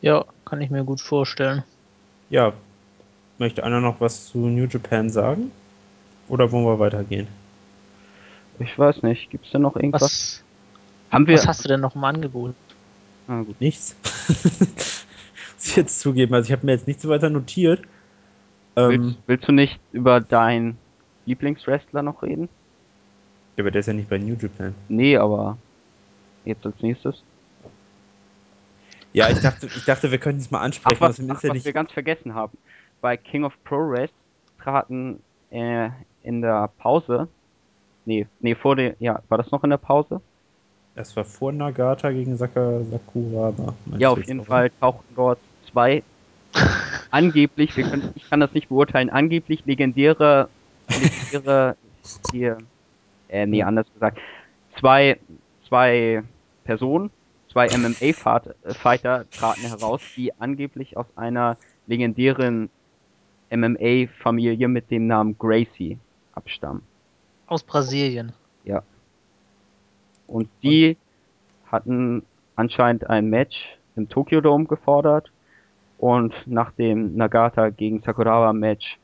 Ja, 0.00 0.24
kann 0.44 0.60
ich 0.60 0.70
mir 0.70 0.84
gut 0.84 1.00
vorstellen. 1.00 1.64
Ja, 2.30 2.52
Möchte 3.38 3.64
einer 3.64 3.80
noch 3.80 4.00
was 4.00 4.28
zu 4.28 4.38
New 4.38 4.66
Japan 4.66 5.10
sagen? 5.10 5.50
Oder 6.28 6.50
wollen 6.52 6.64
wir 6.64 6.78
weitergehen? 6.78 7.28
Ich 8.58 8.78
weiß 8.78 9.02
nicht. 9.02 9.30
Gibt 9.30 9.44
es 9.44 9.52
denn 9.52 9.62
noch 9.62 9.76
irgendwas? 9.76 10.02
Was, 10.02 10.44
Haben 11.10 11.26
wir, 11.26 11.34
was 11.34 11.46
hast 11.46 11.64
du 11.64 11.68
denn 11.68 11.80
noch 11.80 11.94
im 11.94 12.04
Angebot? 12.04 12.54
Ah, 13.28 13.42
gut. 13.42 13.60
Nichts. 13.60 13.94
Muss 14.28 15.66
ich 15.66 15.76
jetzt 15.76 16.00
zugeben. 16.00 16.34
Also 16.34 16.46
ich 16.46 16.52
habe 16.52 16.64
mir 16.64 16.72
jetzt 16.72 16.86
nichts 16.86 17.06
weiter 17.06 17.28
notiert. 17.28 17.82
Ähm, 18.76 18.88
willst, 18.88 19.18
willst, 19.26 19.48
du 19.48 19.52
nicht 19.52 19.78
über 19.92 20.20
deinen 20.20 20.78
Lieblingswrestler 21.26 22.02
noch 22.02 22.22
reden? 22.22 22.48
Ja, 23.56 23.62
aber 23.62 23.70
der 23.70 23.80
ist 23.80 23.86
ja 23.86 23.92
nicht 23.92 24.08
bei 24.08 24.18
New 24.18 24.34
Japan. 24.34 24.74
Nee, 24.88 25.16
aber 25.16 25.56
jetzt 26.44 26.64
als 26.66 26.80
nächstes. 26.80 27.22
Ja, 29.12 29.30
ich 29.30 29.40
dachte, 29.40 29.66
ich 29.66 29.84
dachte, 29.84 30.10
wir 30.10 30.18
könnten 30.18 30.42
es 30.42 30.50
mal 30.50 30.60
ansprechen. 30.60 30.98
Ach, 31.00 31.08
was, 31.08 31.20
ach, 31.20 31.42
ja 31.42 31.54
was 31.54 31.64
wir 31.64 31.72
ganz 31.72 31.90
vergessen 31.92 32.34
haben 32.34 32.56
bei 33.00 33.16
King 33.16 33.44
of 33.44 33.52
ProRes 33.64 34.10
traten 34.60 35.22
äh, 35.50 35.90
in 36.22 36.42
der 36.42 36.70
Pause, 36.78 37.28
nee, 38.04 38.26
nee, 38.40 38.54
vor 38.54 38.76
der, 38.76 38.96
ja, 38.98 39.22
war 39.28 39.38
das 39.38 39.50
noch 39.50 39.62
in 39.64 39.70
der 39.70 39.76
Pause? 39.76 40.20
Das 40.94 41.14
war 41.14 41.24
vor 41.24 41.52
Nagata 41.52 42.10
gegen 42.10 42.36
Saka 42.36 42.80
Sakuraba. 42.90 43.74
Ja, 43.98 44.10
auf 44.10 44.26
jeden 44.26 44.40
auch? 44.40 44.46
Fall 44.46 44.70
tauchten 44.80 45.14
dort 45.14 45.38
zwei 45.70 46.02
angeblich, 47.10 47.76
wir 47.76 47.84
können, 47.84 48.10
ich 48.14 48.28
kann 48.28 48.40
das 48.40 48.52
nicht 48.54 48.68
beurteilen, 48.68 49.10
angeblich 49.10 49.64
legendäre, 49.66 50.48
legendäre 50.88 51.76
hier, 52.32 52.58
äh, 53.28 53.46
nee, 53.46 53.58
Ja. 53.58 53.66
anders 53.66 53.92
gesagt, 53.92 54.18
zwei, 54.78 55.18
zwei 55.68 56.22
Personen, 56.64 57.10
zwei 57.50 57.68
MMA-Fighter 57.76 59.30
traten 59.30 59.62
heraus, 59.62 60.00
die 60.16 60.32
angeblich 60.38 60.96
aus 60.96 61.06
einer 61.16 61.56
legendären 61.86 62.70
MMA-Familie 63.50 64.68
mit 64.68 64.90
dem 64.90 65.06
Namen 65.06 65.38
Gracie 65.38 65.98
abstammen. 66.32 66.82
Aus 67.46 67.62
Brasilien. 67.62 68.32
Ja. 68.64 68.82
Und 70.26 70.48
die 70.62 70.96
hatten 71.70 72.24
anscheinend 72.56 73.08
ein 73.08 73.30
Match 73.30 73.78
im 73.94 74.08
Tokyo 74.08 74.40
Dome 74.40 74.64
gefordert 74.66 75.30
und 75.98 76.34
nach 76.46 76.72
dem 76.72 77.16
Nagata 77.16 77.70
gegen 77.70 78.02
Sakuraba 78.02 78.52
Match 78.52 78.98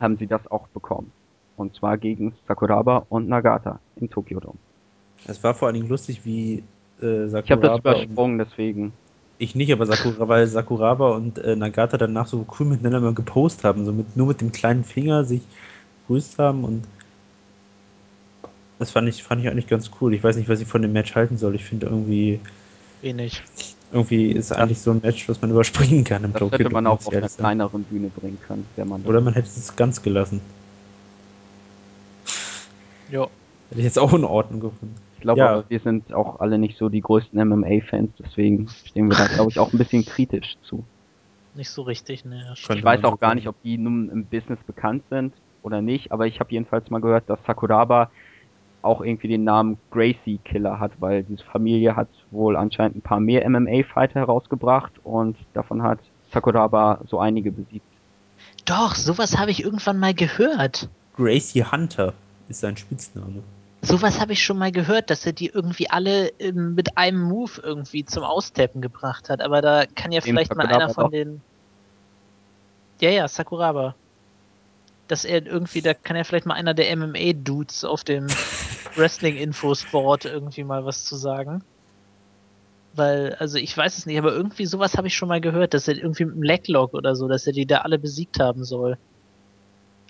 haben 0.00 0.16
sie 0.16 0.26
das 0.26 0.46
auch 0.50 0.68
bekommen. 0.68 1.10
Und 1.58 1.74
zwar 1.74 1.98
gegen 1.98 2.34
Sakuraba 2.46 3.04
und 3.08 3.28
Nagata 3.28 3.80
im 3.96 4.08
Tokyo 4.08 4.38
Dome. 4.38 4.58
Es 5.26 5.42
war 5.42 5.54
vor 5.54 5.66
allen 5.66 5.74
Dingen 5.74 5.88
lustig, 5.88 6.20
wie 6.24 6.62
äh, 7.02 7.26
Ich 7.26 7.32
habe 7.32 7.32
das 7.32 7.32
Sakuraba 7.32 7.66
und, 7.66 7.80
übersprungen, 7.80 8.38
deswegen. 8.38 8.92
ich 9.38 9.54
nicht, 9.54 9.72
aber 9.72 9.86
Sakuraba, 9.86 10.28
weil 10.28 10.46
Sakuraba 10.46 11.10
und 11.16 11.38
äh, 11.38 11.56
Nagata 11.56 11.98
danach 11.98 12.28
so 12.28 12.46
cool 12.58 12.66
miteinander 12.66 13.00
mal 13.00 13.14
gepostet 13.14 13.64
haben, 13.64 13.84
so 13.84 13.92
mit, 13.92 14.16
nur 14.16 14.28
mit 14.28 14.40
dem 14.40 14.52
kleinen 14.52 14.84
Finger 14.84 15.24
sich 15.24 15.42
grüßt 16.06 16.38
haben 16.38 16.62
und 16.64 16.84
das 18.78 18.92
fand 18.92 19.08
ich, 19.08 19.24
fand 19.24 19.42
ich 19.42 19.48
eigentlich 19.48 19.66
ganz 19.66 19.90
cool. 20.00 20.14
Ich 20.14 20.22
weiß 20.22 20.36
nicht, 20.36 20.48
was 20.48 20.60
ich 20.60 20.68
von 20.68 20.82
dem 20.82 20.92
Match 20.92 21.16
halten 21.16 21.36
soll. 21.36 21.56
Ich 21.56 21.64
finde 21.64 21.86
irgendwie, 21.86 22.38
Wenig. 23.02 23.42
irgendwie 23.92 24.30
ist 24.30 24.52
eigentlich 24.52 24.78
so 24.78 24.92
ein 24.92 25.00
Match, 25.02 25.28
was 25.28 25.42
man 25.42 25.50
überspringen 25.52 26.04
kann 26.04 26.22
im 26.22 26.32
Das 26.32 26.38
Tokyo 26.38 26.58
hätte 26.58 26.70
man 26.70 26.86
auch 26.86 27.04
auf 27.04 27.12
einer 27.12 27.28
kleineren 27.28 27.82
Bühne 27.82 28.08
bringen 28.08 28.38
können, 28.46 28.66
wenn 28.76 28.86
man 28.86 29.02
Oder 29.02 29.20
man 29.20 29.34
hätte 29.34 29.48
es 29.48 29.74
ganz 29.74 30.00
gelassen. 30.00 30.40
Ja. 33.10 33.22
Hätte 33.70 33.80
ich 33.80 33.84
jetzt 33.84 33.98
auch 33.98 34.12
in 34.14 34.24
Ordnung 34.24 34.60
gefunden. 34.60 34.94
Ich 35.16 35.22
glaube 35.22 35.40
Ja. 35.40 35.64
wir 35.68 35.80
sind 35.80 36.12
auch 36.14 36.40
alle 36.40 36.58
nicht 36.58 36.78
so 36.78 36.88
die 36.88 37.00
größten 37.00 37.38
MMA-Fans, 37.40 38.10
deswegen 38.18 38.68
stehen 38.68 39.08
wir 39.08 39.16
da, 39.16 39.26
glaube 39.26 39.50
ich, 39.50 39.58
auch 39.58 39.72
ein 39.72 39.78
bisschen 39.78 40.04
kritisch 40.04 40.56
zu. 40.62 40.84
Nicht 41.54 41.70
so 41.70 41.82
richtig, 41.82 42.24
ne. 42.24 42.54
ja, 42.56 42.74
Ich 42.74 42.84
weiß 42.84 43.02
auch 43.04 43.18
gar 43.18 43.34
nicht, 43.34 43.48
ob 43.48 43.60
die 43.62 43.78
nun 43.78 44.10
im 44.10 44.24
Business 44.26 44.60
bekannt 44.66 45.02
sind 45.10 45.34
oder 45.62 45.82
nicht, 45.82 46.12
aber 46.12 46.26
ich 46.26 46.38
habe 46.38 46.52
jedenfalls 46.52 46.88
mal 46.88 47.00
gehört, 47.00 47.28
dass 47.28 47.40
Sakuraba 47.46 48.10
auch 48.80 49.00
irgendwie 49.00 49.26
den 49.26 49.42
Namen 49.42 49.76
Gracie 49.90 50.38
Killer 50.44 50.78
hat, 50.78 50.92
weil 51.00 51.24
diese 51.24 51.42
Familie 51.44 51.96
hat 51.96 52.08
wohl 52.30 52.56
anscheinend 52.56 52.96
ein 52.96 53.02
paar 53.02 53.18
mehr 53.18 53.44
MMA-Fighter 53.48 54.20
herausgebracht 54.20 54.92
und 55.02 55.36
davon 55.52 55.82
hat 55.82 55.98
Sakuraba 56.32 57.00
so 57.08 57.18
einige 57.18 57.50
besiegt. 57.50 57.84
Doch, 58.66 58.94
sowas 58.94 59.36
habe 59.36 59.50
ich 59.50 59.64
irgendwann 59.64 59.98
mal 59.98 60.14
gehört. 60.14 60.88
Gracie 61.16 61.64
Hunter 61.64 62.14
ist 62.48 62.60
sein 62.60 62.76
Spitzname. 62.76 63.42
Sowas 63.80 64.20
habe 64.20 64.32
ich 64.32 64.42
schon 64.42 64.58
mal 64.58 64.72
gehört, 64.72 65.10
dass 65.10 65.24
er 65.24 65.32
die 65.32 65.46
irgendwie 65.46 65.88
alle 65.88 66.28
ähm, 66.40 66.74
mit 66.74 66.98
einem 66.98 67.20
Move 67.20 67.60
irgendwie 67.62 68.04
zum 68.04 68.24
Austappen 68.24 68.80
gebracht 68.80 69.30
hat. 69.30 69.40
Aber 69.40 69.62
da 69.62 69.86
kann 69.86 70.10
ja 70.10 70.20
Den 70.20 70.34
vielleicht 70.34 70.54
mal 70.54 70.66
einer 70.66 70.90
von 70.90 71.04
doch. 71.04 71.10
den. 71.10 71.40
Ja, 73.00 73.10
ja, 73.10 73.28
Sakuraba. 73.28 73.94
Dass 75.06 75.24
er 75.24 75.46
irgendwie, 75.46 75.80
da 75.80 75.94
kann 75.94 76.16
ja 76.16 76.24
vielleicht 76.24 76.44
mal 76.44 76.54
einer 76.54 76.74
der 76.74 76.94
MMA-Dudes 76.96 77.84
auf 77.84 78.02
dem 78.02 78.26
Wrestling-Infosport 78.96 80.24
irgendwie 80.24 80.64
mal 80.64 80.84
was 80.84 81.04
zu 81.04 81.16
sagen. 81.16 81.62
Weil, 82.94 83.34
also 83.34 83.58
ich 83.58 83.76
weiß 83.76 83.96
es 83.96 84.06
nicht, 84.06 84.18
aber 84.18 84.32
irgendwie 84.32 84.66
sowas 84.66 84.96
habe 84.96 85.06
ich 85.06 85.16
schon 85.16 85.28
mal 85.28 85.40
gehört, 85.40 85.72
dass 85.72 85.86
er 85.86 85.96
irgendwie 85.96 86.24
mit 86.24 86.34
dem 86.34 86.42
Leglock 86.42 86.94
oder 86.94 87.14
so, 87.14 87.28
dass 87.28 87.46
er 87.46 87.52
die 87.52 87.66
da 87.66 87.78
alle 87.78 87.98
besiegt 87.98 88.40
haben 88.40 88.64
soll. 88.64 88.98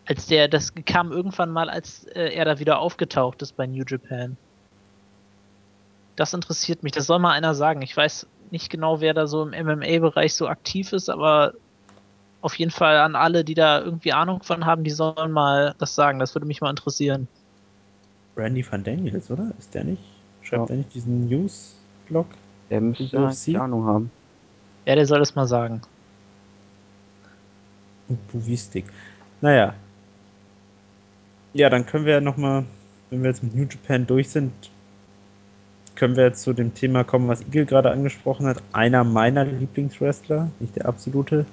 Als 0.08 0.26
der, 0.26 0.48
das 0.48 0.72
kam 0.86 1.12
irgendwann 1.12 1.50
mal, 1.50 1.68
als 1.68 2.04
äh, 2.04 2.32
er 2.32 2.46
da 2.46 2.58
wieder 2.58 2.78
aufgetaucht 2.78 3.42
ist 3.42 3.56
bei 3.56 3.66
New 3.66 3.84
Japan. 3.86 4.38
Das 6.16 6.32
interessiert 6.32 6.82
mich, 6.82 6.92
das 6.92 7.06
soll 7.06 7.18
mal 7.18 7.32
einer 7.32 7.54
sagen. 7.54 7.82
Ich 7.82 7.94
weiß 7.94 8.26
nicht 8.50 8.70
genau, 8.70 9.02
wer 9.02 9.12
da 9.12 9.26
so 9.26 9.46
im 9.46 9.50
MMA-Bereich 9.50 10.32
so 10.34 10.48
aktiv 10.48 10.94
ist, 10.94 11.10
aber 11.10 11.52
auf 12.40 12.54
jeden 12.54 12.70
Fall 12.70 12.96
an 12.98 13.16
alle, 13.16 13.44
die 13.44 13.52
da 13.52 13.80
irgendwie 13.80 14.14
Ahnung 14.14 14.42
von 14.42 14.64
haben, 14.64 14.82
die 14.82 14.90
sollen 14.90 15.30
mal 15.30 15.74
das 15.78 15.94
sagen. 15.94 16.18
Das 16.18 16.34
würde 16.34 16.46
mich 16.46 16.62
mal 16.62 16.70
interessieren. 16.70 17.28
Randy 18.34 18.64
Van 18.68 18.82
Daniels, 18.82 19.30
oder? 19.30 19.52
Ist 19.58 19.74
der 19.74 19.84
nicht? 19.84 20.02
Schreibt 20.42 20.62
Ja. 20.62 20.66
der 20.68 20.76
nicht 20.76 20.94
diesen 20.94 21.28
News-Blog? 21.28 22.26
Der 22.70 22.80
müsste 22.80 23.18
UFC? 23.18 23.56
Ahnung 23.56 23.84
haben. 23.84 24.10
Ja, 24.86 24.94
der 24.94 25.04
soll 25.06 25.18
das 25.18 25.34
mal 25.34 25.46
sagen. 25.46 25.82
Und 28.08 28.26
Buvistik. 28.32 28.86
Naja. 29.42 29.74
Ja, 31.52 31.70
dann 31.70 31.86
können 31.86 32.04
wir 32.04 32.14
ja 32.14 32.20
nochmal, 32.20 32.64
wenn 33.10 33.22
wir 33.22 33.30
jetzt 33.30 33.42
mit 33.42 33.54
New 33.54 33.64
Japan 33.64 34.06
durch 34.06 34.30
sind, 34.30 34.52
können 35.94 36.16
wir 36.16 36.24
jetzt 36.24 36.42
zu 36.42 36.52
dem 36.52 36.74
Thema 36.74 37.02
kommen, 37.02 37.26
was 37.26 37.40
Igel 37.40 37.66
gerade 37.66 37.90
angesprochen 37.90 38.46
hat. 38.46 38.62
Einer 38.72 39.02
meiner 39.02 39.44
Lieblingswrestler, 39.44 40.50
nicht 40.60 40.76
der 40.76 40.86
absolute, 40.86 41.44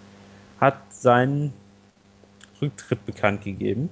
hat 0.59 0.77
seinen 0.91 1.51
Rücktritt 2.61 3.05
bekannt 3.05 3.43
gegeben. 3.43 3.89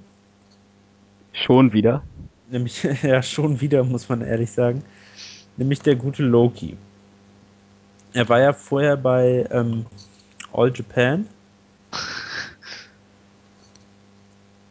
Schon 1.32 1.72
wieder. 1.72 2.04
Nämlich, 2.48 2.82
ja, 3.02 3.22
schon 3.22 3.60
wieder, 3.60 3.82
muss 3.82 4.08
man 4.08 4.22
ehrlich 4.22 4.52
sagen. 4.52 4.84
Nämlich 5.56 5.80
der 5.80 5.96
gute 5.96 6.22
Loki. 6.22 6.76
Er 8.12 8.28
war 8.28 8.40
ja 8.40 8.52
vorher 8.52 8.96
bei 8.96 9.46
ähm, 9.50 9.86
All 10.52 10.72
Japan. 10.72 11.26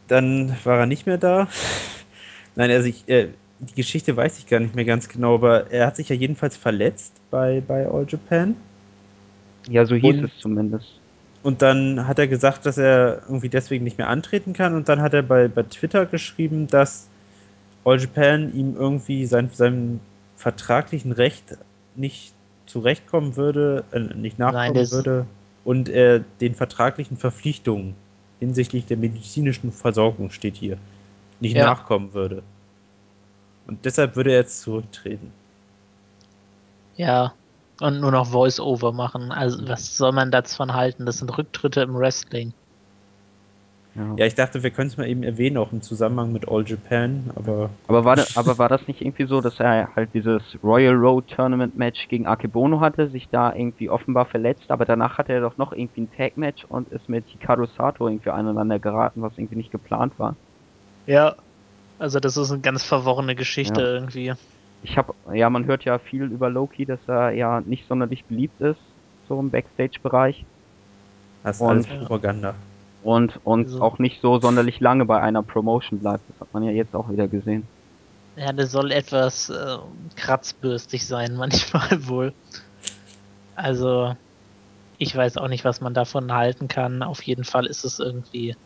Dann 0.08 0.54
war 0.64 0.80
er 0.80 0.86
nicht 0.86 1.06
mehr 1.06 1.18
da. 1.18 1.48
Nein, 2.56 2.70
also 2.70 2.88
ich, 2.88 3.08
äh, 3.08 3.28
die 3.60 3.74
Geschichte 3.74 4.16
weiß 4.16 4.38
ich 4.38 4.46
gar 4.46 4.60
nicht 4.60 4.74
mehr 4.74 4.84
ganz 4.84 5.08
genau, 5.08 5.34
aber 5.34 5.70
er 5.70 5.86
hat 5.86 5.96
sich 5.96 6.08
ja 6.08 6.16
jedenfalls 6.16 6.56
verletzt 6.56 7.12
bei, 7.30 7.62
bei 7.66 7.86
All 7.88 8.06
Japan. 8.08 8.56
Ja, 9.68 9.86
so 9.86 9.94
hieß 9.94 10.18
Und- 10.18 10.24
es 10.24 10.30
zumindest. 10.38 11.00
Und 11.42 11.60
dann 11.60 12.06
hat 12.06 12.18
er 12.18 12.26
gesagt, 12.26 12.64
dass 12.64 12.78
er 12.78 13.20
irgendwie 13.26 13.50
deswegen 13.50 13.84
nicht 13.84 13.98
mehr 13.98 14.08
antreten 14.08 14.54
kann. 14.54 14.74
Und 14.74 14.88
dann 14.88 15.02
hat 15.02 15.12
er 15.12 15.22
bei, 15.22 15.46
bei 15.46 15.62
Twitter 15.62 16.06
geschrieben, 16.06 16.68
dass 16.68 17.06
All 17.84 18.00
Japan 18.00 18.54
ihm 18.54 18.76
irgendwie 18.76 19.26
sein, 19.26 19.50
seinem 19.52 20.00
vertraglichen 20.36 21.12
Recht 21.12 21.58
nicht 21.96 22.32
zurechtkommen 22.64 23.36
würde, 23.36 23.84
äh, 23.92 24.00
nicht 24.00 24.38
nachkommen 24.38 24.74
das- 24.74 24.92
würde 24.92 25.26
und 25.64 25.90
er 25.90 26.20
den 26.40 26.54
vertraglichen 26.54 27.18
Verpflichtungen 27.18 27.94
hinsichtlich 28.44 28.86
der 28.86 28.96
medizinischen 28.96 29.72
Versorgung 29.72 30.30
steht 30.30 30.56
hier, 30.56 30.78
nicht 31.40 31.56
Ja. 31.56 31.64
nachkommen 31.66 32.12
würde. 32.12 32.42
Und 33.66 33.84
deshalb 33.84 34.16
würde 34.16 34.32
er 34.32 34.40
jetzt 34.40 34.60
zurücktreten. 34.60 35.32
Ja. 36.96 37.32
Und 37.80 38.00
nur 38.00 38.12
noch 38.12 38.26
Voice-Over 38.26 38.92
machen. 38.92 39.32
Also, 39.32 39.66
was 39.66 39.96
soll 39.96 40.12
man 40.12 40.30
davon 40.30 40.74
halten? 40.74 41.06
Das 41.06 41.18
sind 41.18 41.36
Rücktritte 41.36 41.80
im 41.80 41.94
Wrestling. 41.94 42.52
Ja. 43.96 44.14
Ja, 44.16 44.26
ich 44.26 44.34
dachte, 44.34 44.62
wir 44.64 44.70
können 44.70 44.88
es 44.88 44.96
mal 44.96 45.06
eben 45.06 45.22
erwähnen, 45.22 45.56
auch 45.56 45.72
im 45.72 45.80
Zusammenhang 45.80 46.32
mit 46.32 46.48
All 46.48 46.64
Japan, 46.66 47.30
aber 47.36 47.70
Aber 47.86 48.04
war, 48.04 48.16
da- 48.16 48.24
aber 48.34 48.58
war 48.58 48.68
das 48.68 48.86
nicht 48.88 49.00
irgendwie 49.00 49.26
so, 49.26 49.40
dass 49.40 49.60
er 49.60 49.94
halt 49.94 50.10
dieses 50.14 50.42
Royal 50.64 50.94
Road 50.94 51.28
Tournament 51.28 51.76
Match 51.76 52.08
gegen 52.08 52.26
Akebono 52.26 52.80
hatte, 52.80 53.08
sich 53.08 53.28
da 53.30 53.54
irgendwie 53.54 53.88
offenbar 53.88 54.24
verletzt, 54.26 54.70
aber 54.72 54.84
danach 54.84 55.18
hatte 55.18 55.32
er 55.32 55.40
doch 55.42 55.56
noch 55.58 55.72
irgendwie 55.72 56.02
ein 56.02 56.10
Tag 56.16 56.36
Match 56.36 56.64
und 56.64 56.88
ist 56.88 57.08
mit 57.08 57.26
Hikaru 57.28 57.66
Sato 57.66 58.08
irgendwie 58.08 58.30
aneinander 58.30 58.80
geraten, 58.80 59.22
was 59.22 59.38
irgendwie 59.38 59.56
nicht 59.56 59.70
geplant 59.70 60.18
war. 60.18 60.34
Ja. 61.06 61.36
Also, 62.00 62.18
das 62.18 62.36
ist 62.36 62.50
eine 62.50 62.60
ganz 62.60 62.82
verworrene 62.82 63.36
Geschichte 63.36 63.80
Ja. 63.80 63.86
irgendwie. 63.86 64.32
Ich 64.82 64.98
habe, 64.98 65.14
ja, 65.32 65.48
man 65.48 65.66
hört 65.66 65.84
ja 65.84 65.98
viel 66.00 66.24
über 66.24 66.50
Loki, 66.50 66.84
dass 66.84 66.98
er 67.06 67.30
ja 67.30 67.60
nicht 67.60 67.86
sonderlich 67.86 68.24
beliebt 68.24 68.60
ist, 68.60 68.80
so 69.28 69.38
im 69.38 69.50
Backstage-Bereich 69.50 70.44
das 71.44 71.56
ist 71.56 71.62
Und- 71.62 71.68
alles 71.68 71.88
Ja. 71.88 71.98
Propaganda. 71.98 72.54
Und, 73.04 73.38
und 73.44 73.66
Also- 73.66 73.80
auch 73.82 73.98
nicht 73.98 74.20
so 74.20 74.38
sonderlich 74.40 74.80
lange 74.80 75.04
bei 75.04 75.20
einer 75.20 75.42
Promotion 75.42 76.00
bleibt. 76.00 76.24
Das 76.28 76.40
hat 76.40 76.52
man 76.54 76.62
ja 76.64 76.70
jetzt 76.72 76.94
auch 76.94 77.10
wieder 77.10 77.28
gesehen. 77.28 77.68
Ja, 78.36 78.52
der 78.52 78.66
soll 78.66 78.90
etwas 78.90 79.48
äh, 79.50 79.76
kratzbürstig 80.16 81.06
sein, 81.06 81.36
manchmal 81.36 82.08
wohl. 82.08 82.32
Also, 83.54 84.16
ich 84.98 85.14
weiß 85.14 85.36
auch 85.36 85.48
nicht, 85.48 85.64
was 85.64 85.80
man 85.80 85.94
davon 85.94 86.32
halten 86.32 86.66
kann. 86.66 87.02
Auf 87.02 87.22
jeden 87.22 87.44
Fall 87.44 87.66
ist 87.66 87.84
es 87.84 88.00
irgendwie, 88.00 88.56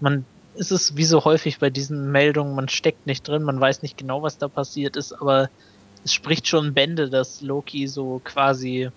man, 0.00 0.26
ist 0.54 0.72
es 0.72 0.96
wie 0.96 1.04
so 1.04 1.24
häufig 1.24 1.58
bei 1.58 1.70
diesen 1.70 2.10
Meldungen, 2.12 2.54
man 2.54 2.68
steckt 2.68 3.06
nicht 3.06 3.26
drin, 3.26 3.42
man 3.42 3.60
weiß 3.60 3.82
nicht 3.82 3.96
genau, 3.96 4.22
was 4.22 4.38
da 4.38 4.48
passiert 4.48 4.96
ist, 4.96 5.12
aber 5.12 5.48
es 6.04 6.12
spricht 6.12 6.46
schon 6.46 6.74
Bände, 6.74 7.08
dass 7.08 7.40
Loki 7.40 7.86
so 7.86 8.20
quasi 8.22 8.90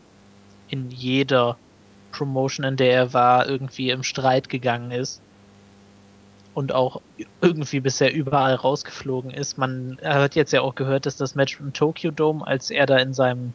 in 0.68 0.90
jeder 0.92 1.58
Promotion, 2.18 2.66
in 2.66 2.78
der 2.78 2.94
er 2.94 3.14
war, 3.14 3.48
irgendwie 3.48 3.92
im 3.92 4.04
Streit 4.04 4.50
gegangen 4.50 4.92
ist. 4.92 5.22
und 6.58 6.74
auch 6.74 7.02
irgendwie 7.40 7.82
bisher 7.82 8.12
überall 8.12 8.56
rausgeflogen 8.56 9.30
ist. 9.30 9.60
Man 9.60 10.00
hat 10.04 10.34
jetzt 10.34 10.52
ja 10.54 10.62
auch 10.62 10.74
gehört, 10.74 11.06
dass 11.06 11.16
das 11.16 11.36
Match 11.36 11.60
im 11.60 11.72
Tokyo 11.72 12.10
Dome, 12.10 12.48
als 12.48 12.72
er 12.72 12.88
da 12.88 12.98
in 12.98 13.14
seinem 13.14 13.54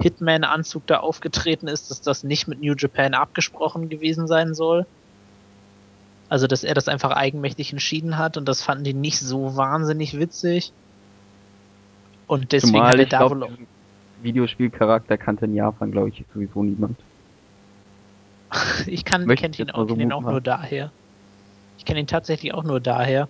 Hitman-Anzug 0.00 0.86
da 0.86 0.98
aufgetreten 0.98 1.66
ist, 1.66 1.90
dass 1.90 2.00
das 2.00 2.22
nicht 2.22 2.46
mit 2.46 2.62
New 2.62 2.74
Japan 2.78 3.14
abgesprochen 3.14 3.88
gewesen 3.88 4.28
sein 4.28 4.54
soll. 4.54 4.86
Also, 6.28 6.46
dass 6.46 6.62
er 6.62 6.74
das 6.74 6.86
einfach 6.86 7.10
eigenmächtig 7.10 7.72
entschieden 7.72 8.18
hat 8.18 8.36
und 8.36 8.48
das 8.48 8.62
fanden 8.62 8.84
die 8.84 8.94
nicht 8.94 9.18
so 9.18 9.56
wahnsinnig 9.56 10.16
witzig. 10.20 10.72
Und 12.28 12.52
deswegen 12.52 12.74
Zumal 12.74 12.90
hat 12.90 12.98
er 13.00 13.06
da 13.06 13.18
glaub, 13.18 13.30
wohl 13.32 13.42
auch. 13.42 13.50
Videospielcharakter 14.22 15.18
kannte 15.18 15.46
in 15.46 15.56
Japan, 15.56 15.90
glaube 15.90 16.10
ich, 16.10 16.24
sowieso 16.32 16.62
niemand. 16.62 17.00
Ich 18.86 19.04
kann, 19.04 19.24
Möchte 19.26 19.42
kenn 19.42 19.52
ich 19.52 19.60
ihn 19.60 19.70
auch, 19.70 19.88
so 19.88 19.94
kenn 19.94 20.00
ihn 20.00 20.12
auch 20.12 20.22
nur 20.22 20.40
daher. 20.40 20.90
Ich 21.78 21.84
kenne 21.84 22.00
ihn 22.00 22.06
tatsächlich 22.06 22.54
auch 22.54 22.64
nur 22.64 22.80
daher. 22.80 23.28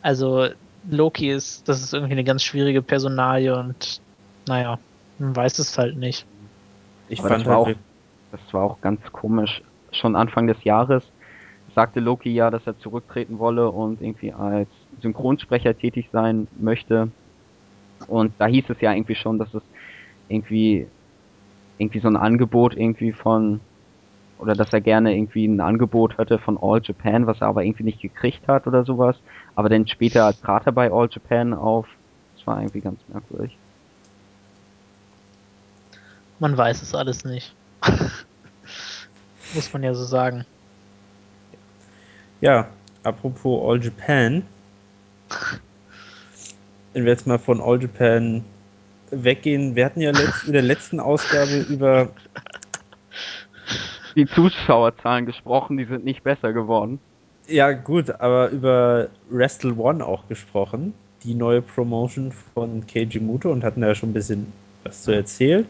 Also 0.00 0.48
Loki 0.90 1.30
ist, 1.30 1.68
das 1.68 1.82
ist 1.82 1.92
irgendwie 1.94 2.12
eine 2.12 2.24
ganz 2.24 2.42
schwierige 2.42 2.82
Personalie 2.82 3.56
und 3.56 4.00
naja, 4.46 4.78
man 5.18 5.34
weiß 5.36 5.58
es 5.58 5.78
halt 5.78 5.96
nicht. 5.96 6.26
Ich 7.08 7.20
Aber 7.20 7.28
fand 7.30 7.42
das 7.42 7.48
war 7.48 7.58
auch- 7.58 7.70
Das 8.32 8.40
war 8.52 8.62
auch 8.64 8.80
ganz 8.80 9.00
komisch. 9.12 9.62
Schon 9.92 10.16
Anfang 10.16 10.46
des 10.46 10.62
Jahres 10.64 11.04
sagte 11.74 12.00
Loki 12.00 12.30
ja, 12.30 12.50
dass 12.50 12.66
er 12.66 12.78
zurücktreten 12.78 13.38
wolle 13.38 13.70
und 13.70 14.00
irgendwie 14.00 14.32
als 14.32 14.68
Synchronsprecher 15.00 15.76
tätig 15.76 16.08
sein 16.12 16.48
möchte. 16.58 17.08
Und 18.08 18.32
da 18.38 18.46
hieß 18.46 18.64
es 18.68 18.80
ja 18.80 18.92
irgendwie 18.92 19.14
schon, 19.14 19.38
dass 19.38 19.52
es 19.54 19.62
irgendwie 20.28 20.86
irgendwie 21.78 22.00
so 22.00 22.08
ein 22.08 22.16
Angebot 22.16 22.74
irgendwie 22.76 23.12
von 23.12 23.60
oder 24.42 24.54
dass 24.54 24.72
er 24.72 24.80
gerne 24.80 25.14
irgendwie 25.14 25.46
ein 25.46 25.60
Angebot 25.60 26.18
hatte 26.18 26.38
von 26.38 26.58
All 26.60 26.82
Japan, 26.82 27.28
was 27.28 27.40
er 27.40 27.46
aber 27.46 27.62
irgendwie 27.64 27.84
nicht 27.84 28.00
gekriegt 28.00 28.48
hat 28.48 28.66
oder 28.66 28.84
sowas. 28.84 29.16
Aber 29.54 29.68
dann 29.68 29.86
später 29.86 30.34
trat 30.34 30.66
er 30.66 30.72
bei 30.72 30.90
All 30.90 31.08
Japan 31.08 31.54
auf. 31.54 31.86
Das 32.36 32.46
war 32.46 32.58
irgendwie 32.58 32.80
ganz 32.80 32.98
merkwürdig. 33.06 33.56
Man 36.40 36.56
weiß 36.56 36.82
es 36.82 36.92
alles 36.92 37.24
nicht. 37.24 37.54
Muss 39.54 39.72
man 39.72 39.84
ja 39.84 39.94
so 39.94 40.04
sagen. 40.04 40.44
ja, 42.40 42.66
apropos 43.04 43.70
All 43.70 43.80
Japan. 43.82 44.42
Wenn 46.94 47.04
wir 47.04 47.12
jetzt 47.12 47.28
mal 47.28 47.38
von 47.38 47.60
All 47.60 47.80
Japan 47.80 48.44
weggehen, 49.12 49.76
wir 49.76 49.84
hatten 49.84 50.00
ja 50.00 50.10
letzt, 50.10 50.48
in 50.48 50.52
der 50.52 50.62
letzten 50.62 50.98
Ausgabe 50.98 51.60
über 51.68 52.08
Die 54.16 54.26
Zuschauerzahlen 54.26 55.26
gesprochen, 55.26 55.76
die 55.76 55.84
sind 55.84 56.04
nicht 56.04 56.22
besser 56.22 56.52
geworden. 56.52 56.98
Ja, 57.48 57.72
gut, 57.72 58.10
aber 58.20 58.50
über 58.50 59.08
Wrestle 59.30 59.74
One 59.74 60.04
auch 60.04 60.28
gesprochen. 60.28 60.94
Die 61.24 61.34
neue 61.34 61.62
Promotion 61.62 62.32
von 62.54 62.86
Keiji 62.86 63.20
Muto 63.20 63.50
und 63.50 63.64
hatten 63.64 63.80
da 63.80 63.94
schon 63.94 64.10
ein 64.10 64.12
bisschen 64.12 64.52
was 64.84 65.02
zu 65.02 65.12
erzählt. 65.12 65.66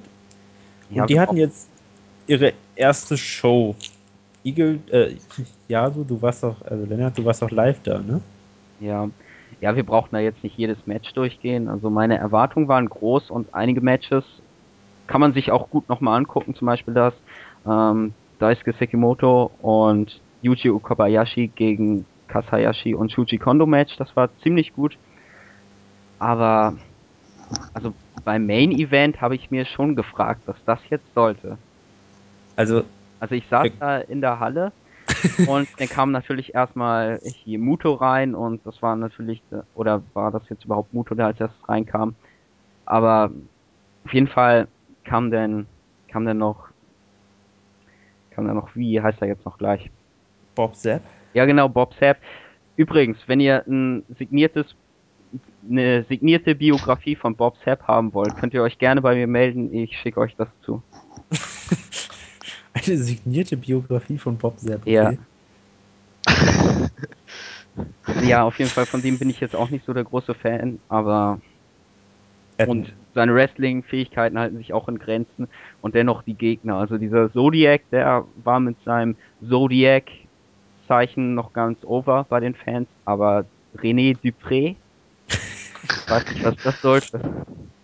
Und 0.90 0.96
Ja, 0.96 1.06
die 1.06 1.20
hatten 1.20 1.36
jetzt 1.36 1.68
ihre 2.26 2.52
erste 2.76 3.16
Show. 3.16 3.74
Eagle, 4.44 4.80
äh, 4.90 5.14
ja, 5.68 5.88
du, 5.88 6.04
du 6.04 6.20
warst 6.20 6.42
doch, 6.42 6.56
also 6.62 6.84
Lennart, 6.84 7.16
du 7.16 7.24
warst 7.24 7.42
doch 7.42 7.50
live 7.50 7.80
da, 7.84 7.98
ne? 8.00 8.20
Ja, 8.80 9.08
ja, 9.60 9.76
wir 9.76 9.84
brauchen 9.84 10.08
da 10.12 10.18
jetzt 10.18 10.42
nicht 10.42 10.58
jedes 10.58 10.86
Match 10.86 11.12
durchgehen. 11.12 11.68
Also 11.68 11.90
meine 11.90 12.18
Erwartungen 12.18 12.66
waren 12.66 12.88
groß 12.88 13.30
und 13.30 13.54
einige 13.54 13.80
Matches 13.80 14.24
kann 15.06 15.20
man 15.20 15.34
sich 15.34 15.52
auch 15.52 15.70
gut 15.70 15.88
nochmal 15.88 16.18
angucken. 16.18 16.54
Zum 16.56 16.66
Beispiel 16.66 16.94
das 16.94 17.14
ähm, 17.66 18.12
Daisuke 18.42 18.72
Sekimoto 18.72 19.50
und 19.62 20.20
Yuji 20.42 20.70
Okabayashi 20.70 21.48
gegen 21.48 22.04
Kasayashi 22.26 22.94
und 22.94 23.12
Shuji 23.12 23.38
Kondo 23.38 23.66
Match. 23.66 23.96
Das 23.98 24.14
war 24.16 24.30
ziemlich 24.42 24.72
gut. 24.72 24.98
Aber 26.18 26.74
also 27.74 27.94
beim 28.24 28.46
Main 28.46 28.72
Event 28.72 29.20
habe 29.20 29.34
ich 29.36 29.50
mir 29.50 29.64
schon 29.64 29.94
gefragt, 29.94 30.42
was 30.46 30.56
das 30.64 30.80
jetzt 30.90 31.06
sollte. 31.14 31.56
Also, 32.56 32.82
Also 33.20 33.34
ich 33.34 33.46
saß 33.48 33.68
da 33.78 33.98
in 33.98 34.20
der 34.20 34.40
Halle 34.40 34.72
und 35.46 35.68
dann 35.78 35.88
kam 35.88 36.10
natürlich 36.10 36.54
erstmal 36.54 37.20
hier 37.24 37.58
Muto 37.58 37.94
rein 37.94 38.34
und 38.34 38.64
das 38.66 38.80
war 38.82 38.96
natürlich, 38.96 39.42
oder 39.74 40.02
war 40.14 40.30
das 40.30 40.48
jetzt 40.48 40.64
überhaupt 40.64 40.92
Muto, 40.92 41.14
der 41.14 41.26
als 41.26 41.40
erstes 41.40 41.68
reinkam? 41.68 42.14
Aber 42.86 43.30
auf 44.04 44.12
jeden 44.12 44.28
Fall 44.28 44.68
kam 45.04 45.30
dann, 45.30 45.66
kam 46.08 46.24
dann 46.24 46.38
noch, 46.38 46.71
kam 48.34 48.46
dann 48.46 48.56
noch, 48.56 48.74
wie 48.74 49.00
heißt 49.00 49.20
er 49.20 49.28
jetzt 49.28 49.44
noch 49.44 49.58
gleich? 49.58 49.90
Bob 50.54 50.76
Zapp. 50.76 51.02
Ja 51.34 51.44
genau, 51.44 51.68
Bob 51.68 51.94
Sapp. 51.98 52.18
Übrigens, 52.76 53.18
wenn 53.26 53.40
ihr 53.40 53.64
ein 53.66 54.04
signiertes, 54.18 54.74
eine 55.68 56.04
signierte 56.04 56.54
Biografie 56.54 57.16
von 57.16 57.36
Bob 57.36 57.56
Sapp 57.64 57.86
haben 57.86 58.12
wollt, 58.12 58.36
könnt 58.36 58.54
ihr 58.54 58.62
euch 58.62 58.78
gerne 58.78 59.00
bei 59.00 59.14
mir 59.14 59.26
melden, 59.26 59.72
ich 59.72 59.96
schicke 59.98 60.20
euch 60.20 60.34
das 60.36 60.48
zu. 60.62 60.82
Eine 62.74 62.96
signierte 62.96 63.56
Biografie 63.56 64.18
von 64.18 64.36
Bob 64.38 64.58
Zapp. 64.58 64.80
Okay. 64.82 64.92
Ja. 64.92 65.12
Ja, 68.24 68.44
auf 68.44 68.58
jeden 68.58 68.70
Fall, 68.70 68.86
von 68.86 69.02
dem 69.02 69.18
bin 69.18 69.30
ich 69.30 69.40
jetzt 69.40 69.54
auch 69.54 69.70
nicht 69.70 69.84
so 69.84 69.92
der 69.92 70.04
große 70.04 70.34
Fan, 70.34 70.78
aber 70.88 71.40
Er 72.56 72.68
und 72.68 72.92
seine 73.14 73.34
Wrestling-Fähigkeiten 73.34 74.38
halten 74.38 74.56
sich 74.56 74.72
auch 74.72 74.88
in 74.88 74.98
Grenzen 74.98 75.48
und 75.80 75.94
dennoch 75.94 76.22
die 76.22 76.34
Gegner. 76.34 76.76
Also 76.76 76.98
dieser 76.98 77.32
Zodiac, 77.32 77.82
der 77.90 78.24
war 78.42 78.60
mit 78.60 78.76
seinem 78.84 79.16
Zodiac-Zeichen 79.46 81.34
noch 81.34 81.52
ganz 81.52 81.78
over 81.82 82.26
bei 82.28 82.40
den 82.40 82.54
Fans, 82.54 82.88
aber 83.04 83.44
René 83.76 84.16
Dupré, 84.16 84.76
weiß 86.08 86.30
nicht, 86.30 86.44
was 86.44 86.56
das 86.62 86.80
sollte. 86.80 87.20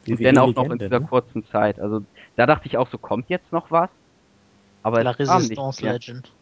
Und 0.09 0.25
dann 0.25 0.39
auch 0.39 0.55
noch 0.55 0.71
in 0.71 0.79
dieser 0.79 1.01
ne? 1.01 1.07
kurzen 1.07 1.45
Zeit. 1.47 1.79
Also 1.79 2.03
da 2.37 2.47
dachte 2.47 2.67
ich 2.67 2.79
auch 2.79 2.89
so, 2.89 2.97
kommt 2.97 3.29
jetzt 3.29 3.53
noch 3.53 3.71
was? 3.71 3.91
Aber 4.83 5.03
La 5.03 5.15
es 5.19 5.29
kam 5.29 5.43
nicht 5.43 5.59
Resistance. 5.59 5.85
Legend. 5.85 6.33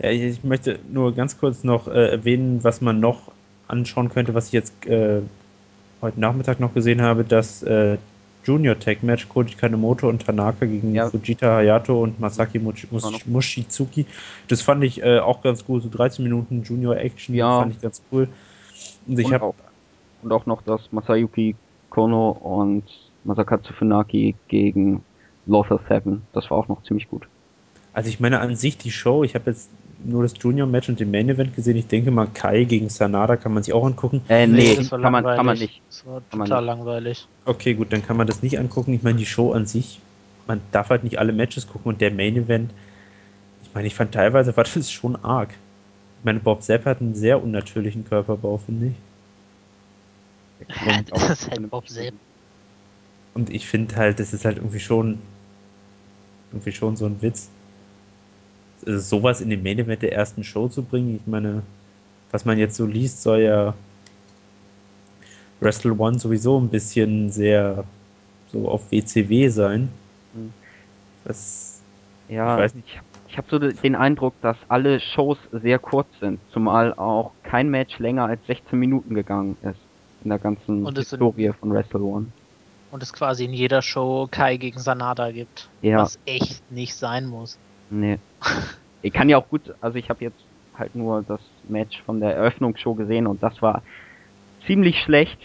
Ja, 0.00 0.10
ich, 0.10 0.22
ich 0.22 0.44
möchte 0.44 0.80
nur 0.90 1.14
ganz 1.14 1.38
kurz 1.38 1.62
noch 1.62 1.86
äh, 1.86 2.10
erwähnen, 2.10 2.64
was 2.64 2.80
man 2.80 2.98
noch 2.98 3.30
anschauen 3.68 4.08
könnte, 4.08 4.34
was 4.34 4.46
ich 4.48 4.52
jetzt 4.52 4.86
äh, 4.86 5.22
heute 6.04 6.20
Nachmittag 6.20 6.60
noch 6.60 6.74
gesehen 6.74 7.02
habe, 7.02 7.24
das 7.24 7.62
äh, 7.62 7.96
Junior 8.44 8.78
Tag 8.78 9.02
Match 9.02 9.26
Koji 9.28 9.54
Kanemoto 9.54 10.08
und 10.08 10.24
Tanaka 10.24 10.66
gegen 10.66 10.94
Ja. 10.94 11.08
Fujita 11.08 11.56
Hayato 11.56 12.02
und 12.02 12.20
Masaki 12.20 12.58
Mushi, 12.58 12.86
Mushizuki. 13.26 14.04
Das 14.48 14.60
fand 14.60 14.84
ich 14.84 15.02
äh, 15.02 15.18
auch 15.18 15.42
ganz 15.42 15.64
gut, 15.64 15.82
so 15.82 15.88
13 15.88 16.22
Minuten 16.22 16.62
Junior 16.62 16.96
Action, 16.96 17.34
Ja. 17.34 17.60
fand 17.60 17.74
ich 17.74 17.80
ganz 17.80 18.02
cool. 18.12 18.28
Und 19.06 19.18
ich 19.18 19.26
und, 19.26 19.34
auch, 19.36 19.54
und 20.22 20.32
auch 20.32 20.46
noch 20.46 20.62
das 20.62 20.92
Masayuki 20.92 21.56
Kono 21.88 22.30
und 22.30 22.84
Masakatsu 23.24 23.72
Funaki 23.72 24.34
gegen 24.48 25.02
Lothar 25.46 25.80
Seven. 25.88 26.22
Das 26.32 26.50
war 26.50 26.58
auch 26.58 26.68
noch 26.68 26.82
ziemlich 26.82 27.08
gut. 27.08 27.26
Also 27.94 28.08
ich 28.10 28.20
meine 28.20 28.40
an 28.40 28.56
sich 28.56 28.76
die 28.76 28.90
Show, 28.90 29.24
ich 29.24 29.34
habe 29.34 29.50
jetzt 29.50 29.70
nur 30.04 30.22
das 30.22 30.34
Junior-Match 30.38 30.88
und 30.88 31.00
den 31.00 31.10
Main-Event 31.10 31.54
gesehen. 31.56 31.76
Ich 31.76 31.86
denke 31.86 32.10
mal, 32.10 32.26
Kai 32.32 32.64
gegen 32.64 32.88
Sanada 32.88 33.36
kann 33.36 33.54
man 33.54 33.62
sich 33.62 33.72
auch 33.72 33.84
angucken. 33.84 34.22
Äh, 34.28 34.46
nee, 34.46 34.74
das 34.76 34.90
war 34.92 35.00
kann, 35.00 35.12
man, 35.12 35.24
kann 35.24 35.46
man 35.46 35.58
nicht. 35.58 35.80
Das 35.88 36.06
war 36.06 36.22
Kann 36.30 36.38
man 36.38 36.48
total 36.48 36.64
langweilig. 36.64 37.26
Okay, 37.44 37.74
gut, 37.74 37.92
dann 37.92 38.02
kann 38.02 38.16
man 38.16 38.26
das 38.26 38.42
nicht 38.42 38.58
angucken. 38.58 38.92
Ich 38.94 39.02
meine, 39.02 39.18
die 39.18 39.26
Show 39.26 39.52
an 39.52 39.66
sich, 39.66 40.00
man 40.46 40.60
darf 40.72 40.90
halt 40.90 41.04
nicht 41.04 41.18
alle 41.18 41.32
Matches 41.32 41.66
gucken 41.66 41.92
und 41.92 42.00
der 42.00 42.10
Main-Event, 42.10 42.70
ich 43.62 43.70
meine, 43.74 43.86
ich 43.86 43.94
fand 43.94 44.12
teilweise 44.12 44.56
war 44.56 44.64
das 44.64 44.90
schon 44.90 45.16
arg. 45.24 45.50
Ich 46.20 46.24
meine, 46.24 46.40
Bob 46.40 46.62
Zapp 46.62 46.84
hat 46.84 47.00
einen 47.00 47.14
sehr 47.14 47.42
unnatürlichen 47.42 48.04
Körperbau, 48.04 48.58
finde 48.58 48.86
ich. 48.86 48.94
Ja, 50.86 50.98
Und 50.98 51.12
das 51.12 51.30
ist 51.30 51.50
halt 51.50 51.70
Bob 51.70 51.88
Zapp. 51.88 52.14
Und 53.34 53.50
ich 53.50 53.66
finde 53.66 53.96
halt, 53.96 54.20
das 54.20 54.32
ist 54.32 54.44
halt 54.44 54.58
irgendwie 54.58 54.80
schon 54.80 55.18
irgendwie 56.54 56.72
schon 56.72 56.96
so 56.96 57.06
ein 57.06 57.20
Witz. 57.20 57.48
Also 58.86 58.98
sowas 58.98 59.40
in 59.40 59.50
den 59.50 59.62
Main 59.62 59.78
Event 59.78 60.02
der 60.02 60.12
ersten 60.12 60.44
Show 60.44 60.68
zu 60.68 60.82
bringen, 60.82 61.16
ich 61.22 61.26
meine, 61.26 61.62
was 62.30 62.44
man 62.44 62.58
jetzt 62.58 62.76
so 62.76 62.84
liest, 62.86 63.22
soll 63.22 63.40
ja 63.40 63.74
Wrestle 65.60 65.94
One 65.96 66.18
sowieso 66.18 66.58
ein 66.60 66.68
bisschen 66.68 67.30
sehr 67.30 67.84
so 68.52 68.68
auf 68.68 68.90
WCW 68.90 69.48
sein. 69.48 69.88
Mhm. 70.34 70.52
Das, 71.24 71.80
Ja, 72.28 72.54
ich 72.56 72.62
weiß 72.64 72.74
nicht. 72.74 73.00
ich, 73.28 73.36
habe 73.38 73.46
so 73.50 73.58
de- 73.58 73.72
den 73.72 73.94
Eindruck, 73.94 74.34
dass 74.42 74.56
alle 74.68 75.00
Shows 75.00 75.38
sehr 75.52 75.78
kurz 75.78 76.08
sind, 76.20 76.38
zumal 76.52 76.92
auch 76.94 77.32
kein 77.42 77.70
Match 77.70 77.98
länger 77.98 78.26
als 78.26 78.40
16 78.46 78.78
Minuten 78.78 79.14
gegangen 79.14 79.56
ist 79.62 79.78
in 80.22 80.30
der 80.30 80.38
ganzen 80.38 80.86
Historie 80.94 81.52
von 81.58 81.72
Wrestle 81.72 82.00
One. 82.02 82.26
Und 82.90 83.02
es 83.02 83.12
quasi 83.12 83.44
in 83.44 83.52
jeder 83.52 83.82
Show 83.82 84.28
Kai 84.30 84.56
gegen 84.56 84.78
Sanada 84.78 85.30
gibt. 85.32 85.68
Ja. 85.82 86.02
Was 86.02 86.18
echt 86.26 86.62
nicht 86.70 86.94
sein 86.94 87.26
muss. 87.26 87.58
Nee. 87.90 88.18
Ich 89.02 89.12
kann 89.12 89.28
ja 89.28 89.38
auch 89.38 89.48
gut, 89.48 89.74
also 89.80 89.98
ich 89.98 90.08
habe 90.10 90.24
jetzt 90.24 90.40
halt 90.74 90.94
nur 90.94 91.22
das 91.22 91.40
Match 91.68 92.02
von 92.04 92.20
der 92.20 92.34
Eröffnungsshow 92.34 92.94
gesehen 92.94 93.26
und 93.26 93.42
das 93.42 93.60
war 93.62 93.82
ziemlich 94.66 94.98
schlecht. 95.00 95.40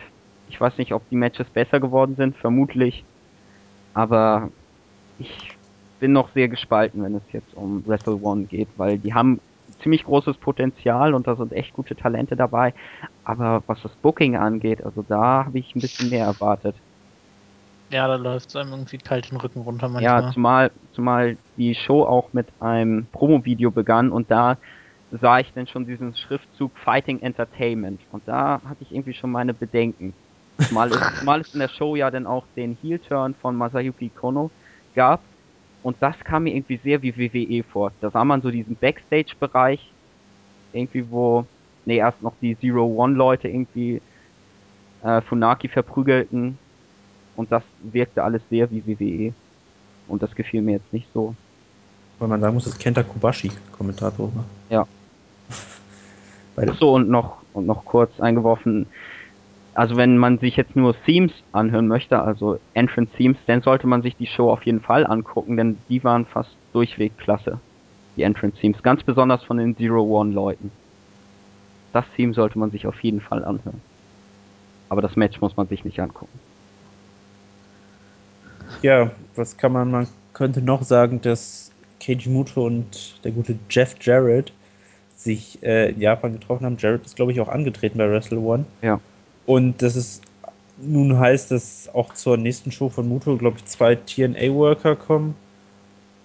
Ich 0.48 0.60
weiß 0.60 0.78
nicht, 0.78 0.94
ob 0.94 1.08
die 1.10 1.16
Matches 1.16 1.50
besser 1.52 1.80
geworden 1.80 2.16
sind, 2.16 2.38
vermutlich. 2.38 3.06
Aber 3.94 4.52
ich 5.18 5.58
bin 6.00 6.14
noch 6.14 6.32
sehr 6.34 6.50
gespalten, 6.50 7.04
wenn 7.04 7.16
es 7.16 7.32
jetzt 7.32 7.54
um 7.54 7.86
Wrestle 7.86 8.16
One 8.18 8.46
geht, 8.48 8.70
weil 8.78 9.00
die 9.00 9.14
haben 9.14 9.42
ziemlich 9.84 10.04
großes 10.04 10.38
Potenzial 10.38 11.14
und 11.14 11.28
da 11.28 11.36
sind 11.36 11.54
echt 11.54 11.74
gute 11.74 11.96
Talente 11.96 12.36
dabei. 12.36 12.74
Aber 13.24 13.64
was 13.68 13.82
das 13.84 13.96
Booking 13.98 14.36
angeht, 14.38 14.84
also 14.84 15.04
da 15.04 15.46
habe 15.46 15.60
ich 15.60 15.76
ein 15.76 15.82
bisschen 15.82 16.10
mehr 16.10 16.26
erwartet. 16.26 16.82
Ja, 17.92 18.08
da 18.08 18.16
läuft 18.16 18.50
es 18.50 18.56
einem 18.56 18.72
irgendwie 18.72 18.98
kalt 18.98 19.32
den 19.32 19.38
Rücken 19.38 19.62
runter 19.62 19.90
manchmal. 19.90 20.24
Ja, 20.24 20.32
zumal, 20.32 20.72
zumal 20.94 21.38
die 21.58 21.74
Show 21.74 22.04
auch 22.04 22.34
mit 22.34 22.48
einem 22.60 23.08
Promo-Video 23.12 23.72
begann 23.72 24.12
und 24.12 24.30
da 24.30 24.58
sah 25.12 25.40
ich 25.40 25.52
dann 25.54 25.66
schon 25.66 25.88
diesen 25.88 26.16
Schriftzug 26.16 26.72
Fighting 26.84 27.20
Entertainment 27.22 28.00
und 28.12 28.22
da 28.28 28.62
hatte 28.64 28.84
ich 28.84 28.92
irgendwie 28.92 29.14
schon 29.14 29.32
meine 29.32 29.56
Bedenken. 29.56 30.14
Zumal 30.68 30.90
es, 30.92 31.20
zumal 31.20 31.42
es 31.42 31.54
in 31.54 31.62
der 31.62 31.70
Show 31.70 31.96
ja 31.96 32.12
dann 32.12 32.28
auch 32.28 32.46
den 32.56 32.78
Heel-Turn 32.82 33.34
von 33.42 33.56
Masayuki 33.56 34.10
Kono 34.10 34.52
gab 34.94 35.22
und 35.82 35.98
das 36.00 36.20
kam 36.20 36.44
mir 36.44 36.54
irgendwie 36.54 36.80
sehr 36.84 37.02
wie 37.02 37.18
WWE 37.18 37.64
vor. 37.64 37.92
Da 38.02 38.12
sah 38.12 38.24
man 38.24 38.42
so 38.42 38.52
diesen 38.52 38.76
Backstage-Bereich, 38.76 39.96
irgendwie 40.74 41.10
wo, 41.10 41.46
nee, 41.86 41.98
erst 41.98 42.22
noch 42.22 42.36
die 42.40 42.56
Zero-One-Leute 42.60 43.48
irgendwie 43.48 44.02
äh, 45.02 45.22
Funaki 45.22 45.70
verprügelten 45.70 46.60
und 47.40 47.54
das 47.54 47.64
wirkte 47.82 48.22
alles 48.22 48.42
sehr 48.50 48.70
wie 48.70 48.86
WWE. 48.86 49.34
Und 50.10 50.22
das 50.22 50.36
gefiel 50.36 50.62
mir 50.62 50.74
jetzt 50.74 50.92
nicht 50.92 51.08
so. 51.14 51.36
Weil 52.20 52.28
man 52.28 52.42
sagen 52.42 52.54
muss, 52.54 52.66
dass 52.66 52.78
Kenta 52.78 53.02
Kobashi 53.02 53.50
Kommentator 53.72 54.30
war. 54.36 54.44
Ja. 54.70 54.86
Beide. 56.58 56.74
So 56.74 56.96
und 56.96 57.10
noch 57.10 57.38
und 57.54 57.66
noch 57.66 57.86
kurz 57.86 58.20
eingeworfen. 58.20 58.88
Also 59.74 59.96
wenn 59.96 60.18
man 60.18 60.40
sich 60.40 60.58
jetzt 60.58 60.76
nur 60.76 60.94
Themes 61.06 61.32
anhören 61.54 61.88
möchte, 61.88 62.22
also 62.22 62.60
Entrance 62.74 63.14
Themes, 63.16 63.38
dann 63.48 63.62
sollte 63.62 63.88
man 63.88 64.02
sich 64.02 64.18
die 64.18 64.28
Show 64.28 64.52
auf 64.52 64.64
jeden 64.64 64.82
Fall 64.82 65.08
angucken, 65.08 65.56
denn 65.56 65.78
die 65.88 66.04
waren 66.04 66.26
fast 66.26 66.58
durchweg 66.74 67.18
klasse. 67.18 67.62
Die 68.18 68.24
Entrance 68.24 68.58
Themes, 68.60 68.84
ganz 68.84 69.02
besonders 69.04 69.46
von 69.46 69.56
den 69.56 69.78
Zero 69.78 70.02
One 70.02 70.34
Leuten. 70.34 70.72
Das 71.94 72.04
Theme 72.18 72.34
sollte 72.34 72.60
man 72.60 72.72
sich 72.72 72.86
auf 72.86 73.00
jeden 73.00 73.22
Fall 73.22 73.46
anhören. 73.46 73.80
Aber 74.90 75.02
das 75.02 75.16
Match 75.16 75.40
muss 75.40 75.56
man 75.56 75.70
sich 75.70 75.86
nicht 75.86 76.02
angucken. 76.02 76.38
Ja, 78.82 79.12
was 79.36 79.58
kann 79.58 79.74
man, 79.74 79.92
man 79.92 80.08
könnte 80.34 80.62
noch 80.62 80.84
sagen, 80.84 81.22
dass 81.22 81.72
Keiji 82.00 82.30
Muto 82.30 82.66
und 82.66 83.24
der 83.24 83.32
gute 83.32 83.58
Jeff 83.70 83.96
Jarrett 84.02 84.54
sich 85.16 85.62
äh, 85.64 85.92
in 85.92 86.00
Japan 86.00 86.34
getroffen 86.34 86.66
haben. 86.66 86.78
Jarrett 86.78 87.06
ist, 87.06 87.16
glaube 87.16 87.32
ich, 87.32 87.42
auch 87.42 87.50
angetreten 87.50 87.98
bei 87.98 88.10
Wrestle 88.10 88.40
One. 88.40 88.66
Ja. 88.82 89.00
Und 89.46 89.82
das 89.82 89.96
ist 89.96 90.22
nun 90.82 91.18
heißt, 91.20 91.52
dass 91.52 91.90
auch 91.94 92.14
zur 92.14 92.38
nächsten 92.38 92.72
Show 92.72 92.90
von 92.90 93.08
Muto, 93.08 93.38
glaube 93.38 93.58
ich, 93.58 93.66
zwei 93.66 93.96
TNA-Worker 93.96 94.96
kommen. 94.96 95.36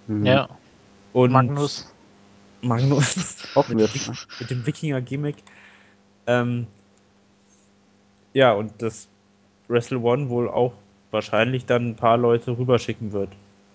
Mhm. 0.07 0.25
Ja, 0.25 0.49
Und 1.13 1.31
Magnus. 1.31 1.91
Magnus. 2.61 3.43
Hoffen 3.55 3.77
wir 3.77 3.85
mit, 3.85 3.95
es. 3.95 4.07
Ne? 4.07 4.15
mit 4.39 4.49
dem 4.49 4.65
Wikinger-Gimmick. 4.65 5.35
Ähm, 6.27 6.67
ja, 8.33 8.53
und 8.53 8.71
das 8.79 9.07
Wrestle 9.67 9.99
One 9.99 10.29
wohl 10.29 10.49
auch 10.49 10.73
wahrscheinlich 11.15 11.65
dann 11.65 11.89
ein 11.89 11.95
paar 11.95 12.17
Leute 12.17 12.55
rüberschicken 12.57 13.11
wird. 13.11 13.29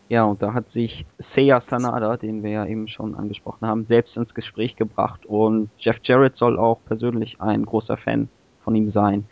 Ja, 0.09 0.25
und 0.25 0.43
da 0.43 0.55
hat 0.55 0.71
sich 0.73 1.07
Seiya 1.35 1.63
Sanada, 1.69 2.17
den 2.17 2.43
wir 2.43 2.51
ja 2.51 2.67
eben 2.67 2.89
schon 2.89 3.15
angesprochen 3.15 3.67
haben, 3.67 3.87
selbst 3.87 4.17
ins 4.17 4.35
Gespräch 4.35 4.77
gebracht. 4.77 5.25
Und 5.25 5.71
Jeff 5.79 5.97
Jarrett 6.03 6.37
soll 6.37 6.59
auch 6.59 6.79
persönlich 6.85 7.41
ein 7.41 7.65
großer 7.65 7.97
Fan 7.97 8.29
von 8.65 8.75
ihm 8.75 8.93
sein. 8.93 9.25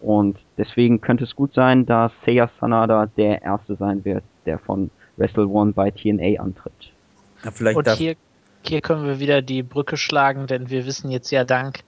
Und 0.00 0.38
deswegen 0.56 1.00
könnte 1.00 1.24
es 1.24 1.36
gut 1.36 1.54
sein, 1.54 1.86
dass 1.86 2.12
Seiya 2.24 2.50
Sanada 2.60 3.06
der 3.16 3.42
Erste 3.42 3.76
sein 3.76 4.04
wird, 4.04 4.24
der 4.46 4.58
von 4.58 4.90
Wrestle 5.16 5.48
One 5.48 5.72
bei 5.72 5.90
TNA 5.90 6.40
antritt. 6.40 6.92
Ja, 7.44 7.50
vielleicht 7.50 7.76
Und 7.76 7.90
hier, 7.90 8.16
hier 8.62 8.80
können 8.80 9.04
wir 9.04 9.20
wieder 9.20 9.42
die 9.42 9.62
Brücke 9.62 9.96
schlagen, 9.96 10.46
denn 10.46 10.70
wir 10.70 10.86
wissen 10.86 11.10
jetzt 11.10 11.30
ja 11.30 11.44
dank 11.44 11.80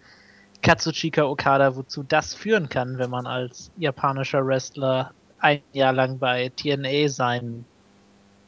Katsuchika 0.62 1.24
Okada, 1.24 1.76
wozu 1.76 2.02
das 2.02 2.35
führen 2.35 2.68
kann, 2.68 2.98
wenn 2.98 3.10
man 3.10 3.26
als 3.26 3.70
japanischer 3.76 4.47
Wrestler 4.47 5.12
ein 5.40 5.60
Jahr 5.73 5.93
lang 5.93 6.19
bei 6.19 6.51
TNA 6.55 7.09
sein 7.09 7.65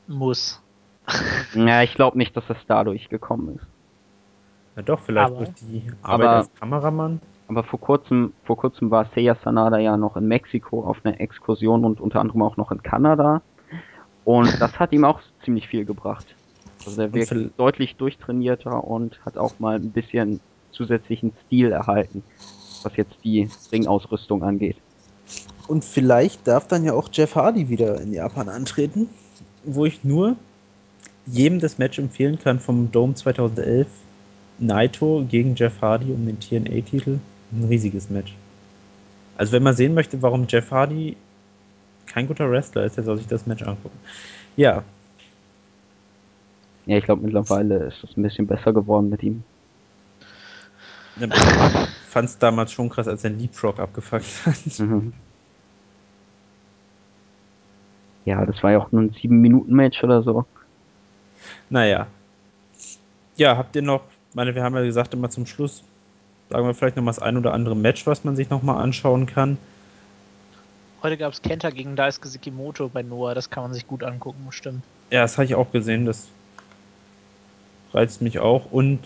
muss. 0.07 0.61
Ja, 1.55 1.83
ich 1.83 1.95
glaube 1.95 2.17
nicht, 2.19 2.37
dass 2.37 2.45
es 2.49 2.57
dadurch 2.69 3.09
gekommen 3.09 3.57
ist. 3.57 3.67
ja 4.77 4.83
doch, 4.83 5.01
vielleicht 5.01 5.27
Aber- 5.33 5.37
durch 5.45 5.51
die 5.61 5.83
Arbeit 6.03 6.27
Aber- 6.27 6.37
als 6.37 6.55
Kameramann. 6.55 7.21
Aber 7.49 7.65
vor 7.65 7.81
kurzem, 7.81 8.33
vor 8.45 8.57
kurzem 8.57 8.93
war 8.93 9.07
Seiya 9.13 9.35
Sanada 9.43 9.79
ja 9.79 9.97
noch 9.97 10.17
in 10.17 10.29
Mexiko 10.29 10.85
auf 10.85 10.99
einer 11.05 11.21
Exkursion 11.21 11.85
und 11.85 12.01
unter 12.01 12.21
anderem 12.21 12.43
auch 12.43 12.57
noch 12.57 12.71
in 12.71 12.81
Kanada. 12.85 13.43
Und 14.25 14.45
das 14.61 14.79
hat 14.79 14.93
ihm 14.93 15.05
auch 15.05 15.21
ziemlich 15.45 15.67
viel 15.67 15.85
gebracht. 15.85 16.27
Also 16.87 16.97
der 16.97 17.07
Und 17.07 17.15
wirkt 17.15 17.59
deutlich 17.59 17.97
durchtrainierter 17.97 18.85
und 18.85 19.19
hat 19.27 19.37
auch 19.37 19.59
mal 19.59 19.75
ein 19.77 19.91
bisschen 19.91 20.39
zusätzlichen 20.71 21.33
Stil 21.47 21.73
erhalten, 21.73 22.23
was 22.85 22.97
jetzt 22.97 23.17
die 23.25 23.49
Ringausrüstung 23.73 24.45
angeht. 24.45 24.77
Und 25.71 25.85
vielleicht 25.85 26.49
darf 26.49 26.67
dann 26.67 26.83
ja 26.83 26.95
auch 26.95 27.09
Jeff 27.13 27.37
Hardy 27.37 27.69
wieder 27.69 28.01
in 28.01 28.13
Japan 28.13 28.49
antreten, 28.49 29.09
wo 29.63 29.87
ich 29.87 30.03
nur 30.03 30.35
jedem 31.27 31.61
das 31.61 31.79
Match 31.79 32.01
empfehlen 32.01 32.41
kann 32.41 32.59
vom 32.59 32.91
Dome 32.91 33.15
2011. 33.15 33.87
Naito 34.59 35.25
gegen 35.31 35.55
Jeff 35.55 35.81
Hardy 35.81 36.11
um 36.13 36.27
den 36.27 36.41
TNA-Titel. 36.41 37.21
Ein 37.53 37.65
riesiges 37.69 38.11
Match. 38.11 38.35
Also 39.37 39.53
wenn 39.53 39.63
man 39.63 39.77
sehen 39.77 39.95
möchte, 39.95 40.21
warum 40.23 40.47
Jeff 40.49 40.73
Hardy 40.73 41.17
kein 42.07 42.27
guter 42.27 42.51
Wrestler 42.51 42.85
ist, 42.85 42.97
der 42.97 43.05
soll 43.05 43.19
sich 43.19 43.29
das 43.29 43.47
Match 43.47 43.63
angucken. 43.63 43.97
Ja, 44.57 44.83
Ja, 46.85 46.97
ich 46.97 47.05
glaube 47.05 47.23
mittlerweile 47.23 47.85
ist 47.85 48.03
es 48.03 48.17
ein 48.17 48.25
bisschen 48.25 48.49
besser 48.49 48.73
geworden 48.73 49.09
mit 49.09 49.23
ihm. 49.23 49.45
fand 52.09 52.29
es 52.29 52.39
damals 52.39 52.73
schon 52.73 52.89
krass, 52.89 53.07
als 53.07 53.23
er 53.23 53.31
einen 53.31 53.39
Leapfrog 53.39 53.79
abgefuckt 53.79 54.47
hat. 54.47 54.79
Mhm. 54.81 55.13
Ja, 58.25 58.45
das 58.45 58.63
war 58.63 58.73
ja 58.73 58.79
auch 58.79 58.93
nur 58.93 59.03
ein 59.03 59.13
7-Minuten-Match 59.13 60.03
oder 60.05 60.23
so. 60.23 60.45
Naja. 61.69 62.07
Ja, 63.37 63.57
habt 63.57 63.75
ihr 63.77 63.83
noch, 63.83 64.03
meine, 64.35 64.55
wir 64.55 64.63
haben 64.63 64.75
ja 64.75 64.83
gesagt, 64.83 65.15
immer 65.15 65.31
zum 65.31 65.47
Schluss, 65.47 65.83
sagen 66.51 66.67
wir 66.67 66.75
vielleicht 66.75 66.97
noch 66.97 67.03
mal 67.03 67.11
das 67.11 67.21
ein 67.21 67.37
oder 67.37 67.55
andere 67.55 67.77
Match, 67.77 68.07
was 68.07 68.25
man 68.25 68.37
sich 68.37 68.51
noch 68.51 68.63
mal 68.63 68.81
anschauen 68.81 69.27
kann. 69.27 69.57
Heute 71.03 71.17
gab 71.17 71.33
es 71.33 71.41
Kenta 71.41 71.71
gegen 71.71 71.97
Daisuke 71.97 72.29
Sekimoto 72.29 72.89
bei 72.89 73.03
Noah, 73.03 73.35
das 73.35 73.49
kann 73.49 73.63
man 73.63 73.73
sich 73.73 73.87
gut 73.87 74.05
angucken, 74.05 74.45
bestimmt. 74.47 74.83
Ja, 75.11 75.23
das 75.23 75.39
habe 75.39 75.47
ich 75.47 75.55
auch 75.55 75.73
gesehen, 75.73 76.05
das 76.05 76.29
reizt 77.95 78.21
mich 78.21 78.39
auch. 78.39 78.71
Und 78.71 79.01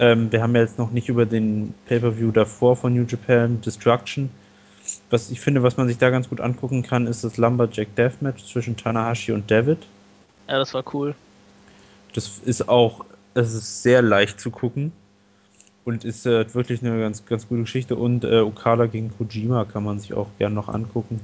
ähm, 0.00 0.32
wir 0.32 0.42
haben 0.42 0.54
ja 0.56 0.62
jetzt 0.62 0.78
noch 0.78 0.90
nicht 0.90 1.08
über 1.08 1.26
den 1.26 1.74
Pay-Per-View 1.86 2.32
davor 2.32 2.74
von 2.74 2.94
New 2.94 3.04
Japan, 3.04 3.60
Destruction. 3.60 4.30
Was 5.10 5.30
ich 5.30 5.40
finde, 5.40 5.62
was 5.62 5.76
man 5.76 5.88
sich 5.88 5.98
da 5.98 6.10
ganz 6.10 6.28
gut 6.28 6.40
angucken 6.40 6.82
kann, 6.82 7.06
ist 7.06 7.24
das 7.24 7.36
Lumberjack 7.36 7.94
Deathmatch 7.96 8.44
zwischen 8.44 8.76
Tanahashi 8.76 9.32
und 9.32 9.50
David. 9.50 9.78
Ja, 10.48 10.58
das 10.58 10.72
war 10.72 10.84
cool. 10.94 11.14
Das 12.14 12.38
ist 12.44 12.68
auch, 12.68 13.04
es 13.34 13.52
ist 13.52 13.82
sehr 13.82 14.02
leicht 14.02 14.40
zu 14.40 14.50
gucken 14.50 14.92
und 15.84 16.04
ist 16.04 16.26
äh, 16.26 16.52
wirklich 16.54 16.84
eine 16.84 16.98
ganz, 17.00 17.24
ganz 17.26 17.48
gute 17.48 17.62
Geschichte. 17.62 17.96
Und 17.96 18.24
äh, 18.24 18.40
Okada 18.40 18.86
gegen 18.86 19.10
Kojima 19.16 19.64
kann 19.64 19.84
man 19.84 19.98
sich 19.98 20.14
auch 20.14 20.28
gern 20.38 20.54
noch 20.54 20.68
angucken. 20.68 21.20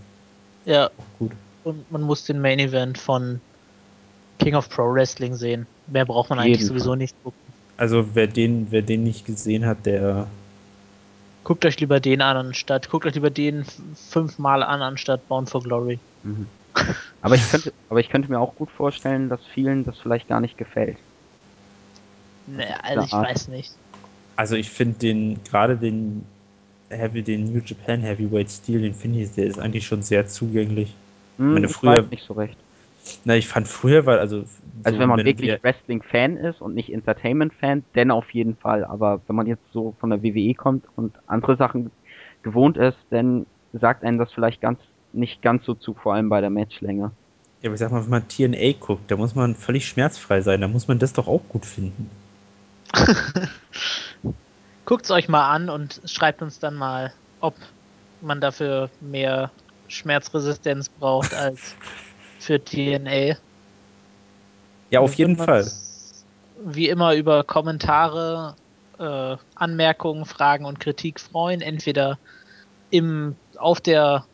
Ja, 0.64 0.90
Gut. 1.18 1.32
und 1.64 1.90
man 1.92 2.02
muss 2.02 2.24
den 2.24 2.40
Main 2.40 2.58
Event 2.58 2.98
von 2.98 3.40
King 4.38 4.54
of 4.56 4.68
Pro 4.68 4.92
Wrestling 4.92 5.34
sehen. 5.34 5.66
Mehr 5.86 6.04
braucht 6.04 6.30
man 6.30 6.38
eigentlich 6.38 6.58
jeden 6.58 6.68
sowieso 6.68 6.90
Fall. 6.90 6.96
nicht 6.98 7.14
gucken. 7.22 7.38
Also 7.76 8.04
wer 8.14 8.26
den, 8.26 8.66
wer 8.70 8.82
den 8.82 9.04
nicht 9.04 9.26
gesehen 9.26 9.66
hat, 9.66 9.86
der 9.86 10.26
Guckt 11.46 11.64
euch 11.64 11.78
lieber 11.78 12.00
den 12.00 12.22
an, 12.22 12.36
anstatt, 12.36 12.90
guckt 12.90 13.06
euch 13.06 13.14
lieber 13.14 13.30
den 13.30 13.64
fünfmal 13.94 14.64
an, 14.64 14.82
anstatt 14.82 15.28
Bound 15.28 15.48
for 15.48 15.62
Glory. 15.62 16.00
Mhm. 16.24 16.48
Aber 17.20 17.36
ich 17.36 17.48
könnte, 17.48 17.72
aber 17.88 18.00
ich 18.00 18.08
könnte 18.08 18.28
mir 18.28 18.40
auch 18.40 18.56
gut 18.56 18.68
vorstellen, 18.72 19.28
dass 19.28 19.44
vielen 19.54 19.84
das 19.84 19.96
vielleicht 20.00 20.26
gar 20.26 20.40
nicht 20.40 20.58
gefällt. 20.58 20.98
Naja, 22.46 22.74
ist 22.74 22.82
also 22.82 23.06
ich 23.06 23.12
Art. 23.12 23.28
weiß 23.28 23.46
nicht. 23.46 23.72
Also 24.34 24.56
ich 24.56 24.68
finde 24.70 24.98
den, 24.98 25.44
gerade 25.44 25.76
den 25.76 26.26
Heavy, 26.90 27.22
den 27.22 27.44
New 27.44 27.60
Japan 27.60 28.00
Heavyweight 28.00 28.50
Stil, 28.50 28.82
den 28.82 28.94
finde 28.94 29.20
ich, 29.20 29.30
der 29.30 29.46
ist 29.46 29.60
eigentlich 29.60 29.86
schon 29.86 30.02
sehr 30.02 30.26
zugänglich. 30.26 30.96
Hm, 31.38 31.54
meine, 31.54 31.66
ich 31.66 31.72
früher- 31.72 32.02
weiß 32.02 32.10
nicht 32.10 32.26
so 32.26 32.34
recht. 32.34 32.58
Na, 33.24 33.36
ich 33.36 33.48
fand 33.48 33.68
früher, 33.68 34.06
weil, 34.06 34.18
also. 34.18 34.44
Also 34.84 34.96
so, 34.96 35.00
wenn 35.00 35.08
man 35.08 35.24
wirklich 35.24 35.62
Wrestling-Fan 35.62 36.36
ist 36.36 36.60
und 36.60 36.74
nicht 36.74 36.92
Entertainment-Fan, 36.92 37.84
dann 37.94 38.10
auf 38.10 38.30
jeden 38.30 38.56
Fall. 38.56 38.84
Aber 38.84 39.20
wenn 39.26 39.36
man 39.36 39.46
jetzt 39.46 39.64
so 39.72 39.94
von 39.98 40.10
der 40.10 40.22
WWE 40.22 40.54
kommt 40.54 40.84
und 40.96 41.14
andere 41.26 41.56
Sachen 41.56 41.90
gewohnt 42.42 42.76
ist, 42.76 42.98
dann 43.10 43.46
sagt 43.72 44.04
einem 44.04 44.18
das 44.18 44.32
vielleicht 44.32 44.60
ganz 44.60 44.78
nicht 45.12 45.42
ganz 45.42 45.64
so 45.64 45.74
zu, 45.74 45.94
vor 45.94 46.14
allem 46.14 46.28
bei 46.28 46.40
der 46.40 46.50
Matchlänge. 46.50 47.10
Ja, 47.62 47.68
aber 47.68 47.74
ich 47.74 47.80
sag 47.80 47.90
mal, 47.90 48.02
wenn 48.02 48.10
man 48.10 48.28
TNA 48.28 48.72
guckt, 48.78 49.10
da 49.10 49.16
muss 49.16 49.34
man 49.34 49.54
völlig 49.54 49.88
schmerzfrei 49.88 50.40
sein, 50.42 50.60
da 50.60 50.68
muss 50.68 50.88
man 50.88 50.98
das 50.98 51.12
doch 51.12 51.26
auch 51.26 51.42
gut 51.48 51.64
finden. 51.64 52.10
Guckt's 54.84 55.10
euch 55.10 55.28
mal 55.28 55.50
an 55.50 55.68
und 55.68 56.00
schreibt 56.04 56.42
uns 56.42 56.60
dann 56.60 56.76
mal, 56.76 57.12
ob 57.40 57.54
man 58.20 58.40
dafür 58.40 58.90
mehr 59.00 59.50
Schmerzresistenz 59.88 60.88
braucht 60.88 61.34
als 61.34 61.74
für 62.38 62.62
TNA. 62.62 63.36
Ja, 64.90 65.00
auf 65.00 65.14
jeden 65.14 65.36
Fall. 65.36 65.70
wie 66.64 66.88
immer 66.88 67.14
über 67.14 67.44
Kommentare, 67.44 68.54
äh, 68.98 69.36
Anmerkungen, 69.54 70.24
Fragen 70.24 70.64
und 70.64 70.80
Kritik 70.80 71.20
freuen. 71.20 71.60
Entweder 71.60 72.18
im, 72.90 73.36
auf 73.58 73.80
der 73.80 74.24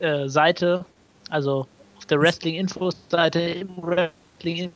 äh, 0.00 0.28
Seite, 0.28 0.84
also 1.28 1.66
auf 1.96 2.06
der 2.06 2.20
Wrestling 2.20 2.54
Infos 2.54 2.96
Seite, 3.08 3.40
im 3.40 3.70
Wrestling 3.82 4.72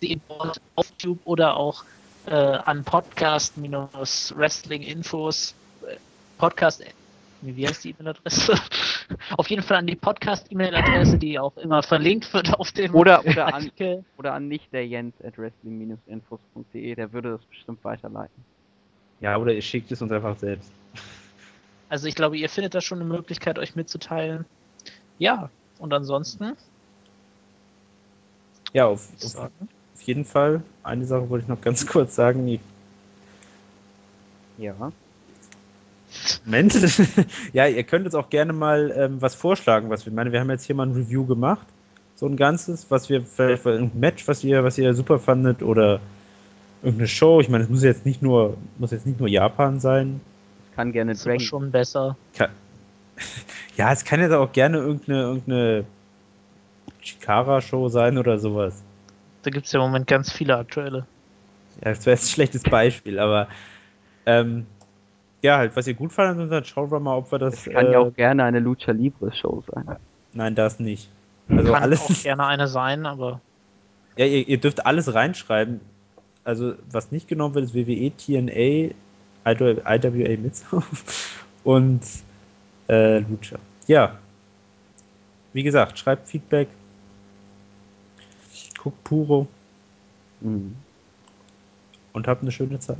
Infos 0.00 0.60
auf 0.74 0.92
YouTube 1.00 1.20
oder 1.24 1.56
auch 1.56 1.84
äh, 2.26 2.34
an 2.34 2.84
Podcast-Wrestling 2.84 4.82
Infos 4.82 5.54
äh, 5.82 5.96
Podcast 6.38 6.82
wie 7.42 7.66
heißt 7.66 7.84
die 7.84 7.90
E-Mail-Adresse? 7.90 8.54
auf 9.36 9.48
jeden 9.48 9.62
Fall 9.62 9.78
an 9.78 9.86
die 9.86 9.96
Podcast-E-Mail-Adresse, 9.96 11.18
die 11.18 11.38
auch 11.38 11.56
immer 11.56 11.82
verlinkt 11.82 12.32
wird 12.32 12.54
auf 12.54 12.72
dem 12.72 12.94
oder, 12.94 13.24
oder 13.26 13.54
Artikel. 13.54 13.98
An, 13.98 14.04
oder 14.16 14.34
an 14.34 14.48
nicht 14.48 14.72
der 14.72 14.86
Jens 14.86 15.14
at 15.24 15.36
wrestling-infos.de, 15.38 16.94
der 16.94 17.12
würde 17.12 17.32
das 17.32 17.44
bestimmt 17.44 17.84
weiterleiten. 17.84 18.44
Ja, 19.20 19.36
oder 19.36 19.52
ihr 19.52 19.62
schickt 19.62 19.90
es 19.92 20.00
uns 20.02 20.12
einfach 20.12 20.36
selbst. 20.38 20.70
Also 21.88 22.06
ich 22.06 22.14
glaube, 22.14 22.36
ihr 22.36 22.48
findet 22.48 22.74
da 22.74 22.80
schon 22.80 23.00
eine 23.00 23.08
Möglichkeit, 23.08 23.58
euch 23.58 23.76
mitzuteilen. 23.76 24.46
Ja, 25.18 25.50
und 25.78 25.92
ansonsten? 25.92 26.56
Ja, 28.72 28.86
auf, 28.86 29.08
auf, 29.22 29.36
auf 29.36 30.02
jeden 30.02 30.24
Fall. 30.24 30.62
Eine 30.82 31.04
Sache 31.04 31.28
wollte 31.28 31.44
ich 31.44 31.48
noch 31.48 31.60
ganz 31.60 31.86
kurz 31.92 32.14
sagen. 32.14 32.60
Ja. 34.58 34.92
Moment. 36.44 36.78
ja, 37.52 37.66
ihr 37.66 37.82
könnt 37.84 38.04
uns 38.04 38.14
auch 38.14 38.30
gerne 38.30 38.52
mal 38.52 38.92
ähm, 38.96 39.20
was 39.20 39.34
vorschlagen, 39.34 39.90
was 39.90 40.06
wir 40.06 40.12
meine. 40.12 40.32
Wir 40.32 40.40
haben 40.40 40.50
jetzt 40.50 40.64
hier 40.64 40.74
mal 40.74 40.86
ein 40.86 40.92
Review 40.92 41.26
gemacht. 41.26 41.66
So 42.14 42.26
ein 42.26 42.36
ganzes, 42.36 42.90
was 42.90 43.08
wir 43.08 43.24
vielleicht 43.24 43.66
ein 43.66 43.90
Match, 43.94 44.28
was 44.28 44.44
ihr, 44.44 44.62
was 44.62 44.78
ihr 44.78 44.94
super 44.94 45.18
fandet 45.18 45.62
oder 45.62 46.00
irgendeine 46.82 47.08
Show. 47.08 47.40
Ich 47.40 47.48
meine, 47.48 47.64
es 47.64 47.70
muss 47.70 47.82
jetzt 47.82 48.06
nicht 48.06 48.22
nur, 48.22 48.56
muss 48.78 48.90
jetzt 48.90 49.06
nicht 49.06 49.18
nur 49.18 49.28
Japan 49.28 49.80
sein. 49.80 50.20
Kann 50.76 50.92
gerne 50.92 51.14
Dragon. 51.14 51.40
schon 51.40 51.70
besser. 51.70 52.16
Kann, 52.36 52.50
ja, 53.76 53.92
es 53.92 54.04
kann 54.04 54.20
jetzt 54.20 54.32
auch 54.32 54.52
gerne 54.52 54.78
irgendeine, 54.78 55.22
irgendeine 55.22 55.84
Chikara-Show 57.02 57.88
sein 57.88 58.18
oder 58.18 58.38
sowas. 58.38 58.82
Da 59.42 59.50
gibt 59.50 59.66
es 59.66 59.72
ja 59.72 59.80
im 59.80 59.86
Moment 59.86 60.06
ganz 60.06 60.32
viele 60.32 60.56
aktuelle. 60.56 61.06
Ja, 61.84 61.90
das 61.90 62.06
wäre 62.06 62.14
jetzt 62.14 62.26
ein 62.26 62.34
schlechtes 62.34 62.62
Beispiel, 62.62 63.18
aber 63.18 63.48
ähm, 64.26 64.66
ja, 65.42 65.58
halt, 65.58 65.76
was 65.76 65.88
ihr 65.88 65.94
gut 65.94 66.12
fandet, 66.12 66.50
dann 66.50 66.64
schauen 66.64 66.90
wir 66.90 67.00
mal, 67.00 67.16
ob 67.16 67.32
wir 67.32 67.38
das. 67.38 67.66
Es 67.66 67.72
kann 67.72 67.86
äh, 67.86 67.92
ja 67.92 67.98
auch 67.98 68.14
gerne 68.14 68.44
eine 68.44 68.60
Lucha 68.60 68.92
Libre 68.92 69.32
Show 69.32 69.62
sein. 69.72 69.96
Nein, 70.32 70.54
das 70.54 70.78
nicht. 70.78 71.10
Also 71.48 71.72
kann 71.72 71.82
alles 71.82 72.00
auch 72.00 72.22
gerne 72.22 72.46
eine 72.46 72.68
sein, 72.68 73.06
aber. 73.06 73.40
Ja, 74.16 74.24
ihr, 74.24 74.46
ihr, 74.46 74.58
dürft 74.58 74.86
alles 74.86 75.14
reinschreiben. 75.14 75.80
Also, 76.44 76.74
was 76.90 77.10
nicht 77.10 77.28
genommen 77.28 77.54
wird, 77.54 77.64
ist 77.66 77.74
WWE, 77.74 78.12
TNA, 78.16 78.94
IWA 79.44 80.36
Mid 80.38 80.52
und 81.64 82.02
äh, 82.88 83.18
Lucha. 83.18 83.56
Ja. 83.88 84.18
Wie 85.52 85.62
gesagt, 85.62 85.98
schreibt 85.98 86.28
Feedback. 86.28 86.68
Guckt 88.78 89.02
Puro. 89.04 89.48
Mhm. 90.40 90.76
Und 92.12 92.28
habt 92.28 92.42
eine 92.42 92.52
schöne 92.52 92.78
Zeit. 92.78 92.98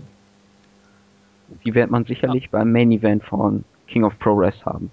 Die 1.65 1.75
wird 1.75 1.91
man 1.91 2.05
sicherlich 2.05 2.45
ja. 2.45 2.49
beim 2.53 2.73
Main 2.73 2.91
Event 2.93 3.25
von 3.25 3.65
King 3.87 4.05
of 4.05 4.19
Pro 4.19 4.35
Progress 4.35 4.55
haben. 4.65 4.91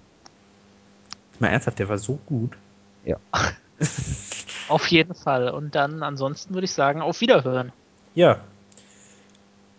Mal 1.38 1.48
ernsthaft, 1.48 1.78
der 1.78 1.88
war 1.88 1.98
so 1.98 2.18
gut. 2.26 2.56
Ja. 3.04 3.16
auf 4.68 4.86
jeden 4.88 5.14
Fall. 5.14 5.50
Und 5.50 5.74
dann 5.74 6.02
ansonsten 6.02 6.54
würde 6.54 6.66
ich 6.66 6.72
sagen, 6.72 7.00
auf 7.00 7.20
Wiederhören. 7.20 7.72
Ja. 8.14 8.40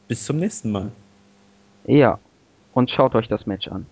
Bis 0.07 0.25
zum 0.25 0.37
nächsten 0.37 0.71
Mal. 0.71 0.91
Ja. 1.85 2.19
Und 2.73 2.89
schaut 2.89 3.15
euch 3.15 3.27
das 3.27 3.45
Match 3.45 3.67
an. 3.67 3.85